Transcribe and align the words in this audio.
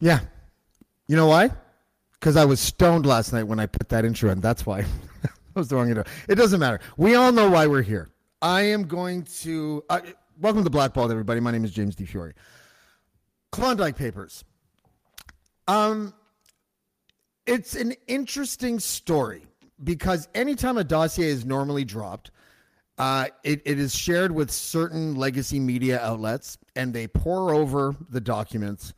Yeah. 0.00 0.20
You 1.06 1.16
know 1.16 1.26
why? 1.26 1.50
Because 2.12 2.36
I 2.36 2.44
was 2.44 2.60
stoned 2.60 3.06
last 3.06 3.32
night 3.32 3.44
when 3.44 3.58
I 3.58 3.66
put 3.66 3.88
that 3.88 4.04
intro 4.04 4.30
in. 4.30 4.40
That's 4.40 4.64
why. 4.66 4.82
that 5.22 5.32
was 5.54 5.68
the 5.68 5.76
wrong 5.76 5.88
intro. 5.88 6.04
It 6.28 6.36
doesn't 6.36 6.60
matter. 6.60 6.80
We 6.96 7.14
all 7.14 7.32
know 7.32 7.50
why 7.50 7.66
we're 7.66 7.82
here. 7.82 8.10
I 8.42 8.62
am 8.62 8.84
going 8.84 9.24
to. 9.40 9.84
Uh, 9.88 10.00
welcome 10.38 10.64
to 10.64 10.70
Blackballed, 10.70 11.10
everybody. 11.10 11.40
My 11.40 11.50
name 11.50 11.64
is 11.64 11.72
James 11.72 11.96
Di 11.96 12.04
Fiore. 12.04 12.34
Klondike 13.50 13.96
Papers. 13.96 14.44
Um, 15.66 16.14
it's 17.46 17.74
an 17.74 17.94
interesting 18.06 18.78
story 18.78 19.46
because 19.82 20.28
anytime 20.34 20.78
a 20.78 20.84
dossier 20.84 21.28
is 21.28 21.44
normally 21.44 21.84
dropped, 21.84 22.30
uh, 22.98 23.26
it, 23.42 23.62
it 23.64 23.78
is 23.78 23.94
shared 23.94 24.32
with 24.32 24.50
certain 24.50 25.14
legacy 25.14 25.58
media 25.58 26.00
outlets 26.00 26.58
and 26.76 26.92
they 26.92 27.06
pour 27.06 27.54
over 27.54 27.94
the 28.10 28.20
documents 28.20 28.92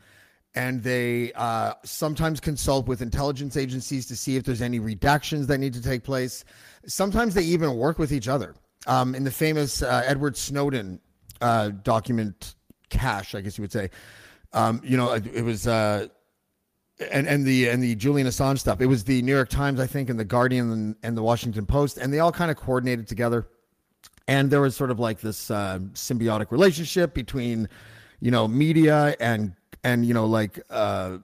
and 0.55 0.83
they 0.83 1.33
uh, 1.35 1.75
sometimes 1.85 2.41
consult 2.41 2.89
with 2.89 3.03
intelligence 3.03 3.57
agencies 3.57 4.07
to 4.07 4.17
see 4.17 4.37
if 4.37 4.45
there's 4.45 4.63
any 4.63 4.81
redactions 4.81 5.47
that 5.47 5.59
need 5.59 5.75
to 5.75 5.83
take 5.83 6.03
place. 6.03 6.45
Sometimes 6.87 7.35
they 7.35 7.43
even 7.43 7.77
work 7.77 7.99
with 7.99 8.13
each 8.13 8.29
other. 8.29 8.55
Um, 8.87 9.15
in 9.15 9.25
the 9.25 9.31
famous 9.31 9.83
uh, 9.83 10.03
Edward 10.07 10.37
Snowden 10.37 11.01
uh, 11.41 11.69
document 11.83 12.55
cache, 12.89 13.35
I 13.35 13.43
guess 13.43 13.59
you 13.59 13.63
would 13.63 13.73
say, 13.73 13.91
um, 14.53 14.81
you 14.83 14.97
know, 14.97 15.13
it, 15.13 15.27
it 15.27 15.43
was 15.43 15.67
uh, 15.67 16.09
and 17.13 17.29
and 17.29 17.45
the 17.45 17.69
and 17.69 17.83
the 17.83 17.95
Julian 17.95 18.27
Assange 18.27 18.59
stuff. 18.59 18.81
It 18.81 18.87
was 18.87 19.05
the 19.05 19.23
New 19.23 19.35
York 19.35 19.49
Times, 19.49 19.81
I 19.81 19.87
think, 19.87 20.11
and 20.11 20.19
the 20.19 20.25
Guardian 20.25 20.73
and, 20.73 20.97
and 21.03 21.17
the 21.17 21.23
Washington 21.23 21.67
Post, 21.67 21.99
and 21.99 22.13
they 22.13 22.19
all 22.19 22.33
kind 22.33 22.51
of 22.51 22.57
coordinated 22.57 23.07
together. 23.07 23.47
And 24.27 24.51
there 24.51 24.61
was 24.61 24.77
sort 24.77 24.91
of 24.91 24.99
like 24.99 25.21
this 25.21 25.51
uh, 25.51 25.79
symbiotic 25.93 26.51
relationship 26.51 27.15
between, 27.15 27.69
you 28.21 28.31
know, 28.31 28.47
media 28.47 29.17
and 29.19 29.55
and 29.85 30.05
you 30.05 30.15
know 30.15 30.27
like 30.27 30.61
uh, 30.71 31.19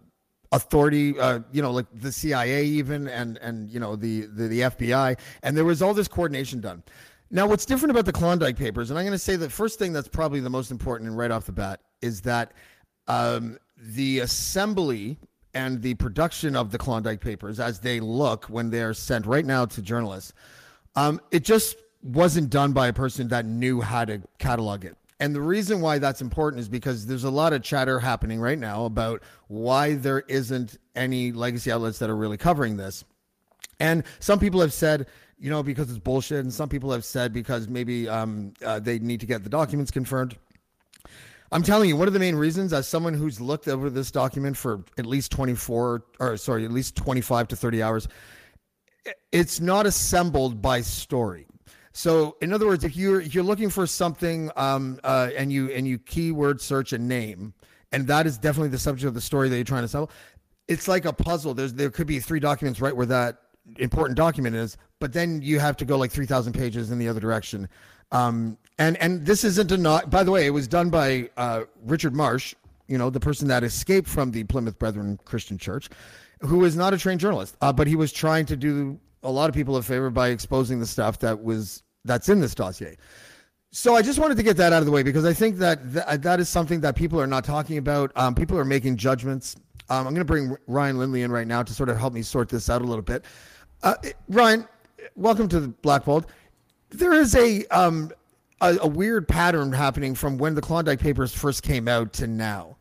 authority, 0.53 1.19
uh, 1.19 1.41
you 1.53 1.63
know, 1.63 1.71
like 1.71 1.87
the 1.93 2.13
CIA 2.13 2.65
even, 2.65 3.09
and 3.09 3.39
and 3.39 3.71
you 3.71 3.81
know 3.81 3.97
the, 3.97 4.23
the 4.23 4.49
the 4.49 4.61
FBI, 4.61 5.19
and 5.43 5.57
there 5.57 5.65
was 5.65 5.83
all 5.83 5.95
this 5.95 6.09
coordination 6.09 6.61
done. 6.61 6.83
Now, 7.31 7.47
what's 7.47 7.67
different 7.67 7.91
about 7.91 8.05
the 8.05 8.13
Klondike 8.13 8.57
Papers, 8.57 8.91
and 8.91 8.99
I'm 8.99 9.05
going 9.05 9.13
to 9.13 9.19
say 9.19 9.37
the 9.37 9.51
first 9.51 9.79
thing 9.79 9.93
that's 9.93 10.09
probably 10.09 10.41
the 10.41 10.51
most 10.51 10.71
important 10.71 11.09
and 11.09 11.19
right 11.19 11.31
off 11.31 11.47
the 11.47 11.53
bat 11.53 11.81
is 12.01 12.21
that 12.23 12.53
um, 13.09 13.59
the 13.77 14.21
assembly 14.21 15.19
and 15.53 15.83
the 15.83 15.95
production 15.95 16.55
of 16.55 16.71
the 16.71 16.79
Klondike 16.79 17.21
Papers, 17.21 17.59
as 17.59 17.81
they 17.81 17.99
look 17.99 18.45
when 18.45 18.71
they're 18.71 18.95
sent 18.95 19.27
right 19.27 19.45
now 19.45 19.67
to 19.67 19.83
journalists, 19.83 20.35
um, 20.95 21.21
it 21.33 21.43
just 21.43 21.77
wasn't 22.03 22.49
done 22.51 22.73
by 22.73 22.89
a 22.89 22.93
person 22.93 23.27
that 23.29 23.45
knew 23.45 23.81
how 23.81 24.05
to 24.05 24.23
catalog 24.39 24.85
it. 24.85 24.97
And 25.19 25.35
the 25.35 25.41
reason 25.41 25.81
why 25.81 25.99
that's 25.99 26.21
important 26.21 26.61
is 26.61 26.69
because 26.69 27.07
there's 27.07 27.25
a 27.25 27.31
lot 27.31 27.53
of 27.53 27.63
chatter 27.63 27.99
happening 27.99 28.39
right 28.39 28.59
now 28.59 28.85
about 28.85 29.23
why 29.49 29.95
there 29.95 30.21
isn't 30.29 30.79
any 30.95 31.33
legacy 31.33 31.73
outlets 31.73 31.99
that 32.01 32.11
are 32.11 32.17
really 32.17 32.37
covering 32.37 32.77
this. 32.77 33.05
And 33.81 34.05
some 34.21 34.39
people 34.39 34.61
have 34.61 34.73
said, 34.73 35.07
you 35.39 35.51
know, 35.51 35.63
because 35.63 35.89
it's 35.91 35.99
bullshit. 35.99 36.41
And 36.41 36.53
some 36.53 36.69
people 36.69 36.93
have 36.93 37.05
said 37.05 37.33
because 37.33 37.69
maybe 37.69 38.09
um, 38.09 38.53
uh, 38.65 38.79
they 38.79 38.99
need 38.99 39.21
to 39.21 39.27
get 39.27 39.43
the 39.43 39.51
documents 39.51 39.91
confirmed. 39.91 40.37
I'm 41.53 41.63
telling 41.63 41.89
you, 41.89 41.97
one 41.97 42.09
of 42.09 42.15
the 42.15 42.21
main 42.21 42.35
reasons, 42.35 42.73
as 42.73 42.89
someone 42.89 43.15
who's 43.15 43.41
looked 43.41 43.69
over 43.69 43.89
this 43.89 44.11
document 44.11 44.57
for 44.57 44.85
at 44.99 45.07
least 45.07 45.31
24, 45.31 46.05
or 46.19 46.37
sorry, 46.37 46.65
at 46.65 46.73
least 46.73 46.97
25 46.97 47.49
to 47.49 47.57
30 47.57 47.83
hours, 47.83 48.09
it's 49.31 49.61
not 49.61 49.87
assembled 49.87 50.61
by 50.61 50.81
story. 50.81 51.46
So, 51.97 52.37
in 52.43 52.53
other 52.53 52.67
words, 52.67 52.85
if 52.85 52.95
you're 52.95 53.23
if 53.23 53.35
you're 53.35 53.43
looking 53.43 53.71
for 53.71 53.87
something 53.87 54.51
um, 54.55 55.01
uh, 55.03 55.31
and 55.35 55.51
you 55.51 55.71
and 55.71 55.89
you 55.89 55.99
keyword 55.99 56.61
search 56.61 56.93
a 56.93 56.99
name, 56.99 57.55
and 57.91 58.07
that 58.07 58.27
is 58.27 58.37
definitely 58.37 58.69
the 58.69 58.79
subject 58.79 59.09
of 59.09 59.15
the 59.15 59.21
story 59.23 59.49
that 59.49 59.57
you're 59.57 59.65
trying 59.65 59.81
to 59.81 59.89
sell, 59.89 60.11
it's 60.69 60.89
like 60.89 61.07
a 61.07 61.13
puzzle. 61.15 61.55
There's 61.55 61.73
there 61.73 61.89
could 61.89 62.07
be 62.07 62.21
three 62.21 62.39
documents 62.39 62.83
right 62.83 62.95
where 62.95 63.07
that 63.07 63.39
important 63.79 64.19
document 64.19 64.57
is, 64.57 64.77
but 65.01 65.15
then 65.15 65.41
you 65.41 65.59
have 65.59 65.75
to 65.79 65.87
go 65.87 65.97
like 65.97 66.11
three 66.11 66.27
thousand 66.27 66.53
pages 66.53 66.91
in 66.91 66.99
the 66.99 67.09
other 67.09 67.19
direction. 67.19 67.67
Um, 68.13 68.59
and 68.79 68.99
and 68.99 69.25
this 69.25 69.43
isn't 69.43 69.73
a 69.73 69.79
not. 69.79 70.11
By 70.11 70.23
the 70.23 70.31
way, 70.31 70.45
it 70.45 70.51
was 70.51 70.69
done 70.69 70.91
by 70.91 71.31
uh, 71.39 71.63
Richard 71.83 72.15
Marsh, 72.15 72.55
you 72.89 72.99
know, 72.99 73.09
the 73.09 73.21
person 73.21 73.49
that 73.49 73.65
escaped 73.65 74.07
from 74.07 74.33
the 74.33 74.45
Plymouth 74.45 74.79
Brethren 74.79 75.19
Christian 75.25 75.57
Church, 75.57 75.89
who 76.41 76.63
is 76.67 76.77
not 76.77 76.93
a 76.93 76.99
trained 76.99 77.21
journalist, 77.21 77.57
uh, 77.63 77.73
but 77.73 77.87
he 77.87 77.97
was 77.97 78.13
trying 78.13 78.45
to 78.45 78.55
do 78.55 79.01
a 79.23 79.31
lot 79.31 79.49
of 79.49 79.55
people 79.55 79.77
a 79.77 79.83
favor 79.83 80.11
by 80.11 80.29
exposing 80.29 80.79
the 80.79 80.87
stuff 80.87 81.21
that 81.21 81.43
was 81.43 81.83
that's 82.07 82.29
in 82.29 82.41
this 82.41 82.55
dossier. 82.55 82.97
So 83.73 83.95
I 83.95 84.03
just 84.03 84.19
wanted 84.19 84.37
to 84.39 84.43
get 84.43 84.57
that 84.57 84.73
out 84.73 84.81
of 84.81 84.87
the 84.87 84.93
way 84.93 85.03
because 85.03 85.25
I 85.25 85.35
think 85.35 85.59
that 85.59 85.93
th- 85.93 86.21
that 86.21 86.41
is 86.41 86.49
something 86.49 86.81
that 86.81 86.97
people 86.97 87.21
are 87.21 87.27
not 87.27 87.45
talking 87.45 87.79
about. 87.79 88.11
Um, 88.17 88.35
people 88.35 88.59
are 88.59 88.65
making 88.65 88.97
judgments. 88.97 89.57
Um, 89.91 90.07
I'm 90.07 90.15
going 90.15 90.17
to 90.17 90.25
bring 90.25 90.57
Ryan 90.67 90.99
Lindley 90.99 91.23
in 91.23 91.31
right 91.31 91.47
now 91.47 91.63
to 91.63 91.73
sort 91.73 91.89
of 91.89 91.99
help 91.99 92.15
me 92.15 92.23
sort 92.23 92.49
this 92.49 92.71
out 92.71 92.81
a 92.81 92.85
little 92.85 93.03
bit. 93.03 93.25
Uh, 93.83 93.95
Ryan, 94.29 94.67
welcome 95.15 95.49
to 95.49 95.61
the. 95.61 96.25
There 96.91 97.13
is 97.13 97.35
a, 97.35 97.67
um, 97.67 98.11
a, 98.61 98.79
a 98.81 98.87
weird 98.87 99.29
pattern 99.29 99.73
happening 99.73 100.15
from 100.15 100.39
when 100.39 100.55
the 100.55 100.63
Klondike 100.63 101.01
Papers 101.01 101.35
first 101.35 101.63
came 101.63 101.89
out 101.89 102.13
to 102.15 102.27
now, 102.27 102.77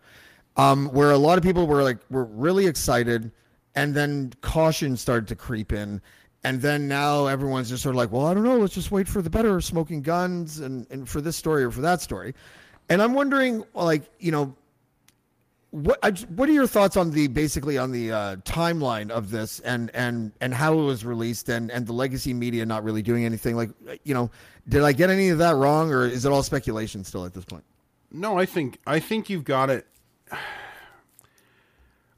um, 0.55 0.87
where 0.87 1.11
a 1.11 1.17
lot 1.17 1.37
of 1.37 1.43
people 1.43 1.67
were 1.67 1.83
like 1.83 1.97
were 2.09 2.25
really 2.25 2.67
excited, 2.67 3.31
and 3.75 3.93
then 3.93 4.31
caution 4.41 4.95
started 4.95 5.27
to 5.27 5.35
creep 5.35 5.73
in, 5.73 6.01
and 6.45 6.61
then 6.61 6.87
now 6.87 7.25
everyone's 7.25 7.69
just 7.69 7.81
sort 7.81 7.95
of 7.95 7.97
like, 7.97 8.11
well, 8.11 8.27
I 8.27 8.35
don't 8.35 8.43
know, 8.43 8.57
let's 8.57 8.75
just 8.75 8.91
wait 8.91 9.07
for 9.07 9.23
the 9.23 9.31
better 9.31 9.59
smoking 9.59 10.03
guns 10.03 10.59
and, 10.59 10.85
and 10.91 11.09
for 11.09 11.19
this 11.19 11.35
story 11.35 11.63
or 11.63 11.71
for 11.71 11.81
that 11.81 12.01
story. 12.01 12.35
And 12.87 13.01
I'm 13.01 13.15
wondering, 13.15 13.63
like, 13.73 14.03
you 14.19 14.31
know, 14.31 14.55
what 15.71 15.97
I, 16.03 16.11
what 16.11 16.47
are 16.47 16.51
your 16.51 16.67
thoughts 16.67 16.97
on 16.97 17.09
the 17.09 17.27
basically 17.27 17.79
on 17.79 17.91
the 17.91 18.11
uh, 18.11 18.35
timeline 18.37 19.09
of 19.09 19.31
this 19.31 19.59
and 19.61 19.89
and 19.95 20.31
and 20.39 20.53
how 20.53 20.73
it 20.79 20.83
was 20.83 21.03
released 21.03 21.49
and 21.49 21.71
and 21.71 21.87
the 21.87 21.93
legacy 21.93 22.33
media 22.33 22.63
not 22.63 22.83
really 22.83 23.01
doing 23.01 23.25
anything? 23.25 23.55
Like, 23.55 23.71
you 24.03 24.13
know, 24.13 24.29
did 24.69 24.83
I 24.83 24.93
get 24.93 25.09
any 25.09 25.29
of 25.29 25.39
that 25.39 25.55
wrong, 25.55 25.91
or 25.91 26.05
is 26.05 26.25
it 26.25 26.31
all 26.31 26.43
speculation 26.43 27.03
still 27.03 27.25
at 27.25 27.33
this 27.33 27.43
point? 27.43 27.63
No, 28.11 28.37
I 28.37 28.45
think 28.45 28.77
I 28.85 28.99
think 28.99 29.31
you've 29.31 29.43
got 29.43 29.71
it. 29.71 29.87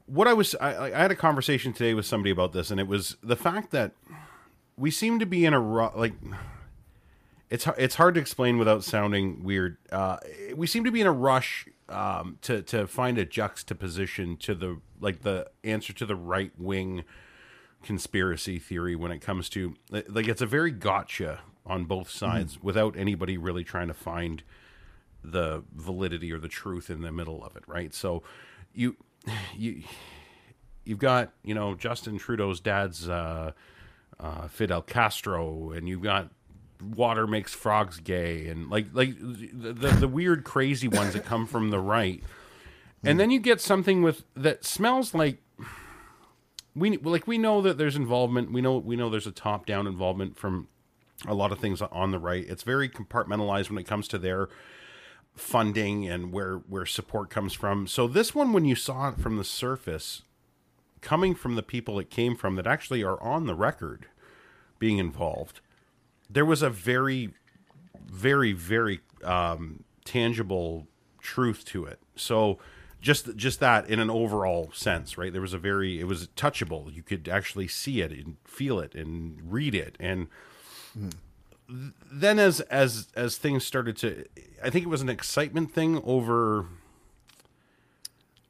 What 0.08 0.28
I 0.28 0.34
was, 0.34 0.56
I, 0.56 0.86
I 0.86 0.98
had 0.98 1.12
a 1.12 1.16
conversation 1.16 1.74
today 1.74 1.94
with 1.94 2.06
somebody 2.06 2.32
about 2.32 2.54
this, 2.54 2.72
and 2.72 2.80
it 2.80 2.88
was 2.88 3.18
the 3.22 3.36
fact 3.36 3.72
that 3.72 3.92
we 4.76 4.90
seem 4.90 5.20
to 5.20 5.26
be 5.26 5.46
in 5.46 5.54
a 5.54 5.60
like. 5.96 6.14
It's 7.50 7.68
it's 7.78 7.96
hard 7.96 8.16
to 8.16 8.22
explain 8.22 8.58
without 8.58 8.84
sounding 8.84 9.44
weird. 9.44 9.78
Uh, 9.92 10.18
we 10.56 10.68
seem 10.68 10.84
to 10.84 10.92
be 10.92 11.02
in 11.02 11.08
a 11.08 11.12
rush 11.12 11.68
um, 11.90 12.38
to 12.42 12.62
to 12.64 12.88
find 12.88 13.18
a 13.18 13.26
juxtaposition 13.26 14.38
to 14.38 14.56
the 14.56 14.80
like 15.00 15.22
the 15.22 15.50
answer 15.64 15.94
to 15.94 16.06
the 16.06 16.16
right 16.16 16.52
wing 16.58 17.04
conspiracy 17.84 18.60
theory 18.60 18.96
when 18.96 19.12
it 19.12 19.20
comes 19.20 19.50
to 19.50 19.76
like 19.90 20.28
it's 20.28 20.42
a 20.42 20.46
very 20.46 20.72
gotcha 20.72 21.42
on 21.66 21.86
both 21.86 22.10
sides 22.10 22.56
mm-hmm. 22.56 22.66
without 22.66 22.98
anybody 22.98 23.38
really 23.38 23.64
trying 23.64 23.88
to 23.88 23.94
find 23.94 24.44
the 25.24 25.64
validity 25.74 26.32
or 26.32 26.40
the 26.40 26.48
truth 26.48 26.90
in 26.90 27.02
the 27.02 27.12
middle 27.12 27.44
of 27.44 27.56
it, 27.56 27.64
right? 27.68 27.94
So 27.94 28.24
you 28.74 28.96
you 29.58 29.84
you've 30.86 31.00
got 31.00 31.34
you 31.44 31.54
know 31.54 31.76
Justin 31.76 32.18
Trudeau's 32.18 32.60
dad's 32.60 33.08
uh, 33.10 33.52
uh, 34.20 34.48
Fidel 34.48 34.82
Castro, 34.82 35.72
and 35.72 35.88
you've 35.88 36.02
got 36.02 36.30
water 36.82 37.28
makes 37.28 37.54
frogs 37.54 38.00
gay, 38.00 38.48
and 38.48 38.70
like 38.70 38.88
like 38.94 39.18
the 39.20 39.74
the, 39.74 39.88
the 39.92 40.08
weird 40.08 40.44
crazy 40.44 40.88
ones 40.88 41.14
that 41.14 41.26
come 41.26 41.46
from 41.46 41.70
the 41.70 41.80
right, 41.80 42.24
and 43.04 43.20
then 43.20 43.32
you 43.32 43.40
get 43.40 43.62
something 43.62 44.02
with 44.02 44.24
that 44.36 44.66
smells 44.66 45.14
like 45.14 45.38
we 46.76 46.98
like 46.98 47.28
we 47.28 47.38
know 47.38 47.62
that 47.62 47.78
there's 47.78 47.96
involvement. 47.96 48.52
We 48.52 48.62
know 48.62 48.78
we 48.78 48.96
know 48.96 49.10
there's 49.10 49.28
a 49.28 49.32
top 49.32 49.66
down 49.66 49.88
involvement 49.88 50.38
from 50.38 50.68
a 51.28 51.34
lot 51.34 51.52
of 51.52 51.60
things 51.60 51.82
on 51.82 52.12
the 52.12 52.20
right. 52.20 52.46
It's 52.48 52.64
very 52.64 52.88
compartmentalized 52.88 53.70
when 53.70 53.80
it 53.80 53.88
comes 53.88 54.08
to 54.10 54.18
their 54.18 54.50
funding 55.38 56.08
and 56.08 56.32
where 56.32 56.58
where 56.58 56.86
support 56.86 57.30
comes 57.30 57.54
from. 57.54 57.88
So 57.88 58.08
this 58.08 58.34
one, 58.36 58.54
when 58.54 58.66
you 58.66 58.76
saw 58.76 59.10
it 59.10 59.20
from 59.20 59.38
the 59.38 59.44
surface, 59.44 60.24
coming 61.02 61.36
from 61.36 61.56
the 61.56 61.64
people 61.64 62.00
it 62.00 62.10
came 62.10 62.36
from 62.36 62.56
that 62.56 62.68
actually 62.68 63.04
are 63.04 63.22
on 63.22 63.46
the 63.46 63.56
record 63.56 64.08
being 64.80 64.98
involved, 64.98 65.62
there 66.30 66.46
was 66.46 66.62
a 66.62 66.70
very, 66.70 67.30
very, 68.06 68.52
very 68.52 69.02
um, 69.24 69.84
tangible 70.06 70.88
truth 71.22 71.66
to 71.66 71.86
it. 71.86 72.00
So 72.16 72.58
just 73.00 73.36
just 73.36 73.60
that 73.60 73.88
in 73.88 74.00
an 74.00 74.10
overall 74.10 74.72
sense, 74.74 75.18
right? 75.18 75.32
There 75.32 75.42
was 75.42 75.54
a 75.54 75.60
very 75.60 76.00
it 76.00 76.06
was 76.06 76.28
touchable. 76.30 76.94
You 76.94 77.04
could 77.04 77.30
actually 77.30 77.68
see 77.68 78.02
it 78.02 78.12
and 78.12 78.38
feel 78.44 78.80
it 78.80 78.96
and 78.96 79.40
read 79.52 79.76
it 79.76 79.96
and. 80.00 80.28
Mm 80.98 81.12
then 81.70 82.40
as 82.40 82.62
as 82.62 83.08
as 83.16 83.38
things 83.38 83.66
started 83.66 83.98
to 83.98 84.26
i 84.64 84.70
think 84.70 84.86
it 84.86 84.90
was 84.90 85.02
an 85.02 85.10
excitement 85.10 85.72
thing 85.74 86.02
over 86.06 86.66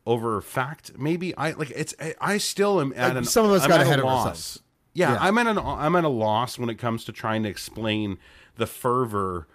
over 0.06 0.40
fact 0.42 0.92
maybe 0.98 1.36
i 1.38 1.52
like 1.52 1.72
it's 1.75 1.94
i, 2.00 2.14
I 2.22 2.38
still 2.38 2.80
am 2.80 2.94
at 2.96 3.10
Like, 3.10 3.18
an 3.18 3.24
some 3.25 3.46
of 3.46 3.52
us 3.52 3.64
I'm 3.64 3.69
got 3.69 3.81
ahead 3.81 4.00
of 4.00 4.06
loss. 4.06 4.28
ourselves. 4.28 4.60
yeah, 4.94 5.14
Yeah. 5.14 5.18
i'm 5.22 5.38
at 5.38 5.48
an 5.48 5.58
i'm 5.58 5.96
at 5.96 6.04
a 6.04 6.10
loss 6.10 6.58
when 6.58 6.69
it 6.69 6.75
comes 6.75 7.04
to 7.06 7.12
trying 7.12 7.44
to 7.44 7.50
explain 7.50 8.18
the 8.56 8.68
fervor 8.68 9.48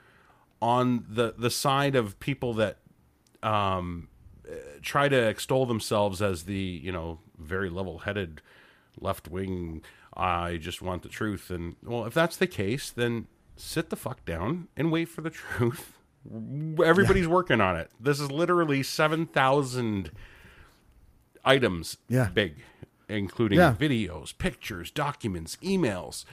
on 0.61 1.05
the 1.09 1.35
the 1.39 1.51
side 1.51 1.95
of 1.95 2.19
people 2.21 2.53
that 2.55 2.79
um 3.43 4.09
try 4.83 5.09
to 5.09 5.17
extol 5.29 5.65
themselves 5.67 6.21
as 6.21 6.45
the 6.45 6.81
you 6.83 6.93
know 6.93 7.19
very 7.39 7.71
level-headed 7.71 8.43
left 9.01 9.29
wing 9.29 9.83
i 10.15 10.57
just 10.59 10.83
want 10.83 11.03
the 11.03 11.09
truth 11.09 11.51
and 11.51 11.77
well 11.83 12.05
if 12.05 12.13
that's 12.13 12.37
the 12.37 12.47
case 12.47 12.91
then 12.91 13.27
sit 13.57 13.91
the 13.91 13.97
fuck 13.97 14.25
down 14.25 14.69
and 14.77 14.91
wait 14.93 15.07
for 15.07 15.21
the 15.21 15.31
truth. 15.31 15.93
Everybody's 16.85 17.27
working 17.29 17.61
on 17.61 17.77
it. 17.77 17.91
This 17.99 18.21
is 18.21 18.31
literally 18.31 18.83
7000 18.83 20.11
items 21.45 21.97
Yeah. 22.09 22.29
big 22.33 22.63
including 23.09 23.59
Yeah. 23.59 23.75
videos 23.79 24.37
pictures 24.37 24.91
documents 24.91 25.57
emails. 25.63 26.25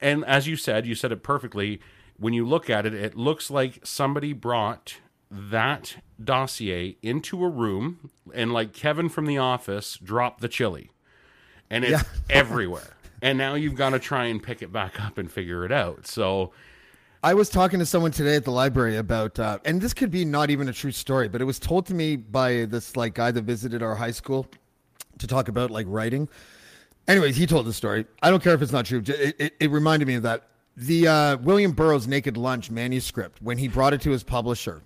And 0.00 0.24
as 0.24 0.46
you 0.46 0.56
said 0.56 0.86
you 0.86 0.94
said 0.94 1.12
it 1.12 1.22
perfectly. 1.22 1.80
When 2.16 2.32
you 2.32 2.46
look 2.46 2.70
at 2.70 2.86
it 2.86 2.94
it 2.94 3.16
looks 3.16 3.50
like 3.50 3.80
somebody 3.84 4.32
brought 4.32 4.98
that 5.30 5.96
dossier 6.22 6.96
into 7.02 7.42
a 7.44 7.48
room 7.48 8.10
and 8.32 8.52
like 8.52 8.72
kevin 8.72 9.08
from 9.08 9.26
the 9.26 9.38
office 9.38 9.98
dropped 10.02 10.40
the 10.40 10.48
chili. 10.48 10.90
And 11.68 11.84
it's 11.84 11.92
Yeah. 12.04 12.08
everywhere 12.30 12.96
and 13.22 13.38
now 13.38 13.54
you've 13.54 13.76
got 13.76 13.90
to 13.90 13.98
try 13.98 14.26
and 14.26 14.42
pick 14.42 14.60
it 14.60 14.72
back 14.72 15.00
up 15.00 15.16
and 15.16 15.32
figure 15.32 15.64
it 15.64 15.72
out 15.72 16.06
so 16.06 16.52
I 17.24 17.34
was 17.34 17.48
talking 17.48 17.78
to 17.78 17.86
someone 17.86 18.10
today 18.10 18.34
at 18.34 18.42
the 18.44 18.50
library 18.50 18.96
about, 18.96 19.38
uh, 19.38 19.60
and 19.64 19.80
this 19.80 19.94
could 19.94 20.10
be 20.10 20.24
not 20.24 20.50
even 20.50 20.68
a 20.68 20.72
true 20.72 20.90
story, 20.90 21.28
but 21.28 21.40
it 21.40 21.44
was 21.44 21.60
told 21.60 21.86
to 21.86 21.94
me 21.94 22.16
by 22.16 22.64
this 22.64 22.96
like 22.96 23.14
guy 23.14 23.30
that 23.30 23.42
visited 23.42 23.80
our 23.80 23.94
high 23.94 24.10
school 24.10 24.48
to 25.18 25.28
talk 25.28 25.46
about 25.46 25.70
like 25.70 25.86
writing. 25.88 26.28
Anyways, 27.06 27.36
he 27.36 27.46
told 27.46 27.66
the 27.66 27.72
story. 27.72 28.06
I 28.22 28.30
don't 28.30 28.42
care 28.42 28.54
if 28.54 28.62
it's 28.62 28.72
not 28.72 28.86
true. 28.86 29.04
It, 29.06 29.36
it, 29.38 29.54
it 29.60 29.70
reminded 29.70 30.08
me 30.08 30.14
of 30.14 30.24
that. 30.24 30.48
The 30.76 31.06
uh, 31.06 31.36
William 31.36 31.70
Burroughs 31.72 32.08
Naked 32.08 32.36
Lunch 32.36 32.72
manuscript, 32.72 33.40
when 33.40 33.56
he 33.56 33.68
brought 33.68 33.92
it 33.92 34.00
to 34.02 34.10
his 34.10 34.24
publisher, 34.24 34.82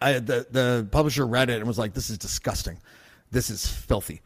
I, 0.00 0.14
the 0.14 0.46
the 0.50 0.86
publisher 0.92 1.26
read 1.26 1.50
it 1.50 1.56
and 1.56 1.66
was 1.66 1.78
like, 1.78 1.94
"This 1.94 2.10
is 2.10 2.18
disgusting. 2.18 2.78
This 3.30 3.48
is 3.48 3.66
filthy," 3.66 4.20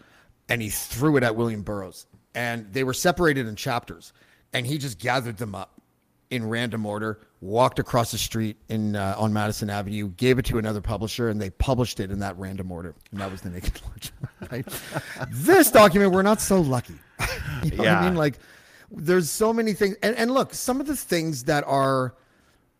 and 0.48 0.60
he 0.60 0.68
threw 0.68 1.16
it 1.16 1.22
at 1.22 1.36
William 1.36 1.62
Burroughs. 1.62 2.06
And 2.34 2.72
they 2.72 2.84
were 2.84 2.94
separated 2.94 3.46
in 3.48 3.56
chapters, 3.56 4.12
and 4.52 4.66
he 4.66 4.78
just 4.78 4.98
gathered 4.98 5.36
them 5.36 5.54
up 5.54 5.80
in 6.30 6.48
random 6.48 6.86
order, 6.86 7.18
walked 7.40 7.80
across 7.80 8.12
the 8.12 8.18
street 8.18 8.56
in 8.68 8.94
uh, 8.94 9.16
on 9.18 9.32
Madison 9.32 9.68
Avenue, 9.68 10.08
gave 10.10 10.38
it 10.38 10.44
to 10.46 10.58
another 10.58 10.80
publisher, 10.80 11.28
and 11.28 11.40
they 11.40 11.50
published 11.50 11.98
it 11.98 12.12
in 12.12 12.20
that 12.20 12.38
random 12.38 12.70
order. 12.70 12.94
And 13.10 13.20
that 13.20 13.30
was 13.32 13.40
the 13.40 13.50
Naked 13.50 13.80
Lunch. 13.88 14.12
Right? 14.50 14.66
this 15.30 15.70
document, 15.70 16.12
we're 16.12 16.22
not 16.22 16.40
so 16.40 16.60
lucky. 16.60 16.94
you 17.64 17.70
know 17.72 17.76
what 17.76 17.84
Yeah. 17.84 18.00
I 18.00 18.04
mean? 18.04 18.14
Like, 18.16 18.38
there's 18.90 19.28
so 19.30 19.52
many 19.52 19.72
things, 19.74 19.96
and, 20.02 20.16
and 20.16 20.30
look, 20.30 20.54
some 20.54 20.80
of 20.80 20.86
the 20.86 20.96
things 20.96 21.44
that 21.44 21.62
are 21.66 22.14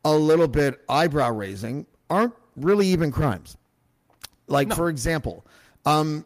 a 0.04 0.12
little 0.14 0.48
bit 0.48 0.80
eyebrow 0.88 1.30
raising 1.30 1.86
aren't 2.08 2.34
really 2.56 2.86
even 2.88 3.12
crimes. 3.12 3.56
Like, 4.46 4.72
for 4.72 4.88
example, 4.88 5.44
um, 5.86 6.24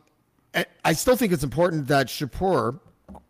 I 0.85 0.93
still 0.93 1.17
think 1.17 1.33
it's 1.33 1.43
important 1.45 1.89
that 1.89 2.07
Chipeur 2.07 2.79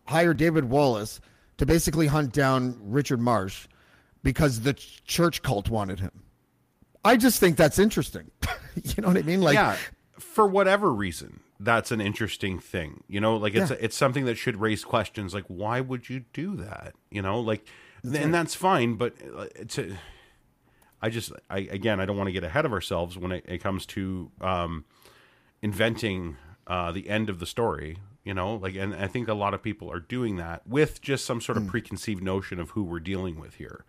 hired 0.06 0.36
David 0.36 0.64
Wallace 0.66 1.20
to 1.58 1.66
basically 1.66 2.06
hunt 2.06 2.32
down 2.32 2.76
Richard 2.80 3.20
Marsh 3.20 3.66
because 4.22 4.60
the 4.62 4.74
ch- 4.74 5.02
church 5.04 5.42
cult 5.42 5.68
wanted 5.70 6.00
him. 6.00 6.10
I 7.04 7.16
just 7.16 7.38
think 7.40 7.56
that's 7.56 7.78
interesting. 7.78 8.30
you 8.82 9.02
know 9.02 9.08
what 9.08 9.16
I 9.18 9.22
mean? 9.22 9.40
Like, 9.42 9.54
yeah 9.54 9.76
for 10.20 10.46
whatever 10.46 10.92
reason 10.92 11.40
that's 11.58 11.90
an 11.90 12.00
interesting 12.00 12.60
thing 12.60 13.02
you 13.08 13.20
know 13.20 13.36
like 13.36 13.52
it's 13.52 13.70
Yeah. 13.72 13.76
it's 13.80 13.96
something 13.96 14.26
that 14.26 14.36
should 14.38 14.56
raise 14.60 14.84
questions 14.84 15.34
like 15.34 15.44
why 15.48 15.80
would 15.80 16.08
you 16.08 16.24
do 16.32 16.54
that 16.54 16.94
you 17.10 17.20
know 17.20 17.40
like 17.40 17.66
and 18.04 18.32
that's 18.32 18.54
fine 18.54 18.94
but 18.94 19.12
uh, 19.36 19.46
to 19.70 19.96
i 21.02 21.10
just 21.10 21.32
i 21.50 21.58
again 21.58 21.98
i 21.98 22.04
don't 22.06 22.16
want 22.16 22.28
to 22.28 22.32
get 22.32 22.44
ahead 22.44 22.64
of 22.64 22.72
ourselves 22.72 23.18
when 23.18 23.32
it, 23.32 23.44
it 23.48 23.58
comes 23.58 23.86
to 23.86 24.30
um 24.40 24.84
inventing 25.62 26.36
uh 26.68 26.92
the 26.92 27.08
end 27.08 27.28
of 27.28 27.40
the 27.40 27.46
story 27.46 27.98
you 28.24 28.32
know 28.34 28.54
like 28.56 28.74
and 28.74 28.94
i 28.94 29.06
think 29.06 29.28
a 29.28 29.34
lot 29.34 29.52
of 29.54 29.62
people 29.62 29.90
are 29.92 30.00
doing 30.00 30.36
that 30.36 30.66
with 30.66 31.00
just 31.02 31.24
some 31.24 31.40
sort 31.40 31.58
of 31.58 31.66
preconceived 31.66 32.22
notion 32.22 32.58
of 32.58 32.70
who 32.70 32.82
we're 32.82 33.00
dealing 33.00 33.38
with 33.38 33.54
here 33.56 33.84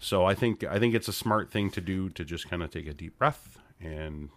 so 0.00 0.24
I 0.26 0.34
think 0.34 0.64
I 0.64 0.78
think 0.80 0.92
it's 0.94 1.06
a 1.08 1.12
smart 1.12 1.50
thing 1.50 1.70
to 1.70 1.80
do 1.80 2.10
to 2.10 2.24
just 2.24 2.50
kind 2.50 2.62
of 2.62 2.70
take 2.70 2.86
a 2.88 2.92
deep 2.92 3.16
breath 3.16 3.58
and 3.80 4.28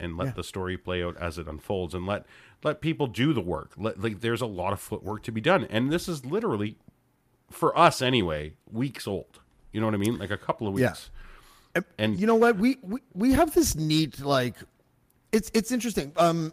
and 0.00 0.16
let 0.18 0.26
Yeah. 0.26 0.32
the 0.32 0.44
story 0.44 0.76
play 0.76 1.02
out 1.04 1.16
as 1.18 1.38
it 1.38 1.46
unfolds 1.46 1.94
and 1.94 2.04
let 2.04 2.26
let 2.64 2.80
people 2.80 3.06
do 3.06 3.32
the 3.32 3.40
work. 3.40 3.70
Let, 3.78 4.00
like 4.02 4.20
there's 4.20 4.40
a 4.42 4.46
lot 4.46 4.72
of 4.72 4.80
footwork 4.80 5.22
to 5.22 5.32
be 5.32 5.40
done, 5.40 5.64
and 5.70 5.90
this 5.92 6.08
is 6.08 6.26
literally 6.26 6.76
for 7.50 7.78
us 7.78 8.02
anyway 8.02 8.54
weeks 8.70 9.06
old. 9.06 9.38
You 9.72 9.80
know 9.80 9.86
what 9.86 9.94
I 9.94 9.98
mean? 9.98 10.18
Like 10.18 10.32
a 10.32 10.36
couple 10.36 10.66
of 10.66 10.76
Yeah. 10.78 10.88
weeks. 10.88 11.10
And 11.96 12.18
you 12.18 12.26
know 12.26 12.34
what? 12.34 12.58
We, 12.58 12.78
we 12.82 13.00
we 13.14 13.32
have 13.32 13.54
this 13.54 13.76
neat 13.76 14.18
like, 14.20 14.56
it's 15.30 15.50
it's 15.54 15.70
interesting. 15.70 16.12
Um, 16.16 16.52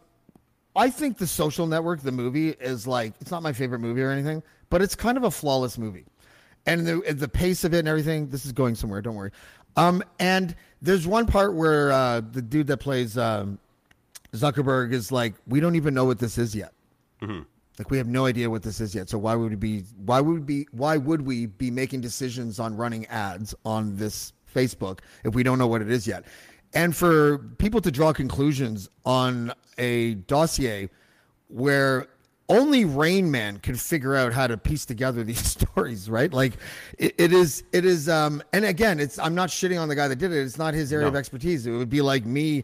I 0.75 0.89
think 0.89 1.17
the 1.17 1.27
Social 1.27 1.67
Network, 1.67 2.01
the 2.01 2.11
movie, 2.11 2.49
is 2.49 2.85
like 2.85 3.13
it's 3.21 3.31
not 3.31 3.43
my 3.43 3.53
favorite 3.53 3.79
movie 3.79 4.01
or 4.01 4.11
anything, 4.11 4.43
but 4.69 4.81
it's 4.81 4.95
kind 4.95 5.17
of 5.17 5.23
a 5.23 5.31
flawless 5.31 5.77
movie, 5.77 6.05
and 6.65 6.85
the 6.85 7.13
the 7.13 7.27
pace 7.27 7.63
of 7.63 7.73
it 7.73 7.79
and 7.79 7.87
everything. 7.87 8.29
This 8.29 8.45
is 8.45 8.51
going 8.51 8.75
somewhere. 8.75 9.01
Don't 9.01 9.15
worry. 9.15 9.31
Um, 9.77 10.03
and 10.19 10.55
there's 10.81 11.05
one 11.05 11.25
part 11.25 11.53
where 11.55 11.91
uh, 11.91 12.21
the 12.21 12.41
dude 12.41 12.67
that 12.67 12.77
plays 12.77 13.17
um, 13.17 13.59
Zuckerberg 14.33 14.93
is 14.93 15.11
like, 15.11 15.33
we 15.47 15.59
don't 15.59 15.75
even 15.75 15.93
know 15.93 16.05
what 16.05 16.19
this 16.19 16.37
is 16.37 16.55
yet. 16.55 16.71
Like 17.77 17.89
we 17.91 17.97
have 17.97 18.07
no 18.07 18.25
idea 18.25 18.49
what 18.49 18.63
this 18.63 18.79
is 18.79 18.95
yet. 18.95 19.09
So 19.09 19.17
why 19.17 19.35
would 19.35 19.49
we 19.49 19.55
be 19.57 19.83
why 20.05 20.21
would 20.21 20.33
we 20.33 20.39
be 20.39 20.67
why 20.71 20.95
would 20.97 21.21
we 21.23 21.47
be 21.47 21.69
making 21.71 22.01
decisions 22.01 22.59
on 22.59 22.77
running 22.77 23.05
ads 23.07 23.53
on 23.65 23.97
this 23.97 24.31
Facebook 24.53 24.99
if 25.25 25.33
we 25.35 25.43
don't 25.43 25.57
know 25.59 25.67
what 25.67 25.81
it 25.81 25.91
is 25.91 26.07
yet? 26.07 26.23
And 26.75 26.95
for 26.95 27.39
people 27.57 27.81
to 27.81 27.89
draw 27.89 28.13
conclusions 28.13 28.89
on 29.05 29.53
a 29.77 30.15
dossier 30.15 30.89
where 31.47 32.07
only 32.49 32.85
Rain 32.85 33.31
Man 33.31 33.57
could 33.57 33.79
figure 33.79 34.15
out 34.15 34.33
how 34.33 34.47
to 34.47 34.57
piece 34.57 34.85
together 34.85 35.23
these 35.23 35.43
stories, 35.73 36.09
right? 36.09 36.31
Like 36.31 36.57
it, 36.97 37.15
it 37.17 37.33
is 37.33 37.63
it 37.71 37.85
is 37.85 38.07
um 38.09 38.43
and 38.53 38.65
again, 38.65 38.99
it's 38.99 39.17
I'm 39.17 39.35
not 39.35 39.49
shitting 39.49 39.81
on 39.81 39.87
the 39.87 39.95
guy 39.95 40.07
that 40.07 40.17
did 40.17 40.31
it. 40.31 40.37
It's 40.39 40.57
not 40.57 40.73
his 40.73 40.93
area 40.93 41.07
of 41.07 41.15
expertise. 41.15 41.65
It 41.65 41.71
would 41.71 41.89
be 41.89 42.01
like 42.01 42.25
me 42.25 42.63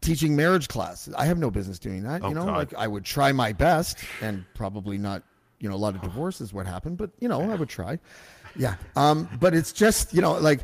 teaching 0.00 0.36
marriage 0.36 0.68
class. 0.68 1.08
I 1.16 1.26
have 1.26 1.38
no 1.38 1.50
business 1.50 1.78
doing 1.78 2.02
that. 2.04 2.22
Oh, 2.22 2.28
you 2.28 2.34
know, 2.34 2.44
God. 2.44 2.56
like 2.56 2.74
I 2.74 2.86
would 2.86 3.04
try 3.04 3.32
my 3.32 3.52
best 3.52 3.98
and 4.20 4.44
probably 4.54 4.98
not, 4.98 5.22
you 5.58 5.68
know, 5.68 5.74
a 5.74 5.78
lot 5.78 5.94
of 5.94 6.02
divorce 6.02 6.40
is 6.40 6.52
what 6.52 6.66
happened, 6.66 6.98
but 6.98 7.10
you 7.18 7.28
know, 7.28 7.40
I 7.50 7.54
would 7.54 7.68
try. 7.68 7.98
Yeah. 8.54 8.76
Um, 8.94 9.28
but 9.40 9.54
it's 9.54 9.72
just, 9.72 10.14
you 10.14 10.20
know, 10.20 10.34
like 10.34 10.60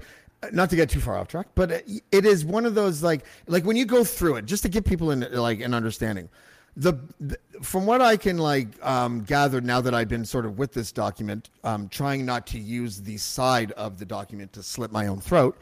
not 0.51 0.71
to 0.71 0.77
get 0.77 0.91
too 0.91 1.01
far 1.01 1.17
off 1.19 1.29
track, 1.29 1.47
but 1.55 1.71
it 2.11 2.27
is 2.27 2.45
one 2.45 2.67
of 2.67 2.75
those 2.75 3.03
like 3.03 3.25
like 3.47 3.65
when 3.65 3.77
you 3.77 3.85
go 3.85 4.03
through 4.05 4.37
it, 4.37 4.47
just 4.47 4.63
to 4.65 4.69
give 4.69 4.85
people 4.85 5.11
in 5.11 5.21
like 5.33 5.61
an 5.61 5.75
understanding. 5.75 6.29
The, 6.75 6.95
the 7.21 7.37
from 7.61 7.85
what 7.85 8.01
I 8.01 8.17
can 8.17 8.39
like 8.39 8.69
um, 8.85 9.25
gather 9.25 9.61
now 9.61 9.83
that 9.83 9.95
I've 9.95 10.09
been 10.09 10.25
sort 10.25 10.47
of 10.47 10.59
with 10.59 10.73
this 10.73 10.91
document, 10.91 11.51
um, 11.65 11.87
trying 11.91 12.25
not 12.25 12.47
to 12.49 12.59
use 12.59 13.03
the 13.03 13.19
side 13.19 13.73
of 13.73 13.99
the 13.99 14.07
document 14.07 14.55
to 14.55 14.63
slit 14.63 14.91
my 14.91 15.07
own 15.07 15.21
throat. 15.21 15.59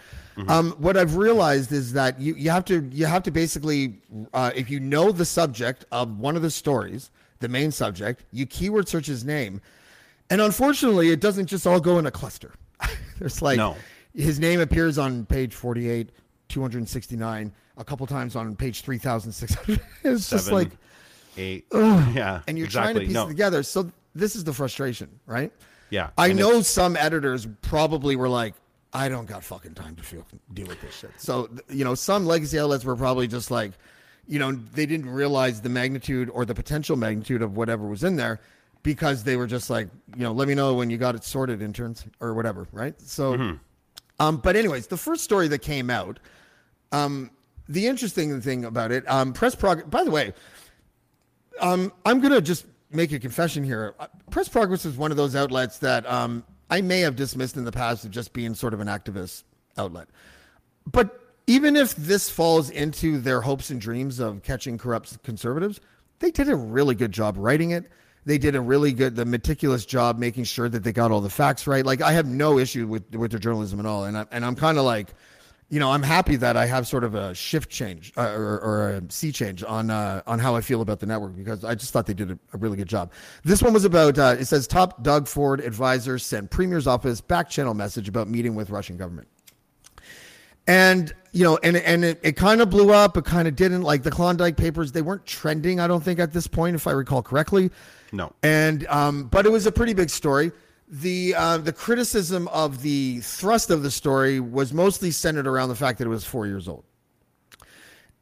Um, 0.49 0.71
what 0.79 0.97
I've 0.97 1.17
realized 1.17 1.73
is 1.73 1.93
that 1.95 2.19
you, 2.21 2.35
you 2.35 2.49
have 2.51 2.65
to 2.67 2.89
you 2.93 3.07
have 3.07 3.25
to 3.25 3.31
basically 3.31 3.99
uh, 4.33 4.53
if 4.55 4.71
you 4.71 4.81
know 4.81 5.11
the 5.13 5.25
subject 5.25 5.85
of 5.93 6.19
one 6.19 6.37
of 6.37 6.43
the 6.43 6.51
stories, 6.51 7.11
the 7.41 7.49
main 7.49 7.73
subject, 7.73 8.23
you 8.33 8.47
keyword 8.47 8.89
search 8.89 9.07
his 9.07 9.25
name, 9.25 9.61
and 10.31 10.41
unfortunately, 10.41 11.11
it 11.11 11.21
doesn't 11.21 11.47
just 11.47 11.67
all 11.67 11.81
go 11.81 11.99
in 11.99 12.07
a 12.07 12.11
cluster. 12.11 12.53
There's 13.19 13.43
like 13.43 13.59
No. 13.59 13.77
His 14.15 14.39
name 14.39 14.61
appears 14.61 14.99
on 14.99 15.27
page 15.27 15.55
48, 15.55 16.11
269, 16.49 17.53
a 17.77 17.85
couple 17.85 18.07
times 18.07 18.37
on 18.37 18.57
page 18.57 18.83
3600. 18.83 19.81
it's 20.05 20.31
just 20.31 20.51
like 20.51 20.71
eight, 21.37 21.67
yeah, 21.73 22.43
and 22.47 22.59
you're 22.59 22.67
exactly. 22.67 22.93
trying 22.93 22.95
to 22.95 23.01
piece 23.01 23.15
no, 23.15 23.27
it 23.27 23.29
together. 23.29 23.63
So 23.63 23.91
this 24.15 24.37
is 24.37 24.45
the 24.45 24.53
frustration, 24.53 25.09
right? 25.27 25.53
Yeah, 25.91 26.11
I 26.19 26.29
and 26.29 26.39
know 26.39 26.51
it's- 26.51 26.69
some 26.69 26.97
editors 26.97 27.47
probably 27.63 28.17
were 28.17 28.29
like, 28.29 28.55
I 28.93 29.09
don't 29.09 29.27
got 29.27 29.45
fucking 29.45 29.75
time 29.75 29.97
to 29.97 30.03
feel, 30.03 30.27
deal 30.53 30.67
with 30.67 30.81
this 30.81 30.95
shit. 30.95 31.13
So, 31.17 31.49
you 31.69 31.85
know, 31.85 31.95
some 31.95 32.27
legacy 32.27 32.59
outlets 32.59 32.85
were 32.85 32.97
probably 32.97 33.29
just 33.29 33.51
like, 33.51 33.73
you 34.27 34.39
know, 34.39 34.53
they 34.53 34.87
didn't 34.87 35.09
realize 35.09 35.61
the 35.61 35.69
magnitude 35.69 36.29
or 36.31 36.45
the 36.45 36.55
potential 36.55 36.97
magnitude 36.97 37.43
of 37.43 37.57
whatever 37.57 37.87
was 37.87 38.03
in 38.05 38.17
there 38.17 38.41
because 38.83 39.23
they 39.23 39.37
were 39.37 39.47
just 39.47 39.71
like, 39.71 39.89
you 40.17 40.23
know, 40.23 40.33
let 40.33 40.49
me 40.49 40.55
know 40.55 40.75
when 40.75 40.91
you 40.91 40.99
got 40.99 41.15
it 41.15 41.25
sorted, 41.25 41.63
interns, 41.63 42.05
or 42.21 42.35
whatever, 42.35 42.67
right? 42.73 43.01
So, 43.01 43.35
mm-hmm. 43.37 43.57
Um, 44.21 44.37
but 44.37 44.55
anyways, 44.55 44.87
the 44.87 44.97
first 44.97 45.25
story 45.25 45.49
that 45.49 45.59
came 45.59 45.91
out, 45.91 46.21
um, 46.93 47.31
the 47.69 47.89
interesting 47.89 48.41
thing 48.41 48.65
about 48.65 48.93
it, 48.93 49.09
um, 49.11 49.33
press 49.33 49.57
progress. 49.57 49.89
By 49.89 50.05
the 50.05 50.13
way, 50.13 50.33
um, 51.61 51.93
I'm 52.07 52.21
gonna 52.21 52.41
just 52.41 52.67
make 52.91 53.13
a 53.13 53.19
confession 53.19 53.65
here. 53.65 53.95
Uh, 53.99 54.07
Press 54.31 54.49
Progress 54.49 54.85
is 54.85 54.97
one 54.97 55.11
of 55.11 55.17
those 55.17 55.37
outlets 55.37 55.79
that 55.79 56.09
um, 56.11 56.45
I 56.71 56.81
may 56.81 57.01
have 57.01 57.17
dismissed 57.17 57.57
in 57.57 57.65
the 57.65 57.73
past 57.73 58.05
of 58.05 58.11
just 58.11 58.33
being 58.33 58.55
sort 58.55 58.75
of 58.75 58.81
an 58.81 58.89
activist 58.89 59.45
outlet. 59.79 60.09
But 60.91 61.21
even 61.47 61.77
if 61.77 61.95
this 61.97 62.31
falls 62.31 62.71
into 62.71 63.19
their 63.19 63.41
hopes 63.41 63.71
and 63.71 63.81
dreams 63.81 64.19
of 64.19 64.43
catching 64.43 64.79
corrupt 64.79 65.23
conservatives, 65.23 65.81
they 66.19 66.31
did 66.31 66.49
a 66.49 66.57
really 66.57 66.95
good 66.95 67.13
job 67.13 67.37
writing 67.39 67.71
it. 67.71 67.91
They 68.25 68.39
did 68.39 68.55
a 68.55 68.61
really 68.61 68.93
good, 68.93 69.17
the 69.17 69.25
meticulous 69.25 69.87
job 69.87 70.19
making 70.19 70.45
sure 70.45 70.69
that 70.69 70.85
they 70.85 70.93
got 70.93 71.11
all 71.11 71.21
the 71.21 71.31
facts 71.31 71.67
right. 71.67 71.85
Like 71.85 72.03
I 72.03 72.13
have 72.13 72.27
no 72.27 72.59
issue 72.59 72.87
with 72.87 73.15
with 73.15 73.31
their 73.31 73.41
journalism 73.41 73.81
at 73.81 73.87
all, 73.87 74.05
and 74.05 74.19
I, 74.19 74.27
and 74.31 74.45
I'm 74.45 74.57
kind 74.57 74.77
of 74.79 74.85
like, 74.85 75.15
you 75.71 75.81
know, 75.81 75.91
I'm 75.91 76.03
happy 76.03 76.37
that 76.37 76.57
I 76.57 76.67
have 76.67 76.87
sort 76.87 77.05
of 77.05 77.15
a 77.15 77.35
shift 77.35 77.71
change 77.71 78.13
uh, 78.17 78.23
or, 78.23 78.61
or 78.61 78.91
a 78.91 79.03
sea 79.11 79.33
change 79.33 79.65
on 79.65 79.91
uh, 79.91 80.23
on 80.27 80.39
how 80.39 80.55
I 80.55 80.61
feel 80.61 80.83
about 80.83 81.01
the 81.01 81.07
network 81.07 81.35
because 81.35 81.65
I 81.65 81.75
just 81.75 81.93
thought 81.93 82.07
they 82.07 82.15
did 82.15 82.31
a, 82.31 82.39
a 82.53 82.59
really 82.59 82.77
good 82.77 82.89
job. 82.89 83.13
This 83.43 83.63
one 83.63 83.73
was 83.73 83.85
about 83.85 84.19
uh, 84.19 84.37
it 84.39 84.45
says 84.45 84.67
top 84.67 85.03
Doug 85.03 85.27
Ford 85.27 85.61
advisor 85.61 86.19
sent 86.19 86.51
Premier's 86.51 86.87
office 86.87 87.21
back 87.21 87.49
channel 87.49 87.73
message 87.73 88.09
about 88.09 88.29
meeting 88.29 88.55
with 88.55 88.69
Russian 88.71 88.97
government. 88.97 89.29
And 90.71 91.13
you 91.33 91.43
know, 91.43 91.59
and 91.65 91.77
and 91.77 92.05
it, 92.05 92.21
it 92.23 92.37
kind 92.37 92.61
of 92.61 92.71
blew 92.71 92.93
up. 92.93 93.17
It 93.17 93.25
kind 93.25 93.49
of 93.49 93.57
didn't. 93.57 93.83
Like 93.83 94.05
the 94.05 94.11
Klondike 94.11 94.57
Papers, 94.57 94.93
they 94.93 95.03
weren't 95.03 95.27
trending. 95.27 95.81
I 95.81 95.89
don't 95.89 96.03
think 96.03 96.21
at 96.21 96.33
this 96.33 96.47
point, 96.47 96.77
if 96.77 96.87
I 96.87 96.93
recall 96.93 97.23
correctly. 97.23 97.71
No. 98.13 98.33
And 98.45 98.87
um, 98.87 99.25
but 99.25 99.47
it 99.47 99.49
was 99.51 99.67
a 99.67 99.73
pretty 99.73 99.95
big 99.95 100.11
story. 100.11 100.53
The 100.89 101.35
uh, 101.37 101.59
the 101.59 101.73
criticism 101.73 102.47
of 102.49 102.83
the 102.83 103.19
thrust 103.21 103.71
of 103.71 103.83
the 103.83 103.91
story 103.91 104.39
was 104.39 104.73
mostly 104.73 105.11
centered 105.11 105.49
around 105.49 105.71
the 105.71 105.75
fact 105.75 105.99
that 105.99 106.05
it 106.05 106.11
was 106.11 106.25
four 106.25 106.47
years 106.47 106.69
old. 106.69 106.85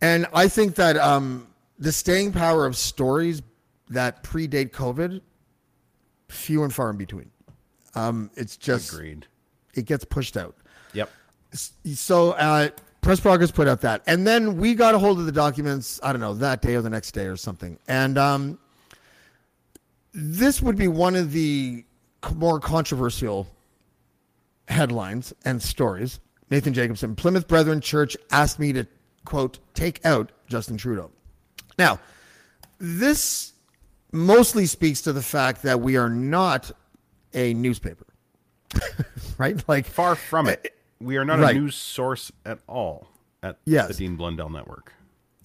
And 0.00 0.26
I 0.32 0.48
think 0.48 0.76
that 0.76 0.96
um, 0.96 1.48
the 1.78 1.92
staying 1.92 2.32
power 2.32 2.64
of 2.64 2.76
stories 2.76 3.42
that 3.90 4.22
predate 4.22 4.70
COVID, 4.70 5.20
few 6.28 6.62
and 6.62 6.72
far 6.72 6.90
in 6.90 6.96
between. 6.96 7.30
Um, 7.94 8.30
it's 8.36 8.56
just 8.56 8.92
Agreed. 8.92 9.26
it 9.74 9.84
gets 9.84 10.04
pushed 10.06 10.36
out. 10.36 10.56
Yep. 10.94 11.10
So 11.52 12.32
uh, 12.32 12.68
Press 13.00 13.20
Progress 13.20 13.50
put 13.50 13.68
out 13.68 13.80
that, 13.82 14.02
and 14.06 14.26
then 14.26 14.56
we 14.58 14.74
got 14.74 14.94
a 14.94 14.98
hold 14.98 15.18
of 15.18 15.26
the 15.26 15.32
documents. 15.32 15.98
I 16.02 16.12
don't 16.12 16.20
know 16.20 16.34
that 16.34 16.62
day 16.62 16.74
or 16.74 16.82
the 16.82 16.90
next 16.90 17.12
day 17.12 17.26
or 17.26 17.36
something, 17.36 17.78
and 17.88 18.18
um, 18.18 18.58
this 20.12 20.60
would 20.60 20.76
be 20.76 20.88
one 20.88 21.14
of 21.14 21.32
the 21.32 21.84
more 22.34 22.60
controversial 22.60 23.46
headlines 24.68 25.32
and 25.44 25.62
stories. 25.62 26.20
Nathan 26.50 26.72
Jacobson, 26.72 27.14
Plymouth 27.14 27.46
Brethren 27.46 27.80
Church 27.80 28.16
asked 28.30 28.58
me 28.58 28.72
to 28.72 28.86
quote 29.24 29.58
take 29.74 30.04
out 30.04 30.32
Justin 30.48 30.76
Trudeau. 30.76 31.10
Now, 31.78 32.00
this 32.78 33.52
mostly 34.12 34.66
speaks 34.66 35.02
to 35.02 35.12
the 35.12 35.22
fact 35.22 35.62
that 35.62 35.80
we 35.80 35.96
are 35.96 36.08
not 36.08 36.70
a 37.34 37.54
newspaper, 37.54 38.06
right? 39.38 39.62
Like 39.68 39.86
Far 39.86 40.14
from 40.14 40.48
it. 40.48 40.74
We 41.00 41.16
are 41.16 41.24
not 41.24 41.38
Right. 41.38 41.56
a 41.56 41.58
news 41.60 41.76
source 41.76 42.32
at 42.44 42.58
all 42.66 43.08
at 43.42 43.58
Yes. 43.64 43.88
the 43.88 43.94
Dean 43.94 44.16
Blundell 44.16 44.48
Network. 44.50 44.92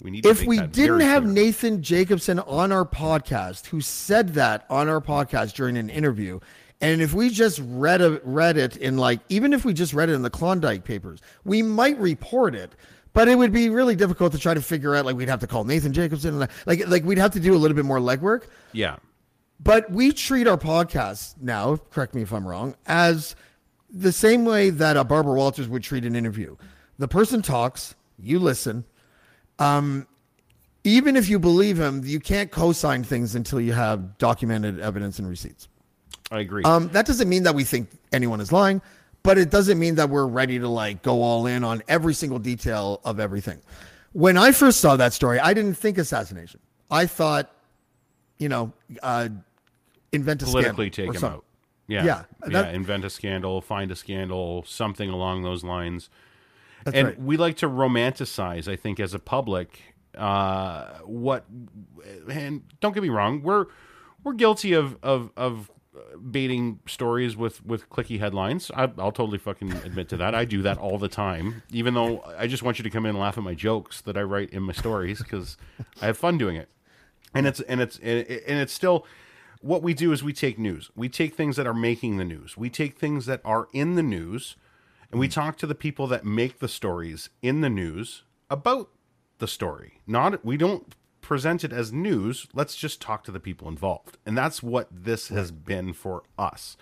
We 0.02 0.10
need 0.10 0.24
to 0.24 0.30
if 0.30 0.44
we 0.44 0.58
didn't 0.60 1.00
have 1.00 1.22
clear. 1.22 1.32
Nathan 1.34 1.82
Jacobson 1.82 2.38
on 2.40 2.72
our 2.72 2.84
podcast, 2.84 3.66
who 3.66 3.80
said 3.80 4.34
that 4.34 4.66
on 4.68 4.88
our 4.88 5.00
podcast 5.00 5.54
during 5.54 5.76
an 5.76 5.88
interview, 5.88 6.40
and 6.80 7.00
if 7.00 7.14
we 7.14 7.30
just 7.30 7.60
read 7.64 8.02
a, 8.02 8.20
read 8.24 8.56
it 8.56 8.76
in 8.76 8.96
like, 8.98 9.20
even 9.28 9.52
if 9.52 9.64
we 9.64 9.72
just 9.72 9.94
read 9.94 10.08
it 10.10 10.14
in 10.14 10.22
the 10.22 10.30
Klondike 10.30 10.84
Papers, 10.84 11.20
we 11.44 11.62
might 11.62 11.98
report 11.98 12.54
it. 12.54 12.72
But 13.12 13.28
it 13.28 13.38
would 13.38 13.52
be 13.52 13.68
really 13.70 13.94
difficult 13.94 14.32
to 14.32 14.38
try 14.38 14.54
to 14.54 14.60
figure 14.60 14.94
out. 14.96 15.06
Like 15.06 15.14
we'd 15.16 15.28
have 15.28 15.38
to 15.40 15.46
call 15.46 15.62
Nathan 15.62 15.92
Jacobson, 15.92 16.40
and 16.42 16.50
like 16.66 16.86
like 16.88 17.04
we'd 17.04 17.18
have 17.18 17.30
to 17.30 17.40
do 17.40 17.54
a 17.54 17.56
little 17.58 17.76
bit 17.76 17.84
more 17.84 18.00
legwork. 18.00 18.42
yeah, 18.72 18.96
But 19.62 19.88
we 19.92 20.10
treat 20.10 20.48
our 20.48 20.58
podcast 20.58 21.36
now, 21.40 21.76
correct 21.90 22.16
me 22.16 22.22
if 22.22 22.32
I'm 22.32 22.46
wrong, 22.46 22.74
as 22.86 23.36
the 23.94 24.12
same 24.12 24.44
way 24.44 24.70
that 24.70 24.96
a 24.96 25.04
Barbara 25.04 25.34
Walters 25.34 25.68
would 25.68 25.82
treat 25.82 26.04
an 26.04 26.16
interview. 26.16 26.56
The 26.98 27.08
person 27.08 27.42
talks, 27.42 27.94
you 28.18 28.38
listen. 28.38 28.84
Um, 29.58 30.06
even 30.82 31.16
if 31.16 31.28
you 31.28 31.38
believe 31.38 31.78
him, 31.78 32.02
you 32.04 32.20
can't 32.20 32.50
co-sign 32.50 33.04
things 33.04 33.34
until 33.34 33.60
you 33.60 33.72
have 33.72 34.18
documented 34.18 34.80
evidence 34.80 35.18
and 35.18 35.28
receipts. 35.28 35.68
I 36.30 36.40
agree. 36.40 36.64
Um, 36.64 36.88
that 36.88 37.06
doesn't 37.06 37.28
mean 37.28 37.44
that 37.44 37.54
we 37.54 37.64
think 37.64 37.88
anyone 38.12 38.40
is 38.40 38.50
lying, 38.50 38.82
but 39.22 39.38
it 39.38 39.50
doesn't 39.50 39.78
mean 39.78 39.94
that 39.94 40.10
we're 40.10 40.26
ready 40.26 40.58
to 40.58 40.68
like 40.68 41.02
go 41.02 41.22
all 41.22 41.46
in 41.46 41.62
on 41.64 41.82
every 41.88 42.14
single 42.14 42.38
detail 42.38 43.00
of 43.04 43.20
everything. 43.20 43.60
When 44.12 44.36
I 44.36 44.52
first 44.52 44.80
saw 44.80 44.96
that 44.96 45.12
story, 45.12 45.38
I 45.38 45.54
didn't 45.54 45.74
think 45.74 45.98
assassination. 45.98 46.60
I 46.90 47.06
thought, 47.06 47.50
you 48.38 48.48
know, 48.48 48.72
uh, 49.02 49.28
invent 50.12 50.42
a 50.42 50.46
Politically 50.46 50.90
take 50.90 51.14
him 51.14 51.24
out. 51.24 51.44
Yeah, 51.86 52.04
Yeah, 52.04 52.24
yeah. 52.48 52.68
invent 52.70 53.04
a 53.04 53.10
scandal, 53.10 53.60
find 53.60 53.90
a 53.90 53.96
scandal, 53.96 54.64
something 54.66 55.10
along 55.10 55.42
those 55.42 55.62
lines. 55.64 56.08
And 56.86 57.08
right. 57.08 57.20
we 57.20 57.36
like 57.36 57.56
to 57.58 57.68
romanticize, 57.68 58.68
I 58.68 58.76
think, 58.76 59.00
as 59.00 59.14
a 59.14 59.18
public, 59.18 59.80
uh, 60.16 60.98
what. 61.04 61.44
And 62.28 62.62
don't 62.80 62.92
get 62.94 63.02
me 63.02 63.08
wrong, 63.08 63.42
we're 63.42 63.66
we're 64.22 64.34
guilty 64.34 64.72
of 64.72 64.96
of 65.02 65.30
of 65.36 65.70
baiting 66.30 66.80
stories 66.86 67.36
with 67.36 67.64
with 67.64 67.88
clicky 67.88 68.18
headlines. 68.18 68.70
I, 68.74 68.82
I'll 68.98 69.12
totally 69.12 69.38
fucking 69.38 69.72
admit 69.72 70.08
to 70.10 70.16
that. 70.18 70.34
I 70.34 70.44
do 70.44 70.60
that 70.62 70.76
all 70.78 70.98
the 70.98 71.08
time, 71.08 71.62
even 71.70 71.94
though 71.94 72.22
I 72.36 72.46
just 72.46 72.62
want 72.62 72.78
you 72.78 72.82
to 72.82 72.90
come 72.90 73.06
in 73.06 73.10
and 73.10 73.18
laugh 73.18 73.38
at 73.38 73.44
my 73.44 73.54
jokes 73.54 74.00
that 74.02 74.16
I 74.16 74.22
write 74.22 74.50
in 74.50 74.62
my 74.62 74.72
stories 74.72 75.22
because 75.22 75.56
I 76.02 76.06
have 76.06 76.18
fun 76.18 76.36
doing 76.38 76.56
it. 76.56 76.68
And 77.34 77.46
it's 77.46 77.60
and 77.60 77.80
it's 77.80 77.98
and 77.98 78.20
it- 78.20 78.44
and 78.46 78.58
it's 78.58 78.72
still 78.72 79.06
what 79.64 79.82
we 79.82 79.94
do 79.94 80.12
is 80.12 80.22
we 80.22 80.34
take 80.34 80.58
news. 80.58 80.90
We 80.94 81.08
take 81.08 81.34
things 81.34 81.56
that 81.56 81.66
are 81.66 81.74
making 81.74 82.18
the 82.18 82.24
news. 82.24 82.54
We 82.54 82.68
take 82.68 82.98
things 82.98 83.24
that 83.24 83.40
are 83.44 83.68
in 83.72 83.94
the 83.94 84.02
news 84.02 84.56
and 85.10 85.18
we 85.18 85.26
hmm. 85.26 85.32
talk 85.32 85.56
to 85.58 85.66
the 85.66 85.74
people 85.74 86.06
that 86.08 86.24
make 86.24 86.58
the 86.58 86.68
stories 86.68 87.30
in 87.40 87.62
the 87.62 87.70
news 87.70 88.24
about 88.50 88.90
the 89.38 89.48
story. 89.48 90.00
Not 90.06 90.44
we 90.44 90.58
don't 90.58 90.94
present 91.22 91.64
it 91.64 91.72
as 91.72 91.92
news. 91.92 92.46
Let's 92.52 92.76
just 92.76 93.00
talk 93.00 93.24
to 93.24 93.30
the 93.30 93.40
people 93.40 93.68
involved. 93.68 94.18
And 94.26 94.36
that's 94.36 94.62
what 94.62 94.88
this 94.92 95.28
has 95.28 95.50
been 95.50 95.94
for 95.94 96.24
us. 96.38 96.76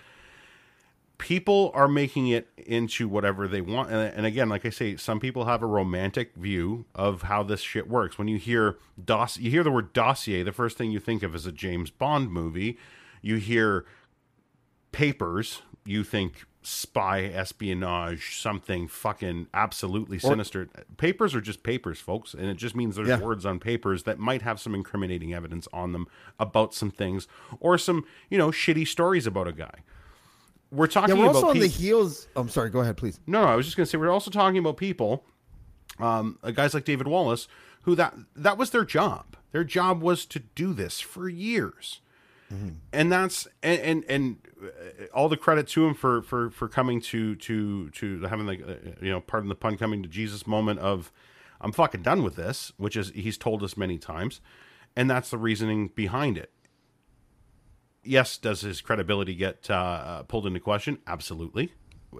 People 1.22 1.70
are 1.72 1.86
making 1.86 2.26
it 2.26 2.48
into 2.56 3.06
whatever 3.08 3.46
they 3.46 3.60
want. 3.60 3.92
And, 3.92 4.12
and 4.12 4.26
again, 4.26 4.48
like 4.48 4.66
I 4.66 4.70
say, 4.70 4.96
some 4.96 5.20
people 5.20 5.44
have 5.44 5.62
a 5.62 5.66
romantic 5.66 6.34
view 6.34 6.84
of 6.96 7.22
how 7.22 7.44
this 7.44 7.60
shit 7.60 7.88
works. 7.88 8.18
When 8.18 8.26
you 8.26 8.38
hear 8.38 8.76
doss 9.02 9.38
you 9.38 9.48
hear 9.48 9.62
the 9.62 9.70
word 9.70 9.92
dossier, 9.92 10.42
the 10.42 10.50
first 10.52 10.76
thing 10.76 10.90
you 10.90 10.98
think 10.98 11.22
of 11.22 11.32
is 11.36 11.46
a 11.46 11.52
James 11.52 11.90
Bond 11.90 12.32
movie. 12.32 12.76
You 13.20 13.36
hear 13.36 13.84
papers, 14.90 15.62
you 15.84 16.02
think 16.02 16.44
spy, 16.64 17.22
espionage, 17.22 18.36
something 18.40 18.88
fucking 18.88 19.46
absolutely 19.54 20.18
sinister. 20.18 20.68
papers 20.96 21.34
are 21.36 21.40
just 21.40 21.62
papers, 21.62 21.98
folks, 22.00 22.34
and 22.34 22.46
it 22.46 22.56
just 22.56 22.74
means 22.76 22.96
there's 22.96 23.08
Yeah. 23.08 23.20
words 23.20 23.46
on 23.46 23.58
papers 23.60 24.02
that 24.04 24.18
might 24.18 24.42
have 24.42 24.60
some 24.60 24.74
incriminating 24.74 25.32
evidence 25.32 25.66
on 25.72 25.92
them 25.92 26.06
about 26.40 26.74
some 26.74 26.90
things 26.90 27.26
or 27.60 27.78
some, 27.78 28.04
you 28.28 28.38
know, 28.38 28.50
shitty 28.50 28.86
stories 28.88 29.26
about 29.26 29.46
a 29.48 29.52
guy. 29.52 29.82
We're 30.72 30.86
talking 30.86 31.14
Yeah, 31.14 31.22
we're 31.22 31.30
about 31.30 31.36
also 31.44 31.50
on 31.50 31.58
the 31.58 31.66
heels. 31.66 32.26
I'm 32.34 32.48
sorry. 32.48 32.70
Go 32.70 32.80
ahead, 32.80 32.96
please. 32.96 33.20
no, 33.26 33.42
no, 33.42 33.48
I 33.48 33.56
was 33.56 33.66
just 33.66 33.76
going 33.76 33.84
to 33.84 33.90
say 33.90 33.98
we're 33.98 34.10
also 34.10 34.30
talking 34.30 34.56
about 34.56 34.78
people, 34.78 35.24
um, 35.98 36.38
uh, 36.42 36.50
guys 36.50 36.72
like 36.72 36.84
David 36.86 37.06
Wallace, 37.06 37.46
who 37.82 37.94
that 37.96 38.14
that 38.34 38.56
was 38.56 38.70
their 38.70 38.84
job. 38.84 39.36
Their 39.52 39.64
job 39.64 40.00
was 40.00 40.24
to 40.26 40.38
do 40.38 40.72
this 40.72 40.98
for 40.98 41.28
years, 41.28 42.00
and 42.92 43.12
that's 43.12 43.46
and 43.62 43.80
and, 43.82 44.04
and 44.08 44.36
uh, 44.64 45.04
all 45.14 45.28
the 45.28 45.36
credit 45.36 45.68
to 45.68 45.86
him 45.86 45.94
for 45.94 46.22
for 46.22 46.48
for 46.50 46.68
coming 46.68 47.02
to 47.02 47.36
to 47.36 47.90
to 47.90 48.22
having 48.22 48.46
the 48.46 48.52
uh, 48.52 48.94
you 49.02 49.10
know 49.10 49.20
pardon 49.20 49.50
the 49.50 49.54
pun 49.54 49.76
coming 49.76 50.02
to 50.02 50.08
Jesus 50.08 50.46
moment 50.46 50.78
of 50.80 51.12
I'm 51.60 51.72
fucking 51.72 52.00
done 52.02 52.22
with 52.22 52.36
this, 52.36 52.72
which 52.78 52.96
is 52.96 53.10
he's 53.14 53.36
told 53.36 53.62
us 53.62 53.76
many 53.76 53.98
times, 53.98 54.40
and 54.96 55.10
that's 55.10 55.28
the 55.28 55.38
reasoning 55.38 55.88
behind 55.88 56.38
it 56.38 56.50
yes, 58.04 58.36
does 58.36 58.60
his 58.60 58.80
credibility 58.80 59.34
get 59.34 59.70
uh, 59.70 59.74
uh, 59.74 60.22
pulled 60.24 60.46
into 60.46 60.60
question? 60.60 60.98
Absolutely. 61.06 61.72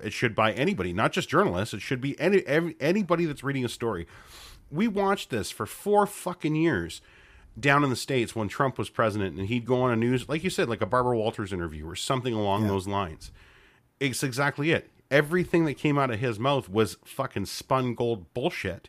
It 0.03 0.13
should 0.13 0.35
by 0.35 0.53
anybody, 0.53 0.93
not 0.93 1.13
just 1.13 1.29
journalists. 1.29 1.75
It 1.75 1.83
should 1.83 2.01
be 2.01 2.19
any 2.19 2.39
every, 2.47 2.77
anybody 2.81 3.27
that's 3.27 3.45
reading 3.45 3.65
a 3.65 3.69
story. 3.69 4.07
We 4.71 4.89
watched 4.89 5.29
this 5.29 5.51
for 5.51 5.67
four 5.67 6.07
fucking 6.07 6.55
years 6.55 7.03
down 7.61 7.85
in 7.85 7.91
the 7.91 7.97
states 7.97 8.35
when 8.35 8.49
Trump 8.49 8.79
was 8.79 8.89
president, 8.89 9.37
and 9.37 9.49
he'd 9.49 9.67
go 9.67 9.83
on 9.83 9.91
a 9.91 9.97
news, 9.97 10.29
like 10.31 10.43
you 10.43 10.49
said, 10.49 10.71
like 10.71 10.81
a 10.81 10.87
Barbara 10.87 11.19
Walters 11.19 11.53
interview 11.53 11.87
or 11.87 11.95
something 11.95 12.33
along 12.33 12.67
those 12.67 12.89
lines. 12.89 13.31
It's 14.01 14.23
exactly 14.23 14.71
it. 14.71 14.89
everything 15.13 15.67
that 15.67 15.75
came 15.75 15.99
out 15.99 16.11
of 16.11 16.19
his 16.19 16.39
mouth 16.39 16.69
was 16.69 16.97
fucking 17.05 17.47
spun 17.47 17.95
gold 17.95 18.33
bullshit. 18.33 18.89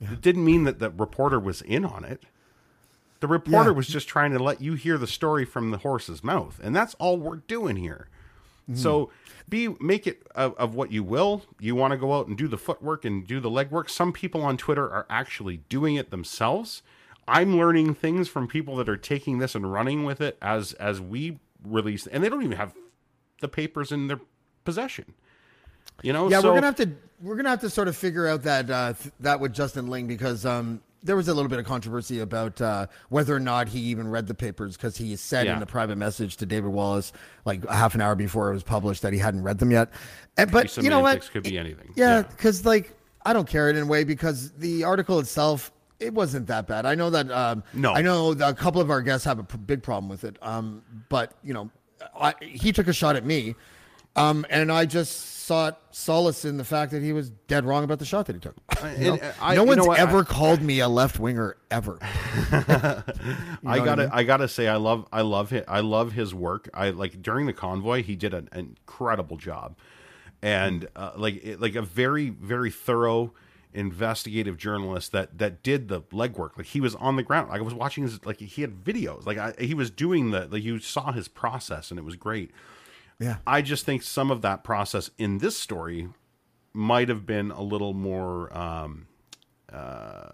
It 0.00 0.20
didn't 0.20 0.44
mean 0.44 0.64
that 0.64 0.80
the 0.80 0.90
reporter 0.90 1.38
was 1.38 1.62
in 1.62 1.84
on 1.84 2.04
it. 2.04 2.24
The 3.20 3.28
reporter 3.28 3.70
Yeah. 3.70 3.76
was 3.76 3.86
just 3.86 4.08
trying 4.08 4.32
to 4.32 4.38
let 4.38 4.60
you 4.60 4.74
hear 4.74 4.96
the 4.98 5.06
story 5.06 5.44
from 5.44 5.70
the 5.70 5.78
horse's 5.78 6.24
mouth, 6.24 6.58
and 6.62 6.74
that's 6.74 6.94
all 6.94 7.18
we're 7.18 7.36
doing 7.36 7.76
here. 7.76 8.08
So 8.72 9.10
be 9.48 9.74
make 9.80 10.06
it 10.06 10.22
of, 10.36 10.54
of 10.54 10.76
what 10.76 10.92
you 10.92 11.02
will. 11.02 11.42
You 11.58 11.74
want 11.74 11.90
to 11.90 11.96
go 11.96 12.16
out 12.16 12.28
and 12.28 12.38
do 12.38 12.46
the 12.46 12.56
footwork 12.56 13.04
and 13.04 13.26
do 13.26 13.40
the 13.40 13.50
legwork. 13.50 13.90
Some 13.90 14.12
people 14.12 14.42
on 14.42 14.56
Twitter 14.56 14.88
are 14.88 15.06
actually 15.10 15.56
doing 15.68 15.96
it 15.96 16.12
themselves. 16.12 16.82
I'm 17.26 17.56
learning 17.56 17.94
things 17.96 18.28
from 18.28 18.46
people 18.46 18.76
that 18.76 18.88
are 18.88 18.96
taking 18.96 19.38
this 19.38 19.56
and 19.56 19.72
running 19.72 20.04
with 20.04 20.20
it 20.20 20.38
as 20.40 20.72
as 20.74 21.00
we 21.00 21.40
release, 21.64 22.06
and 22.06 22.22
they 22.22 22.28
don't 22.28 22.44
even 22.44 22.56
have 22.56 22.72
the 23.40 23.48
papers 23.48 23.90
in 23.90 24.06
their 24.06 24.20
possession. 24.64 25.14
You 26.02 26.12
know, 26.12 26.30
Yeah, 26.30 26.40
so, 26.40 26.48
we're 26.50 26.54
gonna 26.54 26.66
have 26.66 26.76
to 26.76 26.90
we're 27.20 27.34
gonna 27.36 27.50
have 27.50 27.60
to 27.62 27.70
sort 27.70 27.88
of 27.88 27.96
figure 27.96 28.28
out 28.28 28.44
that 28.44 28.70
uh, 28.70 28.92
th- 28.92 29.12
that 29.18 29.40
with 29.40 29.52
Justin 29.52 29.88
Ling 29.88 30.06
because 30.06 30.46
um, 30.46 30.80
there 31.02 31.16
was 31.16 31.28
a 31.28 31.34
little 31.34 31.48
bit 31.48 31.58
of 31.58 31.64
controversy 31.64 32.20
about 32.20 32.60
uh, 32.60 32.86
whether 33.08 33.34
or 33.34 33.40
not 33.40 33.68
he 33.68 33.80
even 33.80 34.08
read 34.08 34.26
the 34.26 34.34
papers 34.34 34.76
because 34.76 34.96
he 34.96 35.16
said 35.16 35.46
Yeah. 35.46 35.56
in 35.56 35.62
a 35.62 35.66
private 35.66 35.96
message 35.96 36.36
to 36.38 36.46
David 36.46 36.70
Wallace 36.70 37.12
like 37.44 37.66
half 37.68 37.94
an 37.94 38.00
hour 38.00 38.14
before 38.14 38.50
it 38.50 38.54
was 38.54 38.62
published 38.62 39.02
that 39.02 39.12
he 39.12 39.18
hadn't 39.18 39.42
read 39.42 39.58
them 39.58 39.70
yet. 39.70 39.90
And, 40.36 40.50
but 40.52 40.76
you 40.76 40.90
know 40.90 41.00
what? 41.00 41.28
could 41.32 41.42
be 41.42 41.56
anything. 41.58 41.92
Yeah, 41.96 42.16
Yeah. 42.18 42.22
because 42.22 42.64
like 42.66 42.94
I 43.24 43.32
don't 43.32 43.48
care 43.48 43.68
it 43.70 43.76
in 43.76 43.82
a 43.84 43.86
way 43.86 44.04
because 44.04 44.50
the 44.52 44.84
article 44.84 45.18
itself 45.20 45.72
it 45.98 46.14
wasn't 46.14 46.46
that 46.46 46.66
bad. 46.66 46.86
I 46.86 46.94
know 46.94 47.10
that 47.10 47.30
um, 47.30 47.62
No. 47.74 47.92
I 47.92 48.00
know 48.00 48.32
that 48.32 48.48
a 48.48 48.54
couple 48.54 48.80
of 48.80 48.90
our 48.90 49.02
guests 49.02 49.24
have 49.26 49.38
a 49.38 49.44
p- 49.44 49.58
big 49.58 49.82
problem 49.82 50.08
with 50.08 50.24
it. 50.24 50.36
Um, 50.40 50.82
but 51.10 51.34
you 51.44 51.52
know, 51.52 51.70
I, 52.18 52.34
he 52.40 52.72
took 52.72 52.88
a 52.88 52.92
shot 52.94 53.16
at 53.16 53.24
me, 53.26 53.54
um, 54.16 54.46
and 54.50 54.70
I 54.72 54.86
just 54.86 55.44
sought 55.44 55.80
solace 55.90 56.44
in 56.44 56.56
the 56.56 56.64
fact 56.64 56.92
that 56.92 57.02
he 57.02 57.12
was 57.12 57.30
dead 57.30 57.64
wrong 57.64 57.82
about 57.82 57.98
the 57.98 58.04
shot 58.04 58.26
that 58.26 58.34
he 58.36 58.40
took. 58.40 58.54
You 58.98 59.04
know? 59.04 59.14
and 59.14 59.34
I- 59.40 59.54
no 59.54 59.64
one's 59.64 59.86
ever 59.98 60.20
I- 60.20 60.24
called 60.24 60.62
me 60.62 60.80
a 60.80 60.88
left 60.88 61.18
winger 61.18 61.56
ever. 61.70 61.98
I 62.02 63.02
gotta, 63.64 64.10
I, 64.12 64.22
gotta 64.22 64.48
say, 64.48 64.68
I 64.68 64.76
love, 64.76 65.06
I 65.12 65.22
love 65.22 65.52
it. 65.52 65.64
I 65.66 65.80
love 65.80 66.12
his 66.12 66.34
work. 66.34 66.68
I 66.72 66.90
like 66.90 67.20
during 67.22 67.46
the 67.46 67.52
convoy, 67.52 68.02
he 68.02 68.16
did 68.16 68.34
an, 68.34 68.48
incredible 68.54 69.36
job, 69.36 69.76
and 70.42 70.88
uh, 70.94 71.12
like, 71.16 71.44
it, 71.44 71.60
like 71.60 71.74
a 71.74 71.82
very, 71.82 72.30
very 72.30 72.70
thorough 72.70 73.32
investigative 73.72 74.56
journalist 74.56 75.12
that 75.12 75.38
that 75.38 75.62
did 75.62 75.88
the 75.88 76.02
legwork. 76.02 76.56
Like 76.56 76.66
he 76.66 76.80
was 76.80 76.94
on 76.96 77.16
the 77.16 77.22
ground. 77.22 77.50
Like 77.50 77.60
I 77.60 77.62
was 77.62 77.74
watching 77.74 78.02
his, 78.04 78.24
like 78.24 78.40
he 78.40 78.62
had 78.62 78.84
videos. 78.84 79.26
Like 79.26 79.38
I, 79.38 79.54
he 79.58 79.74
was 79.74 79.90
doing 79.90 80.30
the, 80.30 80.46
like 80.46 80.62
you 80.62 80.78
saw 80.80 81.12
his 81.12 81.28
process, 81.28 81.90
and 81.90 81.98
it 81.98 82.04
was 82.04 82.16
great. 82.16 82.50
Yeah. 83.20 83.36
I 83.46 83.62
just 83.62 83.84
think 83.84 84.02
some 84.02 84.30
of 84.30 84.42
that 84.42 84.64
process 84.64 85.10
in 85.18 85.38
this 85.38 85.56
story 85.56 86.08
might 86.72 87.08
have 87.10 87.26
been 87.26 87.50
a 87.50 87.62
little 87.62 87.92
more. 87.92 88.56
Um, 88.56 89.06
uh, 89.72 90.30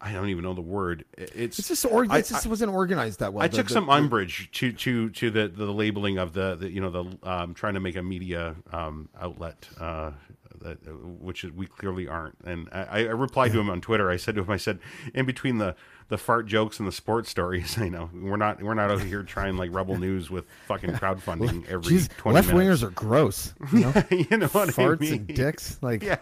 I 0.00 0.12
don't 0.12 0.28
even 0.28 0.44
know 0.44 0.52
the 0.54 0.60
word. 0.60 1.04
It's 1.16 1.58
It's 1.58 1.68
just, 1.68 1.86
or, 1.86 2.06
I- 2.10 2.18
it 2.18 2.26
just 2.26 2.46
wasn't 2.46 2.72
organized 2.72 3.20
that 3.20 3.32
well. 3.32 3.42
I 3.44 3.48
The- 3.48 3.56
took 3.58 3.68
the- 3.68 3.72
some 3.74 3.88
umbrage 3.88 4.50
to 4.52 4.72
to 4.72 5.08
to 5.10 5.30
the 5.30 5.48
the 5.48 5.72
labeling 5.72 6.18
of 6.18 6.32
the, 6.34 6.56
the 6.56 6.70
you 6.70 6.80
know 6.80 6.90
the 6.90 7.18
um, 7.28 7.54
trying 7.54 7.74
to 7.74 7.80
make 7.80 7.96
a 7.96 8.02
media 8.02 8.56
um, 8.72 9.08
outlet, 9.18 9.66
uh, 9.80 10.10
that, 10.60 10.78
which 11.20 11.44
we 11.44 11.66
clearly 11.66 12.06
aren't. 12.06 12.36
And 12.44 12.68
I, 12.70 13.00
I 13.06 13.10
replied 13.12 13.52
to 13.52 13.60
him 13.60 13.70
on 13.70 13.80
Twitter. 13.80 14.10
I 14.10 14.16
said 14.16 14.34
to 14.34 14.42
him, 14.42 14.50
I 14.50 14.56
said, 14.58 14.78
in 15.14 15.24
between 15.26 15.56
the 15.58 15.74
the 16.08 16.18
fart 16.18 16.46
jokes 16.46 16.78
and 16.78 16.86
the 16.86 16.92
sports 16.92 17.30
stories, 17.30 17.78
I 17.80 17.88
know 17.88 18.10
we're 18.12 18.36
not 18.36 18.62
we're 18.62 18.74
not 18.74 18.90
out 18.90 19.02
here 19.02 19.22
trying 19.22 19.56
like 19.56 19.72
rebel 19.74 19.96
news 19.98 20.30
with 20.30 20.44
fucking 20.68 20.90
crowdfunding 21.00 21.66
every 21.68 21.94
Jeez, 21.96 22.08
twenty 22.16 22.34
left 22.36 22.48
wingers 22.50 22.82
are 22.82 22.90
gross. 22.90 23.54
You 23.72 23.80
know? 23.80 23.94
you 24.10 24.36
know 24.36 24.46
what 24.48 24.68
I 24.68 24.72
Farts 24.72 25.00
mean? 25.00 25.12
and 25.14 25.26
dicks. 25.28 25.78
Like, 25.82 26.02
Yeah. 26.02 26.18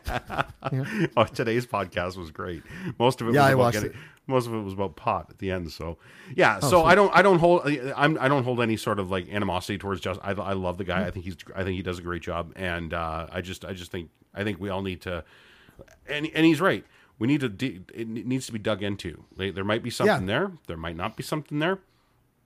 oh, 1.16 1.24
today's 1.24 1.66
podcast 1.66 2.16
was 2.16 2.30
great. 2.30 2.62
Most 2.98 3.20
of 3.20 3.28
it 3.28 3.34
Yeah, 3.34 3.40
was 3.42 3.48
I 3.48 3.52
about 3.52 3.58
watched 3.58 3.74
getting, 3.74 3.90
it. 3.90 3.96
most 4.26 4.46
of 4.46 4.54
it 4.54 4.60
was 4.60 4.72
about 4.72 4.96
pot 4.96 5.26
at 5.30 5.38
the 5.38 5.50
end. 5.50 5.70
So 5.72 5.98
yeah, 6.34 6.60
so 6.60 6.84
I 6.84 6.94
don't 6.94 7.14
I 7.14 7.22
don't 7.22 7.38
hold 7.38 7.62
I'm 7.96 8.18
I 8.20 8.28
don't 8.28 8.44
hold 8.44 8.60
any 8.60 8.76
sort 8.76 8.98
of 8.98 9.10
like 9.10 9.28
animosity 9.30 9.78
towards 9.78 10.00
just 10.00 10.20
I, 10.22 10.30
I 10.32 10.52
love 10.52 10.78
the 10.78 10.84
guy. 10.84 11.04
I 11.06 11.10
think 11.10 11.24
he's 11.24 11.36
I 11.56 11.64
think 11.64 11.76
he 11.76 11.82
does 11.82 11.98
a 11.98 12.02
great 12.02 12.22
job, 12.22 12.52
and 12.56 12.94
uh, 12.94 13.26
I 13.32 13.40
just 13.40 13.64
I 13.64 13.72
just 13.72 13.90
think 13.90 14.10
I 14.34 14.44
think 14.44 14.60
we 14.60 14.68
all 14.70 14.82
need 14.82 15.02
to, 15.02 15.24
and 16.08 16.28
and 16.34 16.46
he's 16.46 16.60
right. 16.60 16.84
We 17.18 17.26
need 17.28 17.40
to 17.40 17.82
it 17.94 18.08
needs 18.08 18.46
to 18.46 18.52
be 18.52 18.58
dug 18.58 18.82
into. 18.82 19.24
There 19.36 19.64
might 19.64 19.82
be 19.82 19.90
something 19.90 20.26
Yeah. 20.28 20.38
there. 20.38 20.52
There 20.66 20.76
might 20.76 20.96
not 20.96 21.16
be 21.16 21.22
something 21.22 21.58
there. 21.58 21.78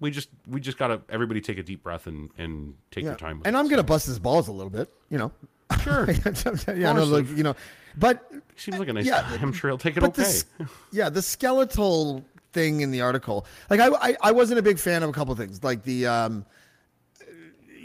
We 0.00 0.10
just 0.10 0.28
we 0.46 0.60
just 0.60 0.76
gotta 0.76 1.00
everybody 1.08 1.40
take 1.40 1.56
a 1.58 1.62
deep 1.62 1.82
breath 1.82 2.06
and 2.06 2.30
and 2.36 2.74
take 2.90 3.04
yeah. 3.04 3.10
your 3.10 3.18
time. 3.18 3.38
With 3.38 3.46
And 3.46 3.56
it. 3.56 3.58
I'm 3.58 3.68
gonna 3.68 3.82
bust 3.82 4.06
his 4.06 4.18
balls 4.18 4.48
a 4.48 4.52
little 4.52 4.70
bit. 4.70 4.92
You 5.10 5.18
know. 5.18 5.32
Sure. 5.82 6.08
yeah, 6.76 6.92
no, 6.92 7.04
like 7.04 7.28
you 7.30 7.42
know, 7.42 7.56
but 7.96 8.30
Seems 8.56 8.78
like 8.78 8.88
a 8.88 8.92
nice 8.92 9.06
Yeah, 9.06 9.22
guy. 9.22 9.38
I'm 9.42 9.52
sure 9.52 9.70
he'll 9.70 9.78
take 9.78 9.96
it 9.96 10.02
okay. 10.04 10.22
this, 10.22 10.44
yeah, 10.92 11.08
the 11.08 11.22
skeletal 11.22 12.24
thing 12.52 12.80
in 12.80 12.90
the 12.90 13.00
article, 13.02 13.46
like 13.68 13.80
I, 13.80 13.88
I, 13.88 14.16
I 14.22 14.32
wasn't 14.32 14.58
a 14.58 14.62
big 14.62 14.78
fan 14.78 15.02
of 15.02 15.10
a 15.10 15.12
couple 15.12 15.32
of 15.32 15.38
things, 15.38 15.62
like 15.64 15.82
the, 15.82 16.06
um, 16.06 16.44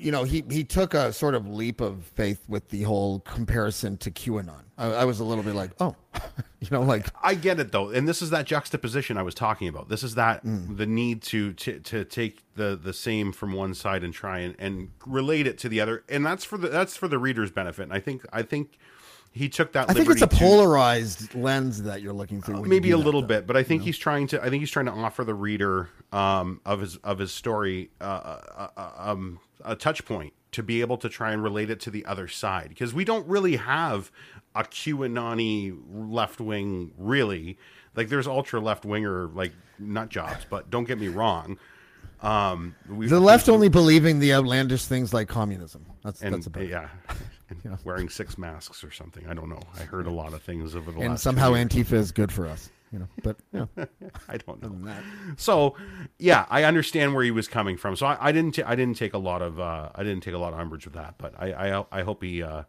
you 0.02 0.12
know, 0.12 0.24
he 0.24 0.44
he 0.50 0.64
took 0.64 0.94
a 0.94 1.14
sort 1.14 1.36
of 1.36 1.48
leap 1.48 1.80
of 1.82 2.04
faith 2.16 2.44
with 2.48 2.70
the 2.70 2.84
whole 2.84 3.20
comparison 3.22 3.98
to 3.98 4.12
QAnon. 4.12 4.64
I, 4.78 4.88
I 4.88 5.06
was 5.06 5.20
a 5.20 5.24
little 5.24 5.44
bit 5.44 5.54
like, 5.56 5.72
oh, 5.80 5.96
you 6.60 6.68
know, 6.72 6.82
like 6.82 7.08
I 7.22 7.36
get 7.36 7.60
it 7.60 7.72
though, 7.72 7.90
and 7.90 8.08
this 8.08 8.22
is 8.22 8.30
that 8.32 8.46
juxtaposition 8.46 9.18
I 9.18 9.22
was 9.24 9.36
talking 9.36 9.68
about. 9.68 9.90
This 9.90 10.04
is 10.04 10.16
that 10.16 10.44
Mm. 10.46 10.78
the 10.78 10.86
need 10.86 11.22
to, 11.24 11.54
to 11.54 11.80
to 11.80 12.04
take 12.06 12.42
the 12.56 12.76
the 12.82 12.94
same 12.94 13.32
from 13.32 13.54
one 13.54 13.74
side 13.74 14.04
and 14.04 14.14
try 14.14 14.40
and, 14.40 14.56
and 14.60 14.90
relate 15.06 15.46
it 15.48 15.58
to 15.60 15.70
the 15.70 15.80
other, 15.82 16.04
and 16.10 16.26
that's 16.26 16.44
for 16.44 16.58
the 16.58 16.68
that's 16.70 16.98
for 16.98 17.08
the 17.08 17.20
reader's 17.20 17.52
benefit. 17.52 17.84
And 17.84 17.94
I 17.94 18.00
think 18.00 18.26
I 18.34 18.42
think 18.42 18.78
he 19.34 19.48
took 19.48 19.72
that. 19.74 19.90
I 19.90 19.94
think 19.94 20.10
it's 20.10 20.22
a 20.22 20.28
to- 20.28 20.36
polarized 20.36 21.34
lens 21.36 21.84
that 21.84 22.02
you're 22.02 22.12
looking 22.12 22.42
through. 22.42 22.58
you 22.64 22.66
maybe 22.66 22.92
a 22.92 22.98
that, 22.98 23.04
little 23.06 23.22
though. 23.22 23.28
bit, 23.28 23.48
but 23.48 23.56
I 23.56 23.64
think 23.64 23.82
he's 23.84 23.98
trying 23.98 24.28
to. 24.28 24.42
I 24.44 24.50
think 24.50 24.62
he's 24.62 24.72
trying 24.72 24.88
to 24.88 24.92
offer 24.92 25.24
the 25.24 25.34
reader 25.36 25.90
um, 26.12 26.60
of 26.66 26.82
his 26.82 26.98
of 26.98 27.20
his 27.20 27.32
story 27.32 27.92
uh, 28.02 28.04
uh, 28.04 28.68
uh, 28.76 28.92
um, 28.98 29.40
a 29.66 29.76
touch 29.76 30.06
point 30.06 30.34
to 30.52 30.64
be 30.64 30.82
able 30.82 30.98
to 30.98 31.10
try 31.10 31.32
and 31.32 31.42
relate 31.42 31.70
it 31.70 31.80
to 31.82 31.92
the 31.92 32.06
other 32.06 32.28
side 32.28 32.70
because 32.70 32.94
we 32.94 33.06
don't 33.06 33.26
really 33.28 33.56
have 33.56 34.12
a 34.56 34.64
QAnon 34.64 35.82
left 35.90 36.42
wing 36.42 36.92
really. 36.98 37.58
Like 37.96 38.10
there's 38.10 38.28
ultra 38.28 38.60
left 38.60 38.86
winger 38.86 39.28
like 39.28 39.54
nut 39.80 40.10
jobs, 40.10 40.46
but 40.50 40.70
don't 40.70 40.86
get 40.86 41.00
me 41.00 41.08
wrong. 41.08 41.58
Um, 42.22 42.76
we, 42.88 43.08
The 43.08 43.20
left 43.20 43.50
only 43.50 43.70
believing 43.70 44.20
the 44.20 44.34
outlandish 44.34 44.86
things 44.86 45.14
like 45.14 45.28
communism. 45.28 45.86
That's 46.04 46.22
and 46.22 46.36
that's 46.36 46.46
about 46.46 46.68
yeah, 46.68 46.90
and 47.50 47.78
wearing 47.84 48.10
six 48.10 48.38
masks 48.38 48.84
or 48.84 48.92
something. 48.92 49.26
I 49.28 49.34
don't 49.34 49.50
know. 49.50 49.62
I 49.80 49.84
heard 49.84 50.06
a 50.06 50.12
lot 50.12 50.34
of 50.34 50.44
things 50.44 50.76
over 50.76 50.92
the 50.92 51.00
last. 51.00 51.08
And 51.08 51.20
somehow. 51.20 51.54
Antifa 51.54 51.94
is 51.94 52.12
good 52.12 52.32
for 52.32 52.46
us, 52.46 52.70
you 52.92 53.00
know. 53.00 53.08
But 53.24 53.38
you 53.54 53.60
know, 53.60 53.88
I 54.28 54.38
don't 54.38 54.62
know. 54.62 54.86
that. 54.86 55.04
So 55.38 55.76
yeah, 56.20 56.46
I 56.50 56.64
understand 56.64 57.14
where 57.14 57.24
he 57.24 57.32
was 57.32 57.48
coming 57.48 57.78
from. 57.78 57.96
So 57.96 58.06
I, 58.06 58.18
I 58.20 58.32
didn't 58.32 58.56
ta- 58.56 58.64
I 58.66 58.76
didn't 58.76 58.98
take 58.98 59.14
a 59.14 59.18
lot 59.18 59.42
of 59.42 59.60
uh, 59.60 59.90
I 59.96 60.04
didn't 60.04 60.22
take 60.24 60.34
a 60.34 60.38
lot 60.38 60.54
of 60.54 60.60
umbrage 60.60 60.86
with 60.86 60.96
that. 60.96 61.16
But 61.18 61.34
I 61.38 61.52
I, 61.54 61.86
I 61.92 62.02
hope 62.04 62.24
he 62.24 62.44
uh, 62.44 62.64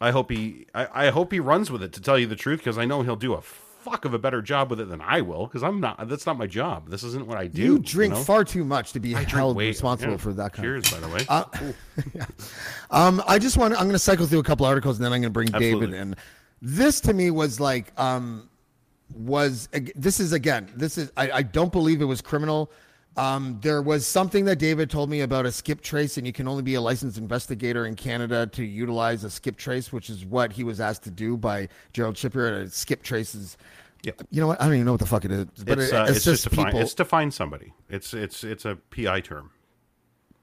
I 0.00 0.10
hope 0.10 0.30
he 0.30 0.66
I, 0.74 1.06
I 1.06 1.10
hope 1.10 1.32
he 1.32 1.40
runs 1.40 1.70
with 1.70 1.82
it. 1.82 1.92
To 1.94 2.00
tell 2.00 2.18
you 2.18 2.26
the 2.26 2.36
truth, 2.36 2.60
because 2.60 2.78
I 2.78 2.84
know 2.84 3.02
he'll 3.02 3.16
do 3.16 3.34
a 3.34 3.40
fuck 3.40 4.04
of 4.04 4.12
a 4.12 4.18
better 4.18 4.42
job 4.42 4.68
with 4.68 4.78
it 4.80 4.88
than 4.88 5.00
I 5.00 5.22
will. 5.22 5.46
Because 5.46 5.62
I'm 5.62 5.80
not. 5.80 6.08
That's 6.08 6.26
not 6.26 6.36
my 6.36 6.46
job. 6.46 6.90
This 6.90 7.02
isn't 7.02 7.26
what 7.26 7.38
I 7.38 7.46
do. 7.46 7.62
you 7.62 7.78
drink 7.78 8.14
know? 8.14 8.20
far 8.20 8.44
too 8.44 8.64
much 8.64 8.92
to 8.92 9.00
be 9.00 9.14
I 9.14 9.22
held 9.22 9.56
way- 9.56 9.68
responsible 9.68 10.12
yeah. 10.12 10.18
for 10.18 10.32
that 10.34 10.52
kind 10.52 10.68
of 10.68 10.84
Cheers, 10.84 11.00
by 11.00 11.06
the 11.06 11.64
way. 11.64 11.74
Um, 12.90 13.22
I 13.26 13.38
just 13.38 13.56
want. 13.56 13.74
I'm 13.74 13.84
going 13.84 13.92
to 13.92 13.98
cycle 13.98 14.26
through 14.26 14.40
a 14.40 14.44
couple 14.44 14.66
articles, 14.66 14.98
and 14.98 15.04
then 15.04 15.12
I'm 15.12 15.20
going 15.20 15.30
to 15.30 15.30
bring 15.30 15.48
David 15.48 15.94
in. 15.94 16.16
This 16.60 17.00
to 17.02 17.14
me 17.14 17.30
was 17.30 17.58
like, 17.58 17.98
um, 17.98 18.49
was 19.14 19.68
this 19.94 20.20
is 20.20 20.32
again. 20.32 20.70
This 20.76 20.98
is. 20.98 21.12
I, 21.16 21.30
I 21.30 21.42
don't 21.42 21.72
believe 21.72 22.00
it 22.00 22.06
was 22.06 22.20
criminal. 22.20 22.70
Um, 23.16 23.58
there 23.60 23.82
was 23.82 24.06
something 24.06 24.44
that 24.44 24.56
David 24.60 24.88
told 24.88 25.10
me 25.10 25.20
about 25.22 25.44
a 25.44 25.50
skip 25.52 25.80
trace, 25.80 26.16
and 26.16 26.26
you 26.26 26.32
can 26.32 26.46
only 26.46 26.62
be 26.62 26.74
a 26.74 26.80
licensed 26.80 27.18
investigator 27.18 27.84
in 27.86 27.96
Canada 27.96 28.46
to 28.48 28.64
utilize 28.64 29.24
a 29.24 29.30
skip 29.30 29.56
trace, 29.56 29.92
which 29.92 30.08
is 30.08 30.24
what 30.24 30.52
he 30.52 30.62
was 30.64 30.80
asked 30.80 31.02
to 31.04 31.10
do 31.10 31.36
by 31.36 31.68
Gerald 31.92 32.14
Chipeur. 32.14 32.64
To 32.64 32.70
skip 32.70 33.02
traces. 33.02 33.56
Yep. 34.02 34.22
You 34.30 34.40
know 34.40 34.46
what? 34.46 34.60
I 34.60 34.64
don't 34.64 34.74
even 34.74 34.86
know 34.86 34.92
what 34.92 35.00
the 35.00 35.06
fuck 35.06 35.24
it 35.24 35.30
is, 35.32 35.46
but 35.64 35.78
it's, 35.78 35.90
it- 35.92 35.94
uh, 35.94 36.02
it's, 36.04 36.10
it's 36.18 36.24
just 36.24 36.42
just 36.44 36.44
to 36.44 36.50
find 36.56 36.78
it's 36.78 36.94
to 36.94 37.04
find 37.04 37.34
somebody. 37.34 37.74
It's 37.88 38.14
it's 38.14 38.44
it's 38.44 38.64
a 38.64 38.76
PI 38.90 39.20
term. 39.20 39.50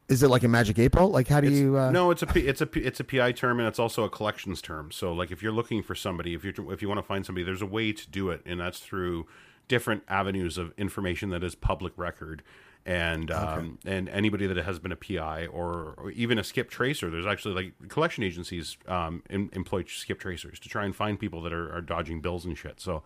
Is 0.09 0.23
it 0.23 0.29
like 0.29 0.43
a 0.43 0.47
magic 0.47 0.79
eight 0.79 0.91
ball? 0.91 1.09
Like 1.09 1.27
how 1.27 1.41
do 1.41 1.47
It's- 1.47 1.59
you? 1.61 1.77
Uh, 1.77 1.91
no, 1.91 2.11
it's 2.11 2.21
a 2.21 2.27
P- 2.27 2.47
it's 2.47 2.61
a 2.61 2.65
P- 2.65 2.81
it's 2.81 2.99
a 2.99 3.03
PI 3.03 3.33
term, 3.33 3.59
and 3.59 3.67
it's 3.67 3.79
also 3.79 4.03
a 4.03 4.09
collections 4.09 4.61
term. 4.61 4.91
So, 4.91 5.11
like, 5.13 5.31
if 5.31 5.43
you're 5.43 5.51
looking 5.51 5.83
for 5.83 5.95
somebody, 5.95 6.33
if 6.33 6.43
you 6.45 6.53
if 6.71 6.81
you 6.81 6.87
want 6.87 6.99
to 6.99 7.03
find 7.03 7.25
somebody, 7.25 7.43
there's 7.43 7.61
a 7.61 7.65
way 7.67 7.91
to 7.91 8.09
do 8.09 8.29
it, 8.29 8.41
and 8.45 8.59
that's 8.59 8.79
through 8.79 9.27
different 9.67 10.03
avenues 10.07 10.57
of 10.57 10.73
information 10.77 11.29
that 11.31 11.43
is 11.43 11.55
public 11.55 11.93
record. 11.97 12.41
And 12.85 13.29
um, 13.31 13.79
and 13.85 14.07
anybody 14.07 14.47
that 14.47 14.55
has 14.55 14.79
been 14.79 14.93
a 14.93 14.95
PI 14.95 15.47
or, 15.47 15.93
or 15.97 16.11
even 16.11 16.39
a 16.39 16.43
skip 16.43 16.69
tracer, 16.69 17.09
there's 17.09 17.25
actually 17.25 17.53
like 17.53 17.89
collection 17.89 18.23
agencies 18.23 18.77
um, 18.87 19.23
em- 19.29 19.49
employ 19.51 19.83
skip 19.89 20.19
tracers 20.21 20.57
to 20.61 20.69
try 20.69 20.85
and 20.85 20.95
find 20.95 21.19
people 21.19 21.41
that 21.41 21.51
are, 21.51 21.69
are 21.75 21.81
dodging 21.81 22.21
bills 22.21 22.45
and 22.45 22.57
shit. 22.57 22.79
So 22.79 23.03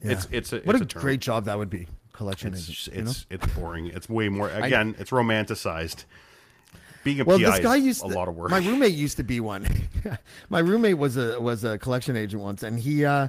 it's 0.00 0.28
it's 0.30 0.52
a, 0.52 0.60
what 0.60 0.80
it's 0.80 0.94
a, 0.94 0.98
a 0.98 1.00
great 1.00 1.18
job 1.20 1.46
that 1.46 1.58
would 1.58 1.68
be. 1.70 1.88
Collection 2.18 2.52
It's 2.52 2.62
agent. 2.68 2.76
just- 2.76 2.88
you 2.96 3.02
know? 3.02 3.10
it's 3.10 3.26
it's 3.30 3.54
boring. 3.54 3.86
It's 3.86 4.08
way 4.08 4.28
more 4.28 4.50
again. 4.50 4.96
it's 4.98 5.10
romanticized. 5.12 6.04
Being 7.04 7.20
a 7.20 7.24
well, 7.24 7.38
PI 7.38 7.50
this 7.50 7.58
guy 7.60 7.76
is 7.76 7.84
used 7.84 8.04
a 8.04 8.08
to- 8.08 8.14
lot 8.14 8.26
of 8.28 8.34
work. 8.34 8.50
My 8.50 8.58
roommate 8.58 8.92
used 8.94 9.18
to 9.18 9.22
be 9.22 9.38
one. 9.38 9.66
my 10.48 10.58
roommate 10.58 10.98
was 10.98 11.16
a 11.16 11.40
was 11.40 11.62
a 11.62 11.78
collection 11.78 12.16
agent 12.16 12.42
once, 12.42 12.64
and 12.64 12.76
he 12.78 13.04
uh, 13.04 13.28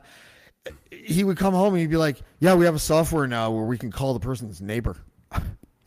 he 0.91 1.23
would 1.23 1.37
come 1.37 1.53
home 1.53 1.73
and 1.75 1.81
he'd 1.81 1.89
be 1.91 1.97
like, 1.97 2.17
"Yeah, 2.39 2.55
we 2.55 2.65
have 2.65 2.73
a 2.73 2.79
software 2.79 3.27
now 3.27 3.51
where 3.51 3.65
we 3.65 3.77
can 3.77 3.91
call 3.91 4.15
the 4.15 4.19
person's 4.19 4.59
neighbor." 4.59 4.97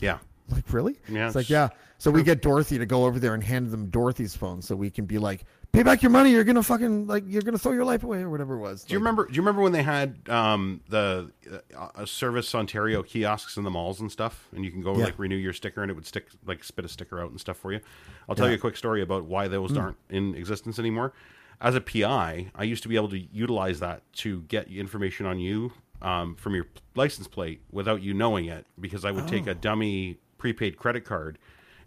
yeah. 0.01 0.19
like, 0.49 0.73
really? 0.73 0.97
Yeah, 1.09 1.27
It's 1.27 1.35
like, 1.35 1.51
yeah. 1.51 1.71
So 1.99 2.11
we 2.13 2.23
get 2.23 2.41
Dorothy 2.41 2.79
to 2.79 2.87
go 2.87 3.05
over 3.05 3.19
there 3.19 3.35
and 3.35 3.43
hand 3.43 3.71
them 3.73 3.87
Dorothy's 3.91 4.37
phone, 4.37 4.63
so 4.63 4.77
we 4.77 4.91
can 4.91 5.07
be 5.07 5.19
like, 5.19 5.45
"Pay 5.73 5.83
back 5.83 6.03
your 6.03 6.11
money. 6.11 6.31
You're 6.33 6.45
gonna 6.45 6.63
fucking 6.63 7.07
like 7.07 7.25
you're 7.27 7.43
gonna 7.43 7.59
throw 7.59 7.73
your 7.73 7.85
life 7.85 8.05
away 8.05 8.19
or 8.23 8.29
whatever 8.31 8.55
it 8.57 8.61
was." 8.61 8.85
Do 8.85 8.93
you 8.93 8.99
remember? 8.99 9.27
Do 9.27 9.33
you 9.35 9.41
remember 9.41 9.63
when 9.63 9.73
they 9.73 9.83
had 9.83 10.29
um, 10.29 10.81
the 10.89 11.33
uh, 11.77 11.89
uh, 11.97 12.05
Service 12.07 12.55
Ontario 12.55 13.03
kiosks 13.03 13.57
in 13.57 13.65
the 13.65 13.71
malls 13.71 14.01
and 14.01 14.13
stuff, 14.13 14.49
and 14.55 14.65
you 14.65 14.71
can 14.71 14.83
go 14.83 14.97
Yeah. 14.97 15.05
like 15.05 15.19
renew 15.19 15.37
your 15.37 15.53
sticker, 15.53 15.83
and 15.83 15.91
it 15.91 15.95
would 15.95 16.07
stick 16.07 16.29
like 16.47 16.63
spit 16.63 16.85
a 16.85 16.89
sticker 16.89 17.21
out 17.21 17.31
and 17.31 17.41
stuff 17.41 17.57
for 17.57 17.73
you? 17.73 17.81
I'll 18.29 18.35
tell 18.35 18.47
Yeah. 18.47 18.53
you 18.53 18.57
a 18.59 18.61
quick 18.61 18.77
story 18.77 19.01
about 19.03 19.25
why 19.25 19.49
those 19.49 19.71
Hmm. 19.73 19.79
aren't 19.79 19.97
in 20.11 20.35
existence 20.35 20.79
anymore. 20.79 21.13
As 21.61 21.75
a 21.75 21.81
PI, 21.81 22.51
I 22.55 22.65
used 22.65 22.83
to 22.83 22.89
be 22.89 22.97
able 22.97 23.09
to 23.11 23.19
utilize 23.19 23.79
that 23.81 24.03
to 24.15 24.43
get 24.43 24.69
information 24.69 25.27
on 25.27 25.39
you 25.39 25.73
um, 26.03 26.35
from 26.35 26.55
your 26.57 26.67
license 26.97 27.29
plate 27.29 27.61
without 27.71 28.03
you 28.03 28.13
knowing 28.13 28.47
it, 28.47 28.67
because 28.81 29.05
I 29.05 29.13
would 29.13 29.29
take 29.29 29.47
Oh. 29.47 29.53
a 29.53 29.55
dummy 29.55 30.19
prepaid 30.37 30.77
credit 30.77 31.05
card 31.05 31.39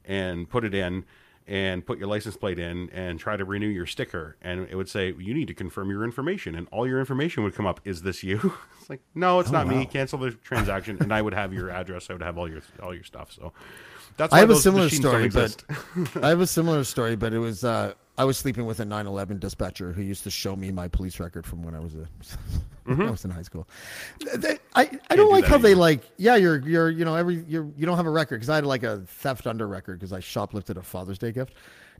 and 0.05 0.49
put 0.49 0.63
it 0.63 0.73
in 0.73 1.03
and 1.47 1.85
put 1.85 1.99
your 1.99 2.07
license 2.07 2.35
plate 2.35 2.57
in 2.57 2.89
and 2.89 3.19
try 3.19 3.37
to 3.37 3.45
renew 3.45 3.67
your 3.67 3.85
sticker. 3.85 4.35
And 4.41 4.67
it 4.69 4.75
would 4.75 4.89
say 4.89 5.13
you 5.17 5.33
need 5.33 5.47
to 5.47 5.53
confirm 5.53 5.89
your 5.89 6.03
information 6.03 6.55
and 6.55 6.67
all 6.71 6.87
your 6.87 6.99
information 6.99 7.43
would 7.43 7.53
come 7.53 7.67
up 7.67 7.79
is 7.85 8.01
this 8.01 8.23
you? 8.23 8.53
It's 8.79 8.89
like 8.91 9.01
no 9.15 9.39
it's 9.39 9.49
not 9.49 9.67
me. 9.67 9.87
cancel 9.87 10.19
the 10.19 10.29
transaction 10.29 10.97
and 11.01 11.11
i 11.11 11.19
would 11.19 11.33
have 11.33 11.51
your 11.51 11.71
address. 11.71 12.11
I 12.11 12.13
would 12.13 12.21
have 12.21 12.37
all 12.37 12.47
your 12.47 12.61
all 12.83 12.93
your 12.93 13.03
stuff. 13.03 13.31
So 13.31 13.51
that's 14.17 14.31
I 14.31 14.39
have 14.39 14.49
a 14.51 14.55
similar 14.55 14.89
story, 14.89 15.27
but. 15.27 15.63
I 16.21 16.29
have 16.29 16.39
a 16.39 16.47
similar 16.47 16.83
story, 16.83 17.15
but 17.15 17.33
it 17.33 17.39
was 17.39 17.63
uh, 17.63 17.93
I 18.17 18.23
was 18.23 18.37
sleeping 18.37 18.65
with 18.65 18.79
a 18.79 18.85
9/11 18.85 19.39
dispatcher 19.39 19.91
who 19.91 20.01
used 20.01 20.23
to 20.23 20.31
show 20.31 20.55
me 20.55 20.71
my 20.71 20.87
police 20.87 21.19
record 21.19 21.45
from 21.45 21.63
when 21.63 21.75
I 21.75 21.79
was 21.79 21.93
a 21.95 22.07
when 22.85 23.01
I 23.01 23.11
was 23.11 23.25
in 23.25 23.31
high 23.31 23.41
school. 23.41 23.67
They- 24.35 24.57
I, 24.73 24.89
I 25.09 25.15
don't 25.15 25.27
do 25.27 25.31
like 25.31 25.45
how 25.45 25.57
they 25.57 25.73
like 25.75 26.01
yeah 26.17 26.35
you're 26.35 26.59
you're 26.67 26.89
you 26.89 27.03
know 27.05 27.15
every 27.15 27.43
you're 27.47 27.67
you 27.77 27.85
don't 27.85 27.97
have 27.97 28.05
a 28.05 28.09
record 28.11 28.37
because 28.37 28.49
I 28.49 28.55
had 28.55 28.65
like 28.65 28.83
a 28.83 28.99
theft 29.07 29.47
under 29.47 29.67
record 29.67 29.99
because 29.99 30.13
I 30.13 30.19
shoplifted 30.19 30.77
a 30.77 30.81
Father's 30.81 31.17
Day 31.17 31.31
gift, 31.31 31.53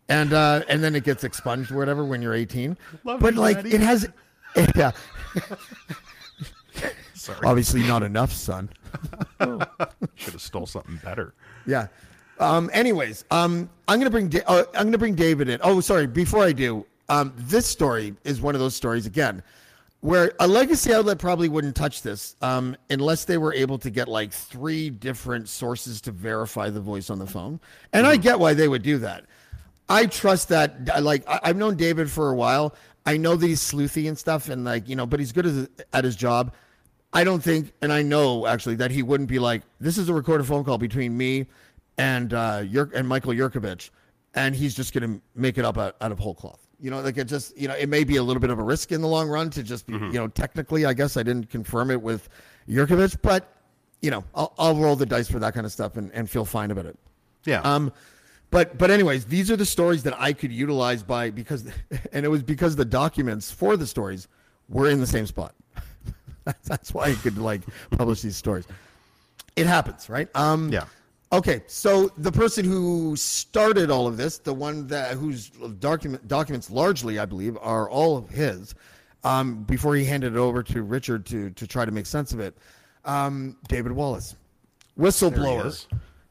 and 0.10 0.32
uh, 0.34 0.62
and 0.69 0.84
then 0.84 0.95
it 0.95 1.04
gets 1.04 1.23
expunged 1.23 1.71
or 1.71 1.78
whatever 1.78 2.06
when 2.06 2.21
you're 2.21 2.34
18. 2.34 2.78
Love 3.04 3.19
but 3.19 3.34
you, 3.34 3.39
like 3.41 3.58
Daddy. 3.58 3.73
it 3.75 3.82
has 3.82 4.08
yeah 4.75 4.91
sorry 7.13 7.39
obviously 7.45 7.84
not 7.84 8.04
enough 8.04 8.32
son. 8.32 8.69
should 10.15 10.32
have 10.34 10.41
stole 10.41 10.65
something 10.65 10.97
better 11.04 11.34
Yeah. 11.65 11.88
Um, 12.39 12.69
anyways, 12.73 13.23
um, 13.31 13.69
I'm 13.87 13.99
gonna 13.99 14.09
bring 14.09 14.27
da- 14.29 14.43
uh, 14.45 14.63
I'm 14.75 14.87
gonna 14.87 14.97
bring 14.97 15.15
David 15.15 15.49
in. 15.49 15.59
Oh, 15.63 15.79
sorry. 15.79 16.07
Before 16.07 16.43
I 16.43 16.51
do, 16.51 16.85
um, 17.09 17.33
this 17.37 17.65
story 17.65 18.15
is 18.23 18.41
one 18.41 18.55
of 18.55 18.61
those 18.61 18.75
stories 18.75 19.05
again, 19.05 19.41
where 20.01 20.33
a 20.39 20.47
legacy 20.47 20.93
outlet 20.93 21.17
probably 21.17 21.47
wouldn't 21.49 21.75
touch 21.75 22.01
this 22.01 22.35
um, 22.41 22.75
unless 22.89 23.25
they 23.25 23.37
were 23.37 23.53
able 23.53 23.77
to 23.79 23.89
get 23.89 24.07
like 24.07 24.31
three 24.33 24.89
different 24.89 25.47
sources 25.47 26.01
to 26.01 26.11
verify 26.11 26.69
the 26.69 26.81
voice 26.81 27.09
on 27.09 27.19
the 27.19 27.27
phone. 27.27 27.59
And 27.93 28.05
I 28.05 28.17
get 28.17 28.39
why 28.39 28.53
they 28.53 28.67
would 28.67 28.83
do 28.83 28.97
that. 28.99 29.25
I 29.87 30.07
trust 30.07 30.49
that. 30.49 31.01
Like 31.01 31.27
I- 31.29 31.39
I've 31.43 31.57
known 31.57 31.77
David 31.77 32.09
for 32.11 32.29
a 32.31 32.35
while. 32.35 32.75
I 33.05 33.17
know 33.17 33.35
that 33.35 33.45
he's 33.47 33.61
sleuthy 33.61 34.07
and 34.07 34.17
stuff, 34.17 34.49
and 34.49 34.65
like 34.65 34.89
you 34.89 34.95
know, 34.95 35.05
but 35.05 35.19
he's 35.19 35.31
good 35.31 35.45
as, 35.45 35.69
at 35.93 36.03
his 36.03 36.15
job. 36.15 36.53
I 37.13 37.23
don't 37.23 37.41
think, 37.41 37.71
and 37.81 37.93
I 37.93 38.01
know 38.01 38.45
actually 38.45 38.75
that 38.75 38.91
he 38.91 39.03
wouldn't 39.03 39.29
be 39.29 39.39
like, 39.39 39.61
"This 39.79 39.97
is 39.97 40.09
a 40.09 40.13
recorded 40.13 40.47
phone 40.47 40.65
call 40.65 40.77
between 40.77 41.15
me 41.15 41.45
and 41.97 42.34
uh, 42.34 42.63
Yur- 42.65 42.91
and 42.93 43.08
Michael 43.08 43.34
Yurkovich," 43.34 43.89
and 44.34 44.55
he's 44.55 44.73
just 44.75 44.93
going 44.93 45.10
to 45.15 45.21
make 45.36 45.58
it 45.58 45.65
up 45.65 45.77
out, 45.77 45.95
out 46.01 46.12
of 46.12 46.19
whole 46.19 46.36
cloth. 46.36 46.60
You 46.79 46.91
know, 46.91 46.99
like 47.01 47.17
it 47.17 47.25
just, 47.25 47.58
you 47.58 47.67
know, 47.69 47.73
it 47.75 47.88
may 47.88 48.03
be 48.03 48.17
a 48.17 48.23
little 48.23 48.41
bit 48.41 48.49
of 48.49 48.60
a 48.60 48.63
risk 48.63 48.91
in 48.91 49.01
the 49.01 49.08
long 49.08 49.29
run 49.29 49.49
to 49.51 49.63
just, 49.63 49.88
be, 49.88 49.93
you 49.93 50.12
know, 50.13 50.27
technically, 50.27 50.86
I 50.86 50.93
guess 50.93 51.15
I 51.15 51.23
didn't 51.23 51.49
confirm 51.49 51.89
it 51.89 52.01
with 52.01 52.27
Yurkovich, 52.69 53.17
but 53.21 53.49
you 54.01 54.12
know, 54.12 54.23
I'll, 54.36 54.53
I'll 54.60 54.75
roll 54.75 54.95
the 54.97 55.05
dice 55.05 55.29
for 55.31 55.39
that 55.39 55.53
kind 55.53 55.65
of 55.65 55.71
stuff 55.71 55.95
and, 55.95 56.12
and 56.13 56.29
feel 56.29 56.43
fine 56.45 56.69
about 56.71 56.86
it. 56.86 56.97
yeah 57.45 57.62
Um, 57.62 57.91
but 58.51 58.77
but 58.77 58.91
anyways, 58.91 59.25
these 59.25 59.49
are 59.49 59.55
the 59.55 59.65
stories 59.65 60.03
that 60.03 60.13
I 60.21 60.34
could 60.34 60.51
utilize 60.51 61.01
by 61.01 61.29
because, 61.31 61.65
and 62.12 62.25
it 62.25 62.29
was 62.29 62.43
because 62.43 62.75
the 62.75 62.86
documents 62.86 63.49
for 63.51 63.77
the 63.77 63.88
stories 63.88 64.27
were 64.69 64.89
in 64.89 64.99
the 64.99 65.08
same 65.08 65.25
spot. 65.25 65.55
that's, 66.43 66.67
that's 66.67 66.93
why 66.93 67.05
I 67.05 67.13
could 67.15 67.38
like 67.38 67.62
publish 67.91 68.21
these 68.21 68.36
stories. 68.36 68.67
It 69.55 69.65
happens, 69.65 70.10
right? 70.10 70.27
Um, 70.36 70.69
Yeah. 70.71 70.84
Okay, 71.35 71.63
so 71.67 72.09
the 72.17 72.31
person 72.31 72.63
who 72.63 73.13
started 73.17 73.91
all 73.91 74.07
of 74.07 74.15
this, 74.15 74.37
the 74.37 74.53
one 74.53 74.87
that 74.87 75.15
whose 75.15 75.49
document 75.79 76.25
documents 76.29 76.71
largely, 76.71 77.19
I 77.19 77.25
believe, 77.25 77.57
are 77.59 77.89
all 77.89 78.15
of 78.15 78.29
his, 78.29 78.73
um, 79.25 79.63
before 79.63 79.95
he 79.95 80.05
handed 80.05 80.33
it 80.33 80.39
over 80.39 80.63
to 80.63 80.83
Richard 80.83 81.25
to 81.25 81.49
to 81.49 81.67
try 81.67 81.83
to 81.83 81.91
make 81.91 82.05
sense 82.05 82.31
of 82.31 82.39
it, 82.39 82.57
um, 83.03 83.57
David 83.67 83.91
Wallace, 83.91 84.37
There 84.95 85.05
he 85.05 85.09
whistleblower 85.09 85.85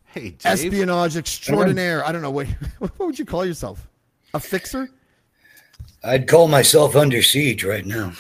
hey 0.07 0.31
Dave. 0.31 0.47
espionage 0.47 1.19
extraordinaire. 1.19 2.03
I 2.07 2.11
don't 2.11 2.23
know 2.23 2.31
what 2.31 2.47
what 2.79 2.99
would 2.99 3.19
you 3.19 3.27
call 3.27 3.45
yourself? 3.45 3.87
A 4.33 4.41
fixer? 4.41 4.89
I'd 6.03 6.27
call 6.27 6.49
myself 6.49 6.97
under 6.97 7.21
siege 7.23 7.63
right 7.63 7.85
now. 7.85 8.13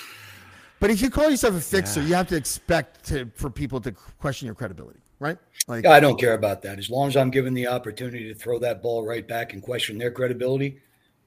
But 0.80 0.90
if 0.90 1.00
you 1.00 1.08
call 1.08 1.30
yourself 1.30 1.54
a 1.54 1.60
fixer, 1.62 2.02
you 2.02 2.14
have 2.14 2.28
to 2.28 2.36
expect 2.36 3.06
to, 3.06 3.30
for 3.36 3.48
people 3.48 3.80
to 3.80 3.92
question 4.18 4.44
your 4.44 4.54
credibility, 4.54 5.00
right? 5.18 5.38
Like, 5.66 5.84
Yeah, 5.84 5.92
I 5.92 6.00
don't 6.00 6.18
care 6.18 6.34
about 6.34 6.62
that. 6.62 6.78
As 6.78 6.90
long 6.90 7.08
as 7.08 7.16
I'm 7.16 7.30
given 7.30 7.54
the 7.54 7.66
opportunity 7.66 8.28
to 8.28 8.34
throw 8.34 8.58
that 8.60 8.82
ball 8.82 9.04
right 9.04 9.26
back 9.26 9.52
and 9.52 9.62
question 9.62 9.98
their 9.98 10.10
credibility 10.10 10.80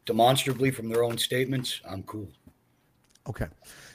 demonstrably 0.06 0.72
from 0.72 0.90
their 0.90 1.04
own 1.04 1.18
statements, 1.18 1.82
I'm 1.90 2.04
cool. 2.04 2.28
okay. 3.28 3.48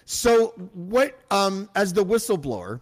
So, 0.05 0.49
what, 0.75 1.19
um, 1.31 1.71
as 1.75 1.93
the 1.93 2.05
whistleblower, 2.05 2.81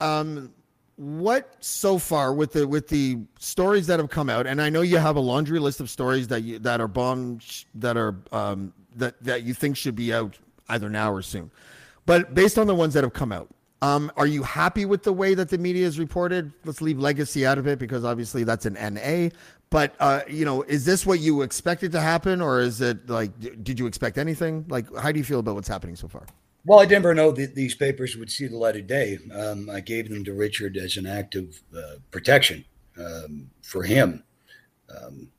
um, 0.00 0.52
what 0.96 1.56
so 1.60 1.98
far 1.98 2.34
with 2.34 2.52
the 2.52 2.68
with 2.68 2.86
the 2.88 3.18
stories 3.38 3.86
that 3.86 3.98
have 3.98 4.10
come 4.10 4.28
out, 4.28 4.46
and 4.46 4.60
I 4.60 4.68
know 4.68 4.82
you 4.82 4.98
have 4.98 5.16
a 5.16 5.20
laundry 5.20 5.58
list 5.58 5.80
of 5.80 5.88
stories 5.88 6.28
that 6.28 6.42
you 6.42 6.58
that 6.58 6.80
are 6.80 6.88
bombs 6.88 7.64
that 7.74 7.96
are 7.96 8.16
um, 8.32 8.72
that 8.96 9.22
that 9.22 9.42
you 9.42 9.54
think 9.54 9.78
should 9.78 9.96
be 9.96 10.12
out 10.12 10.38
either 10.68 10.90
now 10.90 11.10
or 11.10 11.22
soon, 11.22 11.50
but 12.04 12.34
based 12.34 12.58
on 12.58 12.66
the 12.66 12.74
ones 12.74 12.92
that 12.94 13.02
have 13.02 13.14
come 13.14 13.32
out, 13.32 13.48
um, 13.82 14.12
are 14.16 14.26
you 14.26 14.42
happy 14.42 14.84
with 14.84 15.02
the 15.02 15.12
way 15.12 15.34
that 15.34 15.48
the 15.48 15.58
media 15.58 15.86
is 15.86 15.98
reported? 15.98 16.52
Let's 16.64 16.82
leave 16.82 16.98
legacy 16.98 17.46
out 17.46 17.58
of 17.58 17.66
it 17.66 17.78
because 17.78 18.04
obviously 18.04 18.44
that's 18.44 18.66
an 18.66 18.74
NA. 18.74 19.30
But 19.70 19.94
uh, 20.00 20.20
you 20.28 20.44
know, 20.44 20.62
is 20.62 20.84
this 20.84 21.06
what 21.06 21.20
you 21.20 21.42
expected 21.42 21.92
to 21.92 22.00
happen, 22.00 22.40
or 22.40 22.60
is 22.60 22.80
it 22.80 23.08
like, 23.08 23.30
did 23.62 23.78
you 23.78 23.86
expect 23.86 24.18
anything? 24.18 24.66
Like, 24.68 24.94
how 24.96 25.12
do 25.12 25.18
you 25.18 25.24
feel 25.24 25.38
about 25.38 25.54
what's 25.54 25.68
happening 25.68 25.96
so 25.96 26.08
far? 26.08 26.26
Well, 26.66 26.80
I 26.80 26.84
never 26.84 27.14
know 27.14 27.30
that 27.32 27.54
these 27.54 27.74
papers 27.74 28.16
would 28.16 28.30
see 28.30 28.46
the 28.46 28.56
light 28.56 28.76
of 28.76 28.86
day. 28.86 29.18
Um, 29.34 29.70
I 29.70 29.80
gave 29.80 30.10
them 30.10 30.24
to 30.24 30.34
Richard 30.34 30.76
as 30.76 30.96
an 30.96 31.06
act 31.06 31.34
of 31.34 31.58
uh, 31.74 31.96
protection 32.10 32.64
um, 32.98 33.50
for 33.62 33.82
him. 33.84 34.24
Um, 34.94 35.30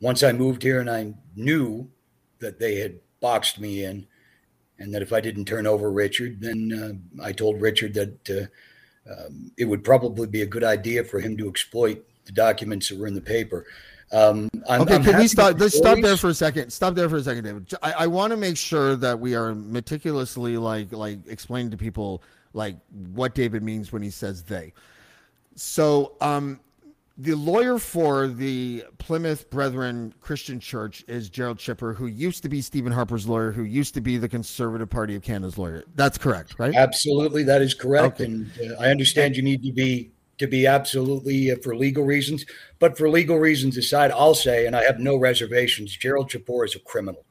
once 0.00 0.22
I 0.22 0.32
moved 0.32 0.62
here 0.62 0.80
and 0.80 0.88
I 0.88 1.12
knew 1.36 1.90
that 2.38 2.58
they 2.58 2.76
had 2.76 3.00
boxed 3.20 3.58
me 3.58 3.84
in, 3.84 4.06
and 4.78 4.94
that 4.94 5.02
if 5.02 5.12
I 5.12 5.20
didn't 5.20 5.44
turn 5.46 5.66
over 5.66 5.90
Richard, 5.90 6.40
then 6.40 7.08
uh, 7.20 7.24
I 7.24 7.32
told 7.32 7.60
Richard 7.60 7.94
that 7.94 8.30
uh, 8.30 9.12
um, 9.12 9.50
it 9.56 9.64
would 9.64 9.84
probably 9.84 10.26
be 10.26 10.42
a 10.42 10.46
good 10.46 10.64
idea 10.64 11.04
for 11.04 11.20
him 11.20 11.36
to 11.38 11.48
exploit 11.48 12.04
the 12.24 12.32
documents 12.32 12.88
that 12.88 12.98
were 12.98 13.06
in 13.06 13.14
the 13.14 13.20
paper. 13.20 13.66
Um, 14.12 14.48
I'm, 14.68 14.82
Okay, 14.82 14.96
I'm 14.96 15.04
can 15.04 15.18
we 15.18 15.28
stop? 15.28 15.58
Let's 15.58 15.76
stop 15.76 15.98
there 16.00 16.16
for 16.16 16.28
a 16.28 16.34
second. 16.34 16.70
Stop 16.70 16.94
there 16.94 17.08
for 17.08 17.16
a 17.16 17.22
second, 17.22 17.44
David. 17.44 17.72
I, 17.82 17.92
I 17.92 18.06
want 18.06 18.30
to 18.32 18.36
make 18.36 18.56
sure 18.56 18.96
that 18.96 19.18
we 19.18 19.34
are 19.34 19.54
meticulously 19.54 20.56
like 20.56 20.92
like 20.92 21.18
explaining 21.26 21.70
to 21.72 21.76
people 21.76 22.22
like 22.52 22.76
what 23.12 23.34
David 23.34 23.62
means 23.62 23.92
when 23.92 24.02
he 24.02 24.10
says 24.10 24.42
they. 24.42 24.72
So, 25.56 26.12
um, 26.20 26.60
the 27.16 27.34
lawyer 27.34 27.78
for 27.78 28.26
the 28.26 28.84
Plymouth 28.98 29.48
Brethren 29.48 30.12
Christian 30.20 30.58
Church 30.58 31.04
is 31.06 31.30
Gerald 31.30 31.58
Chipeur, 31.58 31.94
who 31.94 32.06
used 32.06 32.42
to 32.42 32.48
be 32.48 32.60
Stephen 32.60 32.92
Harper's 32.92 33.28
lawyer, 33.28 33.52
who 33.52 33.62
used 33.62 33.94
to 33.94 34.00
be 34.00 34.18
the 34.18 34.28
Conservative 34.28 34.90
Party 34.90 35.14
of 35.14 35.22
Canada's 35.22 35.56
lawyer. 35.56 35.84
That's 35.94 36.18
correct, 36.18 36.58
right? 36.58 36.74
Absolutely, 36.74 37.44
that 37.44 37.62
is 37.62 37.72
correct, 37.72 38.20
Okay. 38.20 38.24
and 38.24 38.50
uh, 38.60 38.80
I 38.80 38.90
understand 38.90 39.36
you 39.36 39.42
need 39.42 39.62
to 39.62 39.72
be 39.72 40.10
to 40.38 40.48
be 40.48 40.66
absolutely 40.66 41.52
uh, 41.52 41.56
for 41.62 41.76
legal 41.76 42.02
reasons. 42.02 42.44
But 42.80 42.98
for 42.98 43.08
legal 43.08 43.38
reasons 43.38 43.76
aside, 43.76 44.10
I'll 44.10 44.34
say, 44.34 44.66
and 44.66 44.74
I 44.74 44.82
have 44.82 44.98
no 44.98 45.16
reservations, 45.16 45.96
Gerald 45.96 46.28
Chipeur 46.30 46.64
is 46.64 46.74
a 46.74 46.80
criminal. 46.80 47.24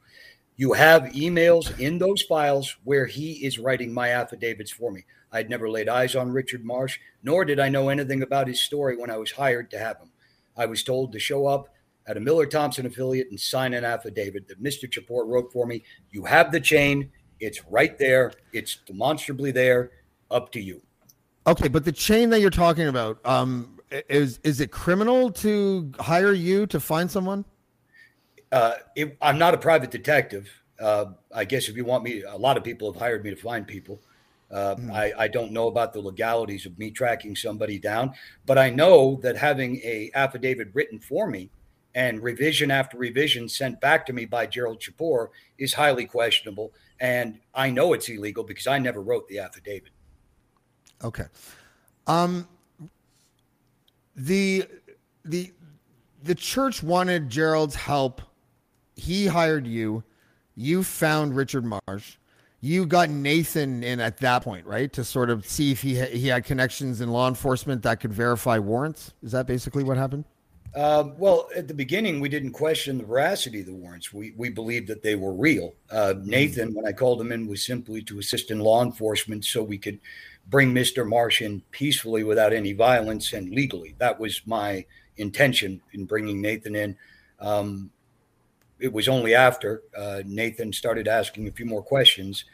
You 0.56 0.72
have 0.72 1.02
emails 1.12 1.78
in 1.78 1.98
those 1.98 2.22
files 2.22 2.76
where 2.84 3.04
he 3.04 3.44
is 3.44 3.58
writing 3.58 3.92
my 3.92 4.08
affidavits 4.10 4.70
for 4.70 4.90
me. 4.90 5.04
I'd 5.34 5.50
never 5.50 5.68
laid 5.68 5.88
eyes 5.88 6.14
on 6.14 6.30
Richard 6.30 6.64
Marsh, 6.64 6.98
nor 7.24 7.44
did 7.44 7.58
I 7.58 7.68
know 7.68 7.88
anything 7.88 8.22
about 8.22 8.46
his 8.46 8.62
story 8.62 8.96
when 8.96 9.10
I 9.10 9.18
was 9.18 9.32
hired 9.32 9.70
to 9.72 9.78
have 9.78 9.98
him. 9.98 10.10
I 10.56 10.66
was 10.66 10.84
told 10.84 11.12
to 11.12 11.18
show 11.18 11.46
up 11.46 11.74
at 12.06 12.16
a 12.16 12.20
Miller 12.20 12.46
Thomson 12.46 12.86
affiliate 12.86 13.28
and 13.30 13.40
sign 13.40 13.74
an 13.74 13.84
affidavit 13.84 14.46
that 14.46 14.62
Mr. 14.62 14.88
Chipeur 14.88 15.26
wrote 15.26 15.52
for 15.52 15.66
me. 15.66 15.82
You 16.12 16.24
have 16.24 16.52
the 16.52 16.60
chain, 16.60 17.10
it's 17.40 17.64
right 17.66 17.98
there, 17.98 18.32
it's 18.52 18.76
demonstrably 18.86 19.50
there, 19.50 19.90
up 20.30 20.52
to 20.52 20.60
you. 20.60 20.80
Okay, 21.46 21.68
but 21.68 21.84
the 21.84 21.92
chain 21.92 22.30
that 22.30 22.40
you're 22.40 22.50
talking 22.50 22.86
about, 22.86 23.18
um, 23.26 23.80
is 24.08 24.38
is 24.44 24.60
it 24.60 24.70
criminal 24.70 25.30
to 25.30 25.92
hire 26.00 26.32
you 26.32 26.66
to 26.66 26.80
find 26.80 27.10
someone? 27.10 27.44
Uh, 28.50 28.74
it, 28.96 29.16
I'm 29.20 29.38
not 29.38 29.52
a 29.52 29.58
private 29.58 29.90
detective. 29.90 30.48
Uh, 30.80 31.06
I 31.34 31.44
guess 31.44 31.68
if 31.68 31.76
you 31.76 31.84
want 31.84 32.04
me, 32.04 32.22
a 32.22 32.36
lot 32.36 32.56
of 32.56 32.64
people 32.64 32.92
have 32.92 33.00
hired 33.00 33.24
me 33.24 33.30
to 33.30 33.36
find 33.36 33.66
people. 33.66 34.00
Uh, 34.54 34.76
mm. 34.76 34.92
I, 34.92 35.12
I, 35.18 35.26
don't 35.26 35.50
know 35.50 35.66
about 35.66 35.92
the 35.92 36.00
legalities 36.00 36.64
of 36.64 36.78
me 36.78 36.88
tracking 36.92 37.34
somebody 37.34 37.76
down, 37.76 38.12
but 38.46 38.56
I 38.56 38.70
know 38.70 39.18
that 39.20 39.36
having 39.36 39.80
a 39.82 40.12
affidavit 40.14 40.68
written 40.72 41.00
for 41.00 41.28
me 41.28 41.50
and 41.96 42.22
revision 42.22 42.70
after 42.70 42.96
revision 42.96 43.48
sent 43.48 43.80
back 43.80 44.06
to 44.06 44.12
me 44.12 44.26
by 44.26 44.46
Gerald 44.46 44.78
Chipeur 44.78 45.30
is 45.58 45.74
highly 45.74 46.06
questionable. 46.06 46.72
And 47.00 47.40
I 47.52 47.70
know 47.70 47.94
it's 47.94 48.08
illegal 48.08 48.44
because 48.44 48.68
I 48.68 48.78
never 48.78 49.02
wrote 49.02 49.26
the 49.26 49.40
affidavit. 49.40 49.90
Okay. 51.02 51.24
Um, 52.06 52.46
the 54.14 54.66
the 55.24 55.52
the 56.22 56.34
church 56.34 56.80
wanted 56.80 57.28
Gerald's 57.28 57.74
help. 57.74 58.22
He 58.94 59.26
hired 59.26 59.66
you. 59.66 60.04
You 60.54 60.84
found 60.84 61.34
Richard 61.34 61.64
Marsh. 61.64 62.16
You 62.64 62.86
got 62.86 63.10
Nathan 63.10 63.84
in 63.84 64.00
at 64.00 64.16
that 64.20 64.42
point, 64.42 64.64
right, 64.64 64.90
to 64.94 65.04
sort 65.04 65.28
of 65.28 65.46
see 65.46 65.70
if 65.70 65.82
he 65.82 66.00
ha- 66.00 66.06
he 66.06 66.28
had 66.28 66.46
connections 66.46 67.02
in 67.02 67.10
law 67.10 67.28
enforcement 67.28 67.82
that 67.82 68.00
could 68.00 68.14
verify 68.14 68.58
warrants. 68.58 69.12
Is 69.22 69.32
that 69.32 69.46
basically 69.46 69.84
what 69.84 69.98
happened? 69.98 70.24
Uh, 70.74 71.10
well, 71.18 71.50
at 71.54 71.68
the 71.68 71.74
beginning, 71.74 72.20
we 72.20 72.30
didn't 72.30 72.52
question 72.52 72.96
the 72.96 73.04
veracity 73.04 73.60
of 73.60 73.66
the 73.66 73.74
warrants. 73.74 74.14
We 74.14 74.32
we 74.38 74.48
believed 74.48 74.88
that 74.88 75.02
they 75.02 75.14
were 75.14 75.34
real. 75.34 75.74
Uh, 75.90 76.14
Nathan, 76.22 76.72
when 76.72 76.86
I 76.86 76.92
called 76.92 77.20
him 77.20 77.32
in, 77.32 77.46
was 77.46 77.62
simply 77.62 78.00
to 78.04 78.18
assist 78.18 78.50
in 78.50 78.60
law 78.60 78.82
enforcement 78.82 79.44
so 79.44 79.62
we 79.62 79.76
could 79.76 80.00
bring 80.46 80.72
Mr. 80.72 81.06
Marsh 81.06 81.42
in 81.42 81.60
peacefully 81.70 82.24
without 82.24 82.54
any 82.54 82.72
violence 82.72 83.34
and 83.34 83.50
legally. 83.50 83.94
That 83.98 84.18
was 84.18 84.40
my 84.46 84.86
intention 85.18 85.82
in 85.92 86.06
bringing 86.06 86.40
Nathan 86.40 86.76
in. 86.76 86.96
Um, 87.40 87.90
it 88.78 88.92
was 88.92 89.08
only 89.08 89.34
after 89.34 89.82
uh, 89.96 90.22
Nathan 90.26 90.72
started 90.72 91.08
asking 91.08 91.48
a 91.48 91.52
few 91.52 91.66
more 91.66 91.82
questions 91.82 92.44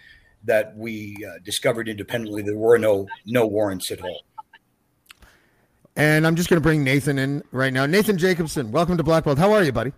that 0.44 0.76
we 0.76 1.16
uh, 1.26 1.38
discovered 1.44 1.88
independently 1.88 2.42
there 2.42 2.56
were 2.56 2.78
no 2.78 3.06
no 3.26 3.46
warrants 3.46 3.90
at 3.90 4.02
all. 4.02 4.22
And 5.96 6.26
I'm 6.26 6.36
just 6.36 6.48
going 6.48 6.56
to 6.56 6.62
bring 6.62 6.82
Nathan 6.82 7.18
in 7.18 7.42
right 7.52 7.72
now. 7.72 7.84
Nathan 7.84 8.16
Jacobson, 8.16 8.70
welcome 8.72 8.96
to 8.96 9.02
Blackballed. 9.02 9.38
How 9.38 9.52
are 9.52 9.62
you, 9.62 9.72
buddy? 9.72 9.92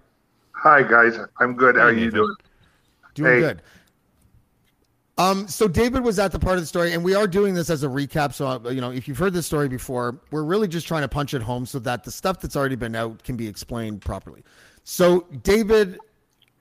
Hi, 0.52 0.82
guys. 0.82 1.18
I'm 1.38 1.54
good. 1.54 1.76
How 1.76 1.82
are 1.82 1.92
you 1.92 2.10
doing? 2.10 2.34
Doing 3.14 3.32
hey. 3.34 3.40
good. 3.40 3.62
Um, 5.18 5.46
so 5.46 5.68
David 5.68 6.02
was 6.02 6.18
at 6.18 6.32
the 6.32 6.38
part 6.38 6.56
of 6.56 6.62
the 6.62 6.66
story, 6.66 6.92
and 6.92 7.04
we 7.04 7.14
are 7.14 7.26
doing 7.26 7.54
this 7.54 7.68
as 7.68 7.84
a 7.84 7.86
recap. 7.86 8.32
So 8.32 8.46
uh, 8.46 8.70
you 8.70 8.80
know, 8.80 8.90
if 8.90 9.06
you've 9.06 9.18
heard 9.18 9.34
this 9.34 9.46
story 9.46 9.68
before, 9.68 10.18
we're 10.30 10.44
really 10.44 10.66
just 10.66 10.88
trying 10.88 11.02
to 11.02 11.08
punch 11.08 11.34
it 11.34 11.42
home 11.42 11.66
so 11.66 11.78
that 11.80 12.02
the 12.02 12.10
stuff 12.10 12.40
that's 12.40 12.56
already 12.56 12.76
been 12.76 12.96
out 12.96 13.22
can 13.22 13.36
be 13.36 13.46
explained 13.46 14.00
properly. 14.00 14.42
So 14.84 15.26
David 15.42 15.98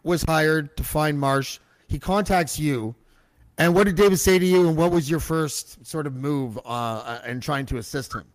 was 0.03 0.23
hired 0.23 0.75
to 0.77 0.83
find 0.83 1.19
Marsh. 1.19 1.59
He 1.87 1.99
contacts 1.99 2.57
you, 2.57 2.95
and 3.57 3.75
what 3.75 3.85
did 3.85 3.95
David 3.95 4.17
say 4.17 4.39
to 4.39 4.45
you? 4.45 4.67
And 4.67 4.77
what 4.77 4.91
was 4.91 5.09
your 5.09 5.19
first 5.19 5.85
sort 5.85 6.07
of 6.07 6.15
move 6.15 6.59
uh, 6.65 7.19
in 7.25 7.41
trying 7.41 7.65
to 7.67 7.77
assist 7.77 8.13
him? 8.13 8.25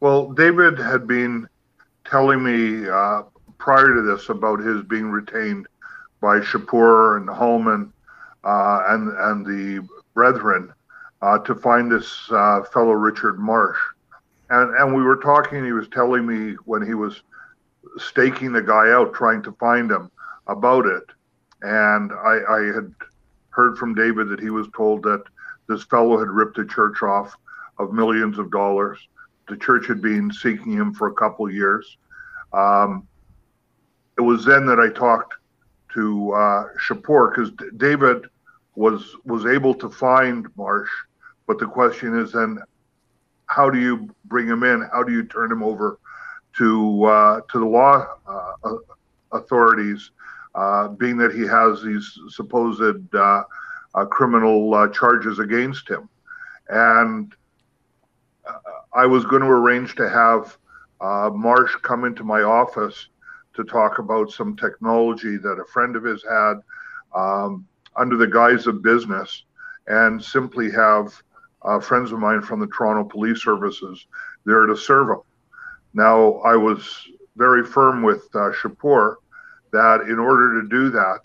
Well, 0.00 0.32
David 0.32 0.78
had 0.78 1.06
been 1.06 1.48
telling 2.04 2.42
me 2.42 2.88
uh, 2.88 3.22
prior 3.58 3.94
to 3.94 4.02
this 4.02 4.28
about 4.28 4.58
his 4.60 4.82
being 4.82 5.10
retained 5.10 5.66
by 6.20 6.40
Chipeur 6.40 7.16
and 7.16 7.28
Holman 7.28 7.92
uh, 8.44 8.82
and 8.88 9.12
and 9.16 9.46
the 9.46 9.86
brethren 10.14 10.72
uh, 11.22 11.38
to 11.38 11.54
find 11.54 11.90
this 11.90 12.28
uh, 12.30 12.62
fellow 12.64 12.92
Richard 12.92 13.38
Marsh, 13.38 13.78
and 14.50 14.74
and 14.76 14.94
we 14.94 15.02
were 15.02 15.16
talking. 15.16 15.64
He 15.64 15.72
was 15.72 15.88
telling 15.88 16.26
me 16.26 16.54
when 16.64 16.84
he 16.84 16.94
was 16.94 17.22
staking 17.98 18.52
the 18.52 18.62
guy 18.62 18.90
out, 18.90 19.14
trying 19.14 19.42
to 19.44 19.52
find 19.52 19.90
him 19.90 20.10
about 20.46 20.86
it, 20.86 21.04
and 21.62 22.12
I, 22.12 22.40
I 22.48 22.74
had 22.74 22.92
heard 23.50 23.78
from 23.78 23.94
David 23.94 24.28
that 24.28 24.40
he 24.40 24.50
was 24.50 24.66
told 24.76 25.02
that 25.04 25.22
this 25.68 25.84
fellow 25.84 26.18
had 26.18 26.28
ripped 26.28 26.56
the 26.56 26.64
church 26.66 27.02
off 27.02 27.36
of 27.78 27.92
millions 27.92 28.38
of 28.38 28.50
dollars. 28.50 28.98
The 29.48 29.56
church 29.56 29.86
had 29.86 30.00
been 30.00 30.32
seeking 30.32 30.72
him 30.72 30.94
for 30.94 31.08
a 31.08 31.14
couple 31.14 31.50
years. 31.50 31.96
Um, 32.52 33.06
it 34.18 34.20
was 34.20 34.44
then 34.44 34.66
that 34.66 34.78
I 34.78 34.88
talked 34.88 35.34
to 35.94 36.32
uh, 36.32 36.64
Chipeur 36.86 37.30
because 37.30 37.52
David 37.76 38.26
was 38.74 39.16
was 39.24 39.46
able 39.46 39.74
to 39.74 39.90
find 39.90 40.46
Marsh, 40.56 40.90
but 41.46 41.58
the 41.58 41.66
question 41.66 42.18
is 42.18 42.32
then, 42.32 42.58
how 43.46 43.68
do 43.68 43.78
you 43.78 44.08
bring 44.24 44.46
him 44.46 44.62
in? 44.62 44.88
How 44.92 45.02
do 45.02 45.12
you 45.12 45.24
turn 45.24 45.52
him 45.52 45.62
over 45.62 45.98
to 46.58 47.04
uh, 47.04 47.40
to 47.50 47.58
the 47.58 47.66
law 47.66 48.06
uh, 48.26 48.76
authorities, 49.32 50.10
uh, 50.54 50.88
being 50.88 51.16
that 51.18 51.32
he 51.32 51.46
has 51.46 51.82
these 51.82 52.18
supposed 52.28 53.14
uh, 53.14 53.44
uh, 53.94 54.04
criminal 54.06 54.74
uh, 54.74 54.88
charges 54.88 55.38
against 55.38 55.88
him? 55.88 56.08
And 56.68 57.34
I 58.94 59.06
was 59.06 59.24
going 59.24 59.42
to 59.42 59.48
arrange 59.48 59.94
to 59.96 60.08
have 60.08 60.56
Marsh 61.34 61.74
come 61.82 62.04
into 62.04 62.24
my 62.24 62.42
office 62.42 63.08
to 63.54 63.64
talk 63.64 63.98
about 63.98 64.30
some 64.30 64.56
technology 64.56 65.36
that 65.36 65.60
a 65.60 65.64
friend 65.72 65.96
of 65.96 66.04
his 66.04 66.24
had. 66.28 66.54
Um, 67.14 67.66
under 67.96 68.16
the 68.16 68.26
guise 68.26 68.66
of 68.66 68.82
business 68.82 69.44
and 69.86 70.22
simply 70.22 70.70
have 70.70 71.22
uh, 71.62 71.80
friends 71.80 72.12
of 72.12 72.18
mine 72.18 72.42
from 72.42 72.60
the 72.60 72.66
Toronto 72.68 73.04
Police 73.04 73.42
Services 73.42 74.06
there 74.44 74.66
to 74.66 74.76
serve 74.76 75.10
him. 75.10 75.20
Now, 75.94 76.34
I 76.38 76.56
was 76.56 77.06
very 77.36 77.64
firm 77.64 78.02
with 78.02 78.28
uh, 78.34 78.50
Chipeur 78.60 79.16
that 79.72 80.02
in 80.02 80.18
order 80.18 80.60
to 80.60 80.68
do 80.68 80.90
that, 80.90 81.20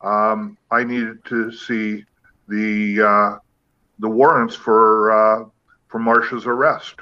um, 0.00 0.56
I 0.70 0.84
needed 0.84 1.24
to 1.26 1.52
see 1.52 2.04
the 2.48 3.02
uh, 3.02 3.38
the 3.98 4.08
warrants 4.08 4.54
for 4.54 5.10
uh, 5.12 5.44
for 5.88 5.98
Marsh's 5.98 6.46
arrest, 6.46 6.96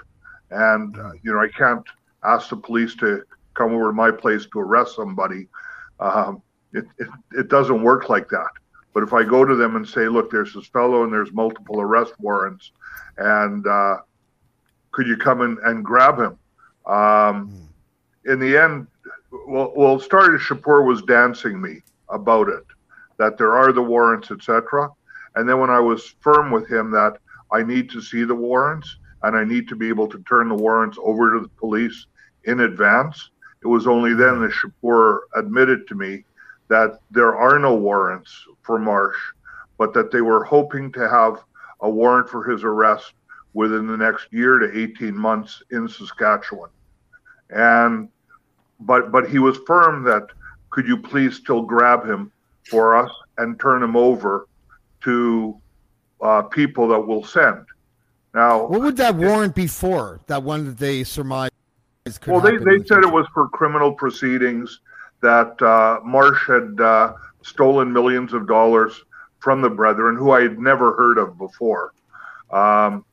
and 0.50 0.98
uh, 0.98 1.12
you 1.22 1.32
know 1.32 1.40
I 1.40 1.48
can't 1.48 1.86
ask 2.24 2.48
the 2.48 2.56
police 2.56 2.94
to 2.96 3.22
come 3.54 3.72
over 3.72 3.88
to 3.88 3.92
my 3.92 4.10
place 4.10 4.46
to 4.52 4.60
arrest 4.60 4.96
somebody. 4.96 5.48
Um, 6.00 6.42
it, 6.72 6.84
it, 6.98 7.08
it 7.32 7.48
doesn't 7.48 7.82
work 7.82 8.08
like 8.08 8.28
that. 8.28 8.50
But 8.94 9.02
if 9.02 9.12
I 9.12 9.22
go 9.24 9.44
to 9.44 9.54
them 9.54 9.76
and 9.76 9.86
say, 9.86 10.08
look, 10.08 10.30
there's 10.30 10.54
this 10.54 10.66
fellow 10.66 11.04
and 11.04 11.12
there's 11.12 11.32
multiple 11.32 11.80
arrest 11.80 12.14
warrants, 12.18 12.72
and 13.16 13.66
uh, 13.66 13.98
could 14.92 15.06
you 15.06 15.16
come 15.16 15.42
in 15.42 15.58
and 15.64 15.84
grab 15.84 16.18
him? 16.18 16.38
Um, 16.86 17.50
mm. 17.50 18.32
In 18.32 18.40
the 18.40 18.56
end, 18.56 18.86
well, 19.30 19.72
well, 19.76 19.98
started 20.00 20.40
Chipeur 20.40 20.84
was 20.84 21.02
dancing 21.02 21.60
me 21.60 21.82
about 22.08 22.48
it, 22.48 22.64
that 23.18 23.38
there 23.38 23.52
are 23.52 23.72
the 23.72 23.82
warrants, 23.82 24.30
etc. 24.30 24.88
And 25.34 25.48
then 25.48 25.60
when 25.60 25.70
I 25.70 25.80
was 25.80 26.14
firm 26.20 26.50
with 26.50 26.68
him 26.70 26.90
that 26.92 27.18
I 27.52 27.62
need 27.62 27.90
to 27.90 28.00
see 28.00 28.24
the 28.24 28.34
warrants 28.34 28.98
and 29.22 29.36
I 29.36 29.44
need 29.44 29.68
to 29.68 29.76
be 29.76 29.88
able 29.88 30.08
to 30.08 30.22
turn 30.28 30.48
the 30.48 30.54
warrants 30.54 30.98
over 31.02 31.34
to 31.34 31.40
the 31.40 31.48
police 31.48 32.06
in 32.44 32.60
advance, 32.60 33.30
it 33.62 33.66
was 33.66 33.86
only 33.86 34.14
then 34.14 34.40
that 34.40 34.52
Chipeur 34.52 35.20
admitted 35.34 35.86
to 35.88 35.94
me 35.94 36.24
that 36.68 37.00
there 37.10 37.36
are 37.36 37.58
no 37.58 37.74
warrants 37.74 38.46
for 38.62 38.78
Marsh, 38.78 39.16
but 39.78 39.92
that 39.94 40.10
they 40.10 40.20
were 40.20 40.44
hoping 40.44 40.92
to 40.92 41.08
have 41.08 41.42
a 41.80 41.88
warrant 41.88 42.28
for 42.28 42.44
his 42.44 42.62
arrest 42.62 43.14
within 43.54 43.86
the 43.86 43.96
next 43.96 44.32
year 44.32 44.58
to 44.58 44.78
18 44.78 45.16
months 45.16 45.62
in 45.70 45.88
Saskatchewan. 45.88 46.70
And 47.50 48.08
but 48.80 49.10
but 49.12 49.28
he 49.28 49.38
was 49.38 49.58
firm 49.66 50.04
that 50.04 50.26
could 50.70 50.86
you 50.86 50.96
please 50.96 51.36
still 51.36 51.62
grab 51.62 52.04
him 52.04 52.30
for 52.68 52.96
us 52.96 53.10
and 53.38 53.58
turn 53.58 53.82
him 53.82 53.96
over 53.96 54.46
to 55.02 55.58
uh, 56.20 56.42
people 56.42 56.88
that 56.88 57.00
will 57.00 57.24
send. 57.24 57.64
Now, 58.34 58.66
what 58.66 58.82
would 58.82 58.96
that 58.98 59.14
warrant 59.14 59.54
be 59.54 59.66
for? 59.66 60.20
That 60.26 60.42
one 60.42 60.64
that 60.66 60.78
they 60.78 61.04
surmised. 61.04 61.52
well, 62.26 62.40
they, 62.40 62.56
they 62.58 62.84
said 62.84 63.02
it 63.02 63.12
was 63.12 63.26
for 63.32 63.48
criminal 63.48 63.92
proceedings 63.92 64.80
that 65.20 65.60
uh, 65.62 66.00
Marsh 66.04 66.46
had 66.46 66.80
uh, 66.80 67.14
stolen 67.42 67.92
millions 67.92 68.32
of 68.32 68.46
dollars 68.46 69.02
from 69.40 69.62
the 69.62 69.70
brethren, 69.70 70.16
who 70.16 70.30
I 70.30 70.42
had 70.42 70.58
never 70.58 70.94
heard 70.94 71.18
of 71.18 71.38
before. 71.38 71.92
Um, 72.50 73.04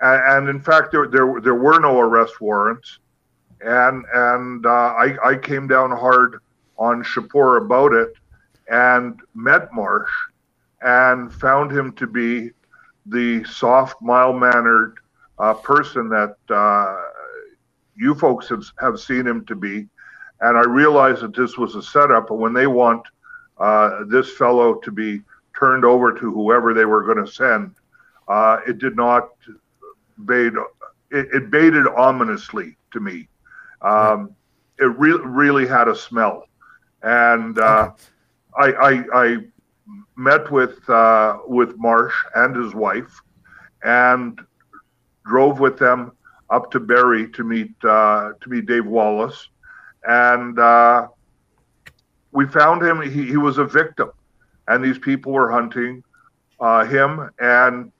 and, 0.00 0.48
and, 0.48 0.48
in 0.48 0.60
fact, 0.60 0.92
there, 0.92 1.08
there, 1.08 1.40
there 1.40 1.54
were 1.54 1.78
no 1.78 2.00
arrest 2.00 2.40
warrants. 2.40 2.98
And, 3.64 4.04
and 4.12 4.66
uh, 4.66 4.68
I, 4.68 5.16
I 5.24 5.36
came 5.36 5.68
down 5.68 5.90
hard 5.90 6.40
on 6.78 7.04
Chipeur 7.04 7.58
about 7.58 7.92
it 7.92 8.14
and 8.68 9.20
met 9.34 9.72
Marsh 9.72 10.10
and 10.80 11.32
found 11.32 11.70
him 11.70 11.92
to 11.92 12.06
be 12.06 12.50
the 13.06 13.44
soft, 13.44 14.00
mild 14.00 14.38
mannered 14.40 14.96
uh, 15.38 15.54
person 15.54 16.08
that 16.08 16.36
uh, 16.50 16.96
you 17.96 18.14
folks 18.14 18.48
have, 18.48 18.64
have 18.80 19.00
seen 19.00 19.26
him 19.26 19.44
to 19.46 19.54
be. 19.54 19.88
And 20.40 20.56
I 20.56 20.62
realized 20.62 21.22
that 21.22 21.34
this 21.36 21.56
was 21.56 21.74
a 21.76 21.82
setup. 21.82 22.30
And 22.30 22.40
when 22.40 22.52
they 22.52 22.66
want 22.66 23.06
uh, 23.58 24.04
this 24.08 24.32
fellow 24.36 24.74
to 24.74 24.90
be 24.90 25.22
turned 25.58 25.84
over 25.84 26.12
to 26.12 26.32
whoever 26.32 26.74
they 26.74 26.84
were 26.84 27.04
going 27.04 27.24
to 27.24 27.30
send, 27.30 27.74
uh, 28.28 28.58
it 28.66 28.78
did 28.78 28.96
not 28.96 29.30
bade 30.24 30.54
it, 31.10 31.28
it 31.32 31.50
baited 31.50 31.86
ominously 31.88 32.76
to 32.92 33.00
me. 33.00 33.28
Um, 33.82 34.34
it 34.78 34.86
re- 34.98 35.20
really 35.22 35.66
had 35.66 35.88
a 35.88 35.94
smell, 35.94 36.46
and 37.02 37.58
uh, 37.58 37.90
I, 38.56 38.72
I, 38.72 39.04
I 39.14 39.36
met 40.16 40.50
with 40.50 40.88
uh, 40.88 41.38
with 41.46 41.76
Marsh 41.78 42.14
and 42.34 42.56
his 42.56 42.74
wife, 42.74 43.20
and 43.84 44.40
drove 45.26 45.60
with 45.60 45.78
them 45.78 46.12
up 46.50 46.70
to 46.72 46.80
Barrie 46.80 47.30
to 47.32 47.44
meet 47.44 47.72
uh, 47.84 48.32
to 48.40 48.48
meet 48.48 48.66
Dave 48.66 48.86
Wallace, 48.86 49.48
and 50.04 50.58
uh, 50.58 51.08
we 52.32 52.46
found 52.46 52.82
him. 52.82 53.00
He, 53.00 53.26
he 53.26 53.36
was 53.36 53.58
a 53.58 53.64
victim, 53.64 54.10
and 54.68 54.82
these 54.82 54.98
people 54.98 55.32
were 55.32 55.50
hunting 55.50 56.02
uh, 56.60 56.84
him. 56.84 57.30
And 57.38 57.92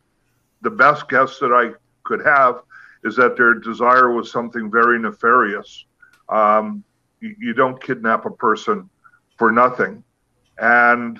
the 0.62 0.70
best 0.70 1.08
guess 1.08 1.38
that 1.38 1.52
I 1.52 1.72
could 2.04 2.24
have 2.24 2.62
is 3.04 3.16
that 3.16 3.36
their 3.36 3.54
desire 3.54 4.12
was 4.12 4.30
something 4.30 4.70
very 4.70 4.98
nefarious. 4.98 5.84
Um, 6.28 6.84
you, 7.20 7.34
you 7.38 7.54
don't 7.54 7.82
kidnap 7.82 8.26
a 8.26 8.30
person 8.30 8.88
for 9.36 9.50
nothing, 9.50 10.04
and 10.58 11.18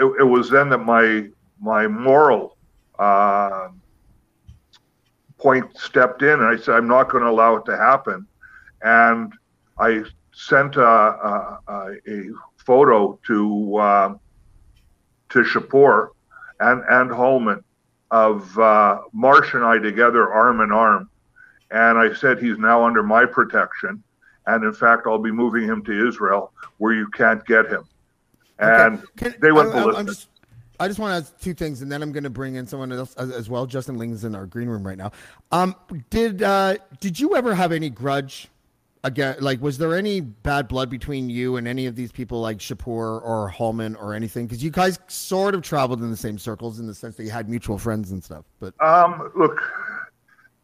it, 0.00 0.04
it 0.20 0.24
was 0.24 0.50
then 0.50 0.68
that 0.70 0.78
my 0.78 1.28
my 1.60 1.86
moral 1.86 2.56
uh, 2.98 3.68
point 5.38 5.76
stepped 5.76 6.22
in, 6.22 6.40
and 6.40 6.44
I 6.44 6.56
said, 6.56 6.74
"I'm 6.74 6.88
not 6.88 7.10
going 7.10 7.24
to 7.24 7.30
allow 7.30 7.56
it 7.56 7.64
to 7.66 7.76
happen." 7.76 8.26
And 8.82 9.32
I 9.78 10.04
sent 10.32 10.76
a, 10.76 10.82
a, 10.82 11.60
a, 12.08 12.30
photo 12.56 13.18
to 13.26 13.76
uh, 13.76 14.14
to 15.30 15.44
Chipeur 15.44 16.10
and 16.60 16.82
and 16.88 17.10
Hallman 17.10 17.62
of 18.10 18.58
uh, 18.58 19.00
Marsh 19.12 19.54
and 19.54 19.64
I 19.64 19.78
together, 19.78 20.32
arm 20.32 20.60
in 20.60 20.70
arm, 20.70 21.10
and 21.70 21.98
I 21.98 22.12
said 22.14 22.38
he's 22.38 22.58
now 22.58 22.84
under 22.84 23.02
my 23.02 23.24
protection, 23.24 24.02
and 24.46 24.64
in 24.64 24.72
fact, 24.72 25.06
I'll 25.06 25.18
be 25.18 25.32
moving 25.32 25.64
him 25.64 25.82
to 25.84 26.08
Israel, 26.08 26.52
where 26.78 26.92
you 26.94 27.08
can't 27.08 27.44
get 27.46 27.66
him. 27.66 27.84
And 28.58 29.02
Can- 29.16 29.34
they 29.40 29.52
went 29.52 29.74
I, 29.74 29.78
I- 29.78 29.82
ballistic. 29.82 29.98
I'm 30.00 30.06
just, 30.06 30.28
I 30.80 30.88
just 30.88 30.98
want 30.98 31.12
to 31.12 31.30
ask 31.30 31.40
two 31.40 31.54
things, 31.54 31.82
and 31.82 31.90
then 31.90 32.02
I'm 32.02 32.12
going 32.12 32.24
to 32.24 32.30
bring 32.30 32.56
in 32.56 32.66
someone 32.66 32.90
else 32.92 33.14
as, 33.14 33.30
as 33.30 33.48
well. 33.48 33.64
Justin 33.66 33.96
Ling's 33.96 34.24
in 34.24 34.34
our 34.34 34.46
green 34.46 34.68
room 34.68 34.84
right 34.86 34.98
now. 34.98 35.12
Um, 35.52 35.76
did 36.10 36.42
uh, 36.42 36.76
did 37.00 37.18
you 37.18 37.36
ever 37.36 37.54
have 37.54 37.72
any 37.72 37.90
grudge? 37.90 38.48
Again, 39.04 39.36
like, 39.38 39.60
was 39.60 39.76
there 39.76 39.94
any 39.94 40.22
bad 40.22 40.66
blood 40.66 40.88
between 40.88 41.28
you 41.28 41.56
and 41.56 41.68
any 41.68 41.84
of 41.84 41.94
these 41.94 42.10
people, 42.10 42.40
like 42.40 42.56
Chipeur 42.56 43.20
or 43.22 43.48
Hallman 43.50 43.96
or 43.96 44.14
anything? 44.14 44.46
Because 44.46 44.64
you 44.64 44.70
guys 44.70 44.98
sort 45.08 45.54
of 45.54 45.60
traveled 45.60 46.00
in 46.02 46.10
the 46.10 46.16
same 46.16 46.38
circles 46.38 46.80
in 46.80 46.86
the 46.86 46.94
sense 46.94 47.14
that 47.16 47.24
you 47.24 47.30
had 47.30 47.46
mutual 47.46 47.76
friends 47.76 48.12
and 48.12 48.24
stuff. 48.24 48.46
But 48.60 48.72
Um, 48.82 49.30
look, 49.36 49.60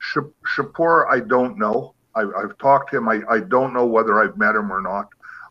Chipeur, 0.01 1.07
I 1.11 1.21
don't 1.21 1.59
know. 1.59 1.95
I, 2.15 2.23
I've 2.23 2.57
talked 2.59 2.91
to 2.91 2.97
him. 2.99 3.09
I, 3.09 3.21
I 3.29 3.41
don't 3.41 3.73
know 3.73 3.87
whether 3.87 4.21
I've 4.23 4.37
met 4.37 4.57
him 4.57 4.73
or 4.73 4.81
not. 4.81 5.09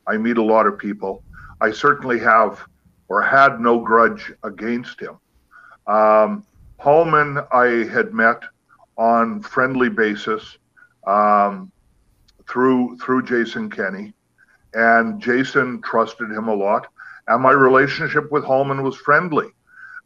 I 0.07 0.17
meet 0.17 0.37
a 0.37 0.43
lot 0.43 0.67
of 0.67 0.77
people. 0.77 1.23
I 1.61 1.71
certainly 1.71 2.19
have 2.19 2.59
or 3.07 3.21
had 3.21 3.59
no 3.59 3.79
grudge 3.79 4.31
against 4.43 4.99
him. 4.99 5.17
Um, 5.87 6.45
Hallman, 6.77 7.39
I 7.51 7.87
had 7.91 8.13
met 8.13 8.43
on 8.97 9.41
friendly 9.41 9.89
basis 9.89 10.57
um, 11.07 11.71
through 12.47 12.97
through 12.97 13.23
Jason 13.23 13.69
Kenney, 13.69 14.13
and 14.73 15.21
Jason 15.21 15.81
trusted 15.81 16.31
him 16.31 16.47
a 16.47 16.53
lot. 16.53 16.87
And 17.27 17.41
my 17.41 17.51
relationship 17.51 18.31
with 18.31 18.43
Hallman 18.43 18.83
was 18.83 18.97
friendly. 18.97 19.47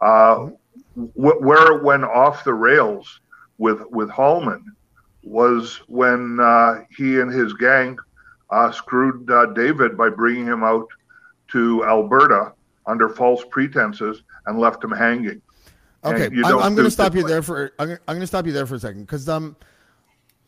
Uh, 0.02 0.50
wh- 0.96 1.42
where 1.42 1.72
it 1.72 1.84
went 1.84 2.04
off 2.04 2.44
the 2.44 2.54
rails 2.54 3.20
with 3.58 3.82
with 3.92 4.10
Hallman 4.10 4.76
was 5.24 5.78
when 5.88 6.40
uh, 6.40 6.82
he 6.96 7.20
and 7.20 7.32
his 7.32 7.54
gang 7.54 7.98
uh, 8.50 8.72
screwed 8.72 9.30
uh, 9.32 9.48
David 9.48 9.98
by 9.98 10.10
bringing 10.10 10.46
him 10.46 10.64
out 10.64 10.88
to 11.52 11.86
Alberta 11.86 12.54
under 12.86 13.10
false 13.10 13.44
pretenses 13.50 14.24
and 14.46 14.60
left 14.60 14.84
him 14.84 14.92
hanging. 14.92 15.42
Okay, 16.04 16.26
I'm, 16.44 16.60
I'm 16.60 16.76
going 16.76 16.84
to 16.86 16.92
stop 16.92 17.16
you 17.16 17.26
there 17.26 17.42
for. 17.42 17.72
I'm, 17.80 17.88
gonna- 17.88 18.00
I'm 18.08 18.16
going 18.16 18.22
to 18.22 18.28
stop 18.28 18.46
you 18.46 18.52
there 18.52 18.66
for 18.66 18.76
a 18.76 18.80
second 18.80 19.02
because 19.04 19.30
um, 19.30 19.56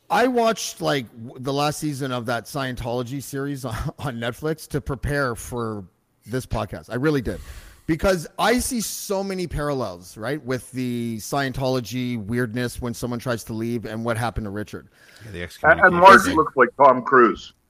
I 0.10 0.28
watched 0.28 0.82
like 0.82 1.10
w- 1.24 1.42
the 1.42 1.54
last 1.54 1.80
season 1.80 2.12
of 2.12 2.26
that 2.26 2.44
Scientology 2.46 3.24
series 3.24 3.64
on, 3.64 3.76
on 4.00 4.18
Netflix 4.18 4.68
to 4.70 4.82
prepare 4.82 5.34
for 5.36 5.86
this 6.26 6.46
podcast. 6.46 6.90
I 6.90 6.96
really 6.96 7.22
did 7.22 7.40
because 7.86 8.28
I 8.40 8.60
see 8.60 8.82
so 8.82 9.24
many 9.24 9.48
parallels, 9.48 10.18
right, 10.18 10.44
with 10.44 10.72
the 10.72 11.18
Scientology 11.18 12.24
weirdness 12.24 12.82
when 12.82 12.94
someone 12.94 13.20
tries 13.20 13.44
to 13.46 13.54
leave 13.54 13.86
and 13.86 14.04
what 14.04 14.18
happened 14.18 14.46
to 14.46 14.52
Richard. 14.52 14.90
Yeah, 15.26 15.32
the 15.32 15.38
And, 15.38 15.44
excommunication 15.44 15.86
and 15.86 15.96
Mark 15.96 16.36
looks 16.36 16.56
like 16.56 16.70
Tom 16.78 17.04
Cruise. 17.04 17.54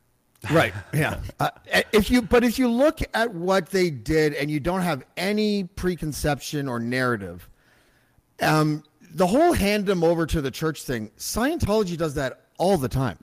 Right. 0.51 0.73
Yeah. 0.93 1.21
Uh, 1.39 1.49
if 1.91 2.12
you, 2.12 2.21
but 2.21 2.43
if 2.43 2.60
you 2.60 2.67
look 2.67 2.99
at 3.15 3.34
what 3.34 3.69
they 3.71 3.89
did 3.89 4.36
and 4.36 4.51
you 4.51 4.60
don't 4.60 4.82
have 4.82 5.04
any 5.17 5.63
preconception 5.63 6.67
or 6.67 6.80
narrative, 6.80 7.49
um, 8.43 8.84
the 9.15 9.25
whole 9.25 9.54
hand 9.54 9.88
them 9.88 10.04
over 10.04 10.28
to 10.28 10.41
the 10.41 10.51
church 10.51 10.84
thing, 10.84 11.10
Scientology 11.17 11.97
does 11.97 12.13
that 12.13 12.41
all 12.60 12.78
the 12.78 12.89
time. 12.89 13.17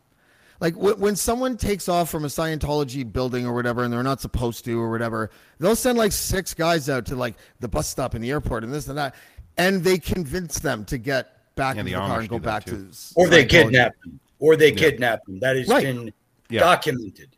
Like 0.62 0.75
w- 0.75 0.94
when 0.94 1.16
someone 1.16 1.57
takes 1.57 1.88
off 1.88 2.09
from 2.09 2.25
a 2.25 2.29
Scientology 2.29 3.11
building 3.12 3.44
or 3.44 3.53
whatever, 3.53 3.83
and 3.83 3.92
they're 3.92 4.05
not 4.05 4.20
supposed 4.20 4.64
to 4.66 4.81
or 4.81 4.92
whatever, 4.92 5.29
they'll 5.59 5.75
send 5.75 5.98
like 5.98 6.12
six 6.12 6.55
guys 6.55 6.88
out 6.88 7.05
to 7.07 7.16
like 7.16 7.35
the 7.59 7.66
bus 7.66 7.88
stop 7.88 8.14
in 8.14 8.22
the 8.22 8.31
airport 8.31 8.62
and 8.62 8.72
this 8.72 8.87
and 8.87 8.96
that, 8.96 9.16
and 9.59 9.83
they 9.83 9.98
convince 9.98 10.61
them 10.61 10.85
to 10.85 10.98
get 10.98 11.55
back 11.57 11.75
Yeah, 11.75 11.81
in 11.81 11.87
the 11.87 11.92
the 11.94 11.98
car 11.98 12.20
and 12.20 12.29
go 12.29 12.38
back 12.38 12.64
too. 12.64 12.88
to. 12.92 13.12
or 13.16 13.27
they 13.29 13.44
kidnap 13.44 13.92
them, 14.05 14.20
or 14.38 14.55
they 14.55 14.70
kidnap 14.70 15.25
them. 15.27 15.40
That 15.40 15.57
has 15.57 15.66
Right. 15.66 15.83
been 15.83 16.12
Yeah. 16.48 16.61
documented. 16.61 17.31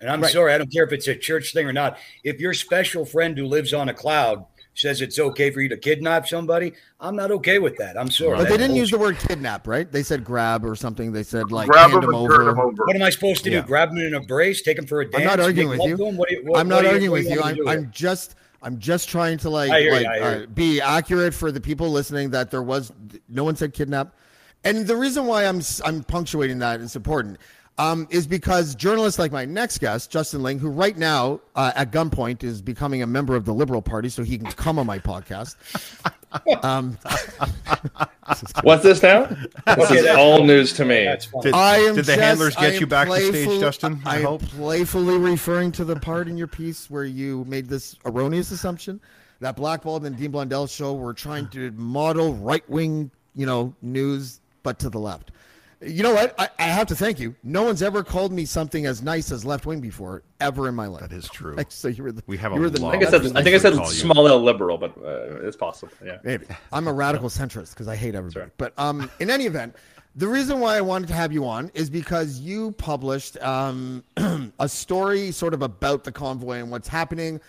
And 0.00 0.08
I'm 0.08 0.22
Right. 0.22 0.32
sorry, 0.32 0.54
I 0.54 0.56
don't 0.56 0.72
care 0.72 0.84
if 0.84 0.92
it's 0.92 1.06
a 1.06 1.14
church 1.14 1.52
thing 1.52 1.66
or 1.66 1.74
not. 1.74 1.98
If 2.24 2.40
your 2.40 2.54
special 2.54 3.04
friend 3.04 3.36
who 3.36 3.44
lives 3.44 3.74
on 3.74 3.90
a 3.90 3.94
cloud 3.94 4.46
says 4.80 5.00
it's 5.00 5.18
okay 5.18 5.50
for 5.50 5.60
you 5.60 5.68
to 5.68 5.76
kidnap 5.76 6.26
somebody, 6.26 6.72
I'm 7.00 7.14
not 7.16 7.30
okay 7.30 7.58
with 7.58 7.76
that. 7.76 7.96
I'm 7.98 8.10
sorry. 8.10 8.36
But 8.38 8.48
they 8.48 8.56
didn't 8.56 8.76
use 8.76 8.90
the 8.90 8.98
word 8.98 9.18
kidnap, 9.18 9.66
right? 9.66 9.90
They 9.90 10.02
said 10.02 10.24
grab 10.24 10.64
or 10.64 10.74
something. 10.74 11.12
They 11.12 11.22
said 11.22 11.52
like 11.52 11.68
Grab 11.68 11.90
hand 11.90 12.02
him 12.04 12.10
him 12.10 12.14
over. 12.16 12.48
him 12.50 12.58
over. 12.58 12.84
What 12.84 12.96
am 12.96 13.02
I 13.02 13.10
supposed 13.10 13.44
to 13.44 13.50
Yeah. 13.50 13.60
do? 13.60 13.66
Grab 13.66 13.90
him 13.90 13.98
in 13.98 14.14
a 14.14 14.20
brace, 14.20 14.62
take 14.62 14.78
him 14.78 14.86
for 14.86 15.00
a 15.00 15.04
dance? 15.10 15.16
I'm 15.22 15.24
not 15.26 15.40
arguing 15.40 15.68
with 15.68 15.82
you. 15.86 15.96
What 15.96 16.30
you- 16.30 16.42
what- 16.44 16.58
I'm 16.60 16.68
not 16.68 16.76
what 16.76 16.84
you- 16.84 16.90
arguing 16.90 17.10
with 17.12 17.30
you. 17.30 17.40
I'm, 17.42 17.54
me 17.56 17.64
to 17.64 17.68
I'm 17.70 17.90
just 17.92 18.34
I'm 18.62 18.78
just 18.78 19.08
trying 19.08 19.38
to 19.38 19.48
like, 19.50 19.70
I 19.70 19.80
hear 19.80 19.88
you, 19.90 19.96
like 19.96 20.06
I 20.06 20.18
hear 20.34 20.42
uh, 20.42 20.46
be 20.46 20.80
accurate 20.82 21.32
for 21.32 21.50
the 21.50 21.60
people 21.62 21.90
listening 21.90 22.30
that 22.30 22.50
there 22.50 22.62
was 22.62 22.92
no 23.28 23.44
one 23.44 23.56
said 23.56 23.72
kidnap, 23.72 24.14
and 24.64 24.86
the 24.86 24.96
reason 24.96 25.24
why 25.26 25.46
I'm 25.46 25.58
s- 25.58 25.80
I'm 25.84 26.02
punctuating 26.02 26.58
that 26.58 26.80
is 26.80 26.94
important. 26.94 27.38
Um, 27.80 28.06
is 28.10 28.26
because 28.26 28.74
journalists 28.74 29.18
like 29.18 29.32
my 29.32 29.46
next 29.46 29.78
guest, 29.78 30.10
Justin 30.10 30.42
Ling, 30.42 30.58
who 30.58 30.68
right 30.68 30.98
now 30.98 31.40
uh, 31.56 31.72
at 31.74 31.90
gunpoint 31.92 32.44
is 32.44 32.60
becoming 32.60 33.02
a 33.02 33.06
member 33.06 33.34
of 33.36 33.46
the 33.46 33.54
Liberal 33.54 33.80
Party, 33.80 34.10
so 34.10 34.22
he 34.22 34.36
can 34.36 34.48
come 34.52 34.78
on 34.78 34.86
my 34.86 34.98
podcast. 34.98 35.56
Um, 36.62 36.96
What's 38.62 38.84
this 38.84 39.02
now? 39.02 39.24
This 39.24 39.78
Okay, 39.90 39.96
is 39.96 40.06
all 40.16 40.38
fine. 40.38 40.46
news 40.46 40.72
to 40.74 40.84
me. 40.84 41.12
Did, 41.42 41.54
I 41.54 41.78
am 41.78 41.96
did 41.96 42.04
the 42.04 42.12
just- 42.12 42.20
handlers 42.20 42.54
get 42.56 42.78
you 42.78 42.86
back 42.86 43.08
to 43.08 43.16
stage, 43.20 43.58
Justin? 43.60 44.00
I, 44.04 44.14
I 44.14 44.18
am 44.18 44.24
hope. 44.24 44.42
playfully 44.42 45.18
referring 45.18 45.72
to 45.72 45.84
the 45.84 45.96
part 45.96 46.28
in 46.28 46.36
your 46.38 46.46
piece 46.46 46.88
where 46.88 47.04
you 47.04 47.44
made 47.48 47.68
this 47.68 47.96
erroneous 48.06 48.52
assumption 48.52 49.00
that 49.40 49.56
Blackballed 49.56 50.04
and 50.04 50.16
Dean 50.16 50.30
Blundell's 50.30 50.70
show 50.70 50.94
were 50.94 51.14
trying 51.14 51.48
to 51.48 51.72
model 51.72 52.34
right 52.34 52.68
wing, 52.70 53.10
you 53.34 53.46
know, 53.46 53.74
news, 53.82 54.40
but 54.62 54.78
to 54.78 54.88
the 54.88 55.00
left. 55.00 55.32
You 55.82 56.02
know 56.02 56.12
what? 56.12 56.34
I, 56.38 56.48
I 56.58 56.64
have 56.64 56.88
to 56.88 56.94
thank 56.94 57.18
you. 57.18 57.34
No 57.42 57.62
one's 57.62 57.82
ever 57.82 58.04
called 58.04 58.32
me 58.32 58.44
something 58.44 58.84
as 58.84 59.02
nice 59.02 59.32
as 59.32 59.46
left 59.46 59.64
wing 59.64 59.80
before, 59.80 60.22
ever 60.38 60.68
in 60.68 60.74
my 60.74 60.86
life. 60.86 61.00
That 61.00 61.12
is 61.12 61.28
true. 61.28 61.54
Like, 61.60 61.72
so 61.72 61.88
you 61.88 62.02
were 62.02 62.12
the, 62.12 62.22
We 62.26 62.36
have 62.36 62.52
you 62.52 62.60
were 62.60 62.68
the 62.68 62.86
I 62.86 62.90
think 62.90 63.04
I 63.04 63.10
said, 63.10 63.22
That's 63.22 63.34
I 63.34 63.42
think 63.42 63.56
I 63.56 63.58
said 63.58 63.74
call 63.74 63.86
you. 63.86 63.92
small 63.92 64.28
L 64.28 64.42
liberal, 64.42 64.76
but 64.76 64.96
uh, 64.98 65.46
it's 65.46 65.56
possible. 65.56 65.92
Yeah. 66.04 66.18
Maybe. 66.22 66.46
I'm 66.72 66.86
a 66.86 66.92
radical 66.92 67.28
centrist 67.30 67.70
because 67.70 67.88
I 67.88 67.96
hate 67.96 68.14
everybody. 68.14 68.46
Sure. 68.46 68.52
But 68.58 68.74
um, 68.78 69.10
in 69.20 69.30
any 69.30 69.46
event, 69.46 69.74
the 70.16 70.28
reason 70.28 70.60
why 70.60 70.76
I 70.76 70.80
wanted 70.82 71.08
to 71.08 71.14
have 71.14 71.32
you 71.32 71.46
on 71.46 71.70
is 71.72 71.88
because 71.88 72.40
you 72.40 72.72
published 72.72 73.38
um, 73.42 74.04
a 74.58 74.68
story 74.68 75.30
sort 75.30 75.54
of 75.54 75.62
about 75.62 76.04
the 76.04 76.12
convoy 76.12 76.58
and 76.58 76.70
what's 76.70 76.88
happening. 76.88 77.40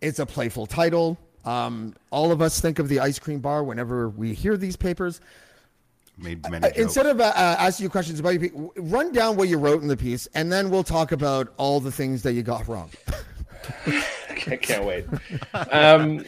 It's 0.00 0.18
a 0.18 0.26
playful 0.26 0.66
title. 0.66 1.16
Um, 1.44 1.94
all 2.10 2.32
of 2.32 2.42
us 2.42 2.60
think 2.60 2.78
of 2.78 2.88
the 2.88 3.00
ice 3.00 3.18
cream 3.18 3.38
bar 3.40 3.64
whenever 3.64 4.08
we 4.10 4.34
hear 4.34 4.56
these 4.56 4.76
papers. 4.76 5.20
Made 6.18 6.42
many 6.50 6.64
Uh, 6.64 6.68
jokes. 6.68 6.78
Instead 6.78 7.06
of 7.06 7.20
uh, 7.20 7.24
uh, 7.24 7.56
asking 7.58 7.84
you 7.84 7.90
questions 7.90 8.18
about 8.18 8.30
your, 8.30 8.40
pe- 8.40 8.70
run 8.76 9.12
down 9.12 9.36
what 9.36 9.48
you 9.48 9.58
wrote 9.58 9.82
in 9.82 9.88
the 9.88 9.96
piece, 9.96 10.26
and 10.34 10.50
then 10.50 10.68
we'll 10.70 10.82
talk 10.84 11.12
about 11.12 11.52
all 11.56 11.80
the 11.80 11.92
things 11.92 12.22
that 12.22 12.32
you 12.32 12.42
got 12.42 12.66
wrong. 12.66 12.90
I 13.86 14.56
can't 14.56 14.84
wait. 14.84 15.04
Um, 15.70 16.24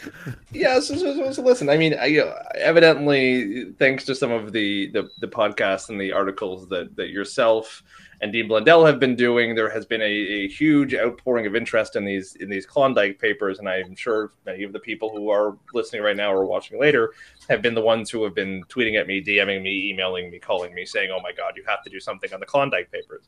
yeah, 0.53 0.79
so, 0.81 0.95
so, 0.97 1.33
so, 1.33 1.43
listen. 1.43 1.69
I 1.71 1.77
mean, 1.79 1.95
I, 1.99 2.07
you 2.07 2.21
know, 2.21 2.35
evidently, 2.55 3.73
thanks 3.79 4.05
to 4.07 4.15
some 4.15 4.31
of 4.31 4.53
the, 4.53 4.91
the 4.91 5.09
the 5.21 5.29
podcasts 5.29 5.89
and 5.89 6.01
the 6.01 6.13
articles 6.13 6.69
that 6.69 6.97
that 6.97 7.11
yourself 7.11 7.83
and 8.23 8.33
Dean 8.33 8.49
Blundell 8.49 8.85
have 8.85 9.01
been 9.01 9.17
doing, 9.17 9.55
there 9.55 9.71
has 9.71 9.87
been 9.87 10.03
a, 10.03 10.05
a, 10.05 10.49
huge 10.49 10.95
outpouring 10.95 11.47
of 11.47 11.57
interest 11.57 11.97
in 11.97 12.05
these 12.05 12.37
in 12.37 12.51
these 12.51 12.67
Klondike 12.67 13.19
papers, 13.19 13.59
and 13.59 13.69
I'm 13.69 13.97
sure 13.97 14.33
many 14.45 14.63
of 14.63 14.73
the 14.73 14.81
people 14.81 15.11
who 15.11 15.31
are 15.31 15.57
listening 15.73 16.03
right 16.03 16.17
now 16.17 16.33
or 16.33 16.45
watching 16.45 16.79
later 16.79 17.15
have 17.49 17.63
been 17.63 17.75
the 17.75 17.81
ones 17.81 18.11
who 18.11 18.23
have 18.25 18.35
been 18.35 18.63
tweeting 18.65 19.01
at 19.01 19.07
me, 19.07 19.23
DMing 19.23 19.63
me, 19.63 19.91
emailing 19.91 20.31
me, 20.31 20.39
calling 20.39 20.75
me, 20.75 20.85
saying, 20.85 21.11
"Oh 21.11 21.21
my 21.21 21.33
God, 21.33 21.55
you 21.57 21.65
have 21.67 21.83
to 21.83 21.91
do 21.91 21.99
something 21.99 22.33
on 22.35 22.41
the 22.41 22.47
Klondike 22.47 22.93
papers." 22.93 23.27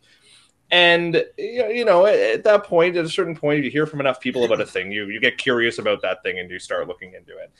And 0.70 1.24
you 1.38 1.84
know, 1.84 2.06
at 2.06 2.44
that 2.44 2.64
point, 2.64 2.96
at 2.96 3.04
a 3.04 3.08
certain 3.08 3.36
point, 3.36 3.64
you 3.64 3.70
hear 3.70 3.86
from 3.86 4.00
enough 4.00 4.20
people 4.20 4.44
about 4.44 4.60
a 4.60 4.66
thing, 4.66 4.92
you 4.92 5.06
you 5.06 5.20
get 5.20 5.38
curious 5.38 5.78
about 5.78 6.02
that 6.02 6.22
thing, 6.22 6.38
and 6.38 6.50
you 6.50 6.58
start 6.58 6.86
looking 6.86 7.14
into 7.14 7.36
it. 7.38 7.50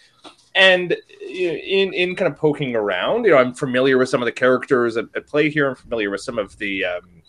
And 0.55 0.97
in 1.21 1.95
in 1.95 2.15
kind 2.15 2.31
of 2.31 2.39
poking 2.39 2.77
around, 2.77 3.25
you 3.25 3.31
know, 3.31 3.39
I'm 3.39 3.55
familiar 3.55 3.97
with 3.97 4.11
some 4.11 4.21
of 4.21 4.27
the 4.27 4.33
characters 4.33 4.99
at, 4.99 5.07
at 5.15 5.27
play 5.27 5.49
here. 5.49 5.71
I'm 5.71 5.77
familiar 5.77 6.11
with 6.11 6.21
some 6.21 6.39
of 6.39 6.57
the 6.59 6.85
um, 6.85 7.22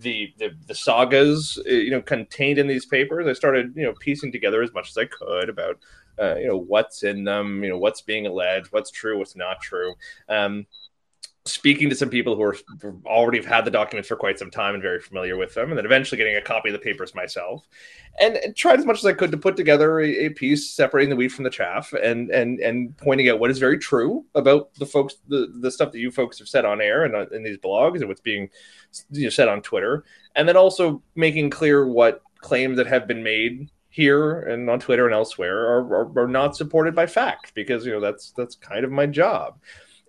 the, 0.00 0.32
the 0.38 0.50
the 0.66 0.74
sagas, 0.74 1.58
you 1.66 1.90
know, 1.90 2.02
contained 2.02 2.58
in 2.58 2.66
these 2.66 2.86
papers. 2.86 3.26
I 3.26 3.32
started, 3.32 3.72
you 3.76 3.82
know, 3.82 3.94
piecing 3.94 4.32
together 4.32 4.62
as 4.62 4.72
much 4.72 4.90
as 4.90 4.98
I 4.98 5.06
could 5.06 5.48
about, 5.48 5.78
uh, 6.20 6.36
you 6.36 6.46
know, 6.46 6.56
what's 6.56 7.02
in 7.02 7.24
them, 7.24 7.62
you 7.62 7.70
know, 7.70 7.78
what's 7.78 8.02
being 8.02 8.26
alleged, 8.26 8.68
what's 8.72 8.90
true, 8.90 9.18
what's 9.18 9.36
not 9.36 9.60
true. 9.60 9.94
Um, 10.28 10.66
speaking 11.48 11.88
to 11.90 11.96
some 11.96 12.08
people 12.08 12.36
who 12.36 12.42
are 12.42 12.56
already 13.06 13.38
have 13.38 13.46
had 13.46 13.64
the 13.64 13.70
documents 13.70 14.08
for 14.08 14.16
quite 14.16 14.38
some 14.38 14.50
time 14.50 14.74
and 14.74 14.82
very 14.82 15.00
familiar 15.00 15.36
with 15.36 15.54
them, 15.54 15.70
and 15.70 15.78
then 15.78 15.84
eventually 15.84 16.16
getting 16.16 16.36
a 16.36 16.42
copy 16.42 16.68
of 16.68 16.72
the 16.72 16.78
papers 16.78 17.14
myself, 17.14 17.66
and, 18.20 18.36
and 18.36 18.54
tried 18.54 18.78
as 18.78 18.86
much 18.86 18.98
as 18.98 19.06
I 19.06 19.12
could 19.12 19.30
to 19.30 19.36
put 19.36 19.56
together 19.56 20.00
a, 20.00 20.26
a, 20.26 20.28
piece 20.30 20.70
separating 20.70 21.10
the 21.10 21.16
wheat 21.16 21.32
from 21.32 21.44
the 21.44 21.50
chaff, 21.50 21.92
and 21.92 22.30
and 22.30 22.60
and 22.60 22.96
pointing 22.98 23.28
out 23.28 23.40
what 23.40 23.50
is 23.50 23.58
very 23.58 23.78
true 23.78 24.24
about 24.34 24.74
the 24.74 24.86
folks, 24.86 25.16
the 25.28 25.52
the 25.60 25.70
stuff 25.70 25.92
that 25.92 25.98
you 25.98 26.10
folks 26.10 26.38
have 26.38 26.48
said 26.48 26.64
on 26.64 26.80
air 26.80 27.04
and 27.04 27.14
uh, 27.14 27.26
in 27.32 27.42
these 27.42 27.58
blogs, 27.58 28.00
and 28.00 28.08
what's 28.08 28.20
being 28.20 28.48
you 29.10 29.24
know, 29.24 29.30
said 29.30 29.48
on 29.48 29.62
Twitter, 29.62 30.04
and 30.36 30.48
then 30.48 30.56
also 30.56 31.02
making 31.14 31.50
clear 31.50 31.86
what 31.86 32.22
claims 32.40 32.76
that 32.76 32.86
have 32.86 33.06
been 33.06 33.22
made 33.22 33.68
here 33.90 34.42
and 34.42 34.70
on 34.70 34.78
Twitter 34.78 35.06
and 35.06 35.14
elsewhere 35.14 35.66
are, 35.66 36.04
are, 36.04 36.18
are 36.20 36.28
not 36.28 36.56
supported 36.56 36.94
by 36.94 37.06
fact 37.06 37.52
because 37.54 37.84
you 37.84 37.92
know 37.92 38.00
that's 38.00 38.32
that's 38.36 38.54
kind 38.54 38.84
of 38.84 38.92
my 38.92 39.06
job. 39.06 39.58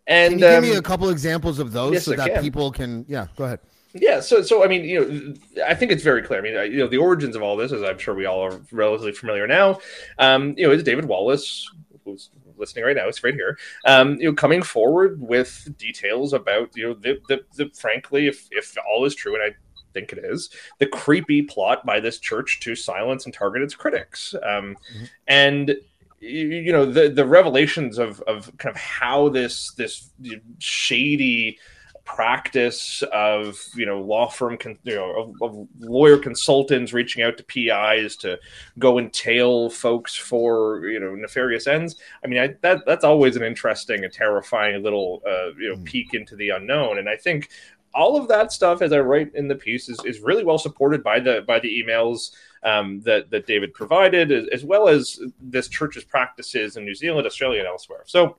And 0.07 0.33
can 0.33 0.39
you 0.39 0.47
um, 0.47 0.63
give 0.63 0.71
me 0.71 0.77
a 0.77 0.81
couple 0.81 1.09
examples 1.09 1.59
of 1.59 1.71
those 1.71 1.93
yes, 1.93 2.05
so 2.05 2.13
I 2.13 2.15
that 2.17 2.33
can. 2.33 2.43
people 2.43 2.71
can? 2.71 3.05
Yeah, 3.07 3.27
go 3.35 3.45
ahead. 3.45 3.59
Yeah, 3.93 4.19
so 4.19 4.41
so 4.41 4.63
I 4.63 4.67
mean, 4.67 4.83
you 4.83 4.99
know, 4.99 5.63
I 5.65 5.73
think 5.73 5.91
it's 5.91 6.03
very 6.03 6.21
clear. 6.21 6.39
I 6.39 6.41
mean, 6.43 6.71
you 6.71 6.77
know, 6.77 6.87
the 6.87 6.97
origins 6.97 7.35
of 7.35 7.41
all 7.41 7.57
this, 7.57 7.71
as 7.71 7.81
I'm 7.81 7.97
sure 7.97 8.13
we 8.13 8.25
all 8.25 8.41
are 8.41 8.61
relatively 8.71 9.11
familiar 9.13 9.47
now. 9.47 9.79
Um, 10.19 10.53
you 10.57 10.67
know, 10.67 10.73
is 10.73 10.83
David 10.83 11.05
Wallace, 11.05 11.67
who's 12.05 12.29
listening 12.55 12.85
right 12.85 12.95
now, 12.95 13.07
is 13.07 13.23
right 13.23 13.33
here. 13.33 13.57
Um, 13.85 14.15
you 14.17 14.25
know, 14.25 14.33
coming 14.33 14.61
forward 14.61 15.19
with 15.19 15.75
details 15.77 16.33
about 16.33 16.75
you 16.75 16.87
know 16.87 16.93
the 16.93 17.19
the, 17.27 17.41
the 17.55 17.71
frankly, 17.73 18.27
if 18.27 18.47
if 18.51 18.75
all 18.87 19.05
is 19.05 19.15
true, 19.15 19.33
and 19.33 19.43
I 19.43 19.55
think 19.93 20.13
it 20.13 20.19
is 20.23 20.49
the 20.77 20.85
creepy 20.85 21.41
plot 21.41 21.83
by 21.85 21.99
this 21.99 22.19
church 22.19 22.59
to 22.61 22.75
silence 22.75 23.25
and 23.25 23.33
target 23.33 23.63
its 23.63 23.75
critics. 23.75 24.35
Um, 24.35 24.75
mm-hmm. 24.93 25.05
And 25.27 25.75
you 26.21 26.71
know 26.71 26.85
the 26.85 27.09
the 27.09 27.25
revelations 27.25 27.97
of 27.97 28.21
of 28.21 28.55
kind 28.57 28.75
of 28.75 28.81
how 28.81 29.29
this 29.29 29.71
this 29.73 30.11
shady 30.59 31.57
practice 32.03 33.03
of 33.13 33.63
you 33.75 33.85
know 33.85 34.01
law 34.01 34.27
firm 34.27 34.57
con- 34.57 34.79
you 34.83 34.95
know 34.95 35.11
of, 35.15 35.35
of, 35.41 35.67
lawyer 35.79 36.17
consultants 36.17 36.91
reaching 36.91 37.21
out 37.21 37.37
to 37.37 37.43
PIs 37.43 38.15
to 38.15 38.37
go 38.79 38.97
and 38.97 39.13
tail 39.13 39.69
folks 39.69 40.15
for 40.15 40.87
you 40.87 40.99
know 40.99 41.13
nefarious 41.13 41.67
ends. 41.67 41.97
I 42.23 42.27
mean 42.27 42.39
I, 42.39 42.55
that 42.61 42.83
that's 42.87 43.05
always 43.05 43.35
an 43.35 43.43
interesting 43.43 44.03
and 44.03 44.11
terrifying 44.11 44.81
little 44.81 45.21
uh, 45.25 45.53
you 45.59 45.69
know 45.69 45.75
mm. 45.75 45.85
peek 45.85 46.13
into 46.15 46.35
the 46.35 46.49
unknown. 46.49 46.97
And 46.97 47.07
I 47.07 47.15
think 47.15 47.49
all 47.93 48.19
of 48.19 48.27
that 48.27 48.51
stuff, 48.51 48.81
as 48.81 48.91
I 48.91 48.99
write 48.99 49.33
in 49.35 49.47
the 49.47 49.55
piece, 49.55 49.89
is, 49.89 49.99
is 50.05 50.19
really 50.19 50.43
well 50.43 50.57
supported 50.57 51.03
by 51.03 51.19
the 51.19 51.43
by 51.47 51.59
the 51.59 51.83
emails 51.83 52.31
um, 52.63 53.01
that 53.01 53.29
that 53.31 53.45
David 53.47 53.73
provided, 53.73 54.31
as, 54.31 54.63
well 54.63 54.87
as 54.87 55.19
this 55.39 55.67
church's 55.67 56.03
practices 56.03 56.77
in 56.77 56.85
New 56.85 56.95
Zealand, 56.95 57.25
Australia, 57.25 57.59
and 57.59 57.67
elsewhere. 57.67 58.03
So. 58.05 58.37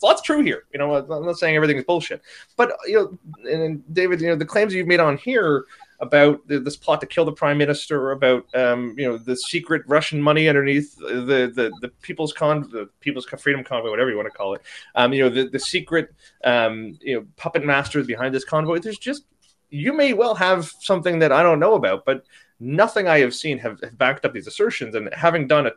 So 0.00 0.06
that's 0.06 0.22
true 0.22 0.42
here. 0.42 0.62
You 0.72 0.78
know, 0.78 0.94
I'm 0.94 1.26
not 1.26 1.38
saying 1.38 1.56
everything 1.56 1.76
is 1.76 1.82
bullshit, 1.82 2.22
but 2.56 2.70
you 2.86 2.94
know, 3.42 3.50
and 3.50 3.82
David, 3.92 4.20
you 4.20 4.28
know, 4.28 4.36
the 4.36 4.44
claims 4.44 4.72
you've 4.72 4.86
made 4.86 5.00
on 5.00 5.16
here 5.16 5.64
about 6.00 6.40
this 6.46 6.76
plot 6.76 7.00
to 7.00 7.06
kill 7.06 7.24
the 7.24 7.32
prime 7.32 7.58
minister, 7.58 8.12
about 8.12 8.46
um, 8.54 8.94
you 8.96 9.08
know 9.08 9.18
the 9.18 9.36
secret 9.36 9.82
Russian 9.86 10.22
money 10.22 10.48
underneath 10.48 10.96
the 10.96 11.50
the, 11.54 11.72
the 11.80 11.88
people's 12.02 12.32
con 12.32 12.68
the 12.70 12.88
people's 13.00 13.26
freedom 13.26 13.64
convoy, 13.64 13.90
whatever 13.90 14.10
you 14.10 14.16
want 14.16 14.30
to 14.30 14.36
call 14.36 14.54
it. 14.54 14.62
Um, 14.94 15.12
you 15.12 15.24
know 15.24 15.28
the 15.28 15.48
the 15.48 15.58
secret 15.58 16.14
um, 16.44 16.96
you 17.00 17.16
know 17.16 17.26
puppet 17.36 17.64
masters 17.64 18.06
behind 18.06 18.34
this 18.34 18.44
convoy. 18.44 18.78
There's 18.78 18.98
just 18.98 19.24
you 19.70 19.92
may 19.92 20.12
well 20.12 20.34
have 20.34 20.70
something 20.80 21.18
that 21.18 21.32
I 21.32 21.42
don't 21.42 21.60
know 21.60 21.74
about, 21.74 22.04
but 22.04 22.24
nothing 22.60 23.08
I 23.08 23.20
have 23.20 23.34
seen 23.34 23.58
have, 23.58 23.80
have 23.82 23.96
backed 23.96 24.24
up 24.24 24.32
these 24.32 24.46
assertions. 24.46 24.94
And 24.94 25.12
having 25.14 25.46
done 25.46 25.66
a 25.66 25.72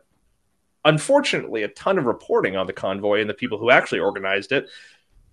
unfortunately 0.84 1.64
a 1.64 1.68
ton 1.70 1.98
of 1.98 2.06
reporting 2.06 2.56
on 2.56 2.66
the 2.66 2.74
convoy 2.74 3.22
and 3.22 3.30
the 3.30 3.36
people 3.36 3.58
who 3.58 3.70
actually 3.70 4.00
organized 4.00 4.52
it, 4.52 4.68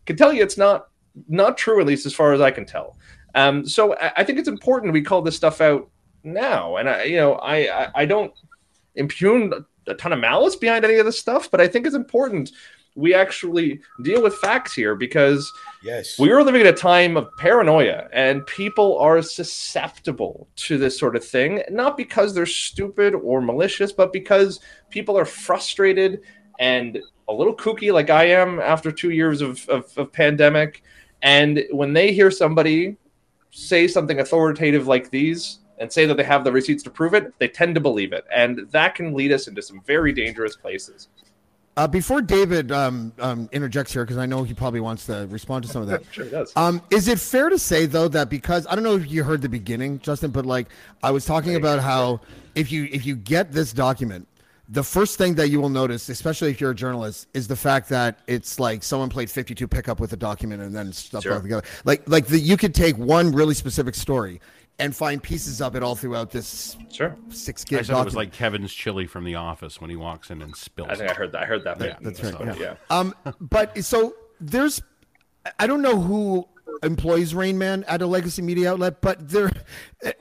can 0.04 0.16
tell 0.16 0.32
you 0.32 0.42
it's 0.42 0.58
not 0.58 0.88
not 1.28 1.56
true 1.56 1.80
at 1.80 1.86
least 1.86 2.06
as 2.06 2.14
far 2.14 2.32
as 2.32 2.40
I 2.40 2.50
can 2.50 2.64
tell. 2.64 2.96
Um, 3.34 3.66
so 3.66 3.94
I, 3.96 4.12
I, 4.18 4.24
think 4.24 4.38
it's 4.38 4.48
important 4.48 4.92
we 4.92 5.02
call 5.02 5.22
this 5.22 5.36
stuff 5.36 5.60
out 5.60 5.90
now. 6.22 6.76
And 6.76 6.88
I, 6.88 7.04
you 7.04 7.16
know, 7.16 7.34
I, 7.34 7.84
I, 7.84 7.90
I 7.94 8.04
don't 8.06 8.32
impugn 8.94 9.52
a 9.86 9.94
ton 9.94 10.12
of 10.12 10.18
malice 10.18 10.56
behind 10.56 10.84
any 10.84 10.96
of 10.96 11.06
this 11.06 11.18
stuff, 11.18 11.50
but 11.50 11.60
I 11.60 11.66
think 11.66 11.86
it's 11.86 11.96
important 11.96 12.52
we 12.98 13.14
actually 13.14 13.80
deal 14.02 14.20
with 14.20 14.34
facts 14.38 14.74
here 14.74 14.96
because 14.96 15.52
yes 15.84 16.18
we 16.18 16.32
are 16.32 16.42
living 16.42 16.62
in 16.62 16.66
a 16.66 16.72
time 16.72 17.16
of 17.16 17.34
paranoia 17.36 18.08
and 18.12 18.44
people 18.46 18.98
are 18.98 19.22
susceptible 19.22 20.48
to 20.56 20.76
this 20.76 20.98
sort 20.98 21.14
of 21.14 21.24
thing 21.24 21.62
not 21.70 21.96
because 21.96 22.34
they're 22.34 22.44
stupid 22.44 23.14
or 23.14 23.40
malicious 23.40 23.92
but 23.92 24.12
because 24.12 24.58
people 24.90 25.16
are 25.16 25.24
frustrated 25.24 26.20
and 26.58 26.98
a 27.28 27.32
little 27.32 27.54
kooky 27.54 27.92
like 27.92 28.10
i 28.10 28.24
am 28.24 28.58
after 28.58 28.90
two 28.90 29.10
years 29.10 29.40
of, 29.40 29.66
of, 29.68 29.96
of 29.96 30.12
pandemic 30.12 30.82
and 31.22 31.64
when 31.70 31.92
they 31.92 32.12
hear 32.12 32.32
somebody 32.32 32.96
say 33.50 33.86
something 33.86 34.18
authoritative 34.18 34.88
like 34.88 35.08
these 35.10 35.60
and 35.78 35.92
say 35.92 36.06
that 36.06 36.16
they 36.16 36.24
have 36.24 36.42
the 36.42 36.50
receipts 36.50 36.82
to 36.82 36.90
prove 36.90 37.14
it, 37.14 37.32
they 37.38 37.46
tend 37.46 37.72
to 37.74 37.80
believe 37.80 38.12
it. 38.12 38.24
And 38.34 38.68
that 38.70 38.96
can 38.96 39.14
lead 39.14 39.30
us 39.30 39.46
into 39.46 39.62
some 39.62 39.80
very 39.86 40.12
dangerous 40.12 40.56
places. 40.56 41.08
Uh, 41.78 41.86
before 41.86 42.20
David 42.20 42.72
um, 42.72 43.12
um, 43.20 43.48
interjects 43.52 43.92
here, 43.92 44.04
because 44.04 44.16
I 44.16 44.26
know 44.26 44.42
he 44.42 44.52
probably 44.52 44.80
wants 44.80 45.06
to 45.06 45.28
respond 45.30 45.64
to 45.64 45.70
some 45.70 45.80
of 45.80 45.86
that. 45.86 46.02
sure 46.10 46.24
does. 46.24 46.52
Um, 46.56 46.82
is 46.90 47.06
it 47.06 47.20
fair 47.20 47.48
to 47.50 47.56
say 47.56 47.86
though 47.86 48.08
that 48.08 48.28
because 48.28 48.66
I 48.66 48.74
don't 48.74 48.82
know 48.82 48.96
if 48.96 49.08
you 49.08 49.22
heard 49.22 49.42
the 49.42 49.48
beginning, 49.48 50.00
Justin, 50.00 50.32
but 50.32 50.44
like 50.44 50.66
I 51.04 51.12
was 51.12 51.24
talking 51.24 51.54
about 51.54 51.78
how 51.78 52.20
if 52.56 52.72
you 52.72 52.88
if 52.90 53.06
you 53.06 53.14
get 53.14 53.52
this 53.52 53.72
document, 53.72 54.26
the 54.68 54.82
first 54.82 55.18
thing 55.18 55.36
that 55.36 55.50
you 55.50 55.60
will 55.60 55.68
notice, 55.68 56.08
especially 56.08 56.50
if 56.50 56.60
you're 56.60 56.72
a 56.72 56.74
journalist, 56.74 57.28
is 57.32 57.46
the 57.46 57.54
fact 57.54 57.88
that 57.90 58.18
it's 58.26 58.58
like 58.58 58.82
someone 58.82 59.08
played 59.08 59.30
52 59.30 59.68
pickup 59.68 60.00
with 60.00 60.12
a 60.12 60.16
document 60.16 60.60
and 60.60 60.74
then 60.74 60.92
stuff 60.92 61.22
sure. 61.22 61.34
all 61.34 61.40
together. 61.40 61.62
Like 61.84 62.02
like 62.08 62.26
the, 62.26 62.40
you 62.40 62.56
could 62.56 62.74
take 62.74 62.98
one 62.98 63.30
really 63.30 63.54
specific 63.54 63.94
story 63.94 64.40
and 64.78 64.94
find 64.94 65.22
pieces 65.22 65.60
of 65.60 65.74
it 65.74 65.82
all 65.82 65.96
throughout 65.96 66.30
this 66.30 66.76
sure 66.90 67.16
six 67.30 67.64
gig. 67.64 67.80
I 67.80 67.82
said 67.82 68.00
it 68.00 68.04
was 68.04 68.14
like 68.14 68.32
Kevin's 68.32 68.72
chili 68.72 69.06
from 69.06 69.24
The 69.24 69.34
Office 69.34 69.80
when 69.80 69.90
he 69.90 69.96
walks 69.96 70.30
in 70.30 70.40
and 70.42 70.54
spills. 70.54 70.88
I 70.90 70.94
think 70.94 71.10
I 71.10 71.14
heard 71.14 71.32
that. 71.32 71.42
I 71.42 71.46
heard 71.46 71.64
that. 71.64 71.80
Yeah, 71.80 71.96
that's 72.00 72.22
right. 72.22 72.40
Yeah. 72.40 72.54
yeah. 72.58 72.74
Um, 72.90 73.14
but 73.40 73.84
so 73.84 74.14
there's, 74.40 74.80
I 75.58 75.66
don't 75.66 75.82
know 75.82 76.00
who 76.00 76.48
employs 76.82 77.34
Rain 77.34 77.58
Man 77.58 77.84
at 77.88 78.02
a 78.02 78.06
legacy 78.06 78.42
media 78.42 78.72
outlet, 78.72 79.00
but 79.00 79.28
there, 79.28 79.50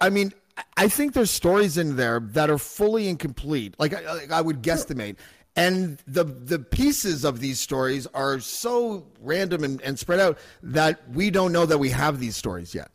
I 0.02 0.10
mean, 0.10 0.34
I 0.76 0.88
think 0.88 1.14
there's 1.14 1.30
stories 1.30 1.78
in 1.78 1.96
there 1.96 2.20
that 2.20 2.50
are 2.50 2.58
fully 2.58 3.08
incomplete. 3.08 3.76
Like 3.78 3.94
I, 3.94 4.26
I 4.32 4.42
would 4.42 4.64
guesstimate. 4.64 5.18
And 5.56 5.98
the 6.06 6.24
the 6.24 6.60
pieces 6.60 7.26
of 7.26 7.40
these 7.40 7.60
stories 7.60 8.06
are 8.14 8.40
so 8.40 9.08
random 9.20 9.64
and, 9.64 9.82
and 9.82 9.98
spread 9.98 10.20
out 10.20 10.38
that 10.62 11.10
we 11.10 11.32
don't 11.32 11.52
know 11.52 11.66
that 11.66 11.80
we 11.80 11.90
have 11.90 12.20
these 12.20 12.36
stories 12.36 12.76
yet. 12.76 12.92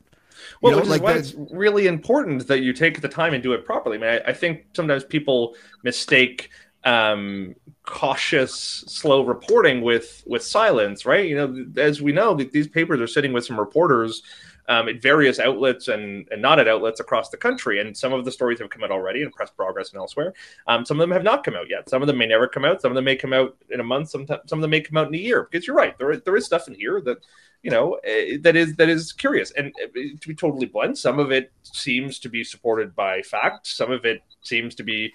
Well, 0.60 0.72
you 0.72 0.76
know, 0.76 0.82
which 0.82 1.00
like 1.00 1.16
is 1.16 1.34
why 1.34 1.42
it's 1.42 1.52
really 1.52 1.86
important 1.86 2.46
that 2.48 2.62
you 2.62 2.72
take 2.72 3.00
the 3.00 3.08
time 3.08 3.34
and 3.34 3.42
do 3.42 3.52
it 3.52 3.64
properly. 3.64 3.96
I 3.96 4.00
mean, 4.00 4.10
I, 4.10 4.30
I 4.30 4.32
think 4.32 4.66
sometimes 4.74 5.04
people 5.04 5.54
mistake 5.82 6.50
um, 6.84 7.54
cautious, 7.84 8.52
slow 8.52 9.24
reporting 9.24 9.82
with 9.82 10.22
with 10.26 10.42
silence. 10.42 11.06
Right? 11.06 11.28
You 11.28 11.36
know, 11.36 11.66
as 11.80 12.02
we 12.02 12.12
know, 12.12 12.34
these 12.34 12.68
papers 12.68 13.00
are 13.00 13.06
sitting 13.06 13.32
with 13.32 13.44
some 13.44 13.58
reporters. 13.58 14.22
Um, 14.68 14.88
at 14.88 15.02
various 15.02 15.40
outlets 15.40 15.88
and, 15.88 16.28
and 16.30 16.40
not 16.40 16.60
at 16.60 16.68
outlets 16.68 17.00
across 17.00 17.30
the 17.30 17.36
country. 17.36 17.80
And 17.80 17.96
some 17.96 18.12
of 18.12 18.24
the 18.24 18.30
stories 18.30 18.60
have 18.60 18.70
come 18.70 18.84
out 18.84 18.92
already 18.92 19.22
in 19.22 19.30
Press 19.32 19.50
Progress 19.50 19.90
and 19.90 19.98
elsewhere. 19.98 20.34
Um, 20.68 20.84
some 20.84 21.00
of 21.00 21.02
them 21.02 21.10
have 21.10 21.24
not 21.24 21.42
come 21.42 21.56
out 21.56 21.68
yet. 21.68 21.90
Some 21.90 22.00
of 22.00 22.06
them 22.06 22.16
may 22.16 22.26
never 22.28 22.46
come 22.46 22.64
out. 22.64 22.80
Some 22.80 22.92
of 22.92 22.94
them 22.94 23.04
may 23.04 23.16
come 23.16 23.32
out 23.32 23.56
in 23.70 23.80
a 23.80 23.84
month. 23.84 24.10
Some, 24.10 24.24
some 24.24 24.58
of 24.58 24.60
them 24.60 24.70
may 24.70 24.80
come 24.80 24.96
out 24.96 25.08
in 25.08 25.14
a 25.16 25.18
year. 25.18 25.48
Because 25.50 25.66
you're 25.66 25.74
right, 25.74 25.98
there, 25.98 26.16
there 26.16 26.36
is 26.36 26.46
stuff 26.46 26.68
in 26.68 26.74
here 26.74 27.00
that 27.00 27.18
you 27.62 27.70
know 27.70 27.94
uh, 27.94 28.38
that 28.40 28.56
is 28.56 28.74
that 28.76 28.88
is 28.88 29.12
curious 29.12 29.52
and 29.52 29.72
uh, 29.82 29.86
to 30.20 30.28
be 30.28 30.34
totally 30.34 30.66
blunt 30.66 30.98
some 30.98 31.18
of 31.18 31.30
it 31.30 31.52
seems 31.62 32.18
to 32.18 32.28
be 32.28 32.42
supported 32.42 32.94
by 32.94 33.22
fact 33.22 33.66
some 33.66 33.90
of 33.90 34.04
it 34.04 34.22
seems 34.42 34.74
to 34.74 34.82
be 34.82 35.12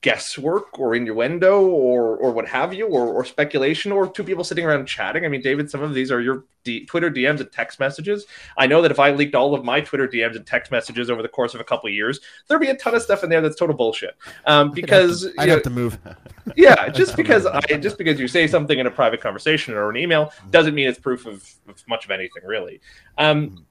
guesswork 0.00 0.78
or 0.78 0.94
innuendo 0.94 1.60
or 1.60 2.16
or 2.16 2.32
what 2.32 2.48
have 2.48 2.72
you 2.72 2.86
or, 2.86 3.06
or 3.06 3.24
speculation 3.24 3.92
or 3.92 4.08
two 4.08 4.24
people 4.24 4.42
sitting 4.42 4.64
around 4.64 4.86
chatting. 4.86 5.24
I 5.24 5.28
mean 5.28 5.42
david 5.42 5.70
some 5.70 5.82
of 5.82 5.92
these 5.94 6.10
are 6.10 6.20
your 6.20 6.44
D- 6.64 6.86
twitter 6.86 7.10
dms 7.10 7.40
and 7.40 7.52
text 7.52 7.78
messages. 7.78 8.24
I 8.56 8.66
know 8.66 8.80
that 8.80 8.90
if 8.90 8.98
i 8.98 9.10
leaked 9.10 9.34
all 9.34 9.54
of 9.54 9.62
my 9.64 9.80
twitter 9.80 10.08
dms 10.08 10.36
and 10.36 10.46
text 10.46 10.72
messages 10.72 11.10
over 11.10 11.20
the 11.20 11.28
course 11.28 11.54
of 11.54 11.60
a 11.60 11.64
couple 11.64 11.88
of 11.88 11.94
years 11.94 12.20
there'd 12.48 12.60
be 12.60 12.68
a 12.68 12.76
ton 12.76 12.94
of 12.94 13.02
stuff 13.02 13.24
in 13.24 13.30
there 13.30 13.40
that's 13.40 13.56
total 13.56 13.76
bullshit. 13.76 14.16
Um, 14.46 14.70
because 14.70 15.28
I'd 15.38 15.50
have 15.50 15.62
to 15.62 15.70
move. 15.70 15.98
yeah 16.56 16.88
just 17.00 17.16
because 17.16 17.46
i 17.46 17.60
just 17.76 17.98
because 17.98 18.18
you 18.18 18.28
say 18.28 18.46
something 18.46 18.78
in 18.78 18.86
a 18.86 18.90
private 18.90 19.20
conversation 19.20 19.74
or 19.74 19.90
an 19.90 19.96
email 19.96 20.32
doesn't 20.50 20.74
mean 20.74 20.88
it's 20.88 20.98
proof 20.98 21.26
of, 21.26 21.48
of 21.68 21.82
much 21.88 22.04
of 22.04 22.10
anything 22.10 22.42
really. 22.44 22.80
Um, 23.18 23.66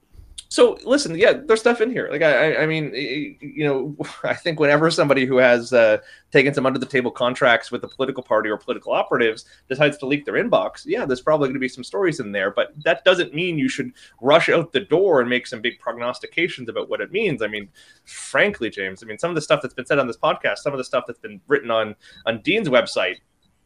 so 0.54 0.78
listen, 0.84 1.18
yeah, 1.18 1.32
there's 1.32 1.58
stuff 1.58 1.80
in 1.80 1.90
here. 1.90 2.08
Like 2.12 2.22
I, 2.22 2.58
I 2.58 2.66
mean, 2.66 2.92
you 3.40 3.64
know, 3.64 3.96
I 4.22 4.34
think 4.34 4.60
whenever 4.60 4.88
somebody 4.88 5.24
who 5.24 5.38
has 5.38 5.72
uh, 5.72 5.98
taken 6.30 6.54
some 6.54 6.64
under 6.64 6.78
the 6.78 6.86
table 6.86 7.10
contracts 7.10 7.72
with 7.72 7.82
a 7.82 7.88
political 7.88 8.22
party 8.22 8.48
or 8.48 8.56
political 8.56 8.92
operatives 8.92 9.46
decides 9.68 9.98
to 9.98 10.06
leak 10.06 10.24
their 10.24 10.34
inbox, 10.34 10.84
yeah, 10.86 11.06
there's 11.06 11.22
probably 11.22 11.48
going 11.48 11.54
to 11.54 11.58
be 11.58 11.68
some 11.68 11.82
stories 11.82 12.20
in 12.20 12.30
there. 12.30 12.52
But 12.52 12.72
that 12.84 13.04
doesn't 13.04 13.34
mean 13.34 13.58
you 13.58 13.68
should 13.68 13.90
rush 14.22 14.48
out 14.48 14.72
the 14.72 14.78
door 14.78 15.20
and 15.20 15.28
make 15.28 15.48
some 15.48 15.60
big 15.60 15.80
prognostications 15.80 16.68
about 16.68 16.88
what 16.88 17.00
it 17.00 17.10
means. 17.10 17.42
I 17.42 17.48
mean, 17.48 17.68
frankly, 18.04 18.70
James, 18.70 19.02
I 19.02 19.06
mean, 19.06 19.18
some 19.18 19.32
of 19.32 19.34
the 19.34 19.42
stuff 19.42 19.60
that's 19.60 19.74
been 19.74 19.86
said 19.86 19.98
on 19.98 20.06
this 20.06 20.16
podcast, 20.16 20.58
some 20.58 20.72
of 20.72 20.78
the 20.78 20.84
stuff 20.84 21.02
that's 21.08 21.18
been 21.18 21.40
written 21.48 21.72
on 21.72 21.96
on 22.26 22.42
Dean's 22.42 22.68
website, 22.68 23.16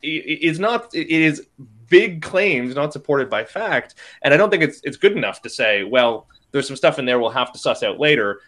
is 0.02 0.58
not. 0.58 0.94
It 0.94 1.10
is 1.10 1.48
big 1.90 2.22
claims 2.22 2.74
not 2.74 2.94
supported 2.94 3.28
by 3.28 3.44
fact, 3.44 3.96
and 4.22 4.32
I 4.32 4.38
don't 4.38 4.48
think 4.48 4.62
it's 4.62 4.80
it's 4.84 4.96
good 4.96 5.12
enough 5.12 5.42
to 5.42 5.50
say, 5.50 5.84
well 5.84 6.28
there's 6.52 6.66
some 6.66 6.76
stuff 6.76 6.98
in 6.98 7.04
there 7.04 7.18
we'll 7.18 7.30
have 7.30 7.52
to 7.52 7.58
suss 7.58 7.82
out 7.82 7.98
later. 7.98 8.40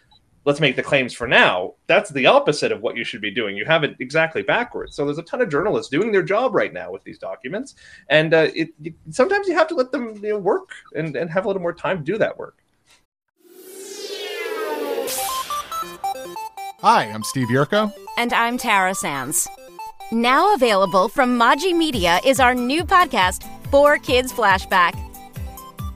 Let's 0.43 0.59
make 0.59 0.75
the 0.75 0.81
claims 0.81 1.13
for 1.13 1.27
now. 1.27 1.75
That's 1.85 2.09
the 2.09 2.25
opposite 2.25 2.71
of 2.71 2.81
what 2.81 2.97
you 2.97 3.03
should 3.03 3.21
be 3.21 3.29
doing. 3.29 3.55
You 3.55 3.65
have 3.65 3.83
it 3.83 3.95
exactly 3.99 4.41
backwards. 4.41 4.95
So 4.95 5.05
there's 5.05 5.19
a 5.19 5.23
ton 5.23 5.41
of 5.41 5.49
journalists 5.49 5.91
doing 5.91 6.11
their 6.11 6.23
job 6.23 6.55
right 6.55 6.73
now 6.73 6.91
with 6.91 7.03
these 7.03 7.19
documents, 7.19 7.75
and 8.09 8.33
uh, 8.33 8.47
it, 8.55 8.69
it, 8.83 8.95
sometimes 9.11 9.47
you 9.47 9.53
have 9.53 9.67
to 9.67 9.75
let 9.75 9.91
them 9.91 10.15
you 10.23 10.29
know, 10.29 10.39
work 10.39 10.71
and, 10.95 11.15
and 11.15 11.29
have 11.29 11.45
a 11.45 11.47
little 11.47 11.61
more 11.61 11.73
time 11.73 11.97
to 11.97 12.03
do 12.03 12.17
that 12.17 12.37
work. 12.39 12.57
Hi, 16.81 17.03
I'm 17.03 17.23
Steve 17.23 17.49
Yerko. 17.49 17.93
And 18.17 18.33
I'm 18.33 18.57
Tara 18.57 18.95
Sands. 18.95 19.47
Now 20.11 20.55
available 20.55 21.07
from 21.07 21.39
Maji 21.39 21.77
Media 21.77 22.19
is 22.25 22.39
our 22.39 22.55
new 22.55 22.83
podcast, 22.83 23.47
Four 23.69 23.99
Kids 23.99 24.33
Flashback. 24.33 25.10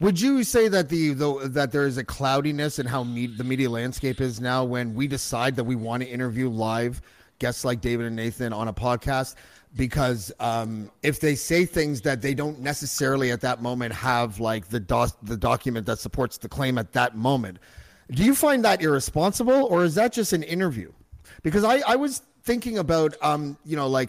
Would 0.00 0.18
you 0.18 0.44
say 0.44 0.68
that 0.68 0.88
the, 0.88 1.12
the 1.12 1.48
that 1.48 1.72
there 1.72 1.86
is 1.86 1.98
a 1.98 2.04
cloudiness 2.04 2.78
in 2.78 2.86
how 2.86 3.04
me, 3.04 3.26
the 3.26 3.44
media 3.44 3.68
landscape 3.68 4.22
is 4.22 4.40
now 4.40 4.64
when 4.64 4.94
we 4.94 5.06
decide 5.06 5.56
that 5.56 5.64
we 5.64 5.76
want 5.76 6.02
to 6.02 6.08
interview 6.08 6.48
live 6.48 7.02
guests 7.38 7.66
like 7.66 7.82
David 7.82 8.06
and 8.06 8.16
Nathan 8.16 8.54
on 8.54 8.68
a 8.68 8.72
podcast? 8.72 9.34
Because 9.76 10.32
um, 10.40 10.90
if 11.02 11.20
they 11.20 11.34
say 11.34 11.66
things 11.66 12.00
that 12.00 12.22
they 12.22 12.32
don't 12.32 12.60
necessarily 12.60 13.30
at 13.30 13.42
that 13.42 13.60
moment 13.60 13.92
have 13.92 14.40
like 14.40 14.68
the 14.68 14.80
dos- 14.80 15.16
the 15.22 15.36
document 15.36 15.84
that 15.84 15.98
supports 15.98 16.38
the 16.38 16.48
claim 16.48 16.78
at 16.78 16.92
that 16.92 17.14
moment, 17.14 17.58
do 18.10 18.24
you 18.24 18.34
find 18.34 18.64
that 18.64 18.80
irresponsible 18.80 19.66
or 19.66 19.84
is 19.84 19.94
that 19.96 20.14
just 20.14 20.32
an 20.32 20.42
interview? 20.44 20.90
Because 21.42 21.62
I, 21.62 21.82
I 21.86 21.96
was 21.96 22.22
thinking 22.42 22.78
about 22.78 23.16
um, 23.20 23.58
you 23.66 23.76
know 23.76 23.86
like 23.86 24.08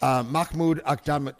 uh, 0.00 0.24
Mahmoud 0.26 0.82
Akdam, 0.84 1.34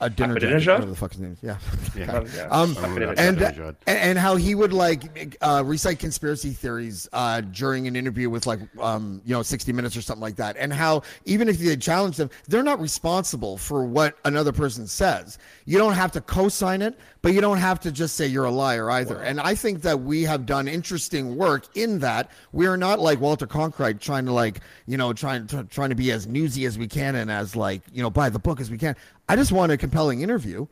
a 0.00 0.08
dinner 0.08 0.34
whatever 0.34 0.86
the 0.86 0.94
fuck 0.94 1.12
his 1.12 1.20
name 1.20 1.32
is. 1.32 1.38
Yeah. 1.42 1.58
yeah. 1.96 2.48
um, 2.50 2.76
and, 2.78 3.18
and, 3.18 3.76
and 3.86 4.18
how 4.18 4.36
he 4.36 4.54
would 4.54 4.72
like 4.72 5.36
uh, 5.40 5.62
recite 5.64 5.98
conspiracy 5.98 6.50
theories 6.50 7.08
uh, 7.12 7.40
during 7.40 7.88
an 7.88 7.96
interview 7.96 8.30
with 8.30 8.46
like 8.46 8.60
um, 8.80 9.20
you 9.24 9.34
know 9.34 9.42
60 9.42 9.72
minutes 9.72 9.96
or 9.96 10.02
something 10.02 10.22
like 10.22 10.36
that. 10.36 10.56
And 10.56 10.72
how 10.72 11.02
even 11.24 11.48
if 11.48 11.58
they 11.58 11.76
challenge 11.76 12.16
them 12.16 12.30
they're 12.46 12.62
not 12.62 12.80
responsible 12.80 13.56
for 13.56 13.84
what 13.84 14.16
another 14.24 14.52
person 14.52 14.86
says. 14.86 15.38
You 15.64 15.78
don't 15.78 15.94
have 15.94 16.12
to 16.12 16.20
co-sign 16.20 16.82
it 16.82 16.98
but 17.20 17.32
you 17.32 17.40
don't 17.40 17.58
have 17.58 17.80
to 17.80 17.90
just 17.90 18.14
say 18.16 18.26
you're 18.26 18.44
a 18.44 18.50
liar 18.50 18.90
either. 18.90 19.20
And 19.20 19.40
i 19.40 19.54
think 19.54 19.82
that 19.82 20.00
we 20.00 20.22
have 20.22 20.46
done 20.46 20.68
interesting 20.68 21.36
work 21.36 21.76
in 21.76 21.98
that. 22.00 22.30
We 22.52 22.66
are 22.66 22.76
not 22.76 23.00
like 23.00 23.20
walter 23.20 23.46
cronkite 23.46 24.00
trying 24.00 24.26
to 24.26 24.32
like 24.32 24.60
you 24.86 24.96
know 24.96 25.12
trying 25.12 25.46
to 25.48 25.64
trying 25.64 25.88
to 25.90 25.96
be 25.96 26.12
as 26.12 26.26
newsy 26.26 26.66
as 26.66 26.78
we 26.78 26.86
can 26.86 27.16
and 27.16 27.30
as 27.30 27.56
like 27.56 27.82
you 27.92 28.02
know 28.02 28.10
by 28.10 28.28
the 28.28 28.38
book 28.38 28.60
as 28.60 28.70
we 28.70 28.78
can. 28.78 28.94
I 29.30 29.36
just 29.36 29.52
want 29.52 29.67
a 29.70 29.76
compelling 29.76 30.22
interview. 30.22 30.66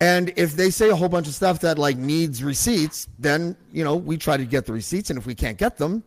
And 0.00 0.32
if 0.36 0.56
they 0.56 0.70
say 0.70 0.88
a 0.88 0.96
whole 0.96 1.10
bunch 1.10 1.28
of 1.28 1.34
stuff 1.34 1.60
that 1.60 1.78
like 1.78 1.98
needs 1.98 2.42
receipts, 2.42 3.06
then 3.18 3.56
you 3.72 3.84
know 3.84 3.96
we 3.96 4.16
try 4.16 4.36
to 4.36 4.44
get 4.44 4.64
the 4.66 4.72
receipts, 4.72 5.10
and 5.10 5.18
if 5.18 5.26
we 5.26 5.34
can't 5.34 5.58
get 5.58 5.76
them, 5.76 6.02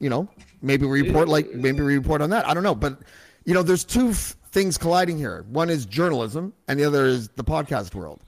you 0.00 0.10
know 0.10 0.28
maybe 0.60 0.86
we 0.86 1.02
report 1.02 1.28
like 1.28 1.52
maybe 1.52 1.82
we 1.82 1.96
report 1.96 2.20
on 2.20 2.30
that. 2.30 2.48
I 2.48 2.54
don't 2.54 2.62
know, 2.62 2.74
but 2.74 2.98
you 3.44 3.54
know 3.54 3.62
there's 3.62 3.84
two 3.84 4.10
f- 4.10 4.36
things 4.50 4.78
colliding 4.78 5.18
here. 5.18 5.44
One 5.50 5.70
is 5.70 5.86
journalism, 5.86 6.52
and 6.68 6.78
the 6.78 6.84
other 6.84 7.06
is 7.06 7.28
the 7.30 7.44
podcast 7.44 7.94
world. 7.94 8.20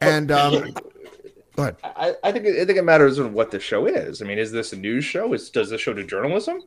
And 0.00 0.30
um, 0.30 0.72
go 1.56 1.62
ahead. 1.62 1.76
I, 1.82 2.14
I 2.22 2.32
think 2.32 2.46
I 2.46 2.64
think 2.64 2.78
it 2.78 2.84
matters 2.84 3.18
on 3.18 3.32
what 3.32 3.50
the 3.50 3.58
show 3.58 3.86
is. 3.86 4.22
I 4.22 4.24
mean, 4.24 4.38
is 4.38 4.52
this 4.52 4.72
a 4.72 4.76
news 4.76 5.04
show? 5.04 5.32
Is 5.32 5.50
does 5.50 5.70
this 5.70 5.80
show 5.80 5.94
do 5.94 6.04
journalism? 6.04 6.60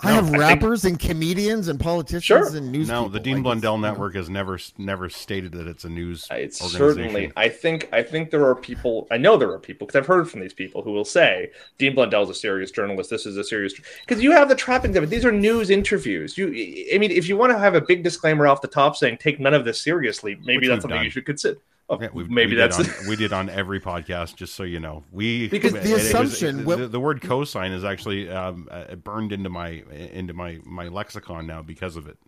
I 0.00 0.12
have 0.12 0.30
rappers 0.30 0.82
think... 0.82 1.02
and 1.02 1.10
comedians 1.10 1.66
and 1.68 1.80
politicians 1.80 2.22
sure. 2.22 2.56
and 2.56 2.70
news. 2.70 2.88
No, 2.88 3.02
people. 3.02 3.10
the 3.10 3.20
Dean 3.20 3.34
like 3.34 3.42
Blundell 3.42 3.78
Network 3.78 4.14
has 4.14 4.30
never 4.30 4.58
never 4.78 5.08
stated 5.08 5.52
that 5.52 5.66
it's 5.66 5.84
a 5.84 5.88
news. 5.88 6.26
It's 6.30 6.58
certainly. 6.58 7.32
I 7.36 7.48
think 7.48 7.88
I 7.92 8.02
think 8.02 8.30
there 8.30 8.46
are 8.46 8.54
people. 8.54 9.08
I 9.10 9.16
know 9.16 9.36
there 9.36 9.50
are 9.50 9.58
people 9.58 9.86
because 9.86 9.98
I've 9.98 10.06
heard 10.06 10.30
from 10.30 10.40
these 10.40 10.54
people 10.54 10.82
who 10.82 10.92
will 10.92 11.04
say 11.04 11.50
Dean 11.78 11.94
Blundell's 11.94 12.30
a 12.30 12.34
serious 12.34 12.70
journalist. 12.70 13.10
This 13.10 13.26
is 13.26 13.36
a 13.36 13.44
serious 13.44 13.74
because 14.06 14.22
you 14.22 14.30
have 14.30 14.48
the 14.48 14.54
trappings 14.54 14.96
of 14.96 15.02
it. 15.02 15.10
These 15.10 15.24
are 15.24 15.32
news 15.32 15.70
interviews. 15.70 16.38
You, 16.38 16.46
I 16.94 16.98
mean, 16.98 17.10
if 17.10 17.28
you 17.28 17.36
want 17.36 17.52
to 17.52 17.58
have 17.58 17.74
a 17.74 17.80
big 17.80 18.04
disclaimer 18.04 18.46
off 18.46 18.60
the 18.60 18.68
top 18.68 18.96
saying 18.96 19.18
take 19.18 19.40
none 19.40 19.54
of 19.54 19.64
this 19.64 19.82
seriously, 19.82 20.36
maybe 20.44 20.58
Which 20.58 20.68
that's 20.68 20.82
something 20.82 20.96
done. 20.96 21.04
you 21.04 21.10
should 21.10 21.26
consider. 21.26 21.58
Yeah, 21.90 22.08
maybe 22.12 22.50
we 22.50 22.56
that's 22.56 22.76
did 22.76 22.86
on, 22.86 22.94
we 23.08 23.16
did 23.16 23.32
on 23.32 23.48
every 23.48 23.80
podcast. 23.80 24.36
Just 24.36 24.54
so 24.54 24.62
you 24.62 24.78
know, 24.78 25.04
we 25.10 25.48
because 25.48 25.72
the 25.72 25.94
assumption 25.94 26.64
was, 26.64 26.78
the, 26.78 26.88
the, 26.88 27.00
word 27.00 27.22
cosign 27.22 27.72
is 27.72 27.82
actually 27.82 28.28
um, 28.28 28.68
uh, 28.70 28.94
burned 28.96 29.32
into 29.32 29.48
my 29.48 29.82
into 30.12 30.34
my 30.34 30.58
my 30.64 30.88
lexicon 30.88 31.46
now 31.46 31.62
because 31.62 31.96
of 31.96 32.06
it. 32.06 32.18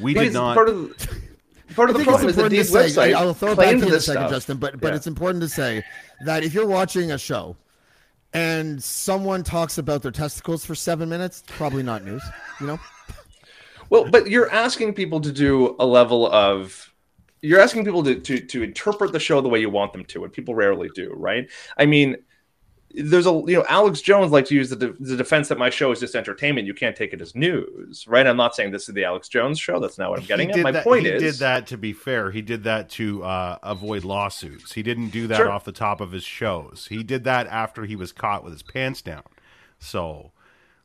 We 0.00 0.14
did 0.14 0.32
not. 0.32 0.54
Part 0.54 0.68
of 0.68 0.76
the, 0.76 1.08
part 1.74 1.90
of 1.90 1.98
the 1.98 2.04
problem 2.04 2.28
is 2.28 2.36
that 2.36 2.50
these 2.50 2.70
websites. 2.70 3.14
I'll 3.14 3.34
throw 3.34 3.52
it 3.52 3.58
back 3.58 3.76
to 3.76 3.88
in 3.88 3.92
a 3.92 4.00
second, 4.00 4.28
Justin. 4.28 4.58
But 4.58 4.80
but 4.80 4.88
yeah. 4.88 4.96
it's 4.96 5.08
important 5.08 5.42
to 5.42 5.48
say 5.48 5.82
that 6.24 6.44
if 6.44 6.54
you're 6.54 6.66
watching 6.66 7.10
a 7.10 7.18
show 7.18 7.56
and 8.32 8.82
someone 8.82 9.42
talks 9.42 9.78
about 9.78 10.02
their 10.02 10.12
testicles 10.12 10.64
for 10.64 10.76
seven 10.76 11.08
minutes, 11.08 11.42
probably 11.48 11.82
not 11.82 12.04
news. 12.04 12.22
You 12.60 12.68
know. 12.68 12.80
Well, 13.90 14.08
but 14.08 14.30
you're 14.30 14.50
asking 14.50 14.94
people 14.94 15.20
to 15.20 15.32
do 15.32 15.74
a 15.80 15.84
level 15.84 16.30
of 16.30 16.91
you're 17.42 17.60
asking 17.60 17.84
people 17.84 18.02
to, 18.04 18.18
to 18.18 18.40
to 18.40 18.62
interpret 18.62 19.12
the 19.12 19.20
show 19.20 19.40
the 19.40 19.48
way 19.48 19.60
you 19.60 19.68
want 19.68 19.92
them 19.92 20.04
to, 20.06 20.24
and 20.24 20.32
people 20.32 20.54
rarely 20.54 20.88
do, 20.94 21.12
right? 21.14 21.50
I 21.76 21.86
mean, 21.86 22.16
there's 22.94 23.26
a 23.26 23.32
you 23.32 23.56
know 23.56 23.64
Alex 23.68 24.00
Jones 24.00 24.30
likes 24.30 24.48
to 24.50 24.54
use 24.54 24.70
the, 24.70 24.76
de- 24.76 24.92
the 24.92 25.16
defense 25.16 25.48
that 25.48 25.58
my 25.58 25.68
show 25.68 25.90
is 25.90 25.98
just 25.98 26.14
entertainment. 26.14 26.66
You 26.66 26.74
can't 26.74 26.94
take 26.94 27.12
it 27.12 27.20
as 27.20 27.34
news, 27.34 28.06
right? 28.06 28.26
I'm 28.26 28.36
not 28.36 28.54
saying 28.54 28.70
this 28.70 28.88
is 28.88 28.94
the 28.94 29.04
Alex 29.04 29.28
Jones 29.28 29.58
show. 29.58 29.80
That's 29.80 29.98
not 29.98 30.10
what 30.10 30.20
I'm 30.20 30.26
getting 30.26 30.52
at. 30.52 30.58
My 30.60 30.70
that, 30.70 30.84
point 30.84 31.04
he 31.04 31.10
is, 31.10 31.20
he 31.20 31.28
did 31.30 31.34
that 31.40 31.66
to 31.68 31.76
be 31.76 31.92
fair. 31.92 32.30
He 32.30 32.42
did 32.42 32.62
that 32.64 32.88
to 32.90 33.24
uh, 33.24 33.58
avoid 33.62 34.04
lawsuits. 34.04 34.72
He 34.72 34.84
didn't 34.84 35.10
do 35.10 35.26
that 35.26 35.36
sure. 35.36 35.50
off 35.50 35.64
the 35.64 35.72
top 35.72 36.00
of 36.00 36.12
his 36.12 36.24
shows. 36.24 36.86
He 36.90 37.02
did 37.02 37.24
that 37.24 37.48
after 37.48 37.86
he 37.86 37.96
was 37.96 38.12
caught 38.12 38.44
with 38.44 38.52
his 38.52 38.62
pants 38.62 39.02
down. 39.02 39.24
So 39.80 40.30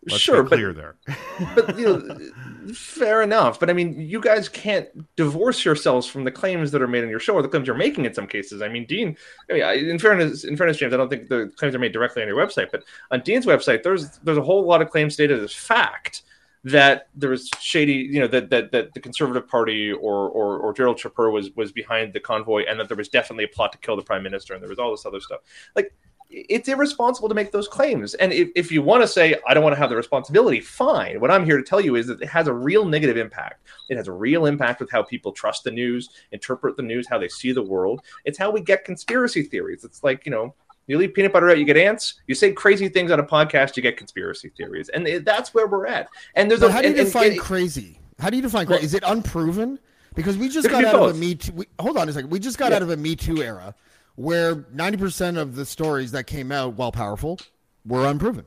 Let's 0.06 0.22
sure, 0.22 0.44
be 0.44 0.50
but 0.50 0.56
clear 0.56 0.74
there. 0.74 0.96
but 1.56 1.78
you 1.78 1.86
know, 1.86 2.74
fair 2.74 3.22
enough. 3.22 3.60
But 3.60 3.70
I 3.70 3.74
mean, 3.74 4.00
you 4.00 4.22
guys 4.22 4.48
can't 4.48 4.88
divorce 5.16 5.66
yourselves 5.66 6.08
from 6.08 6.24
the 6.24 6.32
claims 6.32 6.72
that 6.72 6.82
are 6.82 6.88
made 6.88 7.04
on 7.04 7.10
your 7.10 7.20
show 7.20 7.34
or 7.34 7.42
the 7.42 7.50
claims 7.50 7.68
you're 7.68 7.76
making 7.76 8.06
in 8.06 8.14
some 8.14 8.28
cases. 8.28 8.62
I 8.62 8.70
mean, 8.70 8.86
Dean. 8.86 9.18
I 9.50 9.54
mean, 9.54 9.64
I- 9.64 9.74
in 9.74 10.00
fairness, 10.00 10.44
in 10.44 10.56
fairness, 10.56 10.78
James, 10.78 10.94
I 10.94 10.98
don't 10.98 11.10
think 11.10 11.28
the 11.28 11.52
claims 11.58 11.76
are 11.76 11.80
made 11.80 11.92
directly 11.92 12.22
on 12.22 12.28
your 12.28 12.38
website, 12.38 12.72
but 12.72 12.84
on 13.12 13.22
Dean's 13.22 13.46
website, 13.46 13.84
there's 13.84 14.18
there's 14.20 14.38
a 14.38 14.44
whole 14.44 14.66
lot 14.66 14.82
of 14.82 14.90
claims 14.90 15.14
stated 15.14 15.44
as 15.44 15.54
fact 15.54 16.24
that 16.64 17.08
there 17.16 17.30
was 17.30 17.50
shady, 17.60 17.94
you 17.94 18.20
know, 18.20 18.28
that 18.28 18.50
that, 18.50 18.72
that 18.72 18.94
the 18.94 19.00
Conservative 19.00 19.48
Party 19.48 19.92
or, 19.92 20.30
or 20.30 20.58
or 20.60 20.74
Gerald 20.74 20.98
Chipeur 20.98 21.32
was 21.32 21.52
was 21.56 21.72
behind 21.72 22.14
the 22.14 22.20
convoy, 22.20 22.64
and 22.68 22.80
that 22.80 22.88
there 22.88 22.98
was 22.98 23.10
definitely 23.10 23.46
a 23.46 23.50
plot 23.50 23.72
to 23.72 23.78
kill 23.78 23.96
the 23.96 24.02
prime 24.02 24.24
minister, 24.24 24.54
and 24.54 24.62
there 24.62 24.70
was 24.70 24.80
all 24.80 24.92
this 24.92 25.06
other 25.06 25.20
stuff. 25.20 25.40
Like, 25.76 25.94
it's 26.30 26.68
irresponsible 26.68 27.30
to 27.30 27.36
make 27.36 27.52
those 27.52 27.68
claims. 27.68 28.14
And 28.16 28.34
if, 28.34 28.50
if 28.56 28.72
you 28.72 28.82
want 28.82 29.02
to 29.02 29.08
say, 29.08 29.36
I 29.48 29.54
don't 29.54 29.64
want 29.64 29.76
to 29.76 29.80
have 29.80 29.90
the 29.90 29.96
responsibility, 29.96 30.60
fine. 30.60 31.20
What 31.22 31.32
I'm 31.32 31.46
here 31.46 31.58
to 31.58 31.64
tell 31.64 31.80
you 31.80 31.96
is 31.96 32.08
that 32.08 32.22
it 32.22 32.28
has 32.28 32.48
a 32.48 32.54
real 32.54 32.86
negative 32.86 33.16
impact. 33.18 33.62
It 33.90 33.96
has 33.98 34.08
a 34.08 34.12
real 34.12 34.46
impact 34.46 34.80
with 34.82 34.92
how 34.92 35.04
people 35.04 35.32
trust 35.32 35.64
the 35.64 35.72
news, 35.72 36.10
interpret 36.34 36.76
the 36.76 36.84
news, 36.84 37.08
how 37.08 37.18
they 37.18 37.30
see 37.30 37.52
the 37.54 37.64
world. 37.64 38.02
It's 38.26 38.38
how 38.38 38.52
we 38.52 38.60
get 38.62 38.84
conspiracy 38.84 39.44
theories. 39.44 39.84
It's 39.86 40.04
like, 40.04 40.26
you 40.26 40.32
know, 40.32 40.54
you 40.88 40.98
leave 40.98 41.14
peanut 41.14 41.32
butter 41.34 41.50
out, 41.50 41.58
you 41.60 41.66
get 41.66 41.78
ants. 41.78 42.16
You 42.28 42.36
say 42.36 42.52
crazy 42.52 42.90
things 42.90 43.12
on 43.12 43.20
a 43.20 43.24
podcast, 43.24 43.76
you 43.78 43.84
get 43.84 43.96
conspiracy 43.98 44.50
theories. 44.56 44.90
And 44.90 45.08
it- 45.08 45.26
that's 45.26 45.54
where 45.54 45.68
we're 45.68 45.88
at. 45.88 46.08
And 46.36 46.50
there's 46.52 46.60
But 46.62 46.70
a, 46.70 46.74
how 46.74 46.82
do 46.82 46.90
you 46.90 46.96
and- 46.98 47.06
define 47.06 47.32
and- 47.32 47.40
crazy? 47.40 48.00
How 48.20 48.30
do 48.30 48.36
you 48.36 48.42
define 48.42 48.66
crazy? 48.68 48.84
Is 48.86 48.94
it 48.94 49.04
unproven? 49.06 49.80
Because 50.16 50.36
we 50.38 50.50
just 50.50 50.68
got 50.70 50.84
out 50.84 50.96
of 50.96 51.12
a 51.12 51.14
Me 51.14 51.36
Too. 51.36 51.52
We, 51.54 51.68
hold 51.80 51.96
on 51.98 52.10
a 52.10 52.14
second. 52.14 52.32
We 52.32 52.40
just 52.40 52.58
got 52.58 52.72
Yeah. 52.72 52.78
out 52.78 52.82
of 52.82 52.90
a 52.90 52.98
Me 52.98 53.16
Too 53.16 53.44
era 53.44 53.76
where 54.18 54.56
90% 54.56 55.38
of 55.38 55.56
the 55.56 55.66
stories 55.66 56.12
that 56.12 56.26
came 56.26 56.52
out, 56.52 56.74
while 56.74 56.92
powerful, 56.92 57.40
were 57.86 58.06
unproven. 58.06 58.46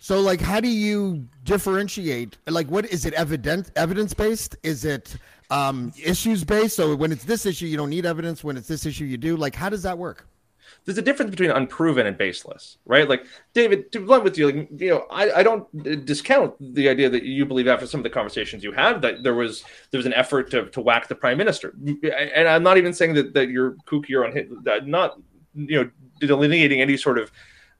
So, 0.00 0.20
like, 0.20 0.40
how 0.40 0.60
do 0.60 0.68
you 0.68 1.26
differentiate? 1.44 2.36
Like, 2.46 2.68
what 2.68 2.84
is 2.86 3.06
it? 3.06 3.14
Evident, 3.14 3.70
evidence 3.74 4.12
based? 4.12 4.54
Is 4.62 4.84
it 4.84 5.16
um, 5.50 5.92
issues 6.02 6.44
based? 6.44 6.76
So, 6.76 6.94
when 6.94 7.10
it's 7.10 7.24
this 7.24 7.46
issue, 7.46 7.66
you 7.66 7.78
don't 7.78 7.88
need 7.88 8.04
evidence. 8.04 8.44
When 8.44 8.58
it's 8.58 8.68
this 8.68 8.84
issue, 8.84 9.06
you 9.06 9.16
do. 9.16 9.36
Like, 9.36 9.54
how 9.54 9.70
does 9.70 9.82
that 9.82 9.96
work? 9.96 10.26
There's 10.84 10.98
a 10.98 11.02
difference 11.02 11.30
between 11.30 11.50
unproven 11.50 12.06
and 12.06 12.16
baseless, 12.16 12.78
right? 12.86 13.08
Like 13.08 13.24
David, 13.54 13.92
to 13.92 14.00
be 14.00 14.06
blunt 14.06 14.24
with 14.24 14.38
you, 14.38 14.46
like 14.46 14.68
you 14.76 14.90
know, 14.90 15.06
I, 15.10 15.30
I 15.32 15.42
don't 15.42 15.66
discount 16.04 16.54
the 16.74 16.88
idea 16.88 17.08
that 17.10 17.24
you 17.24 17.44
believe 17.46 17.68
after 17.68 17.86
some 17.86 18.00
of 18.00 18.04
the 18.04 18.10
conversations 18.10 18.64
you 18.64 18.72
had 18.72 19.02
that 19.02 19.22
there 19.22 19.34
was 19.34 19.64
there 19.90 19.98
was 19.98 20.06
an 20.06 20.14
effort 20.14 20.50
to, 20.52 20.66
to 20.70 20.80
whack 20.80 21.08
the 21.08 21.14
prime 21.14 21.38
minister, 21.38 21.74
and 21.80 22.48
I'm 22.48 22.62
not 22.62 22.78
even 22.78 22.92
saying 22.92 23.14
that 23.14 23.34
that 23.34 23.48
you're 23.48 23.72
kooky 23.86 24.14
or 24.14 24.30
that 24.62 24.86
not 24.86 25.18
you 25.54 25.82
know 25.82 25.90
delineating 26.20 26.80
any 26.80 26.96
sort 26.96 27.18
of 27.18 27.30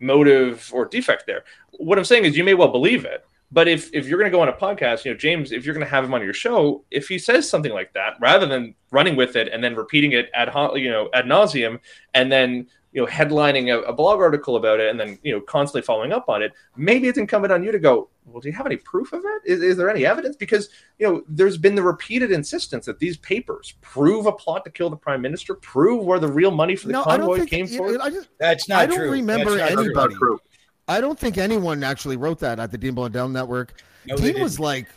motive 0.01 0.71
or 0.73 0.85
defect 0.85 1.25
there. 1.27 1.45
What 1.79 1.99
I'm 1.99 2.05
saying 2.05 2.25
is 2.25 2.37
you 2.37 2.45
may 2.45 2.55
well 2.55 2.71
believe 2.71 3.05
it. 3.05 3.25
But 3.51 3.67
if, 3.67 3.93
if 3.95 4.07
you're 4.07 4.19
going 4.19 4.31
to 4.31 4.37
go 4.37 4.43
on 4.43 4.49
a 4.49 4.53
podcast, 4.53 5.05
you 5.05 5.11
know, 5.11 5.17
James, 5.17 5.53
if 5.53 5.65
you're 5.65 5.75
going 5.75 5.85
to 5.85 5.91
have 5.91 6.05
him 6.05 6.13
on 6.13 6.23
your 6.23 6.35
show, 6.35 6.85
if 6.91 7.09
he 7.09 7.19
says 7.19 7.49
something 7.49 7.73
like 7.73 7.95
that, 7.95 8.15
rather 8.21 8.45
than 8.45 8.75
running 8.91 9.17
with 9.17 9.37
it 9.37 9.49
and 9.49 9.65
then 9.65 9.75
repeating 9.75 10.13
it 10.13 10.31
ad 10.35 10.51
you 10.75 10.91
know 10.91 11.09
ad 11.15 11.25
nauseum, 11.25 11.81
and 12.15 12.31
then 12.31 12.67
you 12.99 13.05
know 13.05 13.11
headlining 13.13 13.73
a, 13.73 13.81
a 13.83 13.93
blog 13.93 14.19
article 14.21 14.57
about 14.57 14.81
it, 14.81 14.91
and 14.91 14.99
then 14.99 15.21
you 15.23 15.33
know 15.33 15.41
constantly 15.41 15.83
following 15.83 16.13
up 16.13 16.29
on 16.29 16.43
it, 16.43 16.53
maybe 16.77 17.07
it's 17.07 17.17
incumbent 17.17 17.53
on 17.53 17.63
you 17.63 17.71
to 17.71 17.79
go, 17.79 18.09
well, 18.27 18.41
do 18.41 18.49
you 18.49 18.55
have 18.55 18.67
any 18.67 18.77
proof 18.77 19.13
of 19.13 19.23
it? 19.25 19.43
Is, 19.45 19.63
is 19.63 19.77
there 19.77 19.89
any 19.89 20.05
evidence? 20.05 20.35
Because 20.35 20.69
you 20.99 21.07
know 21.07 21.23
there's 21.29 21.57
been 21.57 21.77
the 21.77 21.83
repeated 21.83 22.33
insistence 22.33 22.87
that 22.87 22.99
these 22.99 23.17
papers 23.19 23.75
prove 23.83 24.27
a 24.27 24.33
plot 24.33 24.65
to 24.65 24.71
kill 24.73 24.91
the 24.91 24.97
prime 24.97 25.23
minister, 25.23 25.55
prove 25.55 26.05
where 26.05 26.19
the 26.19 26.27
real 26.27 26.51
money 26.51 26.75
for 26.75 26.89
the 26.89 26.95
No, 26.95 27.05
convoy 27.05 27.47
came 27.47 27.69
from. 27.69 27.95
know, 27.95 28.01
I 28.01 28.11
just, 28.11 28.31
That's 28.41 28.69
not 28.69 28.81
I 28.81 28.87
don't 28.87 28.99
true. 28.99 29.13
remember 29.13 29.57
That's 29.57 29.75
not 29.77 29.85
anybody. 29.85 30.15
true. 30.17 30.41
I 30.89 31.01
don't 31.01 31.19
think 31.19 31.39
anyone 31.39 31.85
actually 31.85 32.17
wrote 32.17 32.41
that 32.41 32.59
at 32.59 32.73
the 32.73 32.79
Dean 32.79 32.95
Blundell 32.95 33.29
Network. 33.29 33.81
No, 34.07 34.17
Dean 34.17 34.41
was 34.41 34.59
like, 34.59 34.89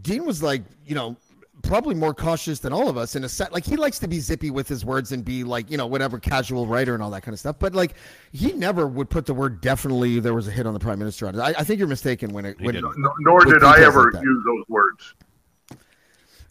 Dean 0.00 0.24
was 0.24 0.42
like, 0.42 0.62
you 0.86 0.94
know, 0.94 1.14
probably 1.62 1.94
more 1.94 2.14
cautious 2.14 2.58
than 2.60 2.72
all 2.72 2.88
of 2.88 2.96
us 2.96 3.16
in 3.16 3.24
a 3.24 3.28
set. 3.28 3.52
Like 3.52 3.64
he 3.64 3.76
likes 3.76 3.98
to 4.00 4.08
be 4.08 4.20
zippy 4.20 4.50
with 4.50 4.68
his 4.68 4.84
words 4.84 5.12
and 5.12 5.24
be 5.24 5.44
like, 5.44 5.70
you 5.70 5.76
know, 5.76 5.86
whatever 5.86 6.18
casual 6.18 6.66
writer 6.66 6.94
and 6.94 7.02
all 7.02 7.10
that 7.10 7.22
kind 7.22 7.32
of 7.32 7.38
stuff. 7.38 7.56
But 7.58 7.74
like, 7.74 7.94
he 8.32 8.52
never 8.52 8.86
would 8.86 9.10
put 9.10 9.26
the 9.26 9.34
word 9.34 9.60
definitely. 9.60 10.20
There 10.20 10.34
was 10.34 10.48
a 10.48 10.50
hit 10.50 10.66
on 10.66 10.74
the 10.74 10.80
prime 10.80 10.98
minister. 10.98 11.26
I, 11.28 11.54
I 11.58 11.64
think 11.64 11.78
you're 11.78 11.88
mistaken 11.88 12.32
when 12.32 12.44
it. 12.44 12.60
When 12.60 12.74
did. 12.74 12.84
it, 12.84 12.90
No- 12.96 13.12
Nor 13.20 13.44
did 13.44 13.62
I 13.64 13.82
ever 13.84 14.10
like 14.12 14.22
use 14.22 14.44
those 14.44 14.64
words. 14.68 15.14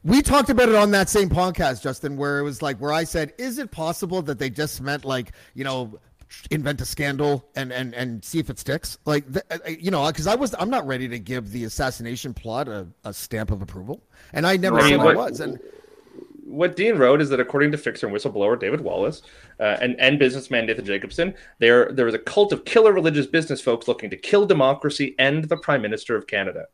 We 0.03 0.21
talked 0.21 0.49
about 0.49 0.69
it 0.69 0.75
on 0.75 0.91
that 0.91 1.09
same 1.09 1.29
podcast, 1.29 1.81
Justin, 1.81 2.15
where 2.15 2.39
it 2.39 2.43
was 2.43 2.61
like 2.61 2.77
where 2.77 2.93
I 2.93 3.03
said, 3.03 3.33
"Is 3.37 3.57
it 3.57 3.69
possible 3.69 4.21
that 4.21 4.39
they 4.39 4.49
just 4.49 4.79
meant 4.79 5.03
like 5.03 5.33
you 5.55 5.65
know, 5.65 5.99
invent 6.51 6.81
a 6.81 6.85
scandal 6.85 7.45
and 7.55 7.71
and 7.71 7.93
and 7.95 8.23
see 8.23 8.39
if 8.39 8.49
it 8.49 8.59
sticks?" 8.59 8.97
Like 9.05 9.31
th- 9.31 9.45
uh, 9.51 9.57
you 9.69 9.91
know, 9.91 10.07
because 10.07 10.27
I 10.27 10.35
was 10.35 10.55
I'm 10.59 10.69
not 10.69 10.85
ready 10.87 11.07
to 11.09 11.19
give 11.19 11.51
the 11.51 11.63
assassination 11.65 12.33
plot 12.33 12.67
a, 12.67 12.87
a 13.03 13.13
stamp 13.13 13.51
of 13.51 13.61
approval, 13.61 14.01
and 14.33 14.45
I 14.47 14.57
never 14.57 14.79
I 14.79 14.81
mean, 14.83 14.89
said 14.91 14.99
I 14.99 15.03
what- 15.05 15.15
was. 15.17 15.39
And 15.39 15.59
what 16.45 16.75
Dean 16.75 16.95
wrote 16.97 17.21
is 17.21 17.29
that 17.29 17.39
according 17.39 17.71
to 17.73 17.77
Fixer 17.77 18.07
and 18.07 18.15
whistleblower 18.15 18.59
David 18.59 18.81
Wallace 18.81 19.21
uh, 19.59 19.77
and, 19.81 19.95
and 19.99 20.17
businessman 20.17 20.65
Nathan 20.65 20.83
Jacobson, 20.83 21.35
there 21.59 21.91
there 21.91 22.05
was 22.05 22.15
a 22.15 22.19
cult 22.19 22.51
of 22.51 22.65
killer 22.65 22.91
religious 22.91 23.27
business 23.27 23.61
folks 23.61 23.87
looking 23.87 24.09
to 24.09 24.17
kill 24.17 24.47
democracy 24.47 25.13
and 25.19 25.43
the 25.45 25.57
Prime 25.57 25.81
Minister 25.83 26.15
of 26.15 26.25
Canada. 26.25 26.65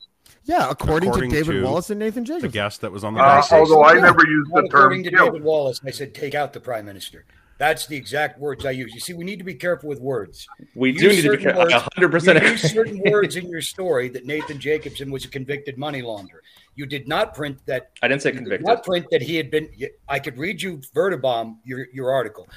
yeah, 0.46 0.70
according, 0.70 1.10
According 1.10 1.32
to 1.32 1.36
David 1.36 1.54
to 1.60 1.64
Wallace 1.64 1.90
and 1.90 2.00
Nathan 2.00 2.24
Jacobson, 2.24 2.50
The 2.50 2.54
guest 2.54 2.80
that 2.82 2.92
was 2.94 3.04
on 3.04 3.16
the 3.16 3.20
Uh, 3.20 3.44
although 3.52 3.82
I 3.84 3.96
Yeah. 3.96 4.02
never 4.02 4.26
used 4.26 4.50
Not 4.52 4.62
the 4.64 4.70
term 4.70 4.80
according 4.80 5.04
to 5.04 5.10
kill. 5.12 5.26
David 5.26 5.44
Wallace. 5.44 5.82
I 5.86 5.92
said 5.92 6.14
take 6.16 6.36
out 6.36 6.54
the 6.54 6.62
prime 6.62 6.86
minister. 6.86 7.26
That's 7.58 7.88
the 7.88 7.96
exact 7.96 8.38
words 8.38 8.66
I 8.66 8.72
use. 8.72 8.94
You 8.94 9.00
see, 9.00 9.14
we 9.14 9.24
need 9.24 9.38
to 9.38 9.46
be 9.46 9.54
careful 9.54 9.88
with 9.88 10.02
words. 10.02 10.46
We 10.76 10.92
do 10.92 11.08
need 11.08 11.22
to 11.22 11.32
be 11.32 11.38
careful. 11.38 11.62
words- 11.64 11.74
hundred 11.96 12.10
percent. 12.12 12.44
You 12.44 12.50
used 12.50 12.70
certain 12.70 13.02
words 13.10 13.38
in 13.38 13.48
your 13.48 13.62
story 13.62 14.10
that 14.10 14.26
Nathan 14.26 14.60
Jacobson 14.60 15.10
was 15.10 15.24
a 15.24 15.30
convicted 15.30 15.78
money 15.78 16.02
launderer. 16.02 16.42
You 16.76 16.86
did 16.86 17.08
not 17.08 17.34
print 17.34 17.58
that. 17.66 17.92
I 18.04 18.10
didn't 18.10 18.24
say 18.24 18.30
You 18.30 18.34
did 18.34 18.40
convicted. 18.42 18.68
not 18.68 18.84
print 18.84 19.06
that 19.12 19.22
he 19.22 19.36
had 19.38 19.50
been. 19.52 19.70
I 20.10 20.20
could 20.20 20.38
read 20.38 20.62
you 20.62 20.82
verbatim 20.94 21.60
your 21.64 21.88
your 21.94 22.12
article. 22.12 22.50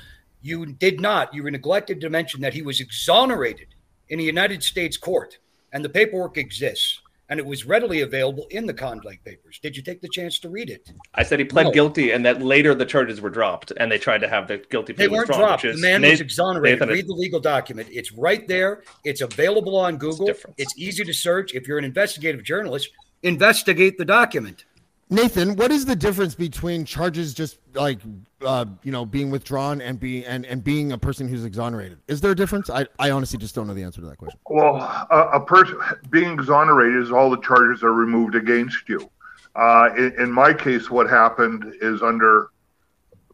You 0.42 0.66
did 0.66 1.00
not. 1.00 1.32
You 1.32 1.44
were 1.44 1.50
neglected 1.50 2.00
to 2.00 2.10
mention 2.10 2.40
that 2.40 2.52
he 2.54 2.62
was 2.62 2.80
exonerated 2.80 3.68
in 4.08 4.18
a 4.18 4.22
United 4.22 4.62
States 4.64 4.96
court, 4.96 5.38
and 5.72 5.84
the 5.84 5.88
paperwork 5.88 6.38
exists, 6.38 7.00
and 7.28 7.38
it 7.38 7.46
was 7.46 7.66
readily 7.66 8.00
available 8.00 8.46
in 8.50 8.66
the 8.66 8.72
Klondike 8.74 9.22
papers. 9.24 9.58
Did 9.62 9.76
you 9.76 9.82
take 9.82 10.00
the 10.00 10.08
chance 10.08 10.38
to 10.40 10.48
read 10.48 10.70
it? 10.70 10.90
I 11.14 11.22
said 11.22 11.38
he 11.38 11.44
pled 11.44 11.66
No. 11.66 11.72
guilty, 11.72 12.10
and 12.12 12.24
that 12.24 12.40
later 12.42 12.74
the 12.74 12.86
charges 12.86 13.20
were 13.20 13.30
dropped, 13.30 13.72
and 13.76 13.92
they 13.92 13.98
tried 13.98 14.22
to 14.22 14.28
have 14.28 14.48
the 14.48 14.58
guilty 14.70 14.92
plea 14.92 15.04
They 15.04 15.08
weren't 15.08 15.28
withdrawn. 15.28 15.48
dropped. 15.48 15.62
The 15.62 15.74
man 15.76 16.00
Nathan- 16.00 16.10
was 16.12 16.20
exonerated. 16.22 16.80
Nathan- 16.80 16.94
Read 16.94 17.06
the 17.06 17.12
legal 17.14 17.40
document. 17.40 17.88
It's 17.92 18.12
right 18.12 18.46
there. 18.48 18.82
It's 19.04 19.20
available 19.20 19.76
on 19.76 19.96
Google. 19.98 20.26
different. 20.26 20.54
It's 20.58 20.74
easy 20.78 21.04
to 21.04 21.12
search. 21.12 21.54
If 21.54 21.68
you're 21.68 21.78
an 21.78 21.84
investigative 21.84 22.42
journalist, 22.44 22.90
investigate 23.22 23.98
the 23.98 24.04
document. 24.04 24.64
Nathan, 25.10 25.56
what 25.56 25.70
is 25.72 25.86
the 25.86 25.96
difference 25.96 26.34
between 26.34 26.84
charges 26.84 27.32
just 27.32 27.58
like 27.74 27.98
uh, 28.42 28.66
you 28.82 28.92
know 28.92 29.06
being 29.06 29.30
withdrawn 29.30 29.80
and 29.80 29.98
be 29.98 30.24
and, 30.26 30.44
and 30.44 30.62
being 30.62 30.92
a 30.92 30.98
person 30.98 31.28
who's 31.28 31.44
exonerated? 31.44 31.98
Is 32.08 32.20
there 32.20 32.32
a 32.32 32.36
difference? 32.36 32.68
I, 32.68 32.86
I 32.98 33.10
honestly 33.10 33.38
just 33.38 33.54
don't 33.54 33.66
know 33.66 33.74
the 33.74 33.82
answer 33.82 34.02
to 34.02 34.06
that 34.06 34.18
question. 34.18 34.38
Well, 34.50 34.76
a, 35.10 35.30
a 35.34 35.40
person 35.40 35.78
being 36.10 36.32
exonerated 36.32 37.02
is 37.02 37.10
all 37.10 37.30
the 37.30 37.40
charges 37.40 37.82
are 37.82 37.92
removed 37.92 38.34
against 38.34 38.88
you. 38.88 39.10
Uh, 39.56 39.90
in, 39.96 40.12
in 40.20 40.32
my 40.32 40.52
case, 40.52 40.90
what 40.90 41.08
happened 41.08 41.74
is 41.80 42.02
under 42.02 42.50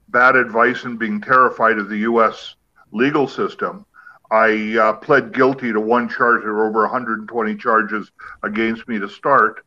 bad 0.09 0.37
advice 0.37 0.85
and 0.85 0.97
being 0.97 1.21
terrified 1.21 1.79
of 1.79 1.89
the 1.89 1.99
U.S. 1.99 2.55
legal 2.93 3.27
system, 3.27 3.85
I 4.31 4.77
uh, 4.79 4.93
pled 4.95 5.33
guilty 5.33 5.73
to 5.73 5.81
one 5.81 6.09
charge. 6.09 6.43
There 6.43 6.53
were 6.53 6.69
over 6.69 6.83
120 6.83 7.57
charges 7.57 8.13
against 8.45 8.87
me 8.87 9.01
to 9.01 9.09
start. 9.09 9.65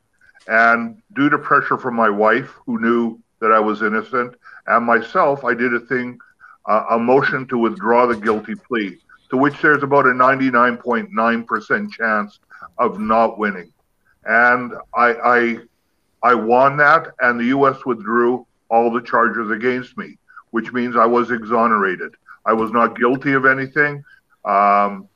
And 0.48 1.02
due 1.16 1.30
to 1.30 1.38
pressure 1.38 1.78
from 1.78 1.95
my 1.95 2.10
wife, 2.10 2.54
who 2.66 2.80
knew 2.80 3.20
that 3.39 3.52
I 3.52 3.60
was 3.60 3.82
innocent, 3.82 4.36
and 4.68 4.86
myself, 4.86 5.43
I 5.43 5.54
did 5.54 5.74
a 5.74 5.80
thing, 5.80 6.20
uh, 6.66 6.86
a 6.91 7.00
motion 7.00 7.48
to 7.48 7.58
withdraw 7.58 8.08
the 8.08 8.16
guilty 8.16 8.56
plea, 8.56 8.98
to 9.30 9.38
which 9.38 9.62
there's 9.62 9.84
about 9.84 10.06
a 10.06 10.12
99.9% 10.12 11.91
chance 11.91 12.39
of 12.78 13.00
not 13.00 13.38
winning. 13.38 13.72
And 14.26 14.74
I, 14.95 15.14
I, 15.14 15.58
I 16.24 16.34
won 16.34 16.78
that, 16.78 17.14
and 17.20 17.39
the 17.39 17.45
U.S. 17.45 17.86
withdrew 17.86 18.45
all 18.70 18.91
the 18.91 19.02
charges 19.02 19.52
against 19.52 19.98
me, 19.98 20.18
which 20.52 20.74
means 20.74 20.95
I 20.95 21.06
was 21.06 21.32
exonerated. 21.32 22.16
I 22.45 22.54
was 22.54 22.72
not 22.72 22.98
guilty 22.98 23.34
of 23.34 23.45
anything. 23.45 24.04
Um, 24.45 25.08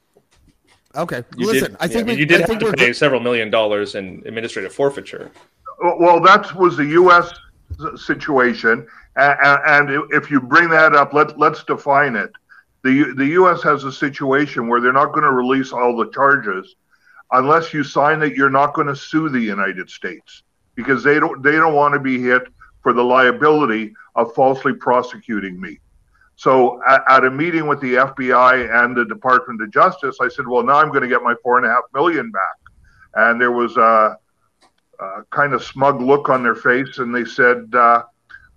Okay, 0.96 1.24
You 1.38 1.48
listen, 1.48 1.72
did, 1.72 1.78
I 1.80 1.88
think 1.88 2.08
yeah, 2.08 2.14
we, 2.14 2.20
you 2.20 2.26
did 2.26 2.42
I 2.42 2.52
have 2.52 2.62
we're 2.62 2.72
to 2.72 2.78
pay 2.78 2.94
several 2.94 3.22
million 3.22 3.50
dollars 3.50 3.96
in 3.96 4.22
administrative 4.26 4.74
forfeiture. 4.74 5.32
Well, 5.82 6.20
that 6.22 6.54
was 6.56 6.78
the 6.78 6.86
U.S. 6.86 7.32
situation, 7.96 8.86
and, 9.16 9.90
and 9.90 10.04
if 10.12 10.30
you 10.30 10.42
bring 10.42 10.70
that 10.70 10.94
up, 10.94 11.14
let 11.14 11.40
let's 11.40 11.64
define 11.64 12.16
it. 12.16 12.32
the 12.84 13.14
The 13.16 13.28
U.S. 13.28 13.64
has 13.64 13.84
a 13.84 13.92
situation 13.92 14.68
where 14.68 14.82
they're 14.82 14.94
not 14.94 15.14
going 15.14 15.24
to 15.24 15.32
release 15.32 15.72
all 15.72 15.96
the 15.96 16.10
charges 16.12 16.76
unless 17.32 17.74
you 17.74 17.84
sign 17.84 18.20
that 18.20 18.36
you're 18.36 18.50
not 18.50 18.74
going 18.74 18.88
to 18.88 18.96
sue 18.96 19.30
the 19.30 19.40
United 19.40 19.90
States 19.90 20.44
because 20.76 21.04
they 21.04 21.20
don't 21.20 21.42
they 21.42 21.54
don't 21.54 21.74
want 21.74 21.94
to 21.94 22.00
be 22.00 22.22
hit 22.22 22.44
for 22.84 22.94
the 22.94 23.04
liability 23.04 23.94
of 24.16 24.34
falsely 24.34 24.74
prosecuting 24.74 25.60
me. 25.60 25.80
So 26.42 26.82
at, 26.88 27.04
at 27.08 27.24
a 27.24 27.30
meeting 27.30 27.68
with 27.68 27.80
the 27.82 27.94
FBI 27.96 28.84
and 28.84 28.98
the 28.98 29.06
Department 29.06 29.62
of 29.62 29.72
Justice, 29.72 30.18
I 30.20 30.28
said, 30.28 30.48
"Well, 30.48 30.64
now 30.64 30.78
I'm 30.78 30.90
going 30.90 31.04
to 31.04 31.08
get 31.08 31.22
my 31.22 31.36
four 31.44 31.58
and 31.58 31.68
a 31.68 31.70
half 31.70 31.84
million 31.94 32.32
back." 32.32 32.62
and 33.14 33.40
there 33.40 33.52
was 33.52 33.78
a, 33.78 34.18
a 35.00 35.24
kind 35.30 35.54
of 35.54 35.64
smug 35.64 36.02
look 36.02 36.30
on 36.30 36.44
their 36.44 36.56
face, 36.56 36.98
and 37.00 37.14
they 37.14 37.26
said, 37.26 37.70
uh, 37.76 38.04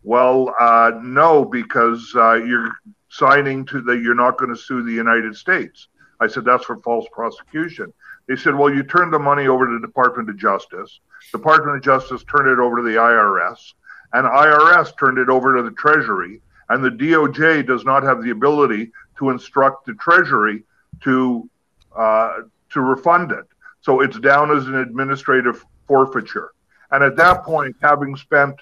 "Well, 0.03 0.55
uh, 0.59 0.93
no, 1.03 1.45
because 1.45 2.11
uh, 2.15 2.35
you're 2.35 2.73
signing 3.11 3.67
to 3.67 3.81
that 3.83 4.01
you're 4.01 4.15
not 4.15 4.39
going 4.39 4.55
to 4.55 4.61
sue 4.61 4.83
the 4.83 4.93
United 4.93 5.37
States." 5.37 5.89
I 6.21 6.27
said, 6.27 6.45
"That's 6.45 6.65
for 6.65 6.79
false 6.79 7.07
prosecution." 7.13 7.93
They 8.29 8.37
said, 8.37 8.55
"Well, 8.55 8.73
you 8.73 8.83
turned 8.83 9.13
the 9.13 9.19
money 9.19 9.47
over 9.47 9.67
to 9.67 9.79
the 9.79 9.87
Department 9.87 10.31
of 10.31 10.37
Justice. 10.37 11.01
Department 11.33 11.77
of 11.77 11.83
Justice 11.83 12.25
turned 12.25 12.49
it 12.49 12.59
over 12.59 12.77
to 12.77 12.83
the 12.83 12.97
IRS, 12.97 13.75
and 14.13 14.27
IRS 14.27 14.97
turned 14.99 15.19
it 15.19 15.29
over 15.29 15.57
to 15.57 15.63
the 15.63 15.73
Treasury." 15.73 16.41
And 16.69 16.83
the 16.83 16.91
DOJ 16.91 17.67
does 17.67 17.85
not 17.85 18.03
have 18.03 18.23
the 18.23 18.31
ability 18.31 18.91
to 19.19 19.31
instruct 19.31 19.87
the 19.87 19.95
Treasury 19.95 20.65
to 21.03 21.49
uh, 21.97 22.39
to 22.71 22.81
refund 22.81 23.31
it. 23.33 23.45
So 23.81 24.01
it's 24.01 24.19
down 24.19 24.51
as 24.57 24.67
an 24.67 24.77
administrative 24.77 25.65
forfeiture. 25.87 26.53
And 26.91 27.05
at 27.05 27.17
that 27.17 27.45
point, 27.45 27.77
having 27.83 28.17
spent 28.17 28.57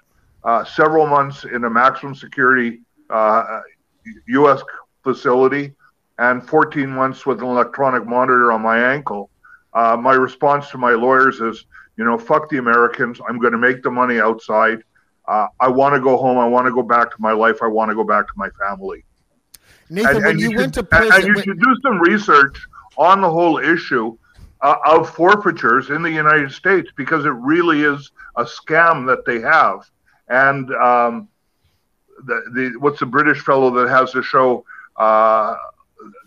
uh, 0.44 0.64
several 0.64 1.06
months 1.06 1.44
in 1.44 1.64
a 1.64 1.70
maximum 1.70 2.14
security 2.14 2.80
uh, 3.10 3.60
U.S. 4.26 4.62
facility 5.02 5.74
and 6.18 6.46
14 6.46 6.88
months 6.88 7.24
with 7.24 7.40
an 7.40 7.46
electronic 7.46 8.06
monitor 8.06 8.52
on 8.52 8.62
my 8.62 8.78
ankle, 8.78 9.30
uh, 9.74 9.96
my 9.96 10.14
response 10.14 10.70
to 10.70 10.78
my 10.78 10.92
lawyers 10.92 11.40
is, 11.40 11.64
you 11.96 12.04
know, 12.04 12.18
fuck 12.18 12.48
the 12.50 12.58
Americans. 12.58 13.20
I'm 13.28 13.38
going 13.38 13.52
to 13.52 13.58
make 13.58 13.82
the 13.82 13.90
money 13.90 14.20
outside. 14.20 14.82
Uh, 15.32 15.48
I 15.60 15.68
want 15.68 15.94
to 15.94 16.00
go 16.00 16.18
home. 16.18 16.36
I 16.36 16.46
want 16.46 16.66
to 16.66 16.72
go 16.72 16.82
back 16.82 17.10
to 17.10 17.16
my 17.18 17.32
life. 17.32 17.62
I 17.62 17.66
want 17.66 17.90
to 17.90 17.94
go 17.94 18.04
back 18.04 18.26
to 18.26 18.32
my 18.36 18.50
family. 18.50 19.02
Nathan, 19.88 20.16
And, 20.16 20.24
when 20.24 20.30
and 20.32 20.40
you, 20.40 20.50
you, 20.50 20.56
went 20.58 20.74
should, 20.74 20.90
to 20.90 20.96
prison, 20.96 21.12
and 21.14 21.24
you 21.24 21.34
wait- 21.34 21.44
should 21.44 21.60
do 21.60 21.74
some 21.82 21.98
research 22.00 22.58
on 22.98 23.22
the 23.22 23.30
whole 23.30 23.56
issue 23.56 24.16
uh, 24.60 24.76
of 24.84 25.08
forfeitures 25.08 25.88
in 25.88 26.02
the 26.02 26.10
United 26.10 26.52
States 26.52 26.90
because 26.96 27.24
it 27.24 27.30
really 27.30 27.82
is 27.82 28.10
a 28.36 28.44
scam 28.44 29.06
that 29.06 29.24
they 29.24 29.40
have. 29.40 29.78
And 30.28 30.70
um, 30.74 31.28
the, 32.26 32.42
the 32.54 32.78
what's 32.78 33.00
the 33.00 33.06
British 33.06 33.40
fellow 33.40 33.70
that 33.70 33.88
has 33.88 34.12
the 34.12 34.22
show 34.22 34.66
uh, 34.96 35.56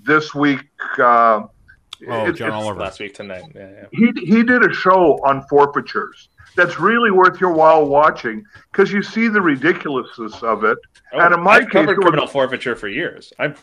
this 0.04 0.34
week? 0.34 0.66
Uh, 0.98 1.44
Oh, 2.10 2.28
it- 2.28 2.34
John 2.34 2.52
Oliver. 2.52 2.80
last 2.80 3.00
week 3.00 3.14
tonight. 3.14 3.44
Yeah, 3.56 3.70
yeah. 3.70 3.86
he 3.92 4.12
he 4.26 4.44
did 4.44 4.64
a 4.64 4.74
show 4.74 5.20
on 5.26 5.42
forfeitures 5.48 6.30
that's 6.56 6.80
really 6.80 7.12
worth 7.12 7.40
your 7.42 7.52
while 7.54 7.86
watching 7.86 8.44
because 8.72 8.92
you 8.92 9.02
see 9.04 9.28
the 9.28 9.42
ridiculousness 9.42 10.42
of 10.44 10.64
it. 10.64 10.78
Oh, 11.14 11.20
and 11.20 11.34
in 11.34 11.42
my 11.42 11.54
I've 11.58 11.64
case, 11.64 11.72
covered 11.74 11.92
it 11.92 11.98
was- 11.98 12.06
criminal 12.06 12.28
forfeiture 12.28 12.76
for 12.76 12.88
years. 12.88 13.32
I'm 13.40 13.56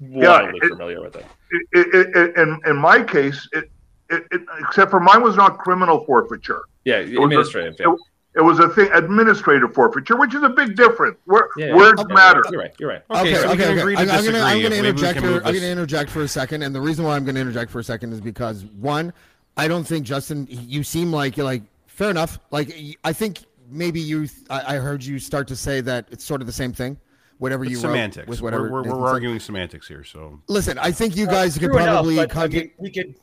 wildly 0.00 0.58
it- 0.62 0.68
familiar 0.70 1.00
with 1.02 1.16
it. 1.16 1.26
it, 1.72 1.86
it, 1.94 2.16
it, 2.16 2.36
in 2.36 2.60
in 2.66 2.76
my 2.76 3.02
case, 3.02 3.48
it, 3.52 3.70
it, 4.10 4.24
it 4.30 4.40
except 4.60 4.90
for 4.90 5.00
mine 5.00 5.22
was 5.22 5.36
not 5.36 5.58
criminal 5.58 6.04
forfeiture. 6.04 6.62
Yeah, 6.84 7.00
was 7.00 7.10
a- 7.10 7.22
administrative. 7.22 7.76
yeah. 7.78 7.94
It, 8.34 8.38
it 8.38 8.42
was 8.42 8.58
a 8.60 8.68
thing 8.68 8.88
administrative 8.92 9.74
forfeiture, 9.74 10.16
which 10.16 10.34
is 10.34 10.42
a 10.42 10.48
big 10.48 10.76
difference. 10.76 11.18
Where 11.24 11.48
Yeah, 11.56 11.74
words 11.74 12.02
yeah, 12.08 12.14
matter. 12.14 12.42
You're 12.50 12.60
right. 12.60 12.72
You're 12.78 12.88
right. 12.90 13.02
Okay, 13.10 13.34
so 13.34 13.50
okay, 13.52 13.68
okay. 13.72 13.80
I'm, 13.96 13.98
I'm 13.98 14.06
gonna, 14.06 14.06
I'm 14.06 14.06
disagree. 14.06 14.34
gonna 14.34 14.60
Maybe 14.60 14.70
we 14.70 14.88
interject 14.88 15.18
can 15.18 15.28
here. 15.28 15.42
I'm 15.44 15.54
gonna 15.54 15.66
interject 15.66 16.10
for 16.10 16.22
a 16.22 16.28
second, 16.28 16.62
and 16.62 16.74
the 16.74 16.80
reason 16.80 17.04
why 17.04 17.16
I'm 17.16 17.24
gonna 17.24 17.40
interject 17.40 17.70
for 17.70 17.78
a 17.80 17.84
second 17.84 18.12
is 18.12 18.20
because 18.20 18.64
one, 18.64 19.12
I 19.56 19.68
don't 19.68 19.84
think 19.84 20.06
Justin. 20.06 20.46
You 20.50 20.82
seem 20.84 21.12
like 21.12 21.36
you're 21.36 21.44
like 21.44 21.62
fair 21.86 22.10
enough. 22.10 22.38
Like 22.50 22.72
I 23.04 23.12
think 23.12 23.40
maybe 23.68 24.00
you. 24.00 24.28
I, 24.48 24.76
I 24.76 24.78
heard 24.78 25.04
you 25.04 25.18
start 25.18 25.48
to 25.48 25.56
say 25.56 25.80
that 25.82 26.06
it's 26.10 26.24
sort 26.24 26.40
of 26.40 26.46
the 26.46 26.52
same 26.52 26.72
thing. 26.72 26.98
Whatever 27.38 27.64
you 27.64 27.72
It's 27.76 27.82
wrote 27.84 27.92
semantics. 27.92 28.28
with 28.28 28.42
We're, 28.42 28.46
whatever. 28.46 28.70
we're, 28.70 28.82
we're 29.00 29.08
arguing 29.08 29.40
semantics 29.40 29.88
here. 29.88 30.04
So 30.04 30.38
Listen, 30.46 30.76
I 30.78 30.92
think 30.92 31.16
you 31.16 31.24
guys 31.26 31.56
uh, 31.56 31.60
could 31.60 31.70
True 31.70 31.78
enough, 31.78 31.94
probably. 31.94 32.16
but, 32.16 32.36
I 32.36 32.46
mean, 32.48 32.70
we 32.76 32.90
could. 32.90 33.14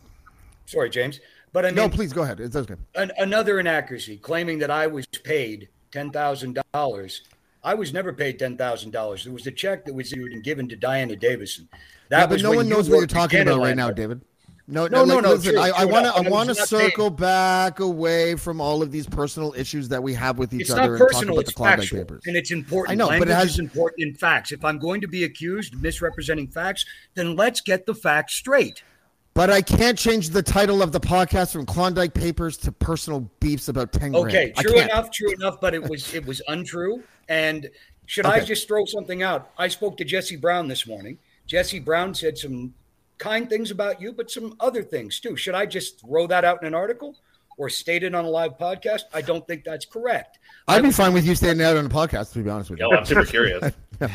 Sorry, 0.66 0.90
James, 0.90 1.20
but 1.54 1.66
I 1.66 1.70
mean, 1.70 1.76
no, 1.76 1.90
please 1.90 2.14
go 2.14 2.24
ahead. 2.24 2.40
It's 2.40 2.56
okay. 2.56 2.76
an, 2.96 3.12
another 3.18 3.60
inaccuracy 3.60 4.18
claiming 4.18 4.60
that 4.60 4.72
I 4.72 4.88
was 4.88 5.06
paid 5.08 5.70
ten 5.92 6.12
thousand 6.12 6.60
dollars. 6.74 7.22
I 7.64 7.74
was 7.74 7.94
never 7.94 8.14
paid 8.14 8.40
ten 8.40 8.58
thousand 8.58 8.92
dollars. 8.92 9.24
There 9.24 9.34
was 9.34 9.48
a 9.48 9.52
check 9.52 9.86
that 9.86 9.94
was 9.94 10.14
given 10.44 10.70
to 10.70 10.76
Diana 10.76 11.16
Davison. 11.16 11.68
That 12.10 12.20
yeah, 12.20 12.26
but 12.28 12.34
was 12.34 12.44
no 12.44 12.52
one 12.52 12.70
knows 12.70 12.90
what 12.90 12.98
you're 12.98 13.08
talking 13.08 13.42
about 13.42 13.60
right 13.60 13.76
now, 13.76 13.92
David. 13.92 14.22
No, 14.70 14.86
No, 14.86 15.06
no, 15.06 15.16
no, 15.16 15.20
no, 15.22 15.30
Listen, 15.36 15.54
true, 15.54 15.62
I, 15.62 15.86
want 15.86 16.06
to, 16.08 16.14
I 16.14 16.30
want 16.30 16.50
to 16.50 16.56
not 16.56 16.68
paid. 16.70 16.90
circle 16.92 17.10
back 17.10 17.80
away 17.80 18.36
from 18.36 18.60
all 18.60 18.82
of 18.82 18.92
these 18.92 19.08
personal 19.08 19.54
issues 19.56 19.88
that 19.88 20.04
we 20.04 20.14
have 20.14 20.38
with 20.38 20.54
each 20.54 20.62
It's 20.64 20.72
other 20.72 20.82
not 20.82 20.90
and 20.90 21.00
personal. 21.00 21.40
It's 21.40 21.54
factual, 21.54 22.00
papers. 22.00 22.24
and 22.26 22.36
it's 22.36 22.52
important. 22.52 22.92
I 22.92 22.96
know, 22.96 23.08
but 23.18 23.30
it 23.30 23.34
has- 23.34 23.60
important 23.60 24.06
in 24.06 24.14
facts. 24.16 24.52
If 24.52 24.66
I'm 24.66 24.78
going 24.78 25.00
to 25.02 25.08
be 25.08 25.24
accused 25.24 25.74
of 25.74 25.82
misrepresenting 25.82 26.50
facts, 26.50 26.86
then 27.14 27.38
let's 27.38 27.62
get 27.62 27.86
the 27.86 27.96
facts 27.96 28.34
straight. 28.36 28.84
But 29.38 29.52
I 29.52 29.62
can't 29.62 29.96
change 29.96 30.30
the 30.32 30.42
title 30.42 30.82
of 30.82 30.92
the 30.92 31.00
podcast 31.00 31.52
from 31.52 31.68
Klondike 31.68 32.16
Papers 32.16 32.58
to 32.58 32.72
personal 32.72 33.20
beefs 33.40 33.68
about 33.68 33.92
ten 33.92 34.12
grand. 34.12 34.26
Okay, 34.30 34.52
I 34.58 34.64
true 34.64 34.80
enough, 34.80 35.12
true 35.12 35.32
enough, 35.32 35.62
but 35.62 35.76
it 35.76 35.88
was 35.88 36.12
it 36.16 36.26
was 36.26 36.42
untrue. 36.48 37.04
And 37.30 37.70
should 38.08 38.26
I 38.26 38.40
just 38.40 38.68
throw 38.68 38.86
something 38.86 39.22
out? 39.22 39.52
I 39.56 39.68
spoke 39.68 39.96
to 39.98 40.04
Jesse 40.04 40.38
Brown 40.38 40.68
this 40.68 40.88
morning. 40.88 41.20
Jesse 41.46 41.80
Brown 41.80 42.16
said 42.16 42.36
some 42.36 42.74
kind 43.20 43.48
things 43.48 43.70
about 43.70 44.02
you, 44.02 44.12
but 44.12 44.32
some 44.32 44.56
other 44.60 44.82
things 44.82 45.20
too. 45.20 45.36
Should 45.36 45.54
I 45.54 45.68
just 45.68 46.02
throw 46.02 46.26
that 46.26 46.44
out 46.44 46.64
in 46.64 46.68
an 46.68 46.74
article 46.74 47.16
or 47.60 47.70
state 47.70 48.02
it 48.02 48.16
on 48.16 48.26
a 48.26 48.30
live 48.30 48.58
podcast? 48.58 49.02
I 49.14 49.22
don't 49.22 49.46
think 49.46 49.64
that's 49.64 49.86
correct. 49.86 50.40
I'd 50.68 50.82
be 50.82 50.92
fine 50.92 51.14
with 51.14 51.28
you 51.28 51.36
standing 51.36 51.64
out 51.64 51.78
on 51.78 51.86
a 51.86 51.90
podcast, 51.90 52.34
to 52.34 52.40
be 52.40 52.50
honest 52.50 52.72
with 52.72 52.80
you. 52.80 52.90
No, 52.90 52.98
I'm 52.98 53.06
super 53.06 53.24
curious. 53.24 53.72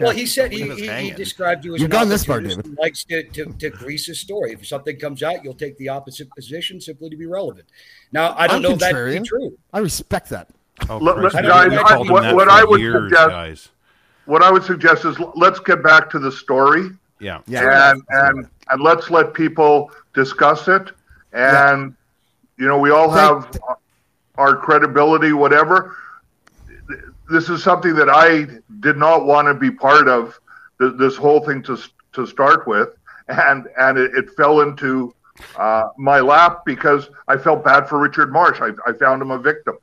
Well, 0.00 0.10
he 0.12 0.26
said 0.26 0.52
he, 0.52 0.68
he, 0.74 0.88
he 0.88 1.10
described 1.12 1.64
you 1.64 1.74
as 1.74 1.80
You've 1.80 1.90
an 1.90 1.98
gone 1.98 2.08
this 2.08 2.24
far, 2.24 2.36
opportunist 2.36 2.62
David. 2.62 2.76
who 2.76 2.82
likes 2.82 3.04
to, 3.04 3.22
to, 3.24 3.44
to 3.46 3.70
grease 3.70 4.06
his 4.06 4.20
story. 4.20 4.52
If 4.52 4.66
something 4.66 4.98
comes 4.98 5.22
out, 5.22 5.42
you'll 5.44 5.54
take 5.54 5.76
the 5.78 5.88
opposite 5.88 6.28
position 6.34 6.80
simply 6.80 7.08
to 7.10 7.16
be 7.16 7.26
relevant. 7.26 7.66
Now, 8.12 8.34
I 8.36 8.46
don't 8.46 8.56
I'm 8.56 8.62
know 8.62 8.70
if 8.72 8.78
that 8.80 8.92
to 8.92 9.20
be 9.20 9.26
true. 9.26 9.56
I 9.72 9.78
respect 9.78 10.28
that. 10.30 10.48
oh, 10.90 10.98
Let- 10.98 11.16
Christ, 11.16 11.34
let- 11.36 11.42
we've 11.44 11.50
guys, 11.52 11.72
I- 11.90 11.96
what- 11.98 12.22
that 12.22 12.34
what 12.34 12.48
I 12.48 12.64
would 12.64 12.80
years, 12.80 13.10
suggest- 13.10 13.28
guys. 13.30 13.68
What 14.26 14.42
I 14.42 14.50
would 14.52 14.62
suggest 14.62 15.04
is 15.04 15.16
let's 15.34 15.58
get 15.60 15.82
back 15.82 16.08
to 16.10 16.18
the 16.20 16.30
story. 16.30 16.90
Yeah. 17.18 17.40
Yeah. 17.46 17.90
and 17.92 18.02
and 18.10 18.48
and 18.70 18.82
let's 18.82 19.10
let 19.10 19.34
people 19.34 19.90
discuss 20.14 20.68
it 20.68 20.90
and 21.32 21.94
you 22.58 22.66
know 22.68 22.78
we 22.78 22.90
all 22.90 23.10
have 23.10 23.50
our 24.36 24.56
credibility 24.56 25.32
whatever 25.32 25.96
this 27.30 27.48
is 27.48 27.62
something 27.62 27.94
that 27.94 28.08
i 28.08 28.46
did 28.80 28.96
not 28.96 29.24
want 29.26 29.46
to 29.46 29.54
be 29.54 29.70
part 29.70 30.08
of 30.08 30.38
th- 30.80 30.94
this 30.98 31.16
whole 31.16 31.40
thing 31.40 31.62
to 31.62 31.78
to 32.12 32.26
start 32.26 32.66
with. 32.66 32.88
And 33.28 33.66
and 33.78 33.96
it, 33.98 34.14
it 34.14 34.30
fell 34.36 34.60
into 34.60 35.14
uh, 35.56 35.84
my 35.96 36.20
lap 36.20 36.64
because 36.66 37.08
i 37.28 37.36
felt 37.36 37.64
bad 37.64 37.88
for 37.88 37.98
richard 37.98 38.32
marsh. 38.32 38.60
I, 38.60 38.70
I 38.86 38.92
found 38.92 39.22
him 39.22 39.30
a 39.30 39.38
victim 39.38 39.78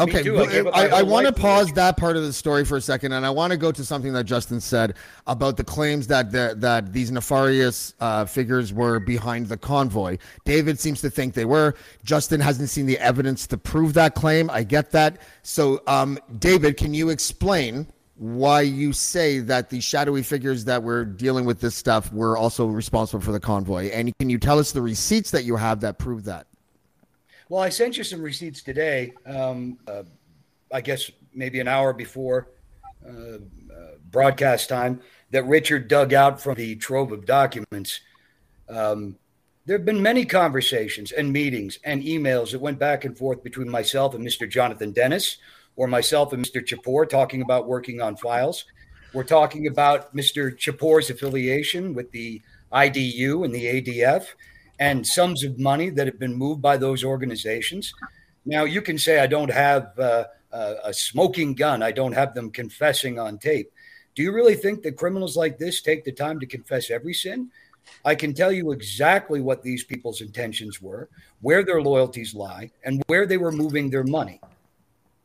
Okay, 0.00 0.22
too. 0.22 0.36
I 0.36 0.38
but 0.38 0.50
gave 0.50 0.66
up 0.66 0.74
my 0.74 0.88
I, 0.88 0.98
I 0.98 1.02
want 1.02 1.26
to 1.26 1.32
pause 1.32 1.72
that 1.72 1.96
part 1.96 2.16
of 2.16 2.22
the 2.22 2.32
story 2.32 2.64
for 2.64 2.76
a 2.76 2.80
second, 2.80 3.12
and 3.12 3.24
I 3.24 3.30
want 3.30 3.52
to 3.52 3.56
go 3.56 3.70
to 3.72 3.84
something 3.84 4.12
that 4.14 4.24
Justin 4.24 4.60
said 4.60 4.94
about 5.26 5.56
the 5.56 5.64
claims 5.64 6.06
that 6.08 6.32
the, 6.32 6.54
that 6.58 6.92
these 6.92 7.10
nefarious 7.10 7.94
uh, 8.00 8.24
figures 8.24 8.72
were 8.72 8.98
behind 8.98 9.46
the 9.46 9.56
convoy. 9.56 10.18
David 10.44 10.80
seems 10.80 11.00
to 11.02 11.10
think 11.10 11.34
they 11.34 11.44
were. 11.44 11.74
Justin 12.04 12.40
hasn't 12.40 12.70
seen 12.70 12.86
the 12.86 12.98
evidence 12.98 13.46
to 13.48 13.58
prove 13.58 13.94
that 13.94 14.14
claim. 14.14 14.50
I 14.50 14.62
get 14.62 14.90
that. 14.92 15.20
So, 15.42 15.82
um, 15.86 16.18
David, 16.38 16.76
can 16.76 16.94
you 16.94 17.10
explain 17.10 17.86
why 18.16 18.60
you 18.60 18.92
say 18.92 19.38
that 19.40 19.70
the 19.70 19.80
shadowy 19.80 20.22
figures 20.22 20.66
that 20.66 20.82
were 20.82 21.04
dealing 21.04 21.46
with 21.46 21.60
this 21.60 21.74
stuff 21.74 22.12
were 22.12 22.36
also 22.36 22.66
responsible 22.66 23.22
for 23.22 23.32
the 23.32 23.40
convoy? 23.40 23.90
And 23.90 24.16
can 24.18 24.28
you 24.28 24.38
tell 24.38 24.58
us 24.58 24.72
the 24.72 24.82
receipts 24.82 25.30
that 25.30 25.44
you 25.44 25.56
have 25.56 25.80
that 25.80 25.98
prove 25.98 26.24
that? 26.24 26.46
Well, 27.50 27.60
I 27.60 27.68
sent 27.68 27.98
you 27.98 28.04
some 28.04 28.22
receipts 28.22 28.62
today. 28.62 29.12
Um, 29.26 29.76
uh, 29.88 30.04
I 30.72 30.80
guess 30.80 31.10
maybe 31.34 31.58
an 31.58 31.66
hour 31.66 31.92
before 31.92 32.52
uh, 33.04 33.10
uh, 33.10 33.38
broadcast 34.08 34.68
time 34.68 35.00
that 35.32 35.42
Richard 35.46 35.88
dug 35.88 36.14
out 36.14 36.40
from 36.40 36.54
the 36.54 36.76
trove 36.76 37.10
of 37.10 37.26
documents. 37.26 38.02
Um, 38.68 39.16
there 39.66 39.76
have 39.76 39.84
been 39.84 40.00
many 40.00 40.24
conversations 40.24 41.10
and 41.10 41.32
meetings 41.32 41.80
and 41.82 42.04
emails 42.04 42.52
that 42.52 42.60
went 42.60 42.78
back 42.78 43.04
and 43.04 43.18
forth 43.18 43.42
between 43.42 43.68
myself 43.68 44.14
and 44.14 44.24
Mr. 44.24 44.48
Jonathan 44.48 44.92
Dennis, 44.92 45.38
or 45.74 45.88
myself 45.88 46.32
and 46.32 46.44
Mr. 46.44 46.64
Chipeur 46.64 47.04
talking 47.04 47.42
about 47.42 47.66
working 47.66 48.00
on 48.00 48.14
files. 48.14 48.64
We're 49.12 49.24
talking 49.24 49.66
about 49.66 50.14
Mr. 50.14 50.56
Chipeur's 50.56 51.10
affiliation 51.10 51.94
with 51.94 52.12
the 52.12 52.42
IDU 52.72 53.44
and 53.44 53.52
the 53.52 53.82
ADF 53.82 54.26
and 54.80 55.06
sums 55.06 55.44
of 55.44 55.58
money 55.58 55.90
that 55.90 56.06
have 56.06 56.18
been 56.18 56.34
moved 56.34 56.62
by 56.62 56.76
those 56.76 57.04
organizations. 57.04 57.92
Now, 58.46 58.64
you 58.64 58.80
can 58.80 58.98
say 58.98 59.20
I 59.20 59.26
don't 59.26 59.50
have 59.50 59.96
uh, 59.98 60.24
a, 60.50 60.74
a 60.84 60.94
smoking 60.94 61.54
gun, 61.54 61.82
I 61.82 61.92
don't 61.92 62.14
have 62.14 62.34
them 62.34 62.50
confessing 62.50 63.18
on 63.18 63.38
tape. 63.38 63.70
Do 64.14 64.22
you 64.22 64.32
really 64.32 64.56
think 64.56 64.82
that 64.82 64.96
criminals 64.96 65.36
like 65.36 65.58
this 65.58 65.82
take 65.82 66.04
the 66.04 66.12
time 66.12 66.40
to 66.40 66.46
confess 66.46 66.90
every 66.90 67.14
sin? 67.14 67.50
I 68.04 68.14
can 68.14 68.34
tell 68.34 68.50
you 68.50 68.72
exactly 68.72 69.40
what 69.40 69.62
these 69.62 69.84
people's 69.84 70.20
intentions 70.20 70.80
were, 70.82 71.08
where 71.42 71.62
their 71.62 71.82
loyalties 71.82 72.34
lie, 72.34 72.70
and 72.84 73.02
where 73.06 73.26
they 73.26 73.36
were 73.36 73.52
moving 73.52 73.90
their 73.90 74.04
money. 74.04 74.40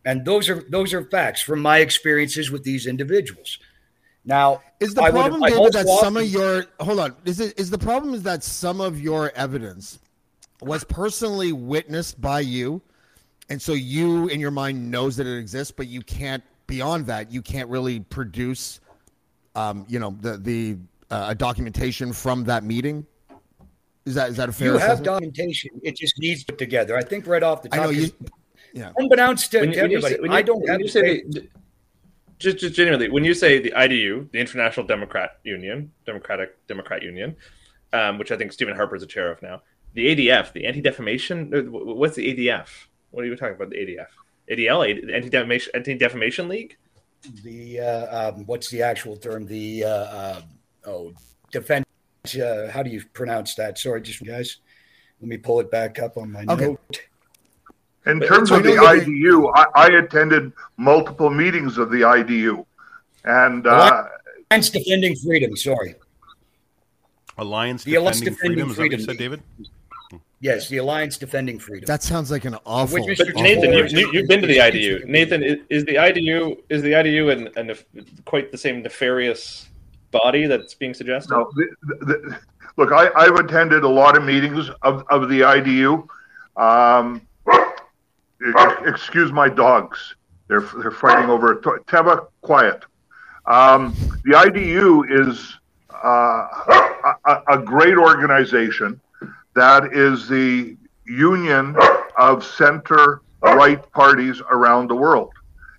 And 0.06 0.24
those 0.24 0.49
are 0.49 0.64
those 0.70 0.93
are 0.93 1.03
facts 1.03 1.41
from 1.41 1.62
my 1.62 1.80
experiences 1.80 2.51
with 2.51 2.64
these 2.64 2.86
individuals. 2.86 3.58
Now, 4.26 4.61
Is 4.80 4.93
the 4.95 5.03
I 5.03 5.11
problem, 5.11 5.43
I 5.43 5.49
David, 5.49 5.73
that 5.73 5.86
also 5.86 6.03
some 6.03 6.17
of 6.17 6.26
your 6.26 6.65
hold 6.80 6.99
on? 6.99 7.15
Is 7.26 7.39
it 7.39 7.57
is 7.59 7.69
the 7.69 7.78
problem 7.78 8.13
is 8.13 8.23
that 8.23 8.43
some 8.43 8.82
of 8.82 8.99
your 8.99 9.32
evidence 9.36 9.99
was 10.61 10.84
personally 10.84 11.51
witnessed 11.51 12.19
by 12.19 12.39
you, 12.39 12.82
and 13.49 13.61
so 13.61 13.73
you 13.73 14.28
in 14.30 14.39
your 14.39 14.51
mind 14.51 14.89
knows 14.89 15.15
that 15.17 15.28
it 15.28 15.38
exists, 15.38 15.71
but 15.71 15.88
you 15.88 16.01
can't 16.01 16.43
beyond 16.65 17.05
that. 17.05 17.32
You 17.32 17.43
can't 17.43 17.69
really 17.69 17.99
produce, 17.99 18.80
um, 19.53 19.86
you 19.88 19.99
know, 19.99 20.15
the 20.21 20.38
the 20.38 20.78
uh, 21.11 21.36
documentation 21.36 22.11
from 22.11 22.45
that 22.45 22.63
meeting. 22.63 23.05
Is 24.05 24.15
that 24.15 24.32
is 24.32 24.38
that 24.38 24.49
a 24.49 24.51
fair? 24.51 24.73
You 24.73 24.78
have 24.80 25.03
documentation. 25.03 25.69
It 25.84 25.95
just 25.97 26.17
needs 26.17 26.43
to 26.45 26.53
put 26.53 26.57
together. 26.57 26.97
I 26.97 27.03
think 27.03 27.28
right 27.28 27.43
off 27.43 27.61
the 27.61 27.69
top. 27.69 27.80
I 27.80 27.84
top, 27.84 27.86
know 27.86 27.91
you. 27.91 28.09
'cause 28.09 28.30
Yeah. 28.73 28.91
unbeknownst 28.97 29.51
to, 29.51 29.59
When, 29.59 29.71
to 29.71 29.82
when 29.82 29.91
you 29.91 29.97
everybody, 29.97 30.15
say, 30.15 30.19
when 30.21 30.32
you, 30.32 30.38
I 30.38 30.41
don't 30.41 30.59
when 30.59 30.67
have 30.69 30.80
you 30.82 30.88
to 30.88 30.91
say 30.91 31.23
the, 31.30 31.47
just, 32.39 32.57
just 32.59 32.75
genuinely 32.75 33.09
when 33.09 33.23
you 33.23 33.33
say 33.33 33.59
the 33.59 33.71
IDU, 33.71 34.29
the 34.31 34.39
International 34.39 34.86
Democrat 34.86 35.39
Union, 35.43 35.91
Democratic 36.05 36.57
Democrat 36.67 37.01
Union, 37.03 37.36
um, 37.93 38.17
which 38.17 38.31
I 38.31 38.38
think 38.38 38.51
Stephen 38.51 38.75
Harper 38.75 38.95
is 38.95 39.03
a 39.03 39.07
chair 39.07 39.31
of 39.31 39.41
now, 39.41 39.61
the 39.93 40.07
ADF, 40.15 40.51
the 40.53 40.65
Anti 40.65 40.81
Defamation, 40.81 41.51
what's 41.71 42.15
the 42.15 42.36
ADF? 42.36 42.67
What 43.11 43.23
are 43.23 43.27
you 43.27 43.36
talking 43.36 43.55
about? 43.55 43.69
The 43.69 43.77
ADF, 43.77 44.07
ADL, 44.51 45.13
Anti 45.13 45.29
Defamation 45.29 45.71
Anti 45.73 45.93
Defamation 45.97 46.47
League. 46.49 46.77
the 47.43 47.79
uh, 47.79 48.29
um, 48.29 48.45
what's 48.45 48.69
the 48.69 48.81
actual 48.81 49.15
term? 49.15 49.45
The 49.45 49.83
uh, 49.86 49.89
uh, 49.89 50.41
oh 50.86 51.13
defense. 51.51 51.86
Uh, 52.38 52.69
how 52.73 52.83
do 52.83 52.89
you 52.89 53.03
pronounce 53.13 53.55
that? 53.55 53.77
Sorry, 53.77 54.01
just 54.01 54.23
guys. 54.25 54.57
Let 55.21 55.29
me 55.29 55.38
pull 55.38 55.59
it 55.61 55.71
back 55.71 55.97
up 55.99 56.17
on 56.17 56.31
my 56.33 56.43
Okay. 56.49 56.65
note. 56.67 57.01
In 58.06 58.20
But 58.20 58.28
terms 58.28 58.51
of 58.51 58.64
the 58.64 58.74
I 58.74 58.76
know 58.76 58.99
that- 58.99 59.08
IDU, 59.08 59.51
I, 59.56 59.66
I 59.76 59.88
attended 59.97 60.51
multiple 60.78 61.30
meetings 61.30 61.78
of 61.78 61.89
the 61.89 62.01
IDU, 62.01 62.66
and 63.24 63.66
uh, 63.66 64.06
Alliance 64.51 64.70
Defending 64.70 65.16
Freedom. 65.16 65.56
Sorry. 65.56 65.95
Alliance 67.38 67.84
The 67.84 67.95
Alliance 67.95 68.22
Defending, 68.22 68.68
Defending 68.68 68.76
Freedom. 68.76 68.99
Is 68.99 69.06
that 69.08 69.12
what 69.18 69.20
you 69.20 69.30
said, 69.32 69.41
David? 70.12 70.22
Yes, 70.39 70.70
the 70.70 70.78
Alliance 70.78 71.18
Defending 71.18 71.58
Freedom. 71.60 71.86
That 71.88 72.03
sounds 72.03 72.30
like 72.30 72.45
an 72.45 72.56
awful. 72.66 73.03
Which 73.03 73.18
But 73.18 73.28
Mr. 73.30 73.41
Nathan, 73.41 73.72
Jacob- 73.72 73.91
you, 73.91 74.12
you, 74.12 74.20
have 74.20 74.28
been 74.30 74.41
to 74.41 74.47
the 74.47 74.58
IDU. 74.58 75.06
Nathan, 75.06 75.41
is, 75.41 75.58
is 75.70 75.86
the 75.86 75.95
IDU 75.95 76.62
is 76.70 76.82
the 76.84 76.91
IDU 76.91 77.32
and 77.32 77.58
an, 77.58 77.76
quite 78.26 78.51
the 78.51 78.58
same 78.58 78.84
nefarious 78.84 79.68
body 80.12 80.45
that's 80.45 80.76
being 80.76 80.93
suggested? 80.93 81.32
no, 81.32 81.51
the, 81.56 81.66
the, 81.82 82.06
the, 82.06 82.39
look, 82.78 82.91
I, 82.91 83.10
I've 83.16 83.36
attended 83.36 83.84
a 83.84 83.89
lot 83.89 84.16
of 84.16 84.24
meetings 84.24 84.70
of, 84.84 85.03
of 85.10 85.30
the 85.30 85.41
IDU. 85.41 86.08
Um, 86.56 87.16
ex- 87.16 87.26
excuse 88.86 89.31
my 89.31 89.49
dogs; 89.49 90.15
they're 90.47 90.67
they're 90.81 90.91
fighting 90.91 91.29
over 91.29 91.55
Teva. 91.55 92.27
Quiet. 92.41 92.83
Um, 93.45 93.93
the 94.23 94.31
IDU 94.33 95.27
is 95.29 95.57
uh, 95.91 96.47
a, 97.03 97.13
a- 97.25 97.53
great 97.59 97.97
organization 97.97 98.99
that 99.55 99.93
is 99.93 100.27
the 100.27 100.75
union 101.05 101.75
of 102.17 102.43
center 102.43 103.21
right 103.41 103.89
parties 103.91 104.41
around 104.51 104.89
the 104.89 104.95
world. 104.95 105.31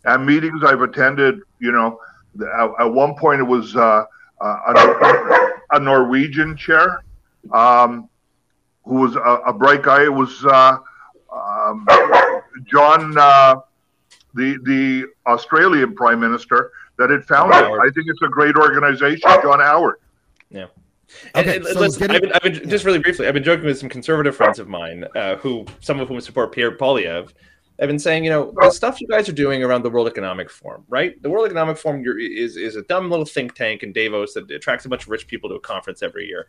And 0.04 0.24
meetings 0.24 0.62
I've 0.64 0.82
attended, 0.82 1.40
you 1.59 1.72
know, 1.72 2.00
at, 2.40 2.70
at 2.80 2.92
one 2.92 3.16
point 3.16 3.40
it 3.40 3.44
was 3.44 3.74
uh, 3.76 4.04
uh, 4.40 4.57
a, 4.68 5.48
a 5.72 5.80
Norwegian 5.80 6.57
chair 6.57 7.02
um, 7.52 8.09
who 8.84 8.96
was 9.00 9.16
a, 9.16 9.20
a 9.46 9.52
bright 9.52 9.82
guy. 9.82 10.04
It 10.04 10.12
was 10.12 10.44
uh, 10.44 10.78
um, 11.32 11.86
John, 12.64 13.16
uh, 13.18 13.57
the 14.34 14.59
the 14.64 15.07
Australian 15.26 15.94
Prime 15.94 16.20
Minister 16.20 16.70
that 16.98 17.11
had 17.11 17.24
founded. 17.24 17.54
Howard. 17.57 17.80
I 17.80 17.90
think 17.92 18.07
it's 18.09 18.22
a 18.22 18.28
great 18.28 18.57
organization, 18.57 19.28
John 19.42 19.61
Howard. 19.61 19.96
Yeah. 20.50 20.66
And, 21.34 21.46
Okay, 21.46 21.57
and 21.57 21.66
so 21.66 21.80
listen, 21.80 22.00
getting- 22.00 22.16
I've 22.16 22.22
been, 22.22 22.32
I've 22.32 22.61
been 22.62 22.70
just 22.70 22.84
really 22.84 22.98
briefly. 22.98 23.28
I've 23.28 23.34
been 23.34 23.44
joking 23.44 23.64
with 23.66 23.78
some 23.78 23.88
conservative 23.88 24.34
friends 24.34 24.59
of 24.59 24.68
mine, 24.68 25.04
uh, 25.14 25.36
who 25.36 25.64
some 25.80 26.00
of 26.00 26.09
whom 26.09 26.20
support 26.20 26.52
Pierre 26.52 26.76
Poilievre. 26.76 27.30
I've 27.80 27.88
been 27.88 27.98
saying, 27.98 28.24
you 28.24 28.30
know, 28.30 28.54
the 28.59 28.70
stuff 28.70 29.00
you 29.02 29.07
guys 29.07 29.28
are 29.28 29.32
doing 29.34 29.62
around 29.62 29.82
the 29.82 29.90
World 29.90 30.09
Economic 30.09 30.50
Forum, 30.50 30.84
right? 30.88 31.20
The 31.22 31.28
World 31.28 31.44
Economic 31.44 31.76
Forum 31.76 32.02
is 32.18 32.57
is 32.57 32.76
a 32.76 32.82
dumb 32.82 33.11
little 33.11 33.26
think 33.26 33.54
tank 33.54 33.82
in 33.82 33.92
Davos 33.92 34.32
that 34.34 34.50
attracts 34.50 34.86
a 34.86 34.88
bunch 34.88 35.02
of 35.02 35.11
rich 35.11 35.26
people 35.26 35.50
to 35.50 35.57
a 35.57 35.61
conference 35.61 36.02
every 36.02 36.26
year. 36.26 36.46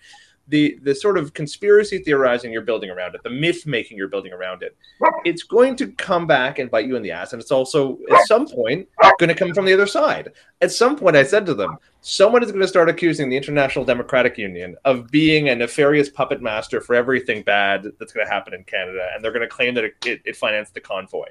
The 0.50 0.80
the 0.84 0.96
sort 0.96 1.18
of 1.18 1.34
conspiracy 1.34 2.00
theorizing 2.00 2.52
you're 2.52 2.62
building 2.62 2.90
around 2.90 3.16
it, 3.16 3.24
the 3.24 3.30
myth 3.30 3.66
making 3.66 3.98
you're 3.98 4.08
building 4.08 4.32
around 4.32 4.64
it, 4.64 4.78
it's 5.26 5.44
going 5.44 5.76
to 5.78 5.92
come 5.92 6.26
back 6.26 6.60
and 6.60 6.72
bite 6.72 6.88
you 6.88 6.96
in 6.96 7.04
the 7.04 7.12
ass, 7.12 7.34
and 7.34 7.42
it's 7.42 7.52
also 7.52 8.00
at 8.12 8.26
some 8.28 8.48
point 8.48 8.88
going 9.20 9.30
to 9.30 9.36
come 9.36 9.54
from 9.54 9.66
the 9.66 9.74
other 9.74 9.88
side. 9.88 10.32
At 10.62 10.72
some 10.72 10.96
point, 10.96 11.16
I 11.16 11.24
said 11.24 11.46
to 11.48 11.54
them, 11.54 11.78
someone 12.02 12.44
is 12.44 12.52
going 12.52 12.62
to 12.62 12.68
start 12.68 12.90
accusing 12.90 13.30
the 13.30 13.38
International 13.38 13.84
Democratic 13.84 14.38
Union 14.38 14.76
of 14.86 15.12
being 15.12 15.50
a 15.50 15.56
nefarious 15.56 16.10
puppet 16.10 16.42
master 16.42 16.82
for 16.82 16.96
everything 16.96 17.44
bad 17.44 17.86
that's 18.00 18.14
going 18.14 18.26
to 18.26 18.32
happen 18.32 18.54
in 18.54 18.64
Canada, 18.64 19.10
and 19.14 19.24
they're 19.24 19.34
going 19.34 19.42
to 19.42 19.48
claim 19.48 19.74
that 19.76 19.84
it, 19.84 19.96
it, 20.06 20.22
it 20.24 20.36
financed 20.36 20.74
the 20.74 20.82
convoy. 20.82 21.28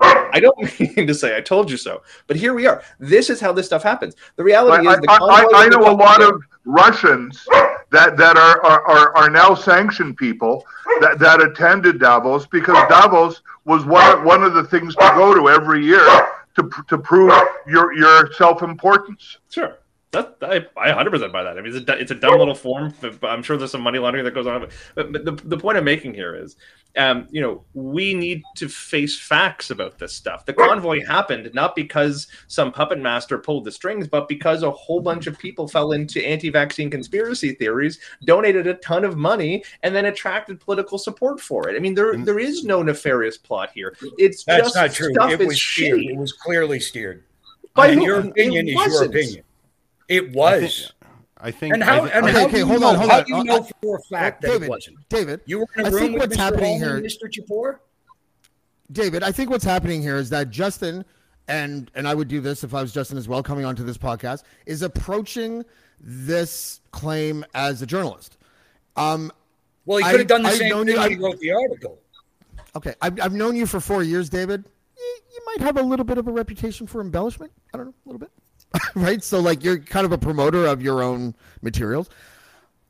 I 0.00 0.40
don't 0.40 0.80
mean 0.96 1.06
to 1.06 1.14
say 1.14 1.36
I 1.36 1.40
told 1.40 1.70
you 1.70 1.76
so, 1.76 2.02
but 2.26 2.36
here 2.36 2.54
we 2.54 2.66
are. 2.66 2.82
This 2.98 3.30
is 3.30 3.40
how 3.40 3.52
this 3.52 3.66
stuff 3.66 3.82
happens. 3.82 4.14
The 4.36 4.44
reality 4.44 4.86
I, 4.86 4.94
is, 4.94 5.00
the 5.00 5.10
I, 5.10 5.16
I, 5.16 5.64
I 5.64 5.68
know 5.68 5.90
a 5.90 5.94
lot 5.94 6.22
of 6.22 6.40
Russians 6.64 7.46
that 7.90 8.16
that 8.16 8.36
are 8.36 8.60
are, 8.64 9.16
are, 9.16 9.30
now 9.30 9.54
sanctioned 9.54 10.16
people 10.16 10.64
that, 11.00 11.18
that 11.18 11.42
attended 11.42 11.98
Davos 11.98 12.46
because 12.46 12.76
Davos 12.88 13.42
was 13.64 13.84
one 13.84 14.24
one 14.24 14.42
of 14.42 14.54
the 14.54 14.64
things 14.64 14.94
to 14.96 15.12
go 15.14 15.34
to 15.34 15.48
every 15.48 15.84
year 15.84 16.28
to 16.56 16.70
to 16.88 16.98
prove 16.98 17.32
your 17.66 17.92
your 17.92 18.32
self 18.32 18.62
importance. 18.62 19.38
Sure. 19.50 19.76
That, 20.12 20.38
I, 20.42 20.66
I 20.76 20.90
100% 20.90 21.32
buy 21.32 21.44
that. 21.44 21.56
I 21.56 21.60
mean, 21.60 21.76
it's 21.76 21.88
a, 21.88 21.96
it's 21.96 22.10
a 22.10 22.16
dumb 22.16 22.36
little 22.36 22.54
form. 22.54 22.92
But 23.00 23.22
I'm 23.22 23.44
sure 23.44 23.56
there's 23.56 23.70
some 23.70 23.82
money 23.82 24.00
laundering 24.00 24.24
that 24.24 24.34
goes 24.34 24.46
on. 24.46 24.68
But, 24.96 25.12
but 25.12 25.24
the, 25.24 25.32
the 25.44 25.56
point 25.56 25.78
I'm 25.78 25.84
making 25.84 26.14
here 26.14 26.34
is, 26.34 26.56
um, 26.96 27.28
you 27.30 27.40
know, 27.40 27.62
we 27.74 28.14
need 28.14 28.42
to 28.56 28.68
face 28.68 29.18
facts 29.18 29.70
about 29.70 29.98
this 29.98 30.12
stuff. 30.12 30.44
The 30.44 30.52
convoy 30.52 31.04
happened 31.06 31.50
not 31.54 31.76
because 31.76 32.26
some 32.48 32.72
puppet 32.72 32.98
master 32.98 33.38
pulled 33.38 33.64
the 33.64 33.70
strings, 33.72 34.08
but 34.08 34.26
because 34.28 34.62
a 34.62 34.70
whole 34.70 35.00
bunch 35.00 35.26
of 35.26 35.38
people 35.38 35.68
fell 35.68 35.92
into 35.92 36.20
anti-vaccine 36.26 36.90
conspiracy 36.90 37.54
theories, 37.54 38.00
donated 38.24 38.66
a 38.66 38.74
ton 38.74 39.04
of 39.04 39.16
money, 39.16 39.62
and 39.82 39.94
then 39.94 40.06
attracted 40.06 40.58
political 40.60 40.98
support 40.98 41.40
for 41.40 41.68
it. 41.68 41.76
I 41.76 41.78
mean, 41.78 41.94
there 41.94 42.16
there 42.16 42.38
is 42.40 42.64
no 42.64 42.82
nefarious 42.82 43.36
plot 43.38 43.70
here. 43.72 43.96
It's 44.18 44.42
That's 44.44 44.64
just 44.64 44.76
not 44.76 44.92
true. 44.92 45.12
stuff 45.12 45.30
It 45.30 45.40
is 45.42 45.46
was 45.46 45.62
steered. 45.62 46.00
shitty. 46.00 46.10
It 46.10 46.16
was 46.16 46.32
clearly 46.32 46.80
steered. 46.80 47.24
By 47.74 47.88
and 47.88 48.00
who? 48.00 48.06
your 48.06 48.20
opinion 48.20 48.66
is 48.68 48.74
your 48.74 48.84
wasn't. 48.84 49.10
opinion. 49.14 49.44
It 50.08 50.32
was. 50.32 50.92
I 51.42 51.50
think. 51.50 51.74
And 51.74 51.82
how, 51.82 52.04
I, 52.04 52.08
and 52.08 52.24
Okay, 52.26 52.32
how 52.32 52.46
okay, 52.46 52.60
hold 52.60 52.80
know, 52.80 52.88
on, 52.88 52.94
hold 52.96 53.10
how 53.10 53.18
on. 53.20 53.24
do 53.24 53.30
you 53.32 53.38
Uh, 53.40 53.42
know 53.44 53.56
uh, 53.56 53.62
for 53.82 53.96
a 53.96 54.02
fact 54.02 54.42
that 54.42 54.48
David, 54.48 54.62
it 54.64 54.68
wasn't? 54.70 55.08
David, 55.08 55.40
You 55.46 55.60
were 55.60 55.66
in 55.76 55.84
a 55.84 55.88
I 55.88 55.90
room 55.90 56.00
think 56.00 56.12
with 56.12 56.20
what's 56.22 56.36
Mr. 56.36 56.40
happening 56.40 56.78
here- 56.78 57.00
Mr. 57.00 57.30
Chipeur? 57.30 57.78
David, 58.92 59.22
I 59.22 59.32
think 59.32 59.50
what's 59.50 59.64
happening 59.64 60.02
here 60.02 60.16
is 60.16 60.30
that 60.30 60.50
Justin 60.50 61.04
and 61.48 61.90
and 61.94 62.06
I 62.08 62.14
would 62.14 62.28
do 62.28 62.40
this 62.40 62.64
if 62.64 62.74
I 62.74 62.82
was 62.82 62.92
Justin 62.92 63.18
as 63.18 63.28
well, 63.28 63.42
coming 63.42 63.64
onto 63.64 63.84
this 63.84 63.98
podcast, 63.98 64.42
is 64.66 64.82
approaching 64.82 65.64
this 66.00 66.80
claim 66.90 67.44
as 67.54 67.82
a 67.82 67.86
journalist. 67.86 68.36
Um, 68.96 69.30
Well, 69.86 69.98
he 69.98 70.04
could 70.10 70.20
have 70.20 70.28
done 70.28 70.42
the 70.42 70.48
I've 70.50 70.56
same 70.56 70.84
thing 70.86 70.94
you- 70.94 71.00
he 71.08 71.16
wrote 71.16 71.38
the 71.40 71.52
article. 71.52 71.98
okay, 72.76 72.94
I've, 73.00 73.20
I've 73.20 73.32
known 73.32 73.56
you 73.56 73.66
for 73.66 73.80
four 73.80 74.02
years, 74.02 74.28
David. 74.28 74.64
You, 74.96 75.18
you 75.32 75.40
might 75.46 75.64
have 75.64 75.76
a 75.78 75.82
little 75.82 76.04
bit 76.04 76.18
of 76.18 76.26
a 76.28 76.32
reputation 76.32 76.86
for 76.86 77.00
embellishment. 77.00 77.52
I 77.72 77.78
don't 77.78 77.86
know, 77.86 77.94
a 78.04 78.08
little 78.08 78.18
bit, 78.20 78.30
right? 78.94 79.22
So, 79.22 79.40
like, 79.40 79.64
you're 79.64 79.78
kind 79.78 80.06
of 80.06 80.12
a 80.12 80.18
promoter 80.18 80.66
of 80.66 80.82
your 80.82 81.02
own 81.02 81.34
materials. 81.62 82.08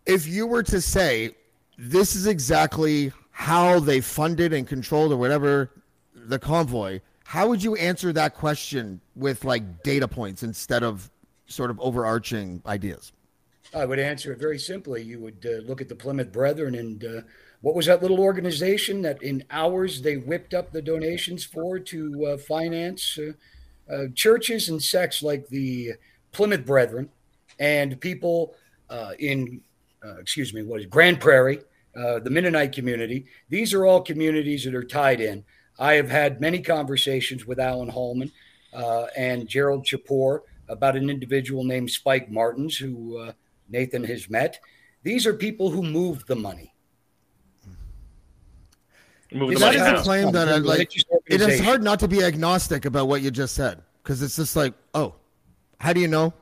If 0.07 0.27
you 0.27 0.47
were 0.47 0.63
to 0.65 0.81
say 0.81 1.35
this 1.79 2.15
is 2.15 2.27
exactly 2.27 3.13
how 3.31 3.81
they 3.81 4.01
funded 4.01 4.53
and 4.53 4.67
controlled 4.67 5.13
or 5.13 5.17
whatever 5.17 5.71
the 6.15 6.39
convoy, 6.39 7.01
how 7.25 7.49
would 7.49 7.63
you 7.63 7.75
answer 7.77 8.13
that 8.13 8.35
question 8.35 9.01
with 9.15 9.45
like 9.45 9.83
data 9.83 10.09
points 10.09 10.43
instead 10.43 10.83
of 10.83 11.11
sort 11.47 11.71
of 11.71 11.81
overarching 11.81 12.63
ideas? 12.67 13.13
I 13.73 13.85
would 13.85 13.99
answer 13.99 14.33
it 14.33 14.39
very 14.39 14.59
simply. 14.59 15.03
You 15.03 15.21
would 15.21 15.47
uh, 15.47 15.63
look 15.67 15.81
at 15.81 15.89
the 15.89 15.95
Plymouth 15.95 16.33
Brethren 16.33 16.75
and 16.75 17.05
uh, 17.05 17.21
what 17.61 17.75
was 17.75 17.87
that 17.87 18.03
little 18.03 18.21
organization 18.21 19.03
that 19.03 19.23
in 19.23 19.45
hours 19.51 20.03
they 20.03 20.17
whipped 20.17 20.55
up 20.55 20.73
the 20.73 20.83
donations 20.83 21.45
for 21.45 21.79
to 21.79 22.27
uh, 22.27 22.37
finance 22.37 23.19
uh, 23.93 24.07
churches 24.15 24.69
and 24.69 24.83
sects 24.83 25.23
like 25.23 25.47
the 25.49 25.93
Plymouth 26.33 26.65
Brethren 26.65 27.09
and 27.59 28.01
people 28.01 28.55
uh, 28.89 29.13
in, 29.19 29.61
uh, 30.05 30.19
excuse 30.19 30.53
me, 30.55 30.63
what 30.63 30.81
is 30.81 30.87
Grande 30.87 31.21
Prairie, 31.21 31.61
uh, 31.97 32.19
the 32.21 32.31
Mennonite 32.31 32.73
community. 32.73 33.27
These 33.49 33.75
are 33.75 33.85
all 33.85 34.01
communities 34.01 34.65
that 34.65 34.75
are 34.75 34.85
tied 34.85 35.21
in. 35.21 35.45
I 35.79 35.95
have 35.95 36.11
had 36.11 36.41
many 36.41 36.61
conversations 36.61 37.47
with 37.47 37.59
Alan 37.59 37.89
Hallman 37.89 38.31
uh, 38.73 39.07
and 39.17 39.49
Gerald 39.49 39.85
Chipeur 39.85 40.43
about 40.69 40.97
an 40.97 41.11
individual 41.11 41.65
named 41.65 41.91
Spike 41.91 42.31
Martins 42.31 42.77
who 42.77 43.19
uh, 43.19 43.33
Nathan 43.69 44.05
has 44.05 44.31
met. 44.31 44.61
These 45.03 45.27
are 45.27 45.35
people 45.35 45.71
who 45.71 45.83
moved 45.83 46.29
the 46.29 46.37
money. 46.37 46.70
Move 49.33 49.49
the 49.51 49.55
Is 49.55 49.61
that 49.61 49.67
money 49.67 49.77
is 49.77 49.83
how 49.83 49.97
a 50.01 50.03
claim 50.03 50.33
that 50.33 50.49
uh, 50.49 50.53
I 50.53 50.57
Religious 50.59 51.05
like. 51.11 51.21
It 51.27 51.41
is 51.41 51.61
hard 51.61 51.83
not 51.83 52.01
to 52.01 52.09
be 52.09 52.23
agnostic 52.23 52.85
about 52.85 53.09
what 53.09 53.23
you 53.23 53.31
just 53.31 53.55
said 53.55 53.83
because 54.03 54.23
it's 54.23 54.37
just 54.37 54.57
like, 54.57 54.75
oh, 54.95 55.15
how 55.79 55.93
do 55.93 56.01
you 56.01 56.09
know? 56.09 56.33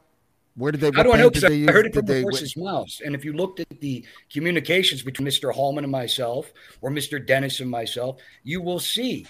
Where 0.57 0.72
did 0.72 0.80
they? 0.80 0.91
How 0.93 1.05
do 1.05 1.12
I 1.12 1.18
know? 1.18 1.30
did 1.30 1.34
Because 1.43 1.51
I 1.53 1.55
use? 1.55 1.70
heard 1.70 1.86
it 1.86 1.93
Did 1.93 1.99
from 2.01 2.07
the 2.07 2.12
they- 2.14 2.22
horse's 2.22 2.57
mouth. 2.57 2.89
And 3.05 3.14
if 3.14 3.24
you 3.24 3.32
looked 3.32 3.61
at 3.61 3.68
the 3.80 4.05
communications 4.32 5.03
between 5.03 5.28
Mr. 5.28 5.53
Hallman 5.55 5.84
and 5.84 5.93
myself, 5.93 6.53
or 6.80 6.91
Mr. 6.91 7.24
Dennis 7.24 7.61
and 7.61 7.70
myself, 7.70 8.18
you 8.43 8.61
will 8.61 8.80
see 8.80 9.24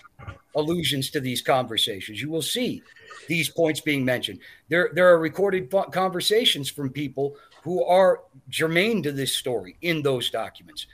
allusions 0.54 1.10
to 1.10 1.20
these 1.20 1.42
conversations. 1.42 2.22
You 2.22 2.30
will 2.30 2.40
see 2.42 2.82
these 3.28 3.50
points 3.50 3.80
being 3.80 4.04
mentioned. 4.06 4.38
There, 4.70 4.90
there 4.94 5.06
are 5.08 5.18
recorded 5.18 5.70
conversations 5.92 6.70
from 6.70 6.88
people 6.90 7.36
who 7.62 7.84
are 7.84 8.20
germane 8.48 9.02
to 9.02 9.12
this 9.12 9.32
story 9.34 9.76
in 9.82 10.00
those 10.02 10.30
documents. 10.30 10.86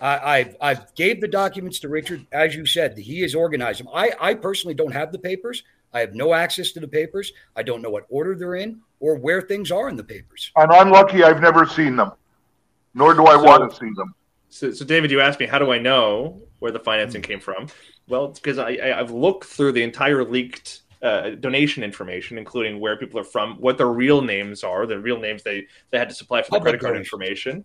I, 0.00 0.38
I've, 0.38 0.56
I've 0.60 0.94
gave 0.94 1.20
the 1.20 1.28
documents 1.28 1.78
to 1.80 1.88
Richard, 1.88 2.26
as 2.32 2.54
you 2.54 2.66
said, 2.66 2.96
he 2.98 3.20
has 3.22 3.34
organized 3.34 3.80
them. 3.80 3.88
I, 3.94 4.12
I 4.20 4.34
personally 4.34 4.74
don't 4.74 4.92
have 4.92 5.12
the 5.12 5.18
papers. 5.18 5.62
I 5.94 6.00
have 6.00 6.14
no 6.14 6.34
access 6.34 6.72
to 6.72 6.80
the 6.80 6.88
papers. 6.88 7.32
I 7.54 7.62
don't 7.62 7.80
know 7.80 7.90
what 7.90 8.04
order 8.10 8.34
they're 8.34 8.56
in 8.56 8.80
or 9.00 9.16
where 9.16 9.40
things 9.40 9.72
are 9.72 9.88
in 9.88 9.96
the 9.96 10.04
papers. 10.04 10.50
And 10.56 10.70
I'm 10.70 10.90
lucky 10.90 11.22
I've 11.24 11.40
never 11.40 11.64
seen 11.66 11.96
them, 11.96 12.12
nor 12.94 13.14
do 13.14 13.24
I 13.26 13.36
So- 13.36 13.42
want 13.44 13.70
to 13.70 13.76
see 13.76 13.90
them. 13.96 14.14
So, 14.48 14.72
so 14.72 14.84
David, 14.84 15.10
you 15.10 15.20
asked 15.20 15.40
me 15.40 15.46
how 15.46 15.58
do 15.58 15.72
I 15.72 15.78
know 15.78 16.40
where 16.60 16.70
the 16.70 16.78
financing 16.78 17.20
came 17.20 17.40
from? 17.40 17.66
Well, 18.08 18.26
it's 18.26 18.38
because 18.38 18.58
I, 18.58 18.74
I, 18.76 19.00
I've 19.00 19.10
looked 19.10 19.44
through 19.44 19.72
the 19.72 19.82
entire 19.82 20.24
leaked 20.24 20.82
uh, 21.02 21.30
donation 21.30 21.82
information, 21.82 22.38
including 22.38 22.80
where 22.80 22.96
people 22.96 23.18
are 23.20 23.24
from, 23.24 23.56
what 23.56 23.76
their 23.76 23.88
real 23.88 24.22
names 24.22 24.62
are, 24.64 24.86
the 24.86 24.98
real 24.98 25.18
names 25.18 25.42
they, 25.42 25.66
they 25.90 25.98
had 25.98 26.08
to 26.08 26.14
supply 26.14 26.40
for 26.42 26.46
the 26.46 26.50
Public 26.58 26.62
credit 26.64 26.80
card 26.80 26.94
donations. 26.94 27.06
information. 27.12 27.64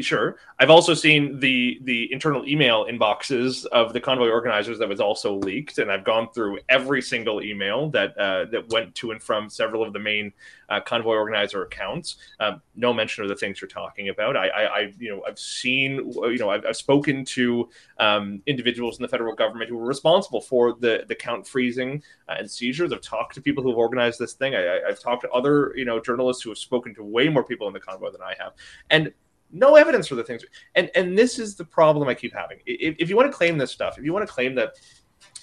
Sure. 0.00 0.36
I've 0.58 0.70
also 0.70 0.94
seen 0.94 1.38
the 1.38 1.78
the 1.82 2.12
internal 2.12 2.46
email 2.46 2.86
inboxes 2.86 3.64
of 3.66 3.92
the 3.92 4.00
convoy 4.00 4.28
organizers 4.28 4.78
that 4.78 4.88
was 4.88 5.00
also 5.00 5.36
leaked, 5.36 5.78
and 5.78 5.90
I've 5.90 6.04
gone 6.04 6.28
through 6.32 6.58
every 6.68 7.02
single 7.02 7.42
email 7.42 7.90
that 7.90 8.16
uh, 8.18 8.46
that 8.50 8.68
went 8.70 8.94
to 8.96 9.10
and 9.12 9.22
from 9.22 9.48
several 9.48 9.82
of 9.82 9.92
the 9.92 9.98
main 9.98 10.32
uh, 10.68 10.80
convoy 10.80 11.14
organizer 11.14 11.62
accounts. 11.62 12.16
Um, 12.40 12.60
no 12.76 12.92
mention 12.92 13.22
of 13.24 13.28
the 13.28 13.36
things 13.36 13.60
you're 13.60 13.68
talking 13.68 14.08
about. 14.08 14.36
I, 14.36 14.48
I, 14.48 14.62
I 14.62 14.92
you 14.98 15.10
know, 15.10 15.22
I've 15.26 15.38
seen, 15.38 16.12
you 16.14 16.38
know, 16.38 16.50
I've, 16.50 16.64
I've 16.66 16.76
spoken 16.76 17.24
to 17.26 17.68
um, 17.98 18.42
individuals 18.46 18.98
in 18.98 19.02
the 19.02 19.08
federal 19.08 19.34
government 19.34 19.70
who 19.70 19.76
were 19.76 19.86
responsible 19.86 20.40
for 20.40 20.72
the 20.72 21.04
the 21.08 21.14
count 21.14 21.46
freezing 21.46 22.02
uh, 22.28 22.36
and 22.38 22.50
seizures. 22.50 22.92
I've 22.92 23.00
talked 23.00 23.34
to 23.34 23.40
people 23.40 23.62
who 23.62 23.70
have 23.70 23.78
organized 23.78 24.18
this 24.18 24.34
thing. 24.34 24.54
I, 24.54 24.64
I, 24.66 24.88
I've 24.88 25.00
talked 25.00 25.22
to 25.22 25.30
other, 25.30 25.72
you 25.76 25.84
know, 25.84 26.00
journalists 26.00 26.42
who 26.42 26.50
have 26.50 26.58
spoken 26.58 26.94
to 26.96 27.04
way 27.04 27.28
more 27.28 27.44
people 27.44 27.66
in 27.66 27.72
the 27.72 27.80
convoy 27.80 28.10
than 28.10 28.22
I 28.22 28.34
have, 28.38 28.52
and 28.90 29.12
no 29.50 29.76
evidence 29.76 30.08
for 30.08 30.14
the 30.14 30.24
things. 30.24 30.44
And 30.74 30.90
and 30.94 31.16
this 31.16 31.38
is 31.38 31.54
the 31.54 31.64
problem 31.64 32.08
I 32.08 32.14
keep 32.14 32.34
having. 32.34 32.58
If, 32.66 32.96
if 32.98 33.08
you 33.08 33.16
want 33.16 33.30
to 33.30 33.36
claim 33.36 33.58
this 33.58 33.70
stuff, 33.70 33.98
if 33.98 34.04
you 34.04 34.12
want 34.12 34.26
to 34.26 34.32
claim 34.32 34.54
that 34.56 34.74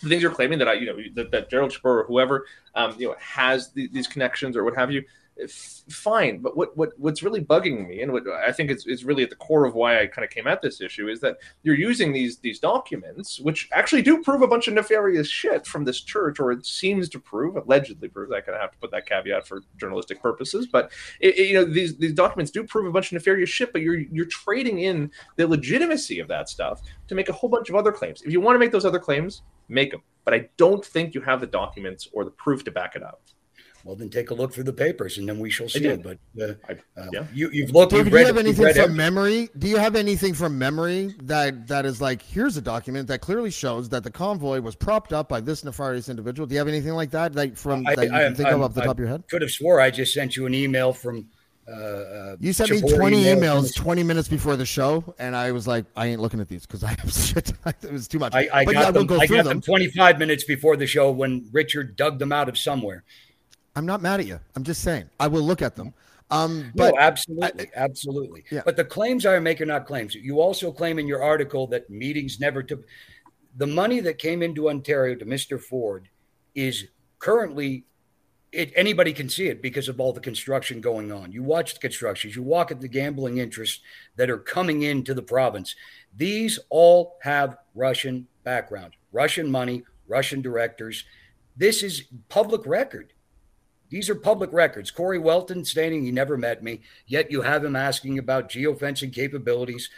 the 0.01 0.09
things 0.09 0.21
you're 0.21 0.31
claiming 0.31 0.59
that 0.59 0.67
I, 0.67 0.73
you 0.73 0.85
know, 0.85 0.97
that, 1.15 1.31
that 1.31 1.49
Gerald 1.49 1.71
Chipeur 1.71 2.01
or 2.01 2.05
whoever, 2.05 2.45
um, 2.75 2.95
you 2.97 3.07
know, 3.07 3.15
has 3.19 3.71
the, 3.71 3.87
these 3.91 4.07
connections 4.07 4.55
or 4.55 4.63
what 4.63 4.75
have 4.75 4.91
you, 4.91 5.03
fine. 5.89 6.39
But 6.39 6.55
what, 6.55 6.75
what 6.77 6.91
what's 6.97 7.21
really 7.23 7.43
bugging 7.43 7.87
me, 7.87 8.01
and 8.01 8.11
what 8.11 8.23
I 8.27 8.51
think 8.51 8.71
is, 8.71 8.85
is 8.87 9.03
really 9.03 9.23
at 9.23 9.29
the 9.29 9.35
core 9.35 9.65
of 9.65 9.75
why 9.75 10.01
I 10.01 10.07
kind 10.07 10.23
of 10.25 10.31
came 10.31 10.47
at 10.47 10.61
this 10.61 10.81
issue, 10.81 11.07
is 11.09 11.19
that 11.21 11.37
you're 11.63 11.75
using 11.75 12.13
these 12.13 12.37
these 12.37 12.59
documents, 12.59 13.39
which 13.39 13.67
actually 13.73 14.01
do 14.01 14.21
prove 14.23 14.41
a 14.41 14.47
bunch 14.47 14.67
of 14.67 14.73
nefarious 14.73 15.27
shit 15.27 15.65
from 15.65 15.83
this 15.85 16.01
church, 16.01 16.39
or 16.39 16.51
it 16.51 16.65
seems 16.65 17.09
to 17.09 17.19
prove, 17.19 17.55
allegedly 17.57 18.07
prove. 18.07 18.31
I 18.31 18.41
kind 18.41 18.55
of 18.55 18.61
have 18.61 18.71
to 18.71 18.77
put 18.77 18.91
that 18.91 19.07
caveat 19.07 19.47
for 19.47 19.61
journalistic 19.77 20.21
purposes, 20.21 20.67
but 20.71 20.91
it, 21.19 21.37
it- 21.37 21.47
you 21.47 21.53
know 21.53 21.65
these 21.65 21.97
these 21.97 22.13
documents 22.13 22.51
do 22.51 22.63
prove 22.63 22.87
a 22.87 22.91
bunch 22.91 23.07
of 23.07 23.13
nefarious 23.13 23.49
shit. 23.49 23.71
But 23.73 23.81
you're 23.81 23.99
you're 23.99 24.25
trading 24.25 24.79
in 24.79 25.11
the 25.35 25.47
legitimacy 25.47 26.19
of 26.19 26.27
that 26.29 26.49
stuff 26.49 26.81
to 27.07 27.15
make 27.15 27.29
a 27.29 27.33
whole 27.33 27.49
bunch 27.49 27.69
of 27.69 27.75
other 27.75 27.91
claims. 27.91 28.21
If 28.21 28.31
you 28.31 28.41
want 28.41 28.55
to 28.55 28.59
make 28.59 28.71
those 28.71 28.85
other 28.85 28.99
claims, 28.99 29.41
make 29.67 29.91
them. 29.91 30.01
But 30.23 30.33
I 30.33 30.49
don't 30.57 30.83
think 30.83 31.13
you 31.13 31.21
have 31.21 31.39
the 31.39 31.47
documents 31.47 32.07
or 32.13 32.23
the 32.23 32.31
proof 32.31 32.63
to 32.63 32.71
back 32.71 32.95
it 32.95 33.03
up. 33.03 33.21
Well, 33.85 33.95
then 33.95 34.09
take 34.09 34.31
a 34.31 34.33
look 34.33 34.51
through 34.51 34.63
the 34.63 34.73
papers, 34.73 35.19
and 35.19 35.29
then 35.29 35.37
we 35.37 35.51
shall 35.51 35.69
see 35.69 35.85
it. 35.85 36.01
But 36.01 36.17
uh, 36.41 36.53
I, 36.67 36.99
uh, 36.99 37.05
yeah. 37.13 37.27
you, 37.31 37.51
you've 37.53 37.69
looked. 37.69 37.91
David, 37.91 38.05
you've 38.07 38.11
do 38.13 38.17
you 38.17 38.17
read, 38.17 38.25
have 38.25 38.35
you've 38.35 38.45
anything 38.47 38.65
from 38.73 38.81
everything. 38.81 38.95
memory? 38.97 39.49
Do 39.59 39.67
you 39.67 39.77
have 39.77 39.95
anything 39.95 40.33
from 40.33 40.57
memory 40.57 41.13
that 41.21 41.67
that 41.67 41.85
is 41.85 42.01
like 42.01 42.23
here's 42.23 42.57
a 42.57 42.61
document 42.61 43.07
that 43.09 43.21
clearly 43.21 43.51
shows 43.51 43.87
that 43.89 44.03
the 44.03 44.09
convoy 44.09 44.59
was 44.59 44.75
propped 44.75 45.13
up 45.13 45.29
by 45.29 45.39
this 45.39 45.63
nefarious 45.63 46.09
individual? 46.09 46.47
Do 46.47 46.55
you 46.55 46.59
have 46.59 46.67
anything 46.67 46.93
like 46.93 47.11
that 47.11 47.35
like 47.35 47.55
from 47.55 47.85
I- 47.85 47.93
that 47.93 48.05
you 48.07 48.11
I- 48.15 48.23
can 48.23 48.35
think 48.35 48.47
of 48.49 48.53
I'm- 48.55 48.63
off 48.63 48.73
the 48.73 48.81
I 48.81 48.85
top 48.85 48.95
of 48.95 48.99
your 48.99 49.07
head? 49.07 49.23
Could 49.29 49.43
have 49.43 49.51
swore 49.51 49.79
I 49.79 49.91
just 49.91 50.15
sent 50.15 50.35
you 50.35 50.47
an 50.47 50.55
email 50.55 50.91
from. 50.91 51.27
Uh, 51.67 51.71
uh, 51.71 52.35
You 52.39 52.53
sent 52.53 52.69
me 52.69 52.79
20 52.81 53.27
email 53.27 53.59
emails 53.61 53.67
the- 53.75 53.79
20 53.81 54.01
minutes 54.03 54.27
before 54.27 54.55
the 54.55 54.65
show, 54.67 55.15
and 55.17 55.35
I 55.35 55.51
was 55.51 55.67
like, 55.67 55.85
I 55.95 56.07
ain't 56.07 56.21
looking 56.21 56.39
at 56.39 56.47
these 56.47 56.63
because 56.65 56.83
I 56.83 56.89
have 56.99 57.11
shit. 57.13 57.53
it 57.83 57.91
was 57.91 58.07
too 58.07 58.17
much. 58.19 58.33
I, 58.35 58.47
I 58.53 58.65
but 58.65 58.73
got 58.73 58.79
yeah, 58.81 58.87
I 58.87 58.91
will 58.91 58.93
them. 58.93 59.05
go 59.07 59.19
I 59.19 59.25
got 59.27 59.37
them. 59.37 59.47
them 59.47 59.61
25 59.61 60.19
minutes 60.19 60.43
before 60.43 60.75
the 60.75 60.85
show 60.87 61.09
when 61.11 61.47
Richard 61.51 61.95
dug 61.95 62.17
them 62.19 62.31
out 62.31 62.49
of 62.49 62.57
somewhere. 62.57 63.03
I'm 63.75 63.85
not 63.85 64.01
mad 64.01 64.19
at 64.19 64.25
you. 64.25 64.39
I'm 64.55 64.63
just 64.63 64.81
saying 64.81 65.09
I 65.19 65.27
will 65.27 65.43
look 65.43 65.61
at 65.61 65.75
them. 65.75 65.93
Um, 66.31 66.71
but 66.75 66.95
no, 66.95 66.99
absolutely, 66.99 67.69
absolutely. 67.75 68.45
Yeah. 68.49 68.61
But 68.65 68.77
the 68.77 68.85
claims 68.85 69.25
I 69.25 69.37
make 69.39 69.61
are 69.61 69.65
not 69.65 69.85
claims. 69.85 70.15
You 70.15 70.41
also 70.41 70.71
claim 70.71 70.97
in 70.97 71.07
your 71.07 71.21
article 71.21 71.67
that 71.67 71.89
meetings 71.89 72.39
never 72.39 72.63
took. 72.63 72.85
The 73.57 73.67
money 73.67 73.99
that 74.01 74.17
came 74.17 74.41
into 74.41 74.69
Ontario 74.69 75.15
to 75.15 75.25
Mr. 75.25 75.61
Ford 75.61 76.09
is 76.55 76.85
currently. 77.19 77.85
It, 78.51 78.71
anybody 78.75 79.11
can 79.11 79.27
see 79.27 79.47
it 79.47 79.61
because 79.61 79.89
of 79.89 79.99
all 79.99 80.13
the 80.13 80.21
construction 80.21 80.79
going 80.79 81.11
on. 81.11 81.31
You 81.33 81.43
watch 81.43 81.73
the 81.73 81.79
constructions, 81.79 82.37
you 82.37 82.43
walk 82.43 82.71
at 82.71 82.79
the 82.79 82.87
gambling 82.87 83.37
interests 83.37 83.81
that 84.15 84.29
are 84.29 84.37
coming 84.37 84.83
into 84.83 85.13
the 85.13 85.21
province. 85.21 85.75
These 86.15 86.57
all 86.69 87.17
have 87.21 87.57
Russian 87.75 88.27
background, 88.45 88.93
Russian 89.11 89.51
money, 89.51 89.83
Russian 90.07 90.41
directors. 90.41 91.03
This 91.57 91.83
is 91.83 92.03
public 92.29 92.65
record. 92.65 93.11
These 93.95 94.09
are 94.09 94.15
public 94.15 94.51
records. 94.51 94.91
Corey 94.91 95.17
Welton 95.17 95.63
stating 95.63 96.03
he 96.03 96.11
never 96.11 96.35
met 96.35 96.61
me, 96.61 96.81
yet 97.07 97.31
you 97.31 97.41
have 97.43 97.63
him 97.63 97.77
asking 97.77 98.19
about 98.19 98.49
geofencing 98.49 99.13
capabilities. 99.13 99.89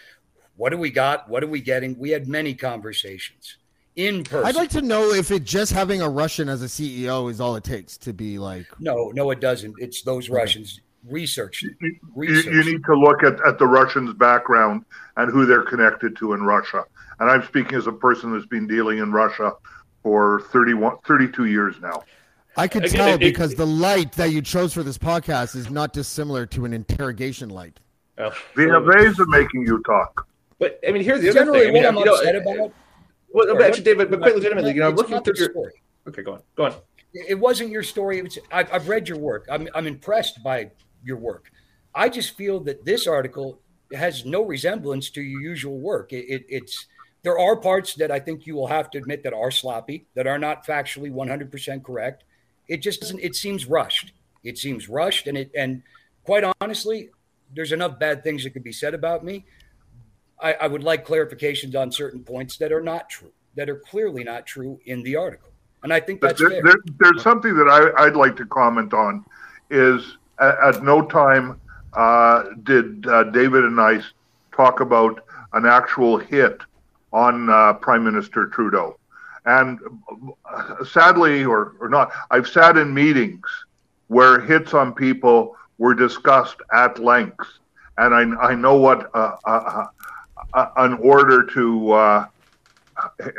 What 0.56 0.70
do 0.70 0.78
we 0.78 0.92
got? 0.92 1.28
What 1.28 1.44
are 1.44 1.48
we 1.48 1.62
getting? 1.62 1.98
We 1.98 2.12
had 2.12 2.28
many 2.28 2.54
conversations 2.54 3.58
in 3.96 4.24
person. 4.24 4.46
I'd 4.46 4.54
like 4.54 4.70
to 4.70 4.84
know 4.84 5.10
if 5.14 5.32
it 5.32 5.46
just 5.46 5.74
having 5.74 6.04
a 6.04 6.10
Russian 6.10 6.48
as 6.48 6.62
a 6.62 6.68
CEO 6.68 7.32
is 7.32 7.42
all 7.42 7.56
it 7.56 7.64
takes 7.64 7.98
to 7.98 8.14
be 8.14 8.38
like. 8.38 8.68
no, 8.80 9.10
no, 9.16 9.32
it 9.32 9.40
doesn't. 9.40 9.74
It's 9.80 10.04
those 10.04 10.30
Russians. 10.30 10.80
Research. 11.04 11.64
You, 11.64 11.96
Research. 12.14 12.54
you 12.54 12.72
need 12.72 12.84
to 12.86 12.94
look 12.94 13.24
at, 13.24 13.44
at 13.48 13.58
the 13.58 13.66
Russians' 13.66 14.14
background 14.14 14.86
and 15.16 15.32
who 15.32 15.48
they're 15.48 15.64
connected 15.64 16.16
to 16.18 16.34
in 16.34 16.44
Russia. 16.44 16.84
And 17.20 17.32
I'm 17.32 17.44
speaking 17.48 17.76
as 17.76 17.88
a 17.88 17.94
person 17.94 18.32
that's 18.32 18.46
been 18.46 18.68
dealing 18.68 19.00
in 19.00 19.12
Russia 19.12 19.54
for 20.04 20.42
31, 20.52 20.98
32 21.08 21.46
years 21.46 21.82
now. 21.82 22.04
I 22.58 22.68
could 22.68 22.86
Again, 22.86 22.98
tell 22.98 23.08
it- 23.10 23.14
it- 23.16 23.20
because 23.20 23.54
the 23.56 23.68
light 23.68 24.14
that 24.14 24.32
you 24.32 24.42
chose 24.42 24.74
for 24.74 24.84
this 24.84 24.98
podcast 24.98 25.56
is 25.56 25.70
not 25.70 25.94
dissimilar 25.94 26.46
to 26.48 26.66
an 26.66 26.74
interrogation 26.74 27.50
light. 27.50 27.80
Well, 28.18 28.34
They 28.56 28.68
have 28.68 28.84
ways 28.86 29.20
of 29.20 29.30
making 29.30 29.62
you 29.68 29.82
talk. 29.84 30.28
but 30.60 30.80
I 30.88 30.92
mean, 30.92 31.04
here's 31.04 31.22
the 31.22 31.30
other 31.30 31.40
Generally, 31.42 31.60
thing. 31.60 31.70
I 31.70 31.72
mean, 31.74 31.84
what 31.84 31.90
I'm 31.90 31.98
you 32.00 32.06
know, 32.06 32.14
upset 32.16 32.36
uh, 32.36 32.40
about. 32.40 32.60
Uh, 32.60 32.70
well, 33.30 33.48
Sorry, 33.48 33.64
actually, 33.64 33.84
David, 33.84 34.10
but 34.10 34.20
quite 34.20 34.30
it's 34.30 34.38
legitimately, 34.38 34.72
you 34.74 34.80
know, 34.80 34.90
I'm 34.90 34.96
looking 34.96 35.22
through 35.22 35.36
your. 35.38 35.52
story. 35.52 35.74
Okay, 36.08 36.24
go 36.24 36.34
on, 36.34 36.42
go 36.56 36.66
on. 36.66 36.74
it 37.14 37.36
wasn't 37.40 37.70
your 37.70 37.84
story. 37.84 38.18
It 38.18 38.24
was, 38.24 38.40
I've, 38.52 38.74
I've 38.74 38.88
read 38.90 39.08
your 39.08 39.20
work. 39.20 39.46
I'm, 39.52 39.68
I'm 39.76 39.86
impressed 39.86 40.42
by 40.44 40.72
your 41.04 41.18
work. 41.18 41.52
I 41.94 42.10
just 42.10 42.36
feel 42.38 42.60
that 42.62 42.86
this 42.86 43.06
article 43.06 43.60
has 43.94 44.26
no 44.26 44.44
resemblance 44.44 45.10
to 45.12 45.22
your 45.22 45.42
usual 45.42 45.78
work. 45.78 46.12
It, 46.12 46.26
it, 46.28 46.46
it's 46.50 46.86
there 47.24 47.38
are 47.38 47.56
parts 47.56 47.94
that 47.96 48.10
I 48.10 48.20
think 48.20 48.48
you 48.48 48.56
will 48.56 48.68
have 48.68 48.90
to 48.92 48.98
admit 48.98 49.24
that 49.24 49.34
are 49.34 49.52
sloppy, 49.52 50.08
that 50.16 50.26
are 50.28 50.40
not 50.40 50.66
factually 50.66 51.12
100% 51.12 51.84
correct. 51.84 52.24
It 52.68 52.78
just 52.78 53.02
doesn't. 53.02 53.20
It 53.20 53.36
seems 53.36 53.66
rushed. 53.66 54.14
It 54.44 54.58
seems 54.58 54.90
rushed, 54.90 55.28
and 55.28 55.38
it 55.38 55.52
and 55.56 55.84
quite 56.24 56.44
honestly, 56.62 57.10
there's 57.54 57.72
enough 57.72 58.00
bad 58.00 58.24
things 58.24 58.44
that 58.44 58.52
could 58.52 58.64
be 58.64 58.72
said 58.72 58.94
about 58.94 59.24
me. 59.24 59.46
I, 60.40 60.54
I 60.54 60.68
would 60.68 60.84
like 60.84 61.06
clarifications 61.06 61.76
on 61.76 61.92
certain 61.92 62.24
points 62.24 62.58
that 62.58 62.72
are 62.72 62.82
not 62.82 63.10
true, 63.10 63.32
that 63.56 63.70
are 63.70 63.80
clearly 63.80 64.24
not 64.24 64.46
true 64.46 64.80
in 64.86 65.02
the 65.04 65.16
article, 65.16 65.50
and 65.84 65.92
I 65.92 66.00
think 66.00 66.22
that's 66.22 66.40
there, 66.40 66.50
fair. 66.50 66.62
there, 66.64 66.76
there's 67.00 67.24
something 67.24 67.56
that 67.56 67.68
I, 67.68 68.06
I'd 68.06 68.16
like 68.16 68.36
to 68.38 68.46
comment 68.46 68.94
on 68.94 69.26
is 69.70 70.18
at, 70.40 70.76
at 70.76 70.84
no 70.84 71.02
time 71.02 71.60
uh, 71.94 72.44
did 72.64 73.08
uh, 73.08 73.24
David 73.26 73.64
and 73.64 73.80
I 73.80 74.00
talk 74.52 74.82
about 74.82 75.24
an 75.54 75.66
actual 75.66 76.18
hit 76.18 76.62
on 77.14 77.50
uh, 77.50 77.74
Prime 77.74 78.04
Minister 78.04 78.48
Trudeau. 78.48 78.98
And 79.48 79.80
uh, 80.46 80.84
sadly, 80.84 81.46
or, 81.46 81.76
or 81.80 81.88
not, 81.88 82.12
I've 82.32 82.48
sat 82.50 82.78
in 82.78 82.94
meetings 82.94 83.48
where 84.08 84.42
hits 84.42 84.74
on 84.74 84.94
people 84.94 85.56
were 85.78 85.96
discussed 85.96 86.58
at 86.74 87.00
length. 87.00 87.48
And 87.98 88.14
I, 88.14 88.50
I 88.50 88.56
know 88.56 88.76
what 88.76 89.10
uh, 89.16 89.38
uh, 89.46 89.86
uh, 90.54 90.68
an 90.76 90.96
order 90.96 91.46
to 91.46 91.92
uh, 91.92 92.26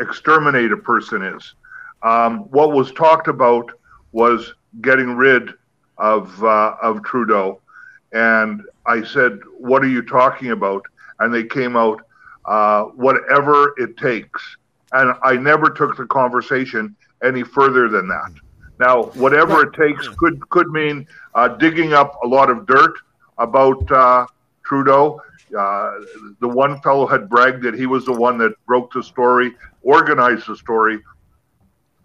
exterminate 0.00 0.72
a 0.72 0.78
person 0.78 1.22
is. 1.22 1.54
Um, 2.02 2.40
what 2.50 2.72
was 2.72 2.90
talked 2.92 3.28
about 3.28 3.70
was 4.12 4.54
getting 4.80 5.14
rid 5.14 5.50
of 5.98 6.42
uh, 6.42 6.76
of 6.80 7.02
Trudeau, 7.02 7.60
and 8.12 8.62
I 8.86 9.02
said, 9.02 9.40
"What 9.58 9.82
are 9.82 9.88
you 9.88 10.02
talking 10.02 10.52
about?" 10.52 10.82
And 11.18 11.34
they 11.34 11.44
came 11.44 11.76
out, 11.76 12.00
uh, 12.44 12.84
"Whatever 12.84 13.74
it 13.78 13.96
takes." 13.96 14.56
And 14.92 15.14
I 15.22 15.34
never 15.36 15.70
took 15.70 15.96
the 15.96 16.06
conversation 16.06 16.96
any 17.22 17.42
further 17.42 17.88
than 17.88 18.08
that. 18.08 18.32
Now, 18.80 19.04
whatever 19.14 19.62
it 19.66 19.72
takes 19.74 20.08
could 20.08 20.48
could 20.50 20.68
mean 20.68 21.06
uh, 21.34 21.48
digging 21.48 21.92
up 21.92 22.14
a 22.24 22.26
lot 22.26 22.48
of 22.48 22.66
dirt 22.66 22.94
about 23.38 23.90
uh, 23.90 24.26
Trudeau. 24.64 25.20
Uh, 25.58 25.92
the 26.40 26.48
one 26.48 26.80
fellow 26.82 27.06
had 27.06 27.28
bragged 27.28 27.62
that 27.64 27.74
he 27.74 27.86
was 27.86 28.04
the 28.04 28.12
one 28.12 28.38
that 28.38 28.52
broke 28.66 28.92
the 28.92 29.02
story, 29.02 29.54
organized 29.82 30.46
the 30.46 30.56
story 30.56 30.98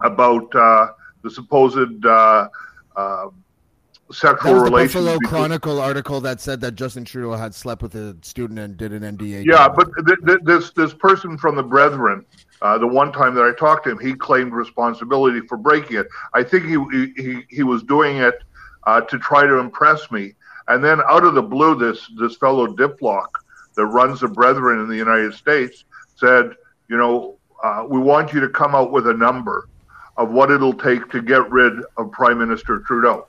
about 0.02 0.54
uh, 0.56 0.88
the 1.24 1.30
supposed 1.30 2.06
uh, 2.06 2.48
uh, 2.96 3.26
That 3.28 4.16
sexual 4.16 4.56
relations. 4.56 4.94
Buffalo 4.94 5.14
between- 5.20 5.30
Chronicle 5.30 5.80
article 5.82 6.22
that 6.22 6.42
said 6.42 6.60
that 6.62 6.76
Justin 6.76 7.06
Trudeau 7.06 7.34
had 7.34 7.54
slept 7.54 7.82
with 7.82 7.96
a 7.96 8.16
student 8.22 8.60
and 8.60 8.76
did 8.78 8.94
an 8.94 9.04
NDA. 9.18 9.46
Yeah, 9.46 9.68
but 9.70 9.90
th- 10.08 10.20
th- 10.26 10.40
this 10.44 10.72
this 10.72 10.94
person 10.94 11.38
from 11.38 11.56
the 11.56 11.64
Brethren, 11.64 12.26
uh, 12.64 12.78
the 12.78 12.88
one 12.88 13.12
time 13.12 13.36
that 13.36 13.44
I 13.44 13.54
talked 13.54 13.84
to 13.84 13.92
him, 13.92 14.00
he 14.00 14.14
claimed 14.14 14.54
responsibility 14.54 15.42
for 15.42 15.58
breaking 15.58 15.98
it. 15.98 16.08
I 16.34 16.44
think 16.44 16.66
he 16.66 16.78
he 17.22 17.44
he 17.50 17.64
was 17.64 17.84
doing 17.84 18.18
it 18.18 18.42
uh, 18.86 19.02
to 19.02 19.20
try 19.20 19.46
to 19.46 19.58
impress 19.58 20.10
me. 20.10 20.34
And 20.70 20.82
then 20.82 21.02
out 21.10 21.26
of 21.26 21.36
the 21.36 21.42
blue, 21.42 21.76
this 21.76 22.10
this 22.18 22.38
fellow 22.38 22.68
Diplock 22.68 23.28
that 23.76 23.86
runs 23.86 24.22
the 24.22 24.30
Brethren 24.30 24.80
in 24.80 24.88
the 24.88 24.96
United 24.96 25.34
States 25.34 25.84
said, 26.16 26.56
you 26.88 26.96
know, 26.96 27.38
uh, 27.64 27.86
we 27.88 28.00
want 28.00 28.32
you 28.32 28.40
to 28.40 28.50
come 28.50 28.76
out 28.76 28.92
with 28.92 29.08
a 29.08 29.14
number 29.14 29.68
of 30.16 30.32
what 30.32 30.50
it'll 30.50 30.74
take 30.74 31.10
to 31.12 31.22
get 31.22 31.50
rid 31.52 31.74
of 31.98 32.12
Prime 32.12 32.38
Minister 32.38 32.80
Trudeau. 32.80 33.28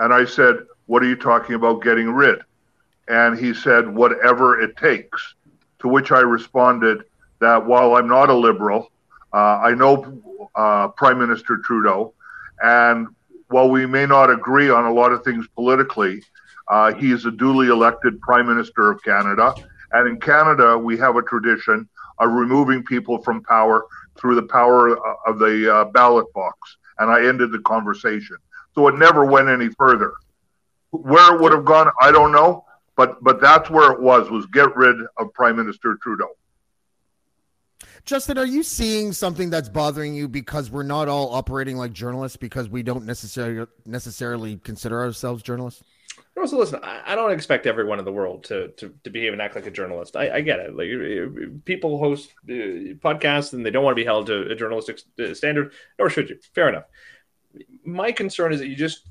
And 0.00 0.12
I 0.12 0.24
said, 0.24 0.66
what 0.86 1.02
are 1.02 1.06
you 1.08 1.16
talking 1.16 1.54
about 1.54 1.82
getting 1.82 2.10
rid? 2.10 2.40
And 3.08 3.38
he 3.38 3.54
said, 3.54 3.94
whatever 3.94 4.60
it 4.60 4.76
takes. 4.76 5.34
To 5.80 5.88
which 5.88 6.10
I 6.10 6.20
responded 6.20 7.04
that 7.40 7.64
while 7.64 7.96
I'm 7.96 8.08
not 8.08 8.30
a 8.30 8.34
liberal, 8.34 8.90
uh, 9.32 9.60
I 9.62 9.74
know 9.74 10.48
uh, 10.54 10.88
Prime 10.88 11.18
Minister 11.18 11.58
Trudeau, 11.58 12.14
and 12.62 13.08
while 13.48 13.70
we 13.70 13.86
may 13.86 14.06
not 14.06 14.30
agree 14.30 14.70
on 14.70 14.84
a 14.84 14.92
lot 14.92 15.12
of 15.12 15.24
things 15.24 15.46
politically, 15.54 16.22
uh, 16.68 16.92
he 16.94 17.12
is 17.12 17.24
a 17.24 17.30
duly 17.30 17.68
elected 17.68 18.20
Prime 18.20 18.46
Minister 18.46 18.90
of 18.90 19.02
Canada. 19.02 19.54
And 19.92 20.06
in 20.06 20.20
Canada, 20.20 20.76
we 20.76 20.98
have 20.98 21.16
a 21.16 21.22
tradition 21.22 21.88
of 22.18 22.30
removing 22.30 22.84
people 22.84 23.22
from 23.22 23.42
power 23.42 23.86
through 24.18 24.34
the 24.34 24.42
power 24.42 24.98
of 25.26 25.38
the 25.38 25.74
uh, 25.74 25.84
ballot 25.86 26.30
box. 26.34 26.76
And 26.98 27.10
I 27.10 27.26
ended 27.26 27.52
the 27.52 27.60
conversation. 27.60 28.36
So 28.74 28.86
it 28.88 28.98
never 28.98 29.24
went 29.24 29.48
any 29.48 29.68
further. 29.70 30.12
Where 30.90 31.34
it 31.34 31.40
would 31.40 31.52
have 31.52 31.64
gone, 31.64 31.90
I 32.00 32.10
don't 32.10 32.32
know. 32.32 32.64
But 32.96 33.22
but 33.22 33.40
that's 33.40 33.70
where 33.70 33.92
it 33.92 34.00
was 34.00 34.28
was 34.28 34.46
get 34.46 34.74
rid 34.76 34.96
of 35.18 35.32
Prime 35.32 35.56
Minister 35.56 35.96
Trudeau. 36.02 36.30
Justin, 38.04 38.38
are 38.38 38.46
you 38.46 38.62
seeing 38.62 39.12
something 39.12 39.50
that's 39.50 39.68
bothering 39.68 40.14
you 40.14 40.28
because 40.28 40.70
we're 40.70 40.82
not 40.82 41.08
all 41.08 41.34
operating 41.34 41.76
like 41.76 41.92
journalists 41.92 42.36
because 42.36 42.68
we 42.68 42.82
don't 42.82 43.04
necessarily 43.04 43.66
necessarily 43.84 44.56
consider 44.58 45.00
ourselves 45.00 45.42
journalists? 45.42 45.82
Also, 46.36 46.56
listen, 46.56 46.78
I, 46.82 47.16
don't 47.16 47.32
expect 47.32 47.66
everyone 47.66 47.98
in 47.98 48.04
the 48.04 48.12
world 48.12 48.44
to, 48.44 48.68
to, 48.68 48.94
to 49.02 49.10
behave 49.10 49.32
and 49.32 49.42
act 49.42 49.56
like 49.56 49.66
a 49.66 49.72
journalist. 49.72 50.16
I, 50.16 50.36
I 50.36 50.40
get 50.40 50.60
it. 50.60 50.76
Like 50.76 51.64
people 51.64 51.98
host 51.98 52.32
uh, 52.48 52.52
podcasts 53.02 53.52
and 53.54 53.66
they 53.66 53.70
don't 53.70 53.82
want 53.82 53.96
to 53.96 54.00
be 54.00 54.04
held 54.04 54.26
to 54.26 54.48
a 54.50 54.54
journalistic 54.54 55.00
standard, 55.34 55.72
nor 55.98 56.08
should 56.08 56.30
you. 56.30 56.38
Fair 56.54 56.68
enough. 56.68 56.84
My 57.84 58.12
concern 58.12 58.52
is 58.52 58.60
that 58.60 58.68
you 58.68 58.76
just. 58.76 59.08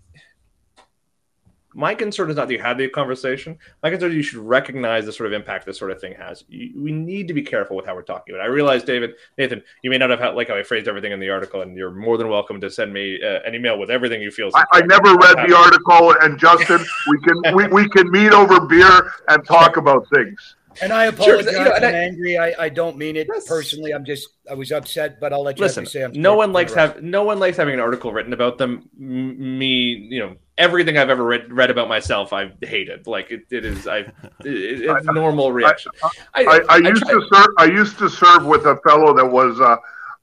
My 1.77 1.93
concern 1.93 2.31
is 2.31 2.35
not 2.37 2.47
that 2.47 2.53
you 2.55 2.59
had 2.59 2.79
the 2.79 2.89
conversation. 2.89 3.59
My 3.83 3.91
concern 3.91 4.09
is 4.09 4.15
you 4.17 4.23
should 4.23 4.39
recognize 4.39 5.05
the 5.05 5.13
sort 5.13 5.27
of 5.27 5.33
impact 5.33 5.67
this 5.67 5.77
sort 5.77 5.91
of 5.91 6.01
thing 6.01 6.15
has. 6.17 6.43
You, 6.49 6.71
we 6.81 6.91
need 6.91 7.27
to 7.27 7.35
be 7.35 7.43
careful 7.43 7.75
with 7.77 7.85
how 7.85 7.93
we're 7.93 8.01
talking 8.01 8.33
about. 8.33 8.41
it. 8.43 8.49
I 8.49 8.51
realize, 8.51 8.83
David, 8.83 9.11
Nathan, 9.37 9.61
you 9.83 9.91
may 9.91 9.99
not 9.99 10.09
have 10.09 10.19
had, 10.19 10.29
like 10.33 10.47
how 10.47 10.55
I 10.57 10.63
phrased 10.63 10.87
everything 10.87 11.11
in 11.11 11.19
the 11.19 11.29
article, 11.29 11.61
and 11.61 11.77
you're 11.77 11.91
more 11.91 12.17
than 12.17 12.29
welcome 12.29 12.59
to 12.61 12.71
send 12.71 12.91
me 12.91 13.19
uh, 13.23 13.41
an 13.45 13.53
email 13.53 13.77
with 13.77 13.91
everything 13.91 14.23
you 14.23 14.31
feel. 14.31 14.49
I, 14.55 14.65
I 14.73 14.81
never 14.87 15.13
read 15.17 15.37
I'm 15.37 15.47
the 15.49 15.55
article, 15.65 16.15
and 16.21 16.39
Justin, 16.39 16.83
we 17.11 17.19
can 17.21 17.55
we, 17.55 17.67
we 17.67 17.89
can 17.89 18.09
meet 18.09 18.31
over 18.33 18.59
beer 18.65 19.11
and 19.27 19.45
talk 19.45 19.77
about 19.77 20.07
things. 20.11 20.55
And 20.81 20.91
I 20.91 21.05
Sure, 21.11 21.35
apologize. 21.39 21.53
you 21.53 21.63
know, 21.63 21.71
and 21.73 21.85
I'm 21.85 21.93
I- 21.93 21.97
angry. 21.99 22.37
I, 22.39 22.53
I 22.65 22.69
don't 22.69 22.97
mean 22.97 23.15
it 23.17 23.27
Yes. 23.31 23.47
personally. 23.47 23.91
I'm 23.93 24.03
just 24.03 24.29
I 24.49 24.55
was 24.55 24.71
upset, 24.71 25.19
but 25.19 25.31
I'll 25.31 25.43
let 25.43 25.59
you 25.59 25.63
Listen, 25.65 25.83
have 25.83 25.89
me 25.93 25.99
say. 25.99 26.03
I'm 26.05 26.11
no 26.13 26.35
one 26.35 26.53
likes 26.53 26.73
have 26.73 27.03
no 27.03 27.23
one 27.23 27.39
likes 27.39 27.57
having 27.57 27.75
an 27.75 27.79
article 27.79 28.11
written 28.13 28.33
about 28.33 28.57
them. 28.57 28.89
M- 28.99 29.59
me, 29.59 30.07
you 30.09 30.19
know, 30.21 30.35
everything 30.57 30.97
I've 30.97 31.09
ever 31.09 31.23
read, 31.23 31.51
read 31.51 31.69
about 31.69 31.87
myself, 31.87 32.33
I've 32.33 32.53
hated. 32.61 33.07
Like 33.07 33.31
it, 33.31 33.45
it 33.51 33.65
is, 33.65 33.87
I, 33.87 33.99
it, 33.99 34.11
it's 34.45 35.07
a 35.07 35.13
normal 35.13 35.51
reaction. 35.51 35.91
I, 36.33 36.43
I, 36.43 36.61
I 36.69 36.77
used 36.77 37.03
try- 37.03 37.13
to 37.13 37.27
serve. 37.31 37.47
I 37.57 37.65
used 37.65 37.97
to 37.99 38.09
serve 38.09 38.45
with 38.45 38.65
a 38.65 38.77
fellow 38.87 39.13
that 39.15 39.25
was 39.25 39.59
uh, 39.61 39.77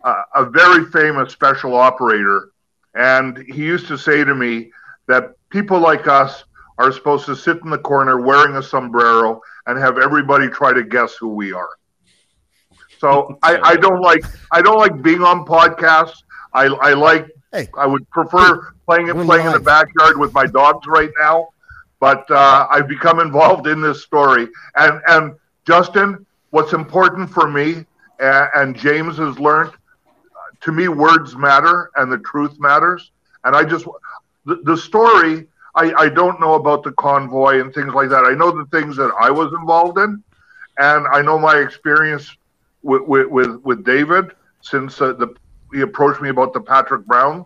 a, 0.05 0.43
a 0.43 0.51
very 0.51 0.87
famous 0.87 1.33
special 1.33 1.75
operator, 1.75 2.51
and 2.95 3.39
he 3.39 3.65
used 3.65 3.87
to 3.89 3.99
say 3.99 4.25
to 4.25 4.35
me 4.35 4.71
that 5.07 5.35
people 5.51 5.79
like 5.79 6.07
us 6.09 6.45
are 6.79 6.91
supposed 6.93 7.27
to 7.27 7.37
sit 7.37 7.59
in 7.63 7.71
the 7.71 7.79
corner 7.79 8.21
wearing 8.21 8.57
a 8.57 8.63
sombrero 8.63 9.41
and 9.67 9.79
have 9.79 9.99
everybody 9.99 10.49
try 10.49 10.73
to 10.73 10.83
guess 10.83 11.15
who 11.15 11.29
we 11.29 11.53
are. 11.53 11.69
So 12.99 13.39
I, 13.43 13.59
I 13.59 13.77
don't 13.77 14.01
like 14.01 14.25
I 14.51 14.63
don't 14.63 14.79
like 14.79 15.03
being 15.03 15.23
on 15.23 15.45
podcasts. 15.45 16.23
I, 16.53 16.67
I 16.67 16.95
like 16.95 17.29
Hey. 17.55 17.69
I 17.79 17.87
would 17.87 18.11
prefer 18.11 18.73
playing 18.85 19.07
We're 19.07 19.25
playing 19.25 19.47
in 19.47 19.53
the 19.53 19.61
backyard 19.61 20.19
with 20.19 20.35
my 20.35 20.45
dogs 20.45 20.89
right 20.89 21.11
now. 21.21 21.51
But 22.01 22.29
uh, 22.29 22.67
I've 22.69 22.89
become 22.89 23.21
involved 23.21 23.69
in 23.69 23.81
this 23.81 24.03
story. 24.03 24.49
And 24.75 25.01
and 25.07 25.37
Justin, 25.65 26.27
what's 26.51 26.73
important 26.73 27.31
for 27.31 27.49
me, 27.49 27.87
and, 28.19 28.49
and 28.57 28.77
James 28.77 29.19
has 29.19 29.39
learned, 29.39 29.73
to 30.63 30.73
me, 30.73 30.89
words 30.89 31.37
matter 31.37 31.93
and 31.97 32.11
the 32.11 32.19
truth 32.19 32.59
matters. 32.59 33.13
And 33.45 33.55
I 33.55 33.63
just 33.63 33.87
the, 34.45 34.57
the 34.65 34.77
story. 34.77 35.47
I, 35.77 35.93
I 35.95 36.09
don't 36.09 36.41
know 36.41 36.55
about 36.55 36.83
the 36.83 36.93
convoy 36.93 37.61
and 37.61 37.73
things 37.73 37.95
like 37.95 38.09
that. 38.09 38.25
I 38.25 38.35
know 38.35 38.51
the 38.51 38.67
things 38.67 38.97
that 38.97 39.13
I 39.21 39.31
was 39.31 39.53
involved 39.53 39.99
in, 39.99 40.23
and 40.79 41.07
I 41.09 41.23
know 41.23 41.39
my 41.39 41.59
experience 41.59 42.37
with 42.83 43.03
with 43.03 43.29
with, 43.29 43.61
with 43.63 43.85
David 43.85 44.33
since 44.61 45.01
uh, 45.01 45.13
the 45.13 45.35
he 45.75 45.81
approached 45.81 46.23
me 46.23 46.29
about 46.29 46.53
the 46.53 46.61
Patrick 46.61 47.05
Brown. 47.05 47.45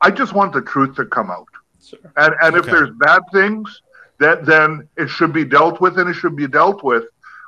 I 0.00 0.10
just 0.10 0.34
want 0.34 0.52
the 0.52 0.60
truth 0.60 0.94
to 0.96 1.06
come 1.06 1.30
out. 1.30 1.48
Sure. 1.82 1.98
And 2.16 2.34
and 2.42 2.56
if 2.56 2.66
there's 2.66 2.90
bad 2.98 3.22
things, 3.32 3.82
that 4.18 4.44
then 4.44 4.86
it 4.96 5.08
should 5.08 5.32
be 5.32 5.44
dealt 5.44 5.80
with, 5.80 5.98
and 5.98 6.08
it 6.08 6.14
should 6.14 6.36
be 6.36 6.46
dealt 6.46 6.84
with 6.84 7.04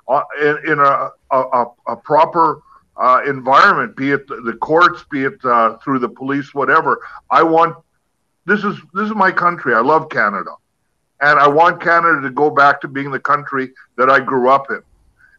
uh, 0.08 0.22
in, 0.40 0.58
in 0.66 0.78
a, 0.78 1.10
a, 1.30 1.36
a, 1.36 1.66
a 1.88 1.96
proper 1.96 2.62
uh, 2.96 3.20
environment, 3.26 3.94
be 3.96 4.12
it 4.12 4.26
the, 4.26 4.36
the 4.36 4.54
courts, 4.54 5.04
be 5.10 5.24
it 5.24 5.44
uh, 5.44 5.76
through 5.78 5.98
the 5.98 6.08
police, 6.08 6.54
whatever. 6.54 7.00
I 7.30 7.42
want 7.42 7.76
this 8.46 8.64
is 8.64 8.76
this 8.94 9.06
is 9.06 9.14
my 9.14 9.30
country. 9.30 9.74
I 9.74 9.80
love 9.80 10.08
Canada, 10.08 10.54
and 11.20 11.38
I 11.38 11.48
want 11.48 11.82
Canada 11.82 12.22
to 12.22 12.30
go 12.30 12.50
back 12.50 12.80
to 12.80 12.88
being 12.88 13.10
the 13.10 13.20
country 13.20 13.70
that 13.96 14.10
I 14.10 14.20
grew 14.20 14.48
up 14.48 14.70
in. 14.70 14.82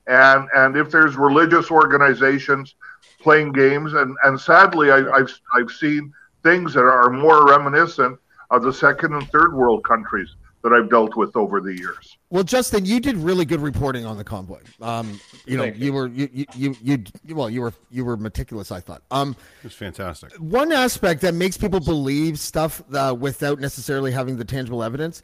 And 0.06 0.48
and 0.56 0.78
if 0.78 0.92
there's 0.92 1.16
religious 1.16 1.72
organizations 1.72 2.76
playing 3.22 3.52
games, 3.54 3.94
and 3.94 4.16
and 4.24 4.40
sadly, 4.40 4.92
I, 4.92 4.98
I've 5.12 5.40
I've 5.56 5.72
seen 5.72 6.14
things 6.44 6.74
that 6.74 6.84
are 6.84 7.10
more 7.10 7.48
reminiscent 7.48 8.20
of 8.52 8.64
the 8.64 8.74
second 8.74 9.14
and 9.14 9.28
third 9.30 9.54
world 9.56 9.84
countries 9.84 10.36
that 10.62 10.72
I've 10.72 10.90
dealt 10.90 11.16
with 11.18 11.36
over 11.36 11.60
the 11.60 11.76
years. 11.78 12.18
Well, 12.30 12.44
Justin, 12.44 12.86
you 12.86 13.00
did 13.02 13.18
really 13.18 13.44
good 13.44 13.60
reporting 13.60 14.06
on 14.06 14.16
the 14.18 14.24
convoy. 14.24 14.60
Um, 14.82 15.20
you 15.46 15.58
know, 15.58 15.64
Thank 15.64 15.78
you 15.78 15.92
were 15.92 16.08
you, 16.08 16.30
you 16.32 16.46
you 16.56 16.76
you 16.82 17.04
you- 17.26 17.36
well, 17.36 17.50
you 17.50 17.62
were 17.62 17.74
you 17.92 18.06
were 18.06 18.16
meticulous. 18.16 18.72
I 18.72 18.80
thought. 18.80 19.02
Um, 19.12 19.36
It 19.60 19.66
was 19.66 19.74
fantastic. 19.74 20.34
one 20.38 20.72
aspect 20.72 21.22
that 21.22 21.34
makes 21.34 21.58
people 21.58 21.80
believe 21.82 22.40
stuff 22.40 22.82
uh, 22.94 23.16
without 23.18 23.60
necessarily 23.60 24.12
having 24.12 24.38
the 24.38 24.46
tangible 24.46 24.84
evidence, 24.84 25.22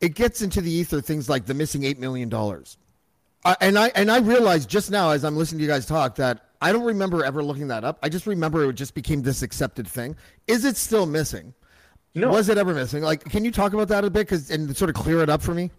it 0.00 0.14
gets 0.14 0.42
into 0.42 0.60
the 0.60 0.70
ether 0.70 1.00
things 1.00 1.28
like 1.28 1.46
the 1.46 1.54
missing 1.54 1.84
eight 1.84 1.98
million 1.98 2.28
dollars. 2.28 2.76
Uh, 3.44 3.54
and 3.60 3.78
I 3.78 3.88
and 3.94 4.10
I 4.10 4.18
realized 4.18 4.68
just 4.68 4.90
now 4.90 5.10
as 5.10 5.24
I'm 5.24 5.36
listening 5.36 5.60
to 5.60 5.64
you 5.64 5.70
guys 5.70 5.86
talk 5.86 6.16
that 6.16 6.48
I 6.62 6.72
don't 6.72 6.84
remember 6.84 7.24
ever 7.24 7.42
looking 7.42 7.68
that 7.68 7.84
up. 7.84 7.98
I 8.02 8.08
just 8.08 8.26
remember 8.26 8.68
it 8.70 8.74
just 8.74 8.94
became 8.94 9.22
this 9.22 9.42
accepted 9.42 9.86
thing. 9.86 10.16
Is 10.46 10.64
it 10.64 10.76
still 10.76 11.06
missing? 11.06 11.52
No. 12.14 12.30
Was 12.30 12.48
it 12.48 12.58
ever 12.58 12.72
missing? 12.74 13.02
Like, 13.02 13.24
can 13.24 13.44
you 13.44 13.50
talk 13.50 13.72
about 13.72 13.88
that 13.88 14.04
a 14.04 14.10
bit, 14.10 14.28
cause, 14.28 14.50
and 14.50 14.74
sort 14.76 14.90
of 14.90 14.96
clear 14.96 15.20
it 15.22 15.28
up 15.28 15.42
for 15.42 15.54
me? 15.54 15.70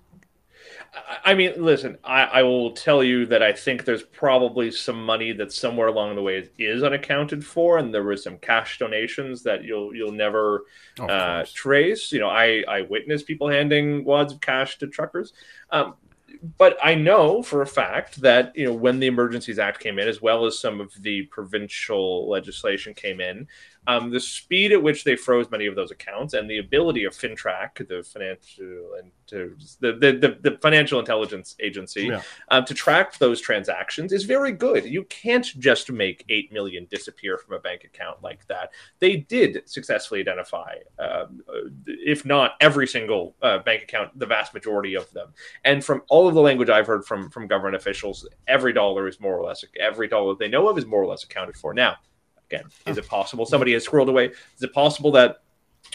I- 1.26 1.34
mean, 1.34 1.54
listen, 1.58 1.98
I, 2.04 2.24
I 2.24 2.44
will 2.44 2.72
tell 2.72 3.04
you 3.04 3.26
that 3.28 3.42
I 3.42 3.52
think 3.54 3.86
there's 3.86 4.04
probably 4.04 4.72
some 4.72 5.04
money 5.04 5.32
that 5.34 5.52
somewhere 5.52 5.88
along 5.88 6.16
the 6.16 6.22
way 6.22 6.38
is, 6.38 6.50
is 6.58 6.84
unaccounted 6.84 7.46
for, 7.46 7.78
and 7.78 7.94
there 7.94 8.04
were 8.04 8.18
some 8.18 8.38
cash 8.38 8.78
donations 8.78 9.44
that 9.44 9.64
you'll 9.64 9.96
you'll 9.96 10.12
never 10.12 10.64
Oh, 11.00 11.06
uh, 11.08 11.46
trace. 11.52 12.12
You 12.12 12.20
know, 12.20 12.30
I 12.30 12.64
I 12.68 12.82
witnessed 12.82 13.26
people 13.26 13.48
handing 13.50 14.04
wads 14.04 14.34
of 14.34 14.42
cash 14.42 14.78
to 14.80 14.88
truckers. 14.88 15.34
Um, 15.72 15.96
but 16.58 16.78
I 16.84 16.96
know 16.96 17.42
for 17.42 17.62
a 17.62 17.68
fact 17.68 18.22
that 18.22 18.56
you 18.56 18.66
know 18.66 18.74
when 18.74 19.00
the 19.00 19.08
Emergencies 19.08 19.60
Act 19.60 19.80
came 19.80 19.98
in, 19.98 20.08
as 20.08 20.22
well 20.22 20.46
as 20.46 20.60
some 20.60 20.82
of 20.82 20.94
the 21.02 21.24
provincial 21.24 22.30
legislation 22.30 22.94
came 22.94 23.22
in, 23.22 23.48
Um, 23.86 24.12
the 24.12 24.20
speed 24.20 24.72
at 24.72 24.82
which 24.82 25.04
they 25.04 25.16
froze 25.16 25.52
many 25.52 25.66
of 25.66 25.76
those 25.76 25.92
accounts 25.92 26.34
and 26.34 26.50
the 26.50 26.60
ability 26.60 27.04
of 27.04 27.14
FINTRAC, 27.14 27.88
the 27.88 28.04
financial 28.04 28.96
and 29.00 29.12
to 29.28 29.58
the, 29.80 29.94
the, 29.94 30.12
the, 30.14 30.52
the 30.52 30.58
financial 30.62 31.00
intelligence 31.00 31.56
agency, 31.60 32.06
Yeah. 32.08 32.22
um, 32.50 32.66
to 32.66 32.74
track 32.74 33.18
those 33.18 33.42
transactions 33.42 34.14
is 34.14 34.24
very 34.24 34.52
good. 34.52 34.86
You 34.86 35.04
can't 35.06 35.46
just 35.60 35.92
make 35.92 36.24
eight 36.30 36.52
million 36.54 36.88
disappear 36.90 37.38
from 37.38 37.56
a 37.56 37.60
bank 37.60 37.84
account 37.84 38.22
like 38.24 38.46
that. 38.48 38.72
They 39.00 39.18
did 39.18 39.64
successfully 39.66 40.22
identify, 40.22 40.76
um, 41.00 41.42
uh, 41.50 41.70
if 41.88 42.26
not 42.26 42.54
every 42.62 42.88
single 42.88 43.36
uh, 43.42 43.60
bank 43.60 43.84
account, 43.84 44.18
the 44.18 44.26
vast 44.26 44.54
majority 44.54 44.96
of 44.96 45.12
them. 45.12 45.34
And 45.66 45.84
from 45.84 46.04
all 46.10 46.28
of 46.28 46.36
the 46.36 46.42
language 46.42 46.70
I've 46.70 46.88
heard 46.88 47.06
from 47.06 47.30
from 47.30 47.48
government 47.48 47.76
officials, 47.76 48.28
every 48.48 48.74
dollar 48.74 49.08
is 49.08 49.20
more 49.20 49.38
or 49.38 49.46
less 49.46 49.64
every 49.80 50.08
dollar 50.08 50.36
they 50.36 50.48
know 50.48 50.68
of 50.68 50.78
is 50.78 50.86
more 50.86 51.02
or 51.02 51.08
less 51.08 51.24
accounted 51.24 51.58
for. 51.58 51.74
Now, 51.74 51.98
again, 52.54 52.70
is 52.86 52.98
it 52.98 53.08
possible 53.08 53.46
somebody 53.46 53.74
has 53.74 53.88
squirreled 53.88 54.10
away? 54.10 54.28
Is 54.28 54.64
it 54.64 54.74
possible 54.74 55.12
that 55.14 55.38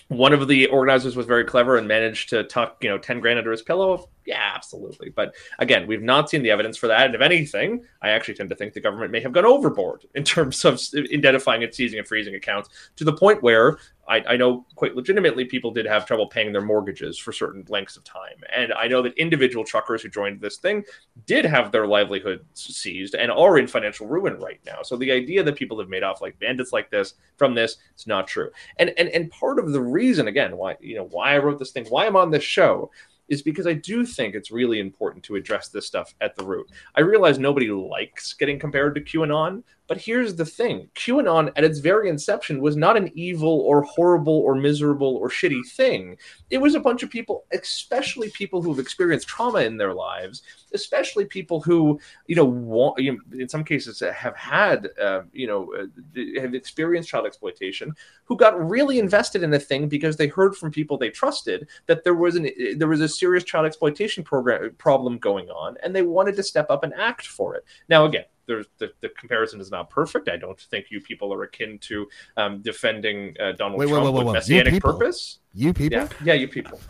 one 0.09 0.33
of 0.33 0.47
the 0.49 0.67
organizers 0.67 1.17
was 1.17 1.27
very 1.27 1.45
clever 1.45 1.77
and 1.77 1.89
managed 1.89 2.31
to 2.31 2.45
tuck, 2.45 2.77
you 2.83 2.89
know, 2.89 2.99
10 2.99 3.21
grand 3.21 3.39
under 3.39 3.51
his 3.51 3.63
pillow? 3.63 4.09
Yeah, 4.27 4.53
absolutely. 4.55 5.11
But 5.11 5.35
again, 5.59 5.87
we've 5.87 6.03
not 6.03 6.29
seen 6.29 6.43
the 6.43 6.51
evidence 6.51 6.77
for 6.77 6.87
that. 6.89 7.07
And 7.07 7.15
if 7.15 7.21
anything, 7.21 7.85
I 8.03 8.11
actually 8.11 8.35
tend 8.35 8.51
to 8.51 8.57
think 8.57 8.75
the 8.75 8.81
government 8.81 9.13
may 9.13 9.21
have 9.21 9.33
gone 9.33 9.47
overboard 9.47 10.05
in 10.15 10.25
terms 10.25 10.65
of 10.65 10.81
identifying 11.13 11.63
and 11.63 11.75
seizing 11.75 11.99
and 11.99 12.09
freezing 12.09 12.35
accounts 12.35 12.69
to 12.97 13.05
the 13.05 13.13
point 13.13 13.43
where 13.43 13.79
I, 14.09 14.25
I 14.27 14.37
know 14.37 14.67
quite 14.75 14.97
legitimately 14.97 15.45
people 15.45 15.71
did 15.71 15.87
have 15.87 16.07
trouble 16.07 16.27
paying 16.27 16.53
their 16.53 16.63
mortgages 16.63 17.19
for 17.19 17.33
certain 17.33 17.65
lengths 17.69 17.97
of 17.97 18.05
time. 18.05 18.43
And 18.55 18.73
I 18.73 18.89
know 18.89 19.03
that 19.03 19.17
individual 19.19 19.65
truckers 19.65 20.03
who 20.03 20.09
joined 20.09 20.41
this 20.41 20.57
thing 20.57 20.85
did 21.27 21.45
have 21.45 21.71
their 21.71 21.87
livelihoods 21.87 22.43
seized 22.55 23.15
and 23.15 23.31
are 23.31 23.59
in 23.59 23.67
financial 23.67 24.07
ruin 24.07 24.39
right 24.39 24.61
now. 24.67 24.83
So 24.83 24.97
the 24.97 25.13
idea 25.13 25.43
that 25.43 25.57
people 25.57 25.79
have 25.79 25.89
made 25.89 26.03
off 26.03 26.23
like 26.23 26.39
bandits 26.39 26.73
like 26.73 26.91
this 26.91 27.15
from 27.37 27.55
this, 27.55 27.77
it's 27.93 28.07
not 28.07 28.27
true. 28.27 28.51
And 28.79 28.93
and 28.99 29.09
and 29.11 29.31
part 29.31 29.59
of 29.59 29.73
the 29.73 29.81
reason 29.81 30.29
again 30.29 30.57
why 30.57 30.77
you 30.81 30.97
know 30.97 31.09
why 31.11 31.35
I 31.35 31.39
wrote 31.39 31.59
this 31.59 31.73
thing, 31.73 31.87
why 31.87 32.07
I'm 32.07 32.17
on 32.17 32.31
this 32.31 32.45
show 32.45 32.91
is 33.29 33.43
because 33.43 33.67
I 33.67 33.75
do 33.75 34.07
think 34.07 34.35
it's 34.35 34.51
really 34.51 34.81
important 34.81 35.23
to 35.25 35.37
address 35.37 35.69
this 35.69 35.87
stuff 35.87 36.15
at 36.21 36.35
the 36.35 36.45
root. 36.45 36.71
I 36.95 37.01
realize 37.01 37.39
nobody 37.39 37.71
likes 37.71 38.33
getting 38.33 38.59
compared 38.59 38.95
to 38.95 39.01
QAnon, 39.03 39.63
but 39.89 39.97
here's 39.97 40.37
the 40.37 40.45
thing 40.45 40.89
QAnon, 40.95 41.51
at 41.57 41.65
its 41.65 41.79
very 41.79 42.09
inception, 42.11 42.61
was 42.61 42.77
not 42.77 42.97
an 42.97 43.11
evil 43.15 43.61
or 43.63 43.83
horrible 43.83 44.39
or 44.39 44.55
miserable 44.55 45.17
or 45.17 45.31
shitty 45.31 45.67
thing. 45.67 46.17
It 46.51 46.59
was 46.59 46.75
a 46.75 46.81
bunch 46.81 47.03
of 47.03 47.11
people, 47.11 47.45
especially 47.53 48.31
people 48.31 48.61
who've 48.63 48.79
experienced 48.79 49.27
trauma 49.27 49.61
in 49.61 49.79
their 49.79 49.95
lives, 49.95 50.43
especially 50.75 51.25
people 51.25 51.61
who, 51.63 51.99
you 52.27 52.37
know, 52.37 52.45
want, 52.45 52.99
you 52.99 53.13
know 53.13 53.19
in 53.39 53.49
some 53.49 53.65
cases 53.65 54.01
have 54.01 54.37
had, 54.37 54.91
uh, 55.01 55.23
you 55.33 55.47
know, 55.47 55.73
uh, 55.75 56.41
have 56.41 56.55
experienced 56.55 57.09
child 57.09 57.27
exploitation, 57.27 57.95
who 58.25 58.37
got 58.37 58.69
really 58.69 58.99
invested 58.99 59.43
in 59.43 59.51
the 59.51 59.59
thing 59.59 59.89
because 59.89 60.17
they 60.17 60.27
heard 60.27 60.55
from 60.55 60.71
people 60.71 60.99
they 60.99 61.09
trusted 61.09 61.67
that 61.87 62.05
there 62.05 62.15
was 62.15 62.37
an 62.37 62.51
there 62.77 62.89
was 62.89 63.01
a 63.01 63.09
serious 63.09 63.43
child 63.43 63.65
exploitation 63.65 64.23
program 64.23 64.75
problem 64.77 65.17
going 65.17 65.49
on, 65.49 65.79
and 65.83 65.97
they 65.97 66.03
wanted 66.03 66.37
to 66.37 66.43
step 66.43 66.67
up 66.69 66.85
and 66.85 66.93
act 66.93 67.27
for 67.27 67.55
it. 67.55 67.65
Now, 67.89 68.05
again, 68.05 68.25
there's 68.49 68.67
the, 68.79 68.91
the 69.01 69.11
comparison 69.11 69.61
is 69.61 69.71
not 69.71 69.91
perfect. 69.91 70.29
I 70.29 70.37
don't 70.37 70.59
think 70.59 70.87
you 70.91 71.01
people 71.01 71.33
are 71.33 71.45
akin 71.45 71.79
to 71.83 72.09
um, 72.37 72.61
defending 72.63 73.37
uh, 73.39 73.53
Donald 73.53 73.79
Wait, 73.79 73.87
wait, 73.87 73.93
Trump 73.93 74.07
wait, 74.07 74.13
wait, 74.13 74.19
with 74.19 74.27
wait. 74.27 74.31
You 74.31 74.33
messianic 74.33 74.73
people? 74.73 74.93
purpose. 74.95 75.39
You 75.55 75.73
people? 75.73 75.99
Yeah, 75.99 76.09
yeah, 76.25 76.35
you 76.35 76.49
people. 76.49 76.81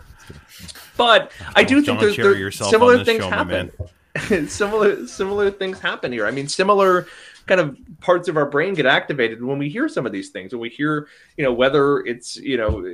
But 0.97 1.33
I 1.55 1.65
do 1.65 1.77
think 1.77 1.87
Don't 1.87 2.01
there's, 2.01 2.17
there's 2.17 2.57
similar 2.57 3.05
things 3.05 3.23
show, 3.23 3.31
happen. 3.31 3.73
man. 3.79 4.49
similar 4.49 5.07
similar 5.07 5.51
things 5.51 5.79
happen 5.79 6.13
here. 6.13 6.27
I 6.27 6.31
mean, 6.31 6.49
similar 6.49 7.07
kind 7.49 7.61
of 7.61 7.77
parts 8.01 8.29
of 8.29 8.37
our 8.37 8.49
brain 8.49 8.75
get 8.75 8.87
activated 8.87 9.43
when 9.43 9.59
we 9.59 9.69
hear 9.69 9.89
some 9.89 10.07
of 10.07 10.13
these 10.13 10.29
things. 10.29 10.53
When 10.53 10.61
we 10.61 10.69
hear, 10.69 11.09
you 11.37 11.45
know, 11.45 11.53
whether 11.53 12.01
it's 12.01 12.37
you 12.37 12.57
know 12.57 12.87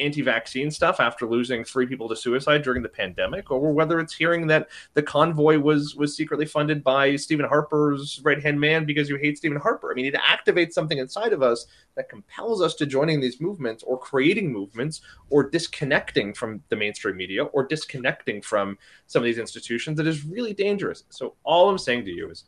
anti-vaccine 0.00 0.70
stuff 0.70 1.00
after 1.00 1.26
losing 1.26 1.64
three 1.64 1.86
people 1.86 2.08
to 2.08 2.16
suicide 2.16 2.62
during 2.62 2.82
the 2.82 2.88
pandemic, 2.88 3.50
or 3.50 3.72
whether 3.72 4.00
it's 4.00 4.14
hearing 4.14 4.46
that 4.46 4.68
the 4.94 5.02
convoy 5.02 5.58
was 5.58 5.94
was 5.96 6.16
secretly 6.16 6.46
funded 6.46 6.82
by 6.82 7.16
Stephen 7.16 7.46
Harper's 7.46 8.20
right 8.24 8.42
hand 8.42 8.58
man 8.60 8.84
because 8.84 9.08
you 9.08 9.16
hate 9.16 9.36
Stephen 9.36 9.58
Harper. 9.58 9.90
I 9.90 9.94
mean, 9.94 10.06
it 10.06 10.14
activates 10.14 10.72
something 10.72 10.98
inside 10.98 11.32
of 11.32 11.42
us 11.42 11.66
that 11.96 12.08
compels 12.08 12.62
us 12.62 12.74
to 12.76 12.86
joining 12.86 13.20
these 13.20 13.40
movements 13.40 13.82
or 13.82 13.98
creating 13.98 14.52
movements 14.52 15.00
or 15.30 15.50
disconnecting 15.50 16.32
from 16.32 16.62
the 16.68 16.76
mainstream 16.76 17.16
media 17.16 17.44
or 17.44 17.66
disconnecting 17.66 18.40
from 18.40 18.78
some 19.08 19.20
of 19.20 19.24
these 19.24 19.38
institutions 19.38 19.96
that 19.96 20.06
is 20.06 20.24
really 20.24 20.54
dangerous. 20.54 21.04
So 21.10 21.34
all 21.42 21.68
I'm 21.68 21.78
saying 21.78 22.04
to 22.04 22.12
you 22.12 22.30
is 22.30 22.44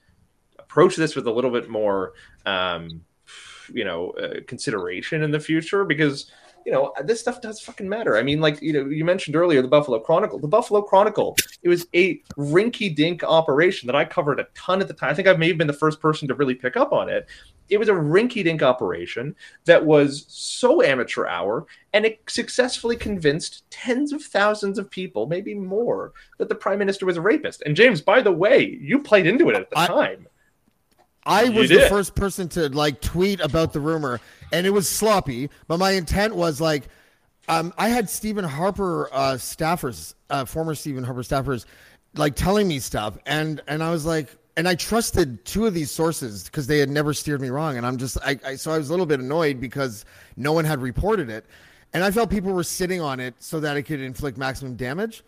approach 0.70 0.94
this 0.94 1.16
with 1.16 1.26
a 1.26 1.30
little 1.30 1.50
bit 1.50 1.68
more 1.68 2.12
um, 2.46 3.02
you 3.72 3.84
know 3.84 4.10
uh, 4.10 4.40
consideration 4.46 5.22
in 5.22 5.30
the 5.30 5.40
future 5.40 5.84
because 5.84 6.30
you 6.64 6.70
know 6.70 6.92
this 7.04 7.20
stuff 7.20 7.40
does 7.40 7.60
fucking 7.60 7.88
matter. 7.88 8.16
I 8.16 8.22
mean 8.22 8.40
like 8.40 8.62
you 8.62 8.72
know 8.72 8.88
you 8.88 9.04
mentioned 9.04 9.34
earlier 9.34 9.62
the 9.62 9.68
buffalo 9.68 9.98
chronicle. 9.98 10.38
The 10.38 10.48
buffalo 10.48 10.82
chronicle 10.82 11.36
it 11.62 11.68
was 11.68 11.86
a 11.94 12.18
rinky 12.36 12.94
dink 12.94 13.24
operation 13.24 13.86
that 13.86 13.96
i 13.96 14.04
covered 14.04 14.38
a 14.38 14.46
ton 14.54 14.80
at 14.80 14.86
the 14.86 14.94
time. 14.94 15.10
I 15.10 15.14
think 15.14 15.26
i 15.26 15.32
may 15.32 15.48
have 15.48 15.58
been 15.58 15.66
the 15.66 15.72
first 15.72 16.00
person 16.00 16.28
to 16.28 16.34
really 16.34 16.54
pick 16.54 16.76
up 16.76 16.92
on 16.92 17.08
it. 17.08 17.26
It 17.68 17.78
was 17.78 17.88
a 17.88 17.92
rinky 17.92 18.44
dink 18.44 18.62
operation 18.62 19.34
that 19.64 19.84
was 19.84 20.26
so 20.28 20.82
amateur 20.82 21.26
hour 21.26 21.66
and 21.92 22.04
it 22.04 22.20
successfully 22.28 22.96
convinced 22.96 23.64
tens 23.70 24.12
of 24.12 24.22
thousands 24.22 24.78
of 24.78 24.90
people 24.90 25.26
maybe 25.26 25.54
more 25.54 26.12
that 26.38 26.48
the 26.48 26.54
prime 26.54 26.78
minister 26.78 27.06
was 27.06 27.16
a 27.16 27.20
rapist. 27.20 27.62
And 27.64 27.74
james 27.74 28.00
by 28.00 28.20
the 28.20 28.32
way 28.32 28.78
you 28.80 29.02
played 29.02 29.26
into 29.26 29.48
it 29.48 29.56
at 29.56 29.70
the 29.70 29.78
I- 29.78 29.86
time 29.86 30.26
I 31.26 31.48
was 31.50 31.68
the 31.68 31.86
first 31.88 32.14
person 32.14 32.48
to 32.50 32.68
like 32.70 33.00
tweet 33.00 33.40
about 33.40 33.72
the 33.72 33.80
rumor, 33.80 34.20
and 34.52 34.66
it 34.66 34.70
was 34.70 34.88
sloppy. 34.88 35.50
But 35.68 35.78
my 35.78 35.92
intent 35.92 36.34
was 36.34 36.60
like, 36.60 36.88
um, 37.48 37.74
I 37.76 37.88
had 37.88 38.08
Stephen 38.08 38.44
Harper 38.44 39.08
uh, 39.12 39.34
staffers, 39.34 40.14
uh, 40.30 40.44
former 40.44 40.74
Stephen 40.74 41.04
Harper 41.04 41.22
staffers, 41.22 41.66
like 42.14 42.36
telling 42.36 42.68
me 42.68 42.78
stuff, 42.78 43.18
and 43.26 43.60
and 43.68 43.82
I 43.82 43.90
was 43.90 44.06
like, 44.06 44.34
and 44.56 44.66
I 44.68 44.74
trusted 44.74 45.44
two 45.44 45.66
of 45.66 45.74
these 45.74 45.90
sources 45.90 46.44
because 46.44 46.66
they 46.66 46.78
had 46.78 46.88
never 46.88 47.12
steered 47.12 47.40
me 47.40 47.50
wrong, 47.50 47.76
and 47.76 47.86
I'm 47.86 47.96
just, 47.96 48.18
I, 48.24 48.38
I 48.44 48.56
so 48.56 48.72
I 48.72 48.78
was 48.78 48.88
a 48.88 48.92
little 48.92 49.06
bit 49.06 49.20
annoyed 49.20 49.60
because 49.60 50.04
no 50.36 50.52
one 50.52 50.64
had 50.64 50.80
reported 50.80 51.28
it, 51.28 51.46
and 51.92 52.02
I 52.02 52.10
felt 52.10 52.30
people 52.30 52.52
were 52.52 52.64
sitting 52.64 53.00
on 53.00 53.20
it 53.20 53.34
so 53.38 53.60
that 53.60 53.76
it 53.76 53.82
could 53.82 54.00
inflict 54.00 54.38
maximum 54.38 54.76
damage. 54.76 55.22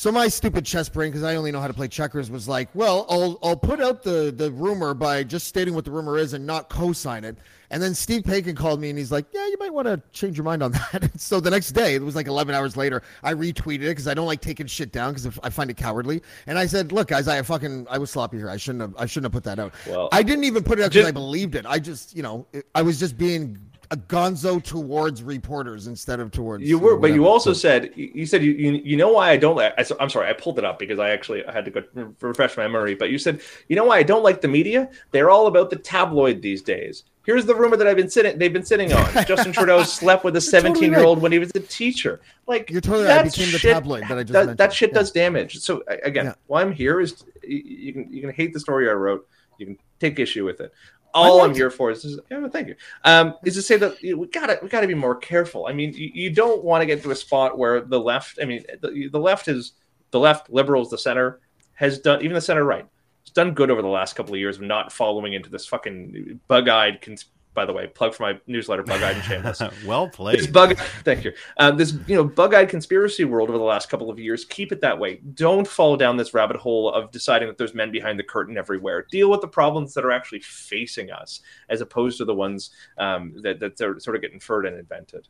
So 0.00 0.10
my 0.10 0.28
stupid 0.28 0.64
chess 0.64 0.88
brain, 0.88 1.10
because 1.10 1.24
I 1.24 1.36
only 1.36 1.52
know 1.52 1.60
how 1.60 1.66
to 1.66 1.74
play 1.74 1.86
checkers, 1.86 2.30
was 2.30 2.48
like, 2.48 2.70
well, 2.72 3.04
I'll 3.10 3.38
I'll 3.42 3.54
put 3.54 3.82
out 3.82 4.02
the 4.02 4.32
the 4.34 4.50
rumor 4.50 4.94
by 4.94 5.22
just 5.22 5.46
stating 5.46 5.74
what 5.74 5.84
the 5.84 5.90
rumor 5.90 6.16
is 6.16 6.32
and 6.32 6.46
not 6.46 6.70
co-sign 6.70 7.22
it. 7.22 7.36
And 7.68 7.82
then 7.82 7.94
Steve 7.94 8.22
Paikin 8.22 8.56
called 8.56 8.80
me 8.80 8.88
and 8.88 8.98
he's 8.98 9.12
like, 9.12 9.26
yeah, 9.30 9.46
you 9.46 9.58
might 9.60 9.74
want 9.74 9.88
to 9.88 10.00
change 10.12 10.38
your 10.38 10.44
mind 10.44 10.62
on 10.62 10.72
that. 10.72 11.10
so 11.20 11.38
the 11.38 11.50
next 11.50 11.72
day, 11.72 11.96
it 11.96 12.00
was 12.00 12.16
like 12.16 12.28
11 12.28 12.54
hours 12.54 12.78
later, 12.78 13.02
I 13.22 13.34
retweeted 13.34 13.82
it 13.82 13.90
because 13.90 14.08
I 14.08 14.14
don't 14.14 14.26
like 14.26 14.40
taking 14.40 14.66
shit 14.66 14.90
down 14.90 15.12
because 15.12 15.38
I 15.42 15.50
find 15.50 15.68
it 15.68 15.76
cowardly. 15.76 16.22
And 16.46 16.58
I 16.58 16.64
said, 16.64 16.92
look, 16.92 17.08
guys, 17.08 17.28
I 17.28 17.42
fucking 17.42 17.86
I 17.90 17.98
was 17.98 18.10
sloppy 18.10 18.38
here. 18.38 18.48
I 18.48 18.56
shouldn't 18.56 18.80
have 18.80 18.94
I 18.96 19.04
shouldn't 19.04 19.26
have 19.26 19.32
put 19.32 19.44
that 19.44 19.58
out. 19.58 19.74
Well, 19.86 20.08
I 20.12 20.22
didn't 20.22 20.44
even 20.44 20.64
put 20.64 20.78
it 20.78 20.82
out 20.82 20.92
because 20.92 21.08
I 21.08 21.12
believed 21.12 21.56
it. 21.56 21.66
I 21.66 21.78
just 21.78 22.16
you 22.16 22.22
know 22.22 22.46
it, 22.54 22.64
I 22.74 22.80
was 22.80 22.98
just 22.98 23.18
being 23.18 23.69
a 23.92 23.96
gonzo 23.96 24.62
towards 24.62 25.22
reporters 25.22 25.88
instead 25.88 26.20
of 26.20 26.30
towards 26.30 26.62
You 26.62 26.78
were, 26.78 26.96
but 26.96 27.12
you 27.12 27.26
also 27.26 27.52
So- 27.52 27.58
said 27.58 27.90
you 27.96 28.24
said 28.24 28.42
you, 28.44 28.52
you 28.52 28.72
you 28.84 28.96
know 28.96 29.12
why 29.12 29.30
I 29.30 29.36
don't 29.36 29.56
like. 29.56 29.74
I, 29.76 29.84
am 30.02 30.08
sorry, 30.08 30.28
I 30.28 30.32
pulled 30.32 30.58
it 30.58 30.64
up 30.64 30.78
because 30.78 30.98
I 31.00 31.10
actually 31.10 31.44
I 31.44 31.52
had 31.52 31.64
to 31.64 31.70
go 31.72 31.82
refresh 32.20 32.56
my 32.56 32.62
memory. 32.68 32.94
But 32.94 33.10
you 33.10 33.18
said 33.18 33.40
you 33.68 33.74
know 33.76 33.84
why 33.84 33.98
I 33.98 34.02
don't 34.04 34.22
like 34.22 34.40
the 34.40 34.48
media? 34.48 34.88
They're 35.10 35.30
all 35.30 35.48
about 35.48 35.70
the 35.70 35.76
tabloid 35.76 36.40
these 36.40 36.62
days. 36.62 37.02
Here's 37.26 37.44
the 37.44 37.54
rumor 37.54 37.76
that 37.76 37.86
I've 37.86 37.96
been 37.96 38.08
sitting. 38.10 38.38
They've 38.38 38.52
been 38.52 38.64
sitting 38.64 38.92
on. 38.92 39.04
Justin 39.26 39.52
Trudeau 39.52 39.82
slept 39.82 40.24
with 40.24 40.36
a 40.36 40.40
17 40.40 40.90
year 40.90 41.04
old 41.04 41.20
when 41.20 41.32
he 41.32 41.38
was 41.38 41.50
a 41.54 41.60
teacher. 41.60 42.20
Like 42.46 42.70
You're 42.70 42.80
totally 42.80 43.04
right. 43.06 43.18
I 43.20 43.22
became 43.24 43.50
the 43.52 43.58
shit- 43.58 43.72
tabloid 43.74 44.04
that 44.08 44.18
I 44.18 44.22
just 44.22 44.32
that, 44.32 44.38
mentioned. 44.40 44.58
that 44.58 44.72
shit 44.72 44.90
Yeah. 44.90 44.94
does 44.98 45.10
damage. 45.10 45.58
So 45.58 45.82
again, 46.02 46.26
Yeah. 46.26 46.34
why 46.46 46.62
I'm 46.62 46.72
here 46.72 47.00
is 47.00 47.24
you, 47.42 47.58
you 47.64 47.92
can 47.92 48.12
you 48.12 48.20
can 48.20 48.30
hate 48.30 48.52
the 48.52 48.60
story 48.60 48.88
I 48.88 48.92
wrote. 48.92 49.26
You 49.58 49.66
can 49.66 49.78
take 49.98 50.18
issue 50.18 50.44
with 50.46 50.60
it. 50.60 50.72
All 51.14 51.42
I'm 51.42 51.54
here 51.54 51.70
for 51.70 51.90
is, 51.90 52.04
is 52.04 52.20
yeah, 52.30 52.46
thank 52.48 52.68
you. 52.68 52.76
Um, 53.04 53.34
is 53.44 53.54
to 53.54 53.62
say 53.62 53.76
that 53.76 54.02
you 54.02 54.12
know, 54.12 54.18
we 54.18 54.28
gotta 54.28 54.58
we 54.62 54.68
gotta 54.68 54.86
be 54.86 54.94
more 54.94 55.16
careful. 55.16 55.66
I 55.66 55.72
mean, 55.72 55.92
you, 55.92 56.10
you 56.12 56.30
don't 56.30 56.62
want 56.64 56.82
to 56.82 56.86
get 56.86 57.02
to 57.02 57.10
a 57.10 57.16
spot 57.16 57.58
where 57.58 57.80
the 57.80 57.98
left. 57.98 58.38
I 58.40 58.44
mean, 58.44 58.64
the, 58.80 59.08
the 59.08 59.18
left 59.18 59.48
is 59.48 59.72
the 60.10 60.20
left, 60.20 60.50
liberals, 60.50 60.90
the 60.90 60.98
center 60.98 61.40
has 61.74 61.98
done 61.98 62.22
even 62.22 62.34
the 62.34 62.40
center 62.40 62.64
right. 62.64 62.86
It's 63.22 63.30
done 63.30 63.54
good 63.54 63.70
over 63.70 63.82
the 63.82 63.88
last 63.88 64.14
couple 64.14 64.34
of 64.34 64.40
years 64.40 64.56
of 64.56 64.62
not 64.62 64.92
following 64.92 65.32
into 65.32 65.50
this 65.50 65.66
fucking 65.66 66.40
bug-eyed. 66.48 67.00
Cons- 67.00 67.26
by 67.52 67.64
the 67.64 67.72
way, 67.72 67.86
plug 67.88 68.14
for 68.14 68.22
my 68.22 68.38
newsletter, 68.46 68.82
bug-eyed 68.84 69.16
and 69.16 69.24
shameless 69.24 69.60
well 69.86 70.06
this 70.06 70.16
played. 70.16 70.52
bug 70.52 70.76
thank 71.04 71.24
you 71.24 71.32
uh, 71.58 71.70
this 71.70 71.94
you 72.06 72.14
know 72.14 72.24
bug-eyed 72.24 72.68
conspiracy 72.68 73.24
world 73.24 73.48
over 73.48 73.58
the 73.58 73.64
last 73.64 73.88
couple 73.90 74.08
of 74.08 74.18
years 74.18 74.44
keep 74.44 74.70
it 74.72 74.80
that 74.80 74.98
way 74.98 75.16
don't 75.34 75.66
fall 75.66 75.96
down 75.96 76.16
this 76.16 76.32
rabbit 76.32 76.56
hole 76.56 76.92
of 76.92 77.10
deciding 77.10 77.48
that 77.48 77.58
there's 77.58 77.74
men 77.74 77.90
behind 77.90 78.18
the 78.18 78.22
curtain 78.22 78.56
everywhere 78.56 79.04
deal 79.10 79.30
with 79.30 79.40
the 79.40 79.48
problems 79.48 79.92
that 79.94 80.04
are 80.04 80.12
actually 80.12 80.40
facing 80.40 81.10
us 81.10 81.40
as 81.68 81.80
opposed 81.80 82.18
to 82.18 82.24
the 82.24 82.34
ones 82.34 82.70
um, 82.98 83.34
that, 83.42 83.58
that 83.58 83.76
sort 83.78 84.14
of 84.14 84.22
get 84.22 84.32
inferred 84.32 84.64
and 84.66 84.78
invented 84.78 85.26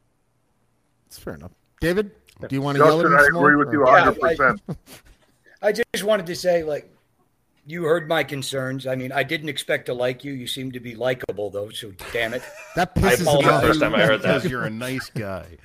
It's 1.06 1.18
fair 1.18 1.34
enough. 1.34 1.52
David, 1.80 2.10
do 2.46 2.54
you 2.54 2.60
want 2.60 2.76
to 2.76 2.84
yell 2.84 3.00
at 3.00 3.04
Justin, 3.04 3.12
me 3.12 3.18
I 3.18 3.24
some 3.24 3.34
more, 3.34 3.50
agree 3.50 3.56
with 3.64 3.68
or- 3.68 3.72
you 3.72 3.86
Yeah, 3.86 4.56
100%. 4.58 4.76
I 5.62 5.72
just 5.72 6.04
wanted 6.04 6.26
to 6.26 6.36
say, 6.36 6.62
like, 6.62 6.90
you 7.66 7.84
heard 7.84 8.08
my 8.08 8.24
concerns. 8.24 8.86
I 8.86 8.94
mean, 8.94 9.12
I 9.12 9.22
didn't 9.22 9.48
expect 9.48 9.86
to 9.86 9.94
like 9.94 10.24
you. 10.24 10.32
You 10.32 10.46
seem 10.46 10.72
to 10.72 10.80
be 10.80 10.94
likable, 10.94 11.50
though. 11.50 11.70
So 11.70 11.92
damn 12.12 12.34
it. 12.34 12.42
That 12.76 12.92
I 12.96 13.00
pisses 13.00 13.20
him 13.20 13.26
apologize. 13.26 13.52
off. 13.52 13.62
First 13.62 13.80
time 13.80 13.94
I 13.94 14.02
heard 14.02 14.22
that. 14.22 14.34
Because 14.34 14.50
you're 14.50 14.64
a 14.64 14.70
nice 14.70 15.10
guy. 15.10 15.58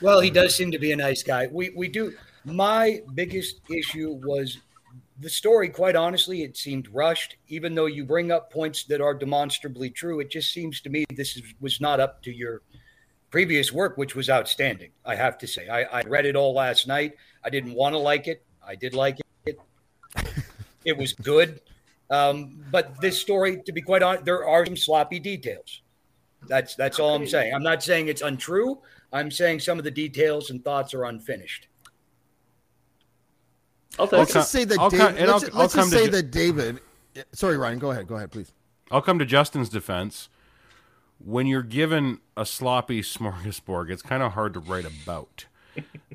Well, 0.00 0.20
he 0.20 0.30
does 0.30 0.54
seem 0.54 0.70
to 0.72 0.78
be 0.78 0.92
a 0.92 0.96
nice 0.96 1.22
guy. 1.22 1.48
We 1.50 1.70
we 1.70 1.88
do. 1.88 2.14
My 2.44 3.00
biggest 3.14 3.60
issue 3.70 4.20
was 4.24 4.58
the 5.20 5.30
story. 5.30 5.68
Quite 5.68 5.96
honestly, 5.96 6.42
it 6.42 6.56
seemed 6.56 6.88
rushed. 6.92 7.36
Even 7.48 7.74
though 7.74 7.86
you 7.86 8.04
bring 8.04 8.30
up 8.32 8.52
points 8.52 8.84
that 8.84 9.00
are 9.00 9.14
demonstrably 9.14 9.90
true, 9.90 10.20
it 10.20 10.30
just 10.30 10.52
seems 10.52 10.80
to 10.82 10.90
me 10.90 11.04
this 11.14 11.36
is, 11.36 11.42
was 11.60 11.80
not 11.80 12.00
up 12.00 12.22
to 12.22 12.32
your 12.32 12.62
previous 13.30 13.72
work, 13.72 13.96
which 13.96 14.14
was 14.14 14.30
outstanding. 14.30 14.90
I 15.04 15.14
have 15.14 15.38
to 15.38 15.46
say. 15.46 15.68
I, 15.68 15.82
I 15.82 16.02
read 16.02 16.26
it 16.26 16.36
all 16.36 16.54
last 16.54 16.86
night. 16.86 17.14
I 17.44 17.50
didn't 17.50 17.74
want 17.74 17.94
to 17.94 17.98
like 17.98 18.26
it. 18.26 18.44
I 18.66 18.74
did 18.74 18.94
like 18.94 19.18
it. 19.46 19.58
It 20.88 20.96
was 20.96 21.12
good. 21.12 21.60
Um, 22.10 22.64
but 22.70 22.98
this 23.02 23.20
story, 23.20 23.60
to 23.66 23.72
be 23.72 23.82
quite 23.82 24.02
honest, 24.02 24.24
there 24.24 24.46
are 24.46 24.64
some 24.64 24.76
sloppy 24.76 25.18
details. 25.20 25.82
That's 26.48 26.74
that's 26.74 26.98
all 26.98 27.14
I'm 27.14 27.26
saying. 27.26 27.52
I'm 27.54 27.62
not 27.62 27.82
saying 27.82 28.08
it's 28.08 28.22
untrue. 28.22 28.78
I'm 29.12 29.30
saying 29.30 29.60
some 29.60 29.76
of 29.78 29.84
the 29.84 29.90
details 29.90 30.50
and 30.50 30.64
thoughts 30.64 30.94
are 30.94 31.04
unfinished. 31.04 31.68
I'll 33.98 34.08
Let's 34.10 34.30
it. 34.30 34.34
just 34.34 34.52
say 34.52 34.64
that 34.64 34.78
I'll 34.78 34.90
David. 34.90 35.06
come- 35.06 35.16
and 35.18 35.26
let's 35.28 35.44
I'll- 35.44 35.50
I'll 35.52 35.58
let's 35.60 35.74
just 35.74 35.82
come 35.82 35.90
to 35.90 35.96
say 35.98 36.04
Ju- 36.06 36.10
that 36.12 36.30
David. 36.30 36.80
Sorry, 37.32 37.56
Ryan. 37.58 37.78
Go 37.78 37.90
ahead. 37.90 38.06
Go 38.06 38.16
ahead, 38.16 38.30
please. 38.30 38.52
I'll 38.90 39.02
come 39.02 39.18
to 39.18 39.26
Justin's 39.26 39.68
defense. 39.68 40.28
When 41.18 41.46
you're 41.46 41.62
given 41.62 42.20
a 42.36 42.46
sloppy 42.46 43.02
smorgasbord, 43.02 43.90
it's 43.90 44.02
kind 44.02 44.22
of 44.22 44.32
hard 44.32 44.54
to 44.54 44.60
write 44.60 44.86
about. 44.86 45.46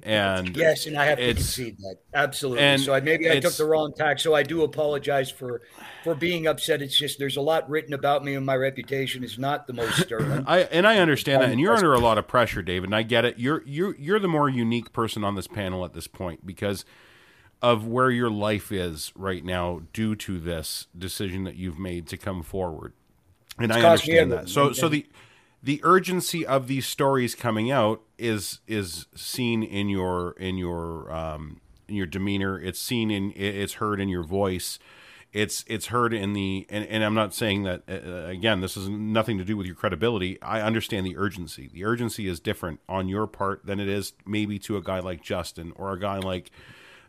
And 0.04 0.56
Yes, 0.58 0.86
and 0.86 0.98
I 0.98 1.06
have 1.06 1.18
to 1.18 1.24
It's- 1.24 1.38
concede 1.38 1.78
that 1.78 1.96
absolutely. 2.14 2.64
and 2.64 2.82
so 2.82 2.94
I, 2.94 3.00
maybe 3.00 3.32
I 3.32 3.40
took 3.40 3.54
the 3.54 3.66
wrong 3.66 3.94
tack. 3.98 4.20
So 4.20 4.36
I 4.36 4.44
do 4.44 4.64
apologize 4.64 5.32
for 5.32 5.62
for 6.04 6.14
being 6.14 6.46
upset. 6.48 6.82
It's 6.82 6.98
just 6.98 7.20
there's 7.20 7.38
a 7.38 7.42
lot 7.42 7.70
written 7.70 7.94
about 7.94 8.26
me, 8.26 8.36
and 8.36 8.46
my 8.46 8.56
reputation 8.58 9.24
is 9.24 9.40
not 9.40 9.66
the 9.68 9.74
most 9.74 9.98
sterling. 10.02 10.44
I 10.48 10.62
and 10.64 10.86
I 10.86 10.98
understand 10.98 11.42
that, 11.42 11.52
and 11.52 11.60
you're 11.60 11.76
under 11.76 11.94
a 11.94 12.00
lot 12.00 12.18
of 12.18 12.28
pressure, 12.28 12.62
David, 12.62 12.90
and 12.90 12.96
I 12.96 13.04
get 13.04 13.24
it. 13.24 13.40
You're 13.40 13.64
you're 13.66 13.96
you're 13.96 14.20
the 14.20 14.28
more 14.28 14.50
unique 14.50 14.92
person 14.92 15.24
on 15.24 15.36
this 15.36 15.48
panel 15.48 15.86
at 15.86 15.94
this 15.94 16.08
point 16.08 16.46
because 16.46 16.84
of 17.62 17.88
where 17.88 18.10
your 18.12 18.30
life 18.30 18.74
is 18.74 19.14
right 19.16 19.46
now 19.46 19.84
due 19.94 20.16
to 20.18 20.38
this 20.38 20.88
decision 20.98 21.46
that 21.46 21.56
you've 21.56 21.80
made 21.80 22.08
to 22.08 22.18
come 22.18 22.44
forward. 22.44 22.92
And 23.58 23.72
I 23.72 23.82
understand 23.82 24.34
that. 24.34 24.50
So 24.50 24.74
so 24.74 24.90
the 24.90 25.06
the 25.64 25.80
urgency 25.84 26.46
of 26.46 26.68
these 26.68 26.86
stories 26.86 27.34
coming 27.34 27.72
out 27.72 28.02
is 28.18 28.60
is 28.68 29.08
seen 29.16 29.64
in 29.64 29.88
your 29.88 30.34
in 30.34 30.58
your 30.58 31.12
um 31.12 31.62
in 31.88 31.96
your 31.96 32.06
demeanor. 32.06 32.60
It's 32.60 32.80
seen 32.80 33.10
in 33.10 33.32
it's 33.36 33.74
heard 33.74 34.02
in 34.02 34.10
your 34.10 34.24
voice. 34.24 34.78
It's 35.32 35.64
it's 35.68 35.88
heard 35.88 36.14
in 36.14 36.34
the 36.34 36.68
and, 36.70 36.86
and 36.86 37.04
I'm 37.04 37.14
not 37.16 37.34
saying 37.34 37.64
that 37.64 37.84
uh, 37.90 38.28
again. 38.28 38.60
This 38.60 38.76
is 38.76 38.90
nothing 38.90 39.38
to 39.38 39.46
do 39.46 39.56
with 39.56 39.66
your 39.66 39.76
credibility. 39.76 40.40
I 40.42 40.62
understand 40.62 41.06
the 41.06 41.18
urgency. 41.18 41.70
The 41.74 41.86
urgency 41.86 42.28
is 42.28 42.42
different 42.42 42.82
on 42.90 43.08
your 43.08 43.26
part 43.26 43.66
than 43.66 43.80
it 43.80 43.88
is 43.88 44.14
maybe 44.26 44.60
to 44.60 44.76
a 44.76 44.82
guy 44.82 45.00
like 45.00 45.24
Justin 45.24 45.72
or 45.78 45.94
a 45.94 46.00
guy 46.00 46.18
like 46.18 46.52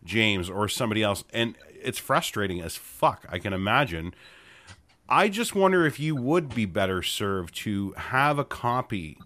James 0.04 0.48
or 0.48 0.68
somebody 0.68 1.02
else. 1.02 1.24
And 1.32 1.56
it's 1.82 1.98
frustrating 1.98 2.60
as 2.60 2.76
fuck. 2.76 3.26
I 3.28 3.40
can 3.40 3.52
imagine. 3.52 4.14
I 5.08 5.28
just 5.28 5.54
wonder 5.54 5.86
if 5.86 6.00
you 6.00 6.16
would 6.16 6.54
be 6.54 6.64
better 6.64 7.02
served 7.02 7.54
to 7.56 7.92
have 7.92 8.38
a 8.38 8.44
copy 8.44 9.18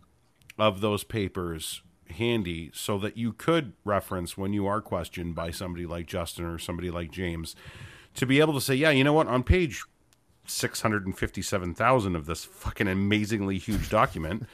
of 0.58 0.80
those 0.80 1.04
papers 1.04 1.82
handy 2.10 2.70
so 2.74 2.98
that 2.98 3.16
you 3.16 3.32
could 3.32 3.74
reference 3.84 4.36
when 4.36 4.52
you 4.52 4.66
are 4.66 4.80
questioned 4.80 5.34
by 5.34 5.50
somebody 5.50 5.86
like 5.86 6.06
Justin 6.06 6.44
or 6.46 6.58
somebody 6.58 6.90
like 6.90 7.12
James 7.12 7.54
to 8.14 8.26
be 8.26 8.40
able 8.40 8.54
to 8.54 8.60
say, 8.60 8.74
yeah, 8.74 8.90
you 8.90 9.04
know 9.04 9.12
what, 9.12 9.28
on 9.28 9.44
page 9.44 9.84
657,000 10.46 12.16
of 12.16 12.26
this 12.26 12.44
fucking 12.44 12.88
amazingly 12.88 13.58
huge 13.58 13.88
document, 13.88 14.46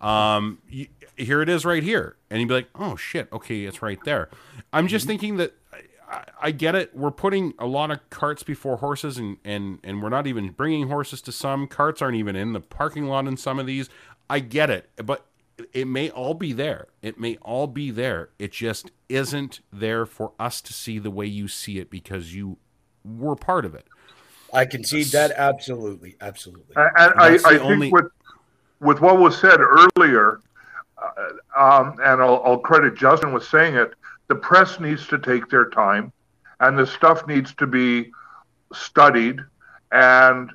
um, 0.00 0.58
y 0.72 0.88
here 1.16 1.42
it 1.42 1.48
is 1.48 1.66
right 1.66 1.82
here. 1.82 2.16
And 2.30 2.40
you'd 2.40 2.48
be 2.48 2.54
like, 2.54 2.70
oh 2.74 2.96
shit, 2.96 3.30
okay, 3.32 3.64
it's 3.64 3.82
right 3.82 3.98
there. 4.04 4.30
I'm 4.72 4.88
just 4.88 5.06
thinking 5.06 5.36
that 5.36 5.52
I, 6.12 6.24
I 6.40 6.50
get 6.50 6.74
it. 6.74 6.94
We're 6.94 7.10
putting 7.10 7.54
a 7.58 7.66
lot 7.66 7.90
of 7.90 7.98
carts 8.10 8.42
before 8.42 8.76
horses, 8.76 9.16
and, 9.18 9.38
and, 9.44 9.78
and 9.82 10.02
we're 10.02 10.10
not 10.10 10.26
even 10.26 10.50
bringing 10.50 10.88
horses 10.88 11.22
to 11.22 11.32
some. 11.32 11.66
Carts 11.66 12.02
aren't 12.02 12.16
even 12.16 12.36
in 12.36 12.52
the 12.52 12.60
parking 12.60 13.06
lot 13.06 13.26
in 13.26 13.36
some 13.36 13.58
of 13.58 13.66
these. 13.66 13.88
I 14.28 14.40
get 14.40 14.70
it, 14.70 14.90
but 15.04 15.26
it 15.72 15.86
may 15.86 16.10
all 16.10 16.34
be 16.34 16.52
there. 16.52 16.88
It 17.00 17.18
may 17.18 17.36
all 17.42 17.66
be 17.66 17.90
there. 17.90 18.30
It 18.38 18.52
just 18.52 18.90
isn't 19.08 19.60
there 19.72 20.06
for 20.06 20.32
us 20.38 20.60
to 20.62 20.72
see 20.72 20.98
the 20.98 21.10
way 21.10 21.26
you 21.26 21.48
see 21.48 21.78
it 21.78 21.90
because 21.90 22.34
you 22.34 22.58
were 23.04 23.36
part 23.36 23.64
of 23.64 23.74
it. 23.74 23.86
I 24.54 24.66
concede 24.66 25.06
that 25.06 25.32
absolutely, 25.32 26.16
absolutely. 26.20 26.74
And 26.76 27.14
I, 27.18 27.34
I 27.34 27.38
think 27.38 27.62
only- 27.62 27.90
with 27.90 28.06
with 28.80 29.00
what 29.00 29.18
was 29.18 29.38
said 29.38 29.60
earlier, 29.60 30.40
uh, 30.98 31.28
um, 31.56 31.96
and 32.02 32.20
I'll, 32.20 32.42
I'll 32.44 32.58
credit 32.58 32.96
Justin 32.96 33.32
with 33.32 33.44
saying 33.44 33.76
it. 33.76 33.94
The 34.32 34.38
press 34.38 34.80
needs 34.80 35.06
to 35.08 35.18
take 35.18 35.50
their 35.50 35.68
time, 35.68 36.10
and 36.60 36.78
the 36.78 36.86
stuff 36.86 37.26
needs 37.26 37.54
to 37.56 37.66
be 37.66 38.10
studied, 38.72 39.40
and 39.92 40.50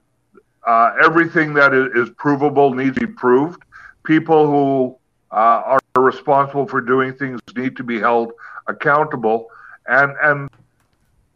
uh, 0.65 0.95
everything 0.99 1.53
that 1.53 1.75
is, 1.75 1.93
is 1.93 2.09
provable 2.17 2.73
needs 2.73 2.95
to 2.97 3.05
be 3.05 3.13
proved. 3.13 3.61
People 4.03 4.47
who 4.47 4.97
uh, 5.31 5.77
are 5.77 5.79
responsible 5.95 6.65
for 6.65 6.81
doing 6.81 7.13
things 7.13 7.39
need 7.55 7.77
to 7.77 7.83
be 7.83 7.99
held 7.99 8.31
accountable, 8.65 9.45
and 9.85 10.11
and 10.23 10.49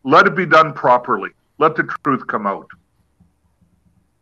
let 0.04 0.26
it 0.26 0.36
be 0.36 0.48
done 0.48 0.74
properly. 0.74 1.30
Let 1.60 1.76
the 1.76 1.84
truth 2.04 2.26
come 2.26 2.48
out. 2.48 2.68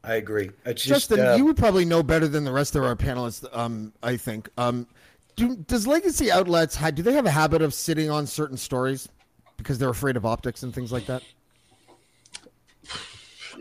I 0.03 0.15
agree. 0.15 0.51
It's 0.65 0.83
just 0.83 1.09
Justin, 1.09 1.25
uh, 1.25 1.35
you 1.37 1.45
would 1.45 1.55
probably 1.55 1.85
know 1.85 2.03
better 2.03 2.27
than 2.27 2.43
the 2.43 2.51
rest 2.51 2.75
of 2.75 2.83
our 2.83 2.97
panelists. 2.97 3.47
Um, 3.57 3.93
I 4.03 4.17
think. 4.17 4.49
Um, 4.57 4.87
do, 5.39 5.55
does 5.55 5.87
legacy 5.87 6.31
outlets 6.31 6.75
ha- 6.75 6.91
do 6.91 7.01
they 7.01 7.13
have 7.13 7.25
a 7.25 7.31
habit 7.31 7.61
of 7.61 7.73
sitting 7.73 8.09
on 8.09 8.27
certain 8.27 8.57
stories 8.57 9.07
because 9.57 9.77
they're 9.79 9.89
afraid 9.89 10.15
of 10.17 10.25
optics 10.25 10.63
and 10.63 10.73
things 10.73 10.91
like 10.91 11.05
that? 11.07 11.23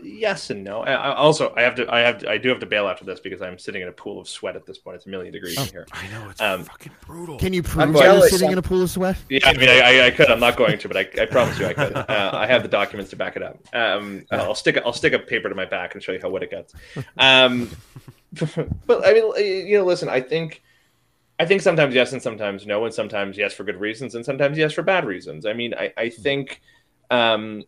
yes 0.01 0.49
and 0.49 0.63
no. 0.63 0.79
I, 0.81 0.93
I 0.93 1.15
also, 1.15 1.53
I 1.57 1.61
have 1.61 1.75
to, 1.75 1.93
I 1.93 1.99
have, 1.99 2.19
to, 2.19 2.29
I 2.29 2.37
do 2.37 2.47
have 2.49 2.59
to 2.59 2.65
bail 2.65 2.87
after 2.87 3.03
this 3.03 3.19
because 3.19 3.41
I'm 3.41 3.59
sitting 3.59 3.81
in 3.81 3.89
a 3.89 3.91
pool 3.91 4.19
of 4.19 4.29
sweat 4.29 4.55
at 4.55 4.65
this 4.65 4.77
point. 4.77 4.95
It's 4.95 5.05
a 5.05 5.09
million 5.09 5.33
degrees 5.33 5.57
in 5.57 5.65
here. 5.67 5.87
I 5.91 6.07
know 6.07 6.29
it's 6.29 6.39
Um, 6.39 6.63
fucking 6.63 6.91
brutal. 7.05 7.37
Can 7.37 7.51
you 7.51 7.59
I'm 7.59 7.63
prove 7.65 7.93
that 7.93 7.99
you're 8.03 8.03
jealous. 8.03 8.29
sitting 8.31 8.51
in 8.51 8.57
a 8.57 8.61
pool 8.61 8.81
of 8.81 8.89
sweat? 8.89 9.17
Yeah, 9.29 9.39
I 9.43 9.53
mean, 9.57 9.67
I, 9.67 9.79
I, 9.81 10.05
I 10.05 10.11
could. 10.11 10.29
I'm 10.31 10.39
not 10.39 10.55
going 10.55 10.77
to, 10.77 10.87
but 10.87 10.95
I, 10.97 11.21
I 11.21 11.25
promise 11.25 11.59
you, 11.59 11.65
I 11.65 11.73
could. 11.73 11.95
Uh, 11.95 12.29
I 12.33 12.47
have 12.47 12.61
the 12.61 12.69
documents 12.69 13.09
to 13.09 13.17
back 13.17 13.35
it 13.35 13.43
up. 13.43 13.57
Um, 13.73 14.25
I'll 14.31 14.55
stick, 14.55 14.77
a- 14.77 14.85
I'll 14.85 14.93
stick 14.93 15.11
a 15.13 15.19
paper 15.19 15.49
to 15.49 15.55
my 15.55 15.65
back 15.65 15.95
and 15.95 16.03
show 16.03 16.13
you 16.13 16.19
how 16.21 16.29
wet 16.29 16.43
it 16.43 16.51
gets. 16.51 16.73
Um, 17.17 17.69
but 18.85 19.05
I 19.05 19.13
mean, 19.13 19.67
you 19.67 19.77
know, 19.79 19.85
listen, 19.85 20.07
I 20.07 20.21
think, 20.21 20.61
I 21.39 21.45
think 21.45 21.61
sometimes 21.61 21.95
yes 21.95 22.11
and 22.11 22.21
sometimes 22.21 22.67
no, 22.67 22.83
and 22.83 22.93
sometimes 22.93 23.37
yes 23.37 23.53
for 23.53 23.63
good 23.63 23.79
reasons, 23.79 24.15
and 24.15 24.25
sometimes 24.25 24.57
yes 24.57 24.73
for 24.73 24.83
bad 24.83 25.05
reasons. 25.05 25.45
I 25.45 25.53
mean, 25.53 25.73
I, 25.73 25.93
I 25.97 26.09
think, 26.09 26.61
um, 27.09 27.63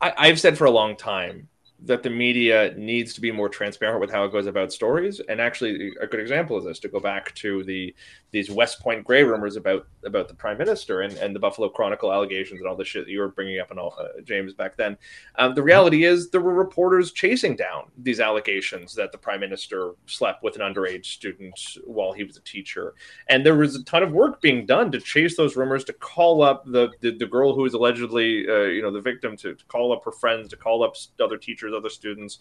I, 0.00 0.14
I've 0.16 0.40
said 0.40 0.56
for 0.56 0.64
a 0.64 0.70
long 0.70 0.96
time 0.96 1.48
that 1.84 2.02
the 2.02 2.08
media 2.08 2.72
needs 2.76 3.12
to 3.14 3.20
be 3.20 3.30
more 3.30 3.50
transparent 3.50 4.00
with 4.00 4.10
how 4.10 4.24
it 4.24 4.32
goes 4.32 4.46
about 4.46 4.72
stories. 4.72 5.20
And 5.28 5.40
actually, 5.40 5.92
a 6.00 6.06
good 6.06 6.20
example 6.20 6.56
of 6.56 6.64
this 6.64 6.78
to 6.80 6.88
go 6.88 7.00
back 7.00 7.34
to 7.36 7.62
the 7.64 7.94
these 8.34 8.50
West 8.50 8.80
Point 8.80 9.04
Grey 9.04 9.22
rumors 9.22 9.54
about 9.54 9.86
about 10.04 10.26
the 10.26 10.34
Prime 10.34 10.58
Minister 10.58 11.02
and, 11.02 11.16
and 11.18 11.36
the 11.36 11.38
Buffalo 11.38 11.68
Chronicle 11.68 12.12
allegations 12.12 12.60
and 12.60 12.68
all 12.68 12.74
the 12.74 12.84
shit 12.84 13.04
that 13.04 13.10
you 13.12 13.20
were 13.20 13.28
bringing 13.28 13.60
up 13.60 13.70
and 13.70 13.78
all 13.78 13.94
uh, 13.96 14.20
James 14.24 14.52
back 14.52 14.76
then. 14.76 14.98
Um, 15.36 15.54
the 15.54 15.62
reality 15.62 16.04
is 16.04 16.30
there 16.30 16.40
were 16.40 16.52
reporters 16.52 17.12
chasing 17.12 17.54
down 17.54 17.92
these 17.96 18.18
allegations 18.18 18.92
that 18.96 19.12
the 19.12 19.18
Prime 19.18 19.38
Minister 19.38 19.92
slept 20.06 20.42
with 20.42 20.56
an 20.56 20.62
underage 20.62 21.06
student 21.06 21.58
while 21.84 22.12
he 22.12 22.24
was 22.24 22.36
a 22.36 22.40
teacher, 22.40 22.94
and 23.28 23.46
there 23.46 23.54
was 23.54 23.76
a 23.76 23.84
ton 23.84 24.02
of 24.02 24.10
work 24.10 24.42
being 24.42 24.66
done 24.66 24.90
to 24.90 24.98
chase 24.98 25.36
those 25.36 25.54
rumors, 25.54 25.84
to 25.84 25.92
call 25.92 26.42
up 26.42 26.64
the 26.66 26.90
the, 27.02 27.16
the 27.16 27.26
girl 27.26 27.54
who 27.54 27.62
was 27.62 27.74
allegedly 27.74 28.48
uh, 28.48 28.62
you 28.62 28.82
know 28.82 28.90
the 28.90 29.00
victim, 29.00 29.36
to, 29.36 29.54
to 29.54 29.64
call 29.66 29.92
up 29.92 30.04
her 30.04 30.12
friends, 30.12 30.48
to 30.48 30.56
call 30.56 30.82
up 30.82 30.96
other 31.20 31.38
teachers, 31.38 31.72
other 31.72 31.88
students, 31.88 32.40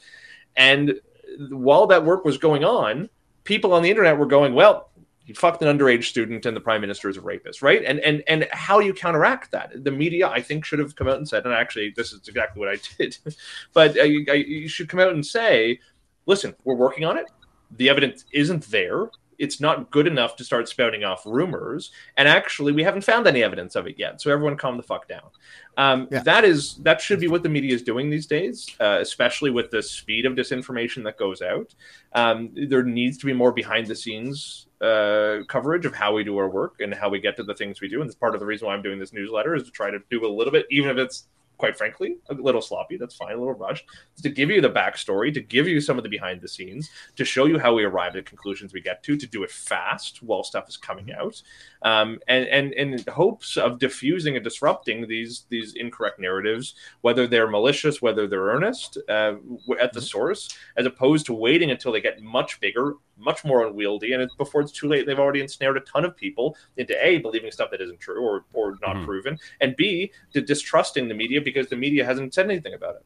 and 0.55 0.99
while 1.51 1.85
that 1.85 2.03
work 2.03 2.25
was 2.25 2.39
going 2.39 2.63
on, 2.63 3.09
people 3.43 3.73
on 3.73 3.83
the 3.83 3.91
internet 3.91 4.17
were 4.17 4.25
going, 4.25 4.55
well 4.55 4.89
you 5.25 5.33
fucked 5.33 5.61
an 5.63 5.77
underage 5.77 6.03
student 6.05 6.45
and 6.45 6.55
the 6.55 6.61
prime 6.61 6.81
minister 6.81 7.07
is 7.09 7.17
a 7.17 7.21
rapist 7.21 7.61
right? 7.61 7.83
And 7.85 7.99
and 8.01 8.23
and 8.27 8.47
how 8.51 8.79
you 8.79 8.93
counteract 8.93 9.51
that 9.51 9.83
the 9.83 9.91
media 9.91 10.27
i 10.27 10.41
think 10.41 10.65
should 10.65 10.79
have 10.79 10.95
come 10.95 11.07
out 11.07 11.17
and 11.17 11.27
said 11.27 11.45
and 11.45 11.53
actually 11.53 11.93
this 11.95 12.11
is 12.11 12.27
exactly 12.27 12.59
what 12.59 12.69
i 12.69 12.77
did 12.97 13.17
but 13.73 13.97
uh, 13.97 14.03
you, 14.03 14.25
you 14.33 14.67
should 14.67 14.89
come 14.89 14.99
out 14.99 15.13
and 15.13 15.25
say 15.25 15.79
listen 16.25 16.55
we're 16.63 16.75
working 16.75 17.05
on 17.05 17.17
it. 17.17 17.31
The 17.77 17.89
evidence 17.89 18.25
isn't 18.31 18.63
there. 18.69 19.09
It's 19.39 19.59
not 19.59 19.89
good 19.89 20.05
enough 20.05 20.35
to 20.35 20.43
start 20.43 20.69
spouting 20.69 21.03
off 21.03 21.23
rumors. 21.25 21.91
And 22.17 22.27
actually 22.27 22.71
we 22.71 22.83
haven't 22.83 23.01
found 23.03 23.25
any 23.25 23.43
evidence 23.43 23.75
of 23.75 23.87
it 23.87 23.97
yet. 23.97 24.21
So 24.21 24.31
everyone 24.31 24.55
calm 24.57 24.77
the 24.77 24.83
fuck 24.83 25.07
down. 25.07 25.27
Um, 25.75 26.07
Yeah. 26.11 26.21
that 26.21 26.43
is 26.45 26.75
that 26.83 27.01
should 27.01 27.19
be 27.19 27.27
what 27.27 27.41
the 27.41 27.49
media 27.49 27.73
is 27.73 27.81
doing 27.81 28.09
these 28.11 28.27
days 28.27 28.69
uh, 28.79 28.99
especially 29.01 29.49
with 29.49 29.71
the 29.71 29.81
speed 29.81 30.25
of 30.27 30.33
disinformation 30.33 31.03
that 31.05 31.17
goes 31.17 31.41
out. 31.41 31.73
Um, 32.13 32.51
there 32.69 32.83
needs 32.83 33.17
to 33.19 33.25
be 33.25 33.33
more 33.33 33.51
behind 33.51 33.87
the 33.87 33.95
scenes 33.95 34.67
uh, 34.83 35.43
coverage 35.47 35.85
of 35.85 35.95
how 35.95 36.13
we 36.13 36.23
do 36.23 36.37
our 36.37 36.49
work 36.49 36.75
and 36.81 36.93
how 36.93 37.09
we 37.09 37.19
get 37.19 37.37
to 37.37 37.43
the 37.43 37.55
things 37.55 37.79
we 37.81 37.87
do 37.87 38.01
and 38.01 38.07
it's 38.09 38.17
part 38.17 38.33
of 38.33 38.39
the 38.39 38.45
reason 38.45 38.67
why 38.67 38.73
i'm 38.73 38.81
doing 38.81 38.99
this 38.99 39.13
newsletter 39.13 39.55
is 39.55 39.63
to 39.63 39.71
try 39.71 39.89
to 39.89 39.99
do 40.09 40.25
a 40.25 40.27
little 40.27 40.51
bit 40.51 40.65
even 40.69 40.89
if 40.89 40.97
it's 40.97 41.27
quite 41.57 41.77
frankly, 41.77 42.17
a 42.29 42.33
little 42.33 42.61
sloppy. 42.61 42.97
That's 42.97 43.15
fine, 43.15 43.33
a 43.33 43.37
little 43.37 43.53
rushed. 43.53 43.85
To 44.21 44.29
give 44.29 44.49
you 44.49 44.59
the 44.59 44.69
backstory, 44.69 45.33
to 45.33 45.41
give 45.41 45.67
you 45.67 45.79
some 45.79 45.97
of 45.97 46.03
the 46.03 46.09
behind 46.09 46.41
the 46.41 46.47
scenes, 46.47 46.89
to 47.15 47.23
show 47.23 47.45
you 47.45 47.57
how 47.57 47.73
we 47.73 47.83
arrived 47.83 48.15
at 48.15 48.25
conclusions 48.25 48.73
we 48.73 48.81
get 48.81 49.03
to, 49.03 49.15
to 49.15 49.27
do 49.27 49.43
it 49.43 49.51
fast 49.51 50.21
while 50.21 50.43
stuff 50.43 50.67
is 50.67 50.77
coming 50.77 51.13
out, 51.13 51.41
um, 51.83 52.19
and 52.27 52.45
and 52.47 52.73
in 52.73 53.03
hopes 53.11 53.57
of 53.57 53.79
diffusing 53.79 54.35
and 54.35 54.43
disrupting 54.43 55.07
these 55.07 55.45
these 55.49 55.75
incorrect 55.75 56.19
narratives, 56.19 56.75
whether 57.01 57.27
they're 57.27 57.49
malicious, 57.49 58.01
whether 58.01 58.27
they're 58.27 58.45
earnest, 58.55 58.97
uh, 59.09 59.35
at 59.79 59.93
the 59.93 60.01
source, 60.01 60.49
as 60.77 60.85
opposed 60.85 61.25
to 61.27 61.33
waiting 61.33 61.71
until 61.71 61.91
they 61.91 62.01
get 62.01 62.21
much 62.21 62.59
bigger, 62.59 62.93
much 63.17 63.43
more 63.45 63.67
unwieldy, 63.67 64.13
and 64.13 64.21
it's, 64.21 64.35
before 64.35 64.61
it's 64.61 64.71
too 64.71 64.87
late, 64.87 65.05
they've 65.05 65.19
already 65.19 65.41
ensnared 65.41 65.77
a 65.77 65.81
ton 65.81 66.05
of 66.05 66.15
people 66.15 66.55
into 66.77 66.95
a 67.05 67.17
believing 67.19 67.51
stuff 67.51 67.69
that 67.71 67.81
isn't 67.81 67.99
true 67.99 68.21
or 68.23 68.45
or 68.53 68.77
not 68.81 68.95
Mhm. 68.97 69.05
proven, 69.05 69.37
and 69.61 69.75
b 69.75 70.11
to 70.33 70.41
distrusting 70.41 71.07
the 71.07 71.13
media 71.13 71.41
because 71.41 71.67
the 71.67 71.75
media 71.75 72.05
hasn't 72.05 72.33
said 72.33 72.45
anything 72.45 72.73
about 72.73 72.95
it. 72.95 73.03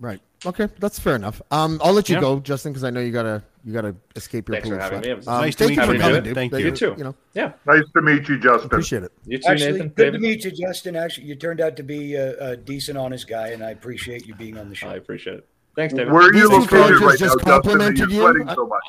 Right. 0.00 0.20
Okay, 0.46 0.68
that's 0.78 0.98
fair 0.98 1.14
enough. 1.14 1.42
Um, 1.50 1.78
I'll 1.84 1.92
let 1.92 2.08
you 2.08 2.14
Yeah. 2.14 2.22
go, 2.22 2.40
Justin, 2.40 2.72
because 2.72 2.82
I 2.84 2.88
know 2.90 3.00
you 3.00 3.12
gotta 3.12 3.42
you 3.62 3.74
gotta 3.74 3.94
escape 4.16 4.48
your 4.48 4.54
Thanks 4.54 4.68
pool 4.70 4.78
for 4.78 4.82
of 4.82 4.90
having 4.92 5.02
sweat. 5.04 5.18
me. 5.18 5.26
Um, 5.26 5.40
nice 5.42 5.54
to 5.56 5.64
thank 5.64 5.70
meet 5.76 5.76
you 5.82 5.86
for 5.86 5.92
you, 5.94 6.00
coming, 6.00 6.22
dude. 6.22 6.34
Thank 6.34 6.52
you. 6.54 6.58
You 6.60 6.70
too. 6.70 6.94
You 6.96 7.04
know, 7.04 7.14
Yeah, 7.34 7.52
Nice 7.66 7.82
to 7.94 8.00
meet 8.00 8.26
you, 8.26 8.38
Justin. 8.38 8.66
appreciate 8.66 9.02
it. 9.02 9.12
you 9.26 9.36
too, 9.36 9.44
Actually, 9.48 9.72
Nathan. 9.72 9.88
good 9.90 10.12
to 10.14 10.18
meet 10.18 10.44
you, 10.46 10.50
Justin. 10.50 10.96
Actually, 10.96 11.26
you 11.26 11.34
turned 11.34 11.60
out 11.60 11.76
to 11.76 11.82
be 11.82 12.14
a, 12.14 12.52
a 12.52 12.56
decent, 12.56 12.96
honest 12.96 13.28
guy, 13.28 13.48
and 13.48 13.62
I 13.62 13.72
appreciate 13.72 14.26
you 14.26 14.34
being 14.34 14.56
on 14.56 14.70
the 14.70 14.74
show. 14.74 14.88
I 14.88 14.94
appreciate 14.94 15.34
it. 15.36 15.46
Thanks, 15.76 15.92
David. 15.92 16.10
Where 16.10 16.22
are 16.28 16.34
you 16.34 16.48
located 16.48 17.00
right 17.02 17.18
just 17.18 17.20
now, 17.20 17.26
Justin? 17.36 17.40
Complimented 17.52 17.98
you 18.10 18.16
you? 18.16 18.20
sweating 18.22 18.48
so 18.54 18.66
much? 18.66 18.82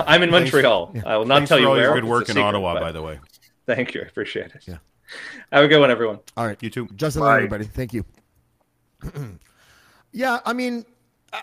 I'm 0.00 0.24
in 0.24 0.30
Montreal. 0.32 0.92
I 1.06 1.16
will 1.16 1.24
not 1.24 1.36
Thanks 1.36 1.48
tell 1.50 1.60
you 1.60 1.66
all 1.68 1.74
where. 1.74 1.82
your 1.84 1.94
good 1.94 2.04
work 2.04 2.28
in 2.28 2.36
Ottawa, 2.38 2.80
by 2.80 2.90
the 2.90 3.00
way. 3.02 3.20
Thank 3.66 3.94
you. 3.94 4.00
I 4.00 4.06
appreciate 4.06 4.46
it. 4.46 4.64
Yeah. 4.66 4.78
Have 5.52 5.64
a 5.64 5.68
good 5.68 5.78
one, 5.78 5.92
everyone. 5.92 6.18
All 6.36 6.44
right. 6.44 6.60
You 6.60 6.70
too. 6.70 6.88
Justin, 6.96 7.22
everybody. 7.22 7.64
Thank 7.66 7.92
you. 7.94 8.04
yeah, 10.12 10.40
I 10.44 10.52
mean, 10.52 10.84
I, 11.32 11.42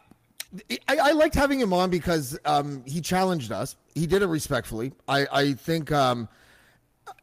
I, 0.87 0.97
I 0.97 1.11
liked 1.11 1.35
having 1.35 1.59
him 1.59 1.73
on 1.73 1.89
because 1.89 2.37
um, 2.45 2.83
he 2.85 3.01
challenged 3.01 3.51
us. 3.51 3.75
He 3.93 4.07
did 4.07 4.21
it 4.21 4.27
respectfully. 4.27 4.93
I, 5.07 5.27
I 5.31 5.53
think, 5.53 5.91
um, 5.91 6.27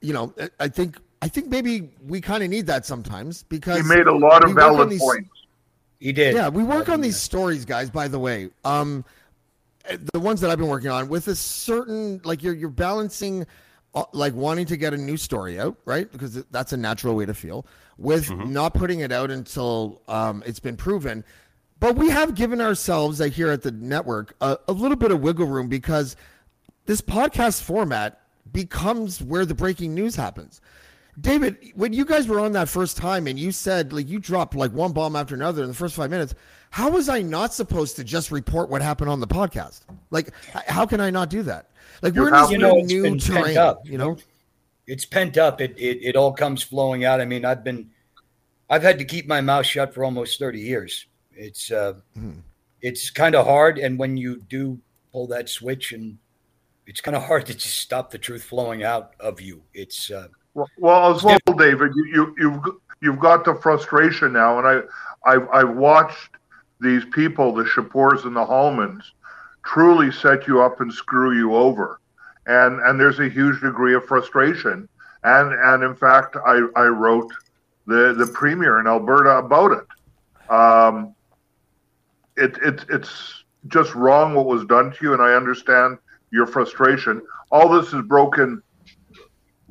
you 0.00 0.12
know, 0.12 0.32
I- 0.40 0.50
I 0.60 0.68
think, 0.68 0.98
I 1.20 1.28
think 1.28 1.48
maybe 1.48 1.90
we 2.06 2.20
kind 2.20 2.42
of 2.42 2.50
need 2.50 2.66
that 2.66 2.84
sometimes 2.84 3.44
because 3.44 3.76
He 3.78 3.82
made 3.94 4.06
a 4.06 4.12
lot 4.16 4.42
of 4.44 4.50
work 4.50 4.58
valid 4.58 4.90
these- 4.90 5.00
points. 5.00 5.28
He 6.00 6.12
did. 6.12 6.34
Yeah, 6.34 6.48
we 6.48 6.64
work 6.64 6.88
on 6.88 7.00
these 7.00 7.16
stories, 7.16 7.64
guys. 7.64 7.88
By 7.88 8.08
the 8.08 8.18
way, 8.18 8.50
um, 8.64 9.04
the 10.12 10.18
ones 10.18 10.40
that 10.40 10.50
I've 10.50 10.58
been 10.58 10.66
working 10.66 10.90
on 10.90 11.08
with 11.08 11.28
a 11.28 11.36
certain 11.36 12.20
like 12.24 12.42
you're 12.42 12.54
you're 12.54 12.70
balancing, 12.70 13.46
like 14.12 14.34
wanting 14.34 14.66
to 14.66 14.76
get 14.76 14.94
a 14.94 14.96
new 14.96 15.16
story 15.16 15.60
out, 15.60 15.76
right? 15.84 16.10
Because 16.10 16.44
that's 16.44 16.72
a 16.72 16.76
natural 16.76 17.14
way 17.14 17.26
to 17.26 17.34
feel. 17.34 17.66
With 17.98 18.30
not 18.30 18.74
putting 18.74 19.00
it 19.00 19.12
out 19.12 19.30
until 19.30 20.00
um, 20.08 20.42
it's 20.46 20.60
been 20.60 20.76
proven, 20.76 21.24
but 21.78 21.96
we 21.96 22.08
have 22.10 22.34
given 22.34 22.60
ourselves, 22.60 23.20
like 23.20 23.32
here 23.32 23.50
at 23.50 23.62
the 23.62 23.70
network, 23.70 24.34
a, 24.40 24.58
a 24.68 24.72
little 24.72 24.96
bit 24.96 25.10
of 25.10 25.20
wiggle 25.20 25.46
room 25.46 25.68
because 25.68 26.16
this 26.86 27.00
podcast 27.00 27.62
format 27.62 28.20
becomes 28.50 29.20
where 29.22 29.44
the 29.44 29.54
breaking 29.54 29.94
news 29.94 30.16
happens. 30.16 30.60
David, 31.20 31.72
when 31.74 31.92
you 31.92 32.04
guys 32.04 32.26
were 32.26 32.40
on 32.40 32.52
that 32.52 32.68
first 32.68 32.96
time 32.96 33.26
and 33.26 33.38
you 33.38 33.52
said 33.52 33.92
like 33.92 34.08
you 34.08 34.18
dropped 34.18 34.54
like 34.54 34.72
one 34.72 34.92
bomb 34.92 35.14
after 35.14 35.34
another 35.34 35.62
in 35.62 35.68
the 35.68 35.74
first 35.74 35.94
five 35.94 36.10
minutes, 36.10 36.34
how 36.70 36.90
was 36.90 37.08
I 37.08 37.20
not 37.20 37.52
supposed 37.52 37.96
to 37.96 38.04
just 38.04 38.30
report 38.30 38.70
what 38.70 38.80
happened 38.80 39.10
on 39.10 39.20
the 39.20 39.26
podcast? 39.26 39.80
Like, 40.10 40.30
how 40.52 40.86
can 40.86 41.00
I 41.00 41.10
not 41.10 41.28
do 41.28 41.42
that? 41.42 41.68
Like, 42.00 42.14
we're 42.14 42.28
in 42.28 42.34
this 42.34 42.50
You 42.50 42.58
know, 42.58 42.78
it's 42.78 42.92
new 42.92 43.18
terrain, 43.18 43.58
up. 43.58 43.86
you 43.86 43.98
know? 43.98 44.16
it's 44.86 45.04
pent 45.04 45.38
up. 45.38 45.60
It, 45.60 45.74
it 45.78 45.98
it 46.02 46.16
all 46.16 46.32
comes 46.32 46.62
flowing 46.62 47.04
out. 47.04 47.20
I 47.20 47.24
mean, 47.24 47.44
I've 47.44 47.62
been, 47.62 47.90
I've 48.68 48.82
had 48.82 48.98
to 48.98 49.04
keep 49.04 49.26
my 49.26 49.40
mouth 49.40 49.66
shut 49.66 49.94
for 49.94 50.04
almost 50.04 50.38
thirty 50.38 50.60
years. 50.60 51.06
It's 51.34 51.70
uh, 51.70 51.94
it's 52.80 53.10
kind 53.10 53.34
of 53.34 53.46
hard, 53.46 53.78
and 53.78 53.98
when 53.98 54.16
you 54.16 54.40
do 54.48 54.80
pull 55.12 55.26
that 55.28 55.48
switch, 55.48 55.92
and 55.92 56.18
it's 56.86 57.00
kind 57.00 57.16
of 57.16 57.24
hard 57.24 57.46
to 57.46 57.54
just 57.54 57.76
stop 57.78 58.10
the 58.10 58.18
truth 58.18 58.44
flowing 58.44 58.82
out 58.82 59.12
of 59.20 59.40
you. 59.40 59.62
It's 59.74 60.10
uh, 60.10 60.28
Well, 60.54 61.14
as 61.14 61.22
well, 61.22 61.38
David, 61.56 61.92
you, 61.94 62.06
you 62.06 62.34
you've 62.38 62.62
you've 63.00 63.18
got 63.18 63.44
the 63.44 63.54
frustration 63.54 64.32
now, 64.32 64.58
and 64.58 64.66
I 64.66 65.30
I've, 65.30 65.48
I've 65.50 65.76
watched 65.76 66.30
these 66.80 67.04
people, 67.06 67.54
the 67.54 67.64
Chipeurs 67.64 68.24
and 68.24 68.36
the 68.36 68.44
Hallmans, 68.44 69.02
truly 69.64 70.10
set 70.12 70.46
you 70.46 70.62
up 70.62 70.80
and 70.80 70.92
screw 70.92 71.36
you 71.36 71.54
over, 71.54 72.00
and 72.46 72.80
and 72.80 73.00
there's 73.00 73.20
a 73.20 73.28
huge 73.28 73.60
degree 73.62 73.94
of 73.94 74.04
frustration, 74.04 74.88
and 75.24 75.52
and 75.52 75.82
in 75.82 75.94
fact, 75.94 76.36
I 76.36 76.66
I 76.76 76.84
wrote 76.84 77.32
the 77.86 78.12
the 78.12 78.26
premier 78.26 78.78
in 78.78 78.86
Alberta 78.86 79.38
about 79.38 79.72
it. 79.72 80.50
Um, 80.50 81.14
it 82.36 82.58
it 82.58 82.84
it's 82.90 83.44
just 83.68 83.94
wrong 83.94 84.34
what 84.34 84.46
was 84.46 84.66
done 84.66 84.92
to 84.92 84.98
you, 85.00 85.12
and 85.14 85.22
I 85.22 85.32
understand 85.32 85.96
your 86.30 86.46
frustration. 86.46 87.22
All 87.50 87.68
this 87.68 87.92
is 87.94 88.02
broken 88.02 88.62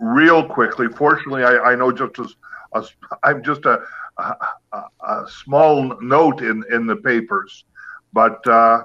real 0.02 0.44
quickly. 0.44 0.88
Fortunately, 0.90 1.44
I, 1.46 1.58
I 1.72 1.76
know 1.76 1.92
just 1.92 2.20
as 2.20 2.34
a, 2.74 2.84
I'm 3.24 3.42
just 3.44 3.66
a, 3.66 3.82
a, 4.18 4.36
a- 4.74 4.84
a 5.08 5.26
small 5.30 5.96
note 6.02 6.42
in, 6.42 6.64
in 6.72 6.86
the 6.88 6.96
papers, 6.96 7.66
but 8.14 8.46
uh, 8.48 8.84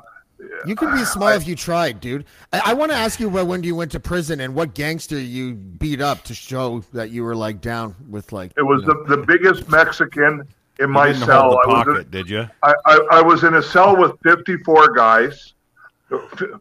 You 0.67 0.77
could 0.77 0.93
be 0.93 1.05
small 1.05 1.29
if 1.29 1.47
you 1.49 1.57
tried, 1.57 2.01
dude. 2.01 2.27
I, 2.53 2.61
I 2.67 2.75
want 2.75 2.91
to 2.93 2.97
ask 2.97 3.19
you 3.19 3.29
about 3.29 3.47
when 3.47 3.63
you 3.63 3.75
went 3.75 3.93
to 3.93 4.01
prison 4.01 4.41
and 4.41 4.55
what 4.55 4.75
gangster 4.75 5.19
you 5.19 5.55
beat 5.55 6.01
up 6.01 6.23
to 6.25 6.35
show 6.35 6.81
that 6.93 7.11
you 7.11 7.25
were 7.25 7.35
like 7.35 7.61
down 7.61 7.95
with 8.11 8.33
like. 8.33 8.53
it 8.57 8.63
was 8.63 8.83
you 8.83 8.89
know- 8.89 9.05
the, 9.05 9.17
the 9.17 9.27
biggest 9.27 9.69
Mexican 9.71 10.41
in 10.79 10.89
You 10.89 10.89
my 10.89 11.07
didn't 11.13 11.25
cell. 11.25 11.43
hold 11.43 11.55
the 11.65 11.69
I 11.69 11.73
was, 11.73 11.85
pocket, 11.85 12.01
in, 12.07 12.11
did 12.11 12.29
you? 12.29 12.47
I, 12.63 12.75
I, 12.85 13.07
I 13.13 13.23
was 13.23 13.45
in 13.45 13.55
a 13.55 13.63
cell 13.63 13.97
with 13.97 14.13
54 14.23 14.93
guys, 14.93 15.55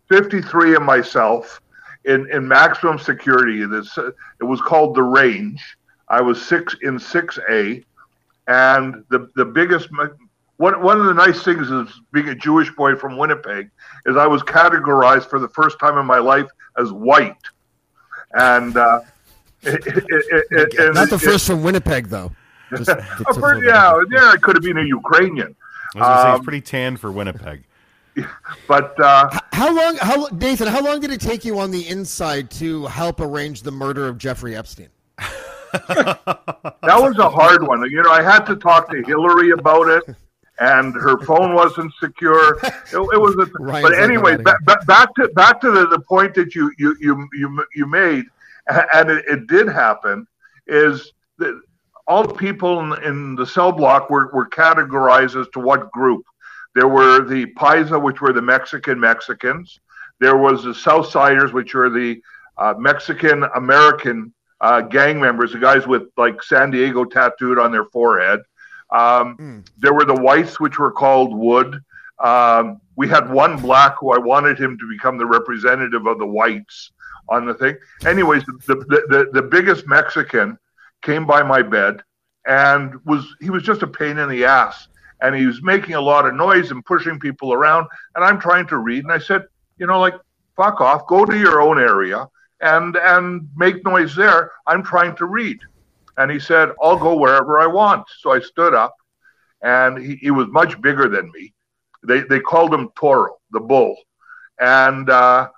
53 0.10 0.76
of 0.76 0.82
myself 0.82 1.62
in, 2.06 2.30
in 2.32 2.48
maximum 2.48 2.98
security. 3.00 3.66
This 3.66 3.98
it 3.98 4.44
was 4.44 4.62
called 4.62 4.96
the 4.96 5.04
range. 5.04 5.62
I 6.08 6.22
was 6.22 6.44
six 6.46 6.76
in 6.84 6.98
6A, 6.98 7.84
and 8.48 9.04
the 9.10 9.30
the 9.36 9.46
biggest 9.46 9.90
one 10.58 10.82
one 10.82 11.00
of 11.00 11.06
the 11.08 11.14
nice 11.14 11.44
things 11.44 11.70
is 11.70 11.90
being 12.14 12.30
a 12.30 12.36
Jewish 12.36 12.70
boy 12.76 12.96
from 12.96 13.18
Winnipeg 13.18 13.70
is 14.06 14.16
I 14.16 14.28
was 14.28 14.42
categorized 14.44 15.30
for 15.30 15.40
the 15.40 15.50
first 15.50 15.80
time 15.80 15.98
in 15.98 16.06
my 16.06 16.20
life 16.20 16.48
as 16.78 16.92
white, 16.92 17.36
and 18.34 18.78
uh, 18.78 19.02
it, 19.64 19.86
it, 19.88 20.06
it, 20.10 20.46
it, 20.52 20.80
and 20.80 20.94
Not 20.94 21.10
the 21.10 21.16
it- 21.16 21.22
first 21.22 21.48
from 21.48 21.64
Winnipeg, 21.64 22.08
though. 22.08 22.32
Just 22.78 22.86
to- 22.86 22.96
to 22.96 23.24
for- 23.26 23.34
throw 23.34 23.60
that 23.62 23.64
yeah, 23.66 24.00
yeah, 24.12 24.32
I 24.32 24.38
could 24.38 24.56
have 24.56 24.64
been 24.64 24.78
a 24.78 24.84
Ukrainian, 24.84 25.56
I 25.96 26.00
was 26.00 26.08
gonna 26.08 26.22
say 26.22 26.30
Um, 26.30 26.36
it's 26.38 26.44
pretty 26.46 26.62
tan 26.62 26.98
for 26.98 27.12
Winnipeg. 27.12 27.64
but 28.68 29.00
uh. 29.00 29.30
How 29.52 29.76
long? 29.76 29.98
How 29.98 30.28
Nathan? 30.32 30.68
How 30.68 30.84
long 30.84 31.00
did 31.00 31.12
it 31.12 31.22
take 31.22 31.46
you 31.46 31.60
on 31.60 31.72
the 31.72 31.88
inside 31.88 32.50
to 32.52 32.86
help 32.86 33.20
arrange 33.20 33.62
the 33.62 33.72
murder 33.72 34.08
of 34.08 34.18
Jeffrey 34.18 34.56
Epstein? 34.56 34.90
that 35.18 36.78
was 36.84 37.18
a 37.18 37.30
hard 37.30 37.68
one. 37.68 37.90
You 37.90 38.04
know, 38.04 38.12
I 38.12 38.22
had 38.22 38.46
to 38.46 38.56
talk 38.56 38.90
to 38.92 39.02
Hillary 39.04 39.52
about 39.52 39.90
it, 39.90 40.16
and 40.60 40.94
her 40.94 41.20
phone 41.26 41.54
wasn't 41.54 41.92
secure. 42.00 42.58
It, 42.64 42.74
it 42.94 43.22
was, 43.22 43.36
a, 43.36 43.46
but 43.60 43.94
anyway, 43.98 44.38
ba- 44.38 44.58
ba- 44.64 44.80
back 44.86 45.14
to 45.16 45.28
back 45.30 45.60
to 45.62 45.72
the, 45.72 45.88
the 45.88 46.00
point 46.00 46.34
that 46.36 46.56
you 46.56 46.72
you 46.78 46.96
you 47.00 47.28
you 47.34 47.66
you 47.76 47.86
made, 47.88 48.26
and 48.68 49.10
it, 49.10 49.26
it 49.28 49.48
did 49.48 49.68
happen. 49.68 50.26
Is 50.68 51.12
that 51.38 51.62
all 52.08 52.24
the 52.26 52.34
people 52.34 52.80
in, 52.80 53.04
in 53.04 53.36
the 53.36 53.46
cell 53.46 53.72
block 53.72 54.10
were, 54.10 54.30
were 54.34 54.48
categorized 54.48 55.40
as 55.40 55.48
to 55.50 55.60
what 55.60 55.92
group. 55.92 56.24
There 56.76 56.88
were 56.88 57.26
the 57.26 57.48
Paisa, 57.58 58.02
which 58.02 58.22
were 58.22 58.34
the 58.34 58.42
Mexican 58.42 59.00
Mexicans. 59.00 59.80
There 60.20 60.38
was 60.38 60.64
the 60.64 60.72
Southsiders, 60.72 61.52
which 61.54 61.74
were 61.74 61.90
the 61.90 62.22
uh, 62.58 62.74
Mexican 62.78 63.44
American 63.56 64.34
uh, 64.62 64.82
gang 64.82 65.20
members, 65.20 65.52
the 65.54 65.60
guys 65.60 65.88
with 65.88 66.04
like 66.18 66.44
San 66.44 66.72
Diego 66.72 67.06
tattooed 67.06 67.60
on 67.60 67.72
their 67.72 67.86
forehead. 67.86 68.42
Um, 68.92 69.36
Mm. 69.38 69.68
There 69.78 69.94
were 69.94 70.06
the 70.06 70.16
whites, 70.16 70.60
which 70.60 70.78
were 70.78 70.92
called 70.92 71.36
Wood. 71.36 71.82
Um, 72.24 72.80
we 72.96 73.08
had 73.10 73.30
one 73.30 73.58
black 73.58 73.96
who 74.00 74.12
I 74.12 74.18
wanted 74.20 74.58
him 74.58 74.78
to 74.78 74.88
become 74.90 75.18
the 75.18 75.26
representative 75.26 76.06
of 76.06 76.18
the 76.20 76.26
whites 76.26 76.92
on 77.28 77.46
the 77.46 77.54
thing. 77.54 77.76
Anyways, 78.06 78.46
the, 78.46 78.76
the, 78.76 79.02
the, 79.10 79.30
the 79.34 79.42
biggest 79.42 79.88
Mexican 79.88 80.58
came 81.02 81.26
by 81.26 81.44
my 81.44 81.62
bed 81.62 82.02
and 82.46 82.94
was 83.06 83.26
he 83.42 83.50
was 83.50 83.64
just 83.64 83.82
a 83.82 83.88
pain 83.88 84.18
in 84.18 84.30
the 84.30 84.46
ass 84.46 84.88
and 85.22 85.36
he 85.36 85.46
was 85.46 85.62
making 85.64 85.96
a 85.96 86.02
lot 86.02 86.26
of 86.26 86.34
noise 86.36 86.72
and 86.72 86.86
pushing 86.86 87.20
people 87.20 87.54
around. 87.54 87.88
And 88.16 88.24
i'm 88.24 88.40
trying 88.40 88.68
to 88.68 88.78
read. 88.78 89.04
And 89.04 89.12
i 89.14 89.20
said 89.20 89.44
you 89.78 89.88
know 89.88 90.00
like 90.00 90.16
fuck 90.56 90.82
off 90.82 91.08
go 91.08 91.26
to 91.26 91.38
your 91.38 91.62
own 91.62 91.80
area 91.80 92.28
and 92.62 92.96
and 92.98 93.50
make 93.56 93.84
noise 93.86 94.16
there. 94.16 94.52
I'm 94.68 94.84
trying 94.84 95.16
to 95.18 95.26
read. 95.26 95.60
And 96.18 96.32
he 96.32 96.40
said 96.40 96.70
i'll 96.82 96.98
go 96.98 97.16
wherever 97.18 97.60
i 97.60 97.68
want. 97.68 98.06
So 98.20 98.32
i 98.32 98.40
stood 98.40 98.74
up. 98.74 98.96
And 99.62 99.98
he, 99.98 100.16
he 100.18 100.32
was 100.32 100.48
much 100.50 100.80
bigger 100.82 101.08
than 101.10 101.32
me. 101.32 101.54
They 102.04 102.22
they 102.22 102.40
called 102.40 102.74
him 102.74 102.90
toro 102.96 103.38
the 103.52 103.60
bull. 103.60 103.96
And 104.60 105.10
uh 105.10 105.50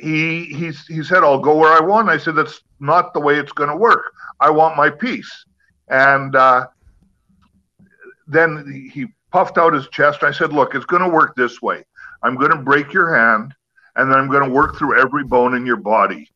he 0.00 0.44
he 0.46 0.72
he 0.88 1.02
said 1.02 1.22
i'll 1.22 1.38
go 1.38 1.56
where 1.56 1.72
i 1.72 1.80
want. 1.80 2.08
I 2.08 2.18
said 2.18 2.36
that's 2.36 2.60
not 2.80 3.14
the 3.14 3.20
way 3.20 3.38
it's 3.38 3.52
going 3.52 3.70
to 3.70 3.76
work. 3.76 4.12
I 4.40 4.50
want 4.50 4.76
my 4.76 4.90
peace. 4.90 5.44
And 5.88 6.34
uh 6.36 6.66
then 8.26 8.90
he 8.92 9.06
puffed 9.30 9.58
out 9.58 9.74
his 9.74 9.88
chest. 9.88 10.22
I 10.22 10.32
said, 10.32 10.52
Look, 10.52 10.74
it's 10.74 10.86
going 10.86 11.02
to 11.02 11.08
work 11.08 11.34
this 11.36 11.60
way. 11.60 11.84
I'm 12.22 12.36
going 12.36 12.50
to 12.50 12.58
break 12.58 12.92
your 12.92 13.14
hand, 13.14 13.54
and 13.96 14.10
then 14.10 14.18
I'm 14.18 14.30
going 14.30 14.44
to 14.44 14.54
work 14.54 14.76
through 14.76 15.00
every 15.00 15.24
bone 15.24 15.54
in 15.54 15.66
your 15.66 15.76
body. 15.76 16.30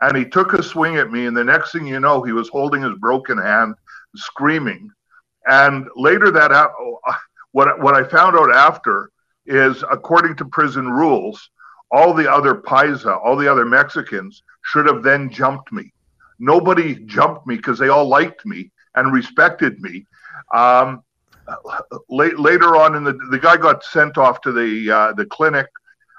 And 0.00 0.16
he 0.16 0.24
took 0.24 0.52
a 0.52 0.62
swing 0.62 0.96
at 0.96 1.12
me, 1.12 1.26
and 1.26 1.36
the 1.36 1.44
next 1.44 1.72
thing 1.72 1.86
you 1.86 2.00
know, 2.00 2.22
he 2.22 2.32
was 2.32 2.48
holding 2.48 2.82
his 2.82 2.96
broken 2.98 3.38
hand, 3.38 3.74
screaming. 4.16 4.90
And 5.46 5.88
later 5.96 6.30
that, 6.30 6.50
what 7.52 7.80
what 7.80 7.94
I 7.94 8.04
found 8.08 8.36
out 8.36 8.54
after 8.54 9.10
is, 9.46 9.82
according 9.90 10.36
to 10.36 10.44
prison 10.44 10.88
rules, 10.88 11.50
all 11.90 12.14
the 12.14 12.30
other 12.30 12.54
paisa, 12.54 13.18
all 13.22 13.36
the 13.36 13.50
other 13.50 13.64
Mexicans 13.64 14.42
should 14.64 14.86
have 14.86 15.02
then 15.02 15.30
jumped 15.30 15.72
me. 15.72 15.92
Nobody 16.38 16.96
jumped 17.06 17.46
me 17.46 17.56
because 17.56 17.78
they 17.78 17.88
all 17.88 18.08
liked 18.08 18.46
me 18.46 18.70
and 18.94 19.12
respected 19.12 19.80
me. 19.80 20.06
Um, 20.54 21.02
late, 22.08 22.38
later 22.38 22.76
on 22.76 22.94
in 22.94 23.04
the 23.04 23.12
the 23.30 23.38
guy 23.38 23.56
got 23.56 23.84
sent 23.84 24.18
off 24.18 24.40
to 24.42 24.52
the 24.52 24.90
uh, 24.90 25.12
the 25.12 25.26
clinic. 25.26 25.66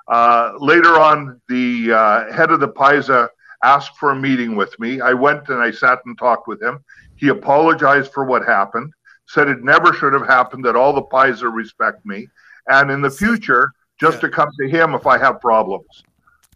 Uh, 0.08 0.54
later 0.58 1.00
on, 1.00 1.42
the 1.48 1.94
uh, 1.94 2.34
head 2.34 2.52
of 2.52 2.60
the 2.60 2.68
Paisa 2.68 3.30
asked 3.64 3.98
for 3.98 4.12
a 4.12 4.16
meeting 4.16 4.56
with 4.56 4.78
me. 4.80 5.00
I 5.00 5.14
went 5.14 5.48
and 5.48 5.62
I 5.62 5.72
sat 5.72 6.00
and 6.06 6.18
talked 6.18 6.48
with 6.48 6.62
him. 6.62 6.84
He 7.16 7.30
apologized 7.30 8.12
for 8.12 8.26
what 8.26 8.46
happened, 8.46 8.92
said 9.28 9.48
it 9.48 9.64
never 9.64 9.94
should 9.94 10.12
have 10.12 10.28
happened, 10.28 10.66
that 10.66 10.76
all 10.76 10.92
the 10.92 11.04
Paisa 11.04 11.52
respect 11.54 12.06
me, 12.06 12.28
and 12.68 12.92
in 12.92 13.02
the 13.02 13.10
future, 13.10 13.72
just 13.98 14.16
Yeah. 14.16 14.22
to 14.22 14.30
come 14.30 14.50
to 14.60 14.68
him 14.68 14.94
if 14.94 15.08
I 15.08 15.18
have 15.18 15.40
problems. 15.40 16.04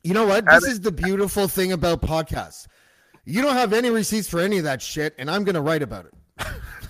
You 0.03 0.13
know 0.13 0.25
what? 0.25 0.45
This 0.45 0.65
is 0.65 0.81
the 0.81 0.91
beautiful 0.91 1.47
thing 1.47 1.71
about 1.71 2.01
podcasts. 2.01 2.67
You 3.23 3.41
don't 3.41 3.55
have 3.55 3.71
any 3.73 3.89
receipts 3.89 4.27
for 4.29 4.39
any 4.39 4.57
of 4.57 4.65
that 4.65 4.81
shit, 4.81 5.13
and 5.17 5.31
I'm 5.31 5.43
going 5.45 5.55
to 5.55 5.61
write 5.61 5.81
about 5.81 6.05
it. 6.05 6.13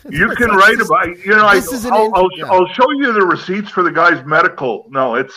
You 0.09 0.29
can 0.35 0.49
write 0.51 0.79
about, 0.79 1.07
you 1.19 1.35
know, 1.35 1.45
I, 1.45 1.55
this 1.55 1.71
is 1.71 1.85
an 1.85 1.93
I'll, 1.93 2.05
in- 2.05 2.11
I'll, 2.15 2.29
yeah. 2.37 2.45
I'll 2.45 2.67
show 2.67 2.89
you 2.91 3.11
the 3.13 3.25
receipts 3.25 3.69
for 3.69 3.83
the 3.83 3.91
guy's 3.91 4.23
medical. 4.25 4.85
No, 4.89 5.15
it's, 5.15 5.35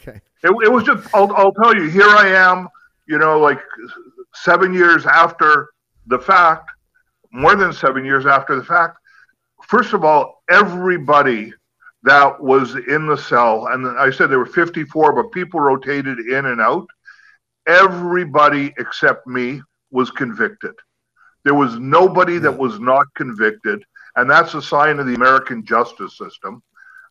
Okay. 0.00 0.20
it, 0.42 0.50
it 0.64 0.72
was 0.72 0.84
just, 0.84 1.12
I'll, 1.14 1.32
I'll 1.36 1.52
tell 1.52 1.74
you, 1.74 1.88
here 1.90 2.08
I 2.08 2.28
am, 2.28 2.68
you 3.06 3.18
know, 3.18 3.38
like 3.38 3.60
seven 4.34 4.72
years 4.72 5.04
after 5.06 5.70
the 6.06 6.18
fact, 6.18 6.70
more 7.32 7.54
than 7.56 7.72
seven 7.72 8.04
years 8.04 8.24
after 8.26 8.56
the 8.56 8.64
fact. 8.64 8.96
First 9.66 9.92
of 9.92 10.04
all, 10.04 10.42
everybody 10.48 11.52
that 12.04 12.40
was 12.40 12.74
in 12.76 13.06
the 13.06 13.16
cell, 13.16 13.66
and 13.66 13.86
I 13.98 14.10
said 14.10 14.30
there 14.30 14.38
were 14.38 14.46
54, 14.46 15.12
but 15.22 15.32
people 15.32 15.60
rotated 15.60 16.20
in 16.20 16.46
and 16.46 16.60
out. 16.60 16.86
Everybody 17.66 18.72
except 18.78 19.26
me 19.26 19.60
was 19.90 20.10
convicted. 20.10 20.74
There 21.44 21.54
was 21.54 21.78
nobody 21.78 22.38
that 22.38 22.56
was 22.56 22.78
not 22.80 23.06
convicted, 23.14 23.84
and 24.16 24.28
that's 24.30 24.54
a 24.54 24.62
sign 24.62 24.98
of 24.98 25.06
the 25.06 25.14
American 25.14 25.64
justice 25.64 26.16
system. 26.18 26.62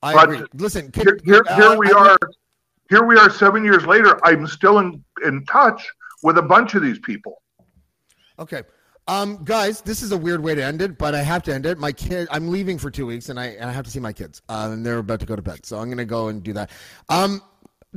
I 0.03 0.13
But 0.13 0.23
agree. 0.31 0.47
Listen, 0.53 0.91
can, 0.91 1.03
Here, 1.05 1.17
here, 1.23 1.43
uh, 1.49 1.75
we 1.75 1.91
I- 1.91 1.97
are. 1.97 2.17
Here 2.89 3.03
we 3.03 3.17
are, 3.17 3.29
seven 3.29 3.65
years 3.65 3.85
later. 3.85 4.17
I'm 4.25 4.47
still 4.47 4.79
in 4.79 5.03
in 5.25 5.45
touch 5.45 5.85
with 6.23 6.37
a 6.37 6.41
bunch 6.41 6.73
of 6.75 6.81
these 6.81 6.99
people. 6.99 7.41
Okay. 8.39 8.63
Um, 9.09 9.43
guys, 9.45 9.81
this 9.81 10.01
is 10.03 10.11
a 10.11 10.17
weird 10.17 10.41
way 10.43 10.53
to 10.55 10.63
end 10.63 10.81
it, 10.81 10.97
but 10.97 11.15
I 11.15 11.21
have 11.21 11.41
to 11.43 11.53
end 11.53 11.65
it. 11.65 11.77
My 11.77 11.91
kid, 11.93 12.27
I'm 12.29 12.49
leaving 12.49 12.77
for 12.77 12.91
two 12.91 13.05
weeks, 13.05 13.29
and 13.29 13.39
I 13.39 13.45
and 13.47 13.69
I 13.69 13.73
have 13.73 13.85
to 13.85 13.91
see 13.91 13.99
my 14.01 14.11
kids, 14.13 14.41
uh, 14.49 14.69
and 14.71 14.85
they're 14.85 14.97
about 14.99 15.19
to 15.21 15.25
go 15.25 15.35
to 15.35 15.41
bed, 15.41 15.65
so 15.65 15.79
I'm 15.79 15.89
gonna 15.89 16.05
go 16.05 16.27
and 16.27 16.43
do 16.43 16.53
that. 16.53 16.69
Um, 17.09 17.41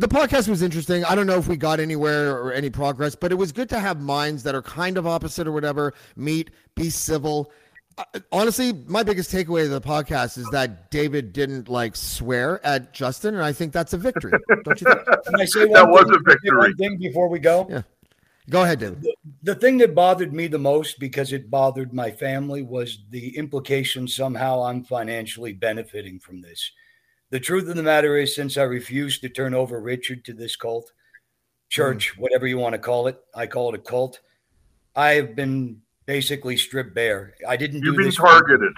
the 0.00 0.08
podcast 0.08 0.48
was 0.48 0.62
interesting. 0.62 1.04
I 1.04 1.14
don't 1.14 1.26
know 1.26 1.36
if 1.36 1.46
we 1.46 1.56
got 1.56 1.78
anywhere 1.78 2.34
or 2.36 2.52
any 2.52 2.70
progress, 2.70 3.14
but 3.14 3.30
it 3.32 3.34
was 3.34 3.52
good 3.52 3.68
to 3.68 3.78
have 3.78 4.00
minds 4.00 4.42
that 4.44 4.54
are 4.54 4.62
kind 4.62 4.96
of 4.96 5.06
opposite 5.06 5.46
or 5.46 5.52
whatever 5.52 5.92
meet, 6.16 6.50
be 6.74 6.88
civil. 6.88 7.52
Uh, 7.98 8.04
honestly, 8.32 8.72
my 8.86 9.02
biggest 9.02 9.30
takeaway 9.30 9.64
of 9.64 9.70
the 9.70 9.80
podcast 9.80 10.38
is 10.38 10.48
that 10.52 10.90
David 10.90 11.34
didn't 11.34 11.68
like 11.68 11.96
swear 11.96 12.64
at 12.64 12.94
Justin, 12.94 13.34
and 13.34 13.44
I 13.44 13.52
think 13.52 13.72
that's 13.74 13.92
a 13.92 13.98
victory. 13.98 14.32
don't 14.64 14.80
you 14.80 14.86
think? 14.86 15.04
Can 15.24 15.38
I 15.38 15.44
say 15.44 15.66
one 15.66 15.72
That 15.74 15.88
was 15.88 16.04
thing, 16.04 16.14
a 16.14 16.30
victory. 16.30 16.58
One 16.58 16.76
thing 16.76 16.96
before 16.96 17.28
we 17.28 17.38
go. 17.38 17.66
Yeah. 17.68 17.82
Go 18.48 18.62
ahead, 18.62 18.80
David. 18.80 19.06
The 19.42 19.54
thing 19.54 19.76
that 19.78 19.94
bothered 19.94 20.32
me 20.32 20.46
the 20.48 20.58
most 20.58 20.98
because 20.98 21.32
it 21.32 21.50
bothered 21.50 21.92
my 21.92 22.10
family 22.10 22.62
was 22.62 23.00
the 23.10 23.36
implication 23.36 24.08
somehow 24.08 24.62
I'm 24.62 24.82
financially 24.82 25.52
benefiting 25.52 26.18
from 26.18 26.40
this. 26.40 26.72
The 27.30 27.40
truth 27.40 27.68
of 27.68 27.76
the 27.76 27.82
matter 27.82 28.16
is, 28.16 28.34
since 28.34 28.56
I 28.56 28.62
refused 28.64 29.20
to 29.22 29.28
turn 29.28 29.54
over 29.54 29.80
Richard 29.80 30.24
to 30.24 30.32
this 30.32 30.56
cult, 30.56 30.92
church, 31.68 32.10
hmm. 32.10 32.22
whatever 32.22 32.46
you 32.46 32.58
want 32.58 32.74
to 32.74 32.78
call 32.78 33.06
it, 33.06 33.18
I 33.34 33.46
call 33.46 33.72
it 33.72 33.78
a 33.78 33.82
cult. 33.82 34.20
I 34.96 35.12
have 35.12 35.36
been 35.36 35.80
basically 36.06 36.56
stripped 36.56 36.94
bare. 36.94 37.34
I 37.48 37.56
didn't 37.56 37.82
You've 37.82 37.94
do 37.94 37.98
been 37.98 38.06
this. 38.06 38.16
for- 38.16 38.26
targeted. 38.26 38.72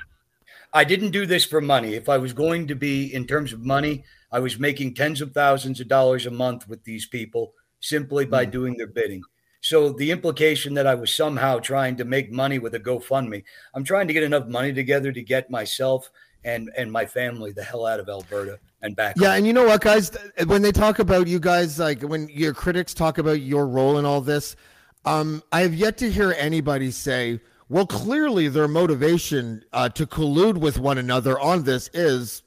I 0.74 0.84
didn't 0.84 1.10
do 1.10 1.26
this 1.26 1.44
for 1.44 1.60
money. 1.60 1.94
If 1.94 2.08
I 2.08 2.16
was 2.16 2.32
going 2.32 2.66
to 2.68 2.74
be 2.74 3.12
in 3.12 3.26
terms 3.26 3.52
of 3.52 3.60
money, 3.60 4.04
I 4.30 4.38
was 4.38 4.58
making 4.58 4.94
tens 4.94 5.20
of 5.20 5.32
thousands 5.32 5.80
of 5.80 5.88
dollars 5.88 6.24
a 6.24 6.30
month 6.30 6.66
with 6.66 6.82
these 6.84 7.06
people 7.06 7.52
simply 7.80 8.26
by 8.26 8.44
hmm. 8.44 8.50
doing 8.50 8.76
their 8.76 8.86
bidding. 8.86 9.22
So 9.62 9.90
the 9.90 10.10
implication 10.10 10.74
that 10.74 10.88
I 10.88 10.94
was 10.94 11.14
somehow 11.14 11.58
trying 11.60 11.96
to 11.96 12.04
make 12.04 12.32
money 12.32 12.58
with 12.58 12.74
a 12.74 12.80
GoFundMe, 12.80 13.44
I'm 13.74 13.84
trying 13.84 14.08
to 14.08 14.12
get 14.12 14.24
enough 14.24 14.48
money 14.48 14.72
together 14.72 15.12
to 15.12 15.22
get 15.22 15.50
myself 15.50 16.10
and 16.44 16.70
and 16.76 16.90
my 16.90 17.06
family 17.06 17.52
the 17.52 17.62
hell 17.62 17.86
out 17.86 18.00
of 18.00 18.08
Alberta 18.08 18.58
and 18.82 18.96
back. 18.96 19.16
Yeah, 19.16 19.28
home. 19.28 19.38
and 19.38 19.46
you 19.46 19.52
know 19.52 19.64
what, 19.64 19.80
guys? 19.80 20.10
When 20.46 20.62
they 20.62 20.72
talk 20.72 20.98
about 20.98 21.26
you 21.26 21.38
guys, 21.38 21.78
like 21.78 22.02
when 22.02 22.28
your 22.28 22.54
critics 22.54 22.94
talk 22.94 23.18
about 23.18 23.40
your 23.40 23.66
role 23.66 23.98
in 23.98 24.04
all 24.04 24.20
this, 24.20 24.56
um, 25.04 25.42
I 25.52 25.60
have 25.62 25.74
yet 25.74 25.96
to 25.98 26.10
hear 26.10 26.34
anybody 26.38 26.90
say, 26.90 27.40
"Well, 27.68 27.86
clearly 27.86 28.48
their 28.48 28.68
motivation 28.68 29.64
uh, 29.72 29.88
to 29.90 30.06
collude 30.06 30.58
with 30.58 30.78
one 30.78 30.98
another 30.98 31.38
on 31.38 31.64
this 31.64 31.88
is 31.92 32.42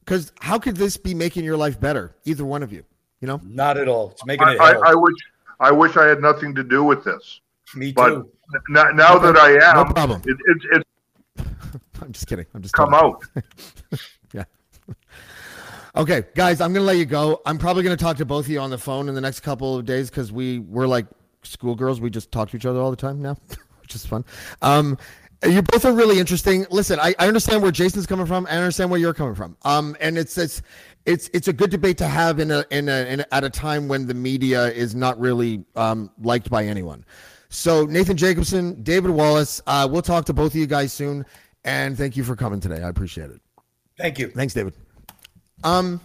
because 0.00 0.32
how 0.40 0.58
could 0.58 0.76
this 0.76 0.96
be 0.96 1.14
making 1.14 1.44
your 1.44 1.56
life 1.56 1.80
better? 1.80 2.16
Either 2.24 2.44
one 2.44 2.62
of 2.62 2.72
you, 2.72 2.84
you 3.20 3.28
know." 3.28 3.40
not 3.44 3.76
at 3.78 3.88
all. 3.88 4.10
It's 4.10 4.24
making 4.24 4.48
I, 4.48 4.54
it 4.54 4.60
I, 4.60 4.72
hell. 4.72 4.82
I 4.86 4.94
wish 4.94 5.16
I 5.60 5.70
wish 5.70 5.96
I 5.96 6.06
had 6.06 6.20
nothing 6.20 6.54
to 6.54 6.62
do 6.62 6.84
with 6.84 7.04
this. 7.04 7.40
Me 7.74 7.90
But 7.92 8.08
too. 8.10 8.30
now, 8.68 8.90
now 8.90 9.18
that 9.18 9.36
I 9.36 9.52
am, 9.70 9.76
No 9.76 9.92
problem. 9.92 10.22
It, 10.24 10.36
it's 10.46 10.64
it's 10.72 10.84
I'm 12.02 12.12
just 12.12 12.26
kidding. 12.26 12.46
I'm 12.54 12.62
just 12.62 12.74
come 12.74 12.94
out. 12.94 13.22
Yeah. 14.32 14.44
Okay, 15.94 16.24
guys, 16.34 16.60
I'm 16.60 16.72
gonna 16.72 16.84
let 16.84 16.98
you 16.98 17.06
go. 17.06 17.40
I'm 17.46 17.56
probably 17.56 17.82
gonna 17.82 17.96
talk 17.96 18.18
to 18.18 18.26
both 18.26 18.44
of 18.46 18.50
you 18.50 18.60
on 18.60 18.70
the 18.70 18.78
phone 18.78 19.08
in 19.08 19.14
the 19.14 19.20
next 19.20 19.40
couple 19.40 19.76
of 19.76 19.86
days 19.86 20.10
because 20.10 20.30
we 20.30 20.58
we're 20.58 20.86
like 20.86 21.06
schoolgirls. 21.42 22.00
We 22.00 22.10
just 22.10 22.30
talk 22.30 22.50
to 22.50 22.56
each 22.56 22.66
other 22.66 22.80
all 22.80 22.90
the 22.90 22.96
time 22.96 23.22
now, 23.22 23.36
which 23.80 23.94
is 23.94 24.04
fun. 24.04 24.24
Um, 24.60 24.98
you 25.44 25.62
both 25.62 25.84
are 25.84 25.92
really 25.92 26.18
interesting. 26.18 26.66
Listen, 26.70 26.98
I, 27.00 27.14
I 27.18 27.28
understand 27.28 27.62
where 27.62 27.72
Jason's 27.72 28.06
coming 28.06 28.26
from. 28.26 28.46
And 28.46 28.56
I 28.56 28.58
understand 28.58 28.90
where 28.90 29.00
you're 29.00 29.14
coming 29.14 29.34
from. 29.34 29.56
Um, 29.62 29.96
and 30.00 30.18
it's 30.18 30.36
it's 30.36 30.62
it's 31.04 31.30
it's 31.32 31.48
a 31.48 31.52
good 31.52 31.70
debate 31.70 31.98
to 31.98 32.08
have 32.08 32.40
in 32.40 32.50
a 32.50 32.64
in 32.70 32.88
a, 32.88 33.06
in 33.06 33.20
a 33.20 33.34
at 33.34 33.44
a 33.44 33.50
time 33.50 33.88
when 33.88 34.06
the 34.06 34.14
media 34.14 34.70
is 34.72 34.94
not 34.94 35.18
really 35.18 35.64
um 35.76 36.10
liked 36.22 36.50
by 36.50 36.64
anyone. 36.64 37.04
So 37.48 37.84
Nathan 37.86 38.16
Jacobson, 38.16 38.82
David 38.82 39.10
Wallace, 39.10 39.62
uh, 39.66 39.88
we'll 39.90 40.02
talk 40.02 40.24
to 40.26 40.32
both 40.32 40.52
of 40.52 40.56
you 40.56 40.66
guys 40.66 40.92
soon. 40.92 41.24
And 41.66 41.98
thank 41.98 42.16
you 42.16 42.24
for 42.24 42.36
coming 42.36 42.60
today. 42.60 42.82
I 42.82 42.88
appreciate 42.88 43.30
it. 43.30 43.40
Thank 43.98 44.18
you. 44.18 44.28
Thanks, 44.28 44.54
David. 44.54 44.72
Um, 45.64 46.00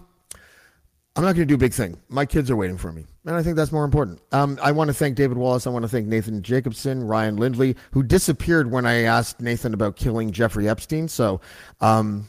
I'm 1.16 1.24
not 1.24 1.36
going 1.36 1.46
to 1.48 1.52
do 1.52 1.56
a 1.56 1.58
big 1.58 1.74
thing. 1.74 1.98
My 2.10 2.26
kids 2.26 2.50
are 2.50 2.56
waiting 2.56 2.78
for 2.78 2.92
me, 2.92 3.06
and 3.26 3.36
I 3.36 3.44
think 3.44 3.58
that's 3.58 3.72
more 3.72 3.86
important. 3.86 4.22
Um, 4.32 4.58
I 4.62 4.72
want 4.72 4.88
to 4.88 4.94
thank 4.94 5.16
David 5.16 5.38
Wallace. 5.38 5.68
I 5.68 5.70
want 5.70 5.84
to 5.84 5.90
thank 5.90 6.08
Nathan 6.08 6.42
Jacobson, 6.42 7.04
Ryan 7.04 7.38
Lindley, 7.38 7.76
who 7.92 8.02
disappeared 8.02 8.72
when 8.72 8.86
I 8.86 9.04
asked 9.04 9.40
Nathan 9.40 9.74
about 9.74 9.98
killing 9.98 10.32
Jeffrey 10.32 10.68
Epstein. 10.68 11.08
So, 11.08 11.42
um, 11.80 12.28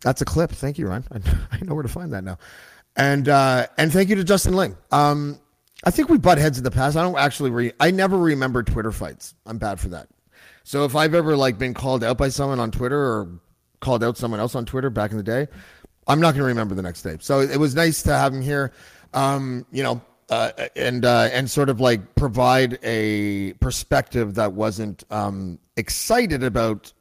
that's 0.00 0.20
a 0.20 0.24
clip. 0.24 0.50
Thank 0.50 0.78
you, 0.78 0.88
Ryan. 0.88 1.04
I, 1.52 1.62
know 1.62 1.74
where 1.74 1.84
to 1.84 1.88
find 1.88 2.12
that 2.12 2.24
now. 2.24 2.38
And 2.96 3.28
uh, 3.28 3.68
and 3.78 3.92
thank 3.92 4.08
you 4.08 4.16
to 4.16 4.24
Justin 4.24 4.54
Ling. 4.54 4.76
Um, 4.90 5.38
I 5.84 5.90
think 5.90 6.08
we 6.08 6.18
butt 6.18 6.38
heads 6.38 6.58
in 6.58 6.64
the 6.64 6.70
past. 6.70 6.96
I 6.96 7.02
don't 7.02 7.18
actually 7.18 7.50
re. 7.50 7.72
I 7.78 7.92
never 7.92 8.18
remember 8.18 8.62
Twitter 8.62 8.92
fights. 8.92 9.34
I'm 9.46 9.58
bad 9.58 9.78
for 9.78 9.88
that. 9.88 10.08
So 10.64 10.84
if 10.84 10.94
I've 10.96 11.14
ever 11.14 11.36
like 11.36 11.58
been 11.58 11.74
called 11.74 12.04
out 12.04 12.18
by 12.18 12.28
someone 12.28 12.60
on 12.60 12.70
Twitter 12.70 12.98
or 12.98 13.40
called 13.80 14.04
out 14.04 14.16
someone 14.16 14.40
else 14.40 14.54
on 14.54 14.64
Twitter 14.64 14.90
back 14.90 15.10
in 15.10 15.16
the 15.16 15.22
day, 15.22 15.48
I'm 16.06 16.20
not 16.20 16.32
going 16.32 16.42
to 16.42 16.46
remember 16.46 16.74
the 16.74 16.82
next 16.82 17.02
day. 17.02 17.16
So 17.20 17.40
it 17.40 17.58
was 17.58 17.74
nice 17.74 18.02
to 18.04 18.12
have 18.12 18.32
him 18.32 18.42
here, 18.42 18.72
um, 19.14 19.66
you 19.70 19.82
know, 19.82 20.00
uh, 20.30 20.50
and 20.76 21.04
uh, 21.04 21.28
and 21.32 21.50
sort 21.50 21.68
of 21.68 21.80
like 21.80 22.14
provide 22.14 22.78
a 22.82 23.52
perspective 23.54 24.34
that 24.36 24.52
wasn't 24.54 25.04
um, 25.10 25.58
excited 25.76 26.42
about 26.42 26.92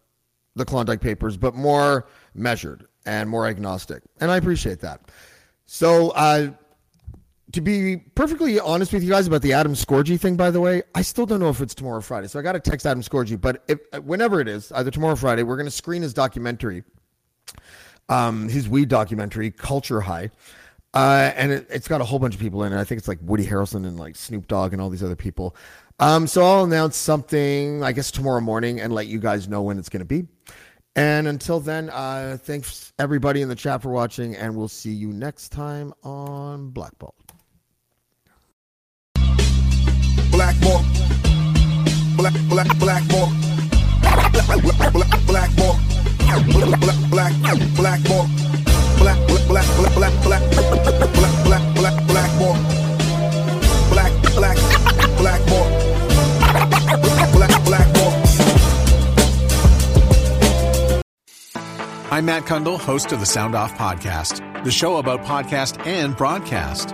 the 0.55 0.65
Klondike 0.65 1.01
Papers, 1.01 1.38
but 1.38 1.55
more 1.55 2.07
measured 2.33 2.85
and 3.05 3.29
more 3.29 3.47
agnostic, 3.47 4.03
and 4.19 4.31
I 4.31 4.38
appreciate 4.38 4.79
that. 4.81 5.01
So. 5.65 6.09
Uh, 6.11 6.51
to 7.53 7.61
be 7.61 7.98
perfectly 8.15 8.60
honest 8.60 8.94
with 8.94 9.03
you 9.03 9.10
guys 9.10 9.28
about 9.28 9.41
the 9.41 9.53
Adam 9.53 9.73
Scorgie 9.73 10.19
thing, 10.19 10.36
by 10.36 10.52
the 10.52 10.61
way, 10.61 10.84
I 10.95 11.02
still 11.02 11.26
don't 11.26 11.40
know 11.40 11.49
if 11.49 11.61
it's 11.61 11.76
tomorrow 11.76 11.98
or 11.98 12.02
Friday. 12.02 12.28
So 12.28 12.40
I 12.40 12.41
got 12.41 12.53
to 12.53 12.60
text 12.60 12.86
Adam 12.86 13.02
Scorgie, 13.02 13.40
but 13.40 13.64
if, 13.68 13.80
whenever 14.03 14.40
it 14.40 14.48
is, 14.48 14.72
either 14.72 14.91
tomorrow 14.91 15.14
or 15.14 15.18
Friday, 15.18 15.44
we're 15.44 15.57
going 15.57 15.68
to 15.68 15.72
screen 15.72 16.02
his 16.02 16.14
documentary, 16.14 16.84
um, 18.10 18.49
his 18.49 18.69
weed 18.69 18.90
documentary, 18.90 19.52
Culture 19.52 20.02
High. 20.02 20.32
Uh, 20.94 21.32
and 21.36 21.52
it, 21.52 21.68
it's 21.69 21.88
got 21.88 22.02
a 22.02 22.03
whole 22.03 22.19
bunch 22.19 22.36
of 22.36 22.41
people 22.41 22.64
in 22.64 22.73
it. 22.73 22.80
I 22.80 22.84
think 22.84 22.99
it's 22.99 23.07
like 23.07 23.19
Woody 23.22 23.45
Harrelson 23.45 23.88
and 23.88 23.98
like 23.98 24.15
Snoop 24.15 24.48
Dogg 24.48 24.73
and 24.73 24.82
all 24.82 24.90
these 24.90 25.03
other 25.03 25.15
people. 25.15 25.56
Um, 25.99 26.28
so 26.28 26.44
I'll 26.44 26.64
announce 26.65 26.98
something, 26.98 27.84
I 27.84 27.91
guess, 27.91 28.11
tomorrow 28.11 28.41
morning 28.41 28.82
and 28.82 28.94
let 28.94 29.07
you 29.07 29.19
guys 29.19 29.48
know 29.48 29.61
when 29.61 29.78
it's 29.80 29.90
going 29.90 30.02
to 30.02 30.06
be. 30.06 30.28
And 30.95 31.28
until 31.28 31.61
then, 31.61 31.90
uh, 31.90 32.38
thanks 32.41 32.91
everybody 32.99 33.41
in 33.41 33.48
the 33.48 33.56
chat 33.56 33.82
for 33.82 33.91
watching, 33.91 34.36
and 34.36 34.56
we'll 34.56 34.68
see 34.68 34.91
you 34.91 35.14
next 35.14 35.49
time 35.49 35.94
on 36.03 36.72
Blackballed. 36.72 37.20
Blackmore. 40.31 40.81
Black, 42.17 42.33
black, 42.49 42.67
Blackmore. 42.79 43.29
Black, 44.01 44.93
black, 44.93 45.25
Blackmore. 45.27 45.75
Black, 47.11 47.29
black, 47.41 47.65
Blackmore. 47.75 48.25
Black, 48.97 49.17
black, 49.27 49.47
black, 49.47 49.67
black, 49.93 50.13
black, 50.23 50.43
black, 50.51 50.71
black, 51.43 51.75
black, 51.75 52.07
Blackmore. 52.07 52.57
Black, 53.91 54.13
black, 54.35 54.57
Blackmore. 55.17 55.67
Black, 57.33 57.63
Blackmore. 57.65 58.13
I'm 62.11 62.25
Matt 62.25 62.43
Cundill, 62.43 62.79
host 62.79 63.11
of 63.11 63.19
the 63.19 63.25
Sound 63.25 63.55
Off 63.55 63.73
Podcast, 63.77 64.63
the 64.63 64.71
show 64.71 64.97
about 64.97 65.23
podcast 65.23 65.85
and 65.85 66.15
broadcast. 66.15 66.93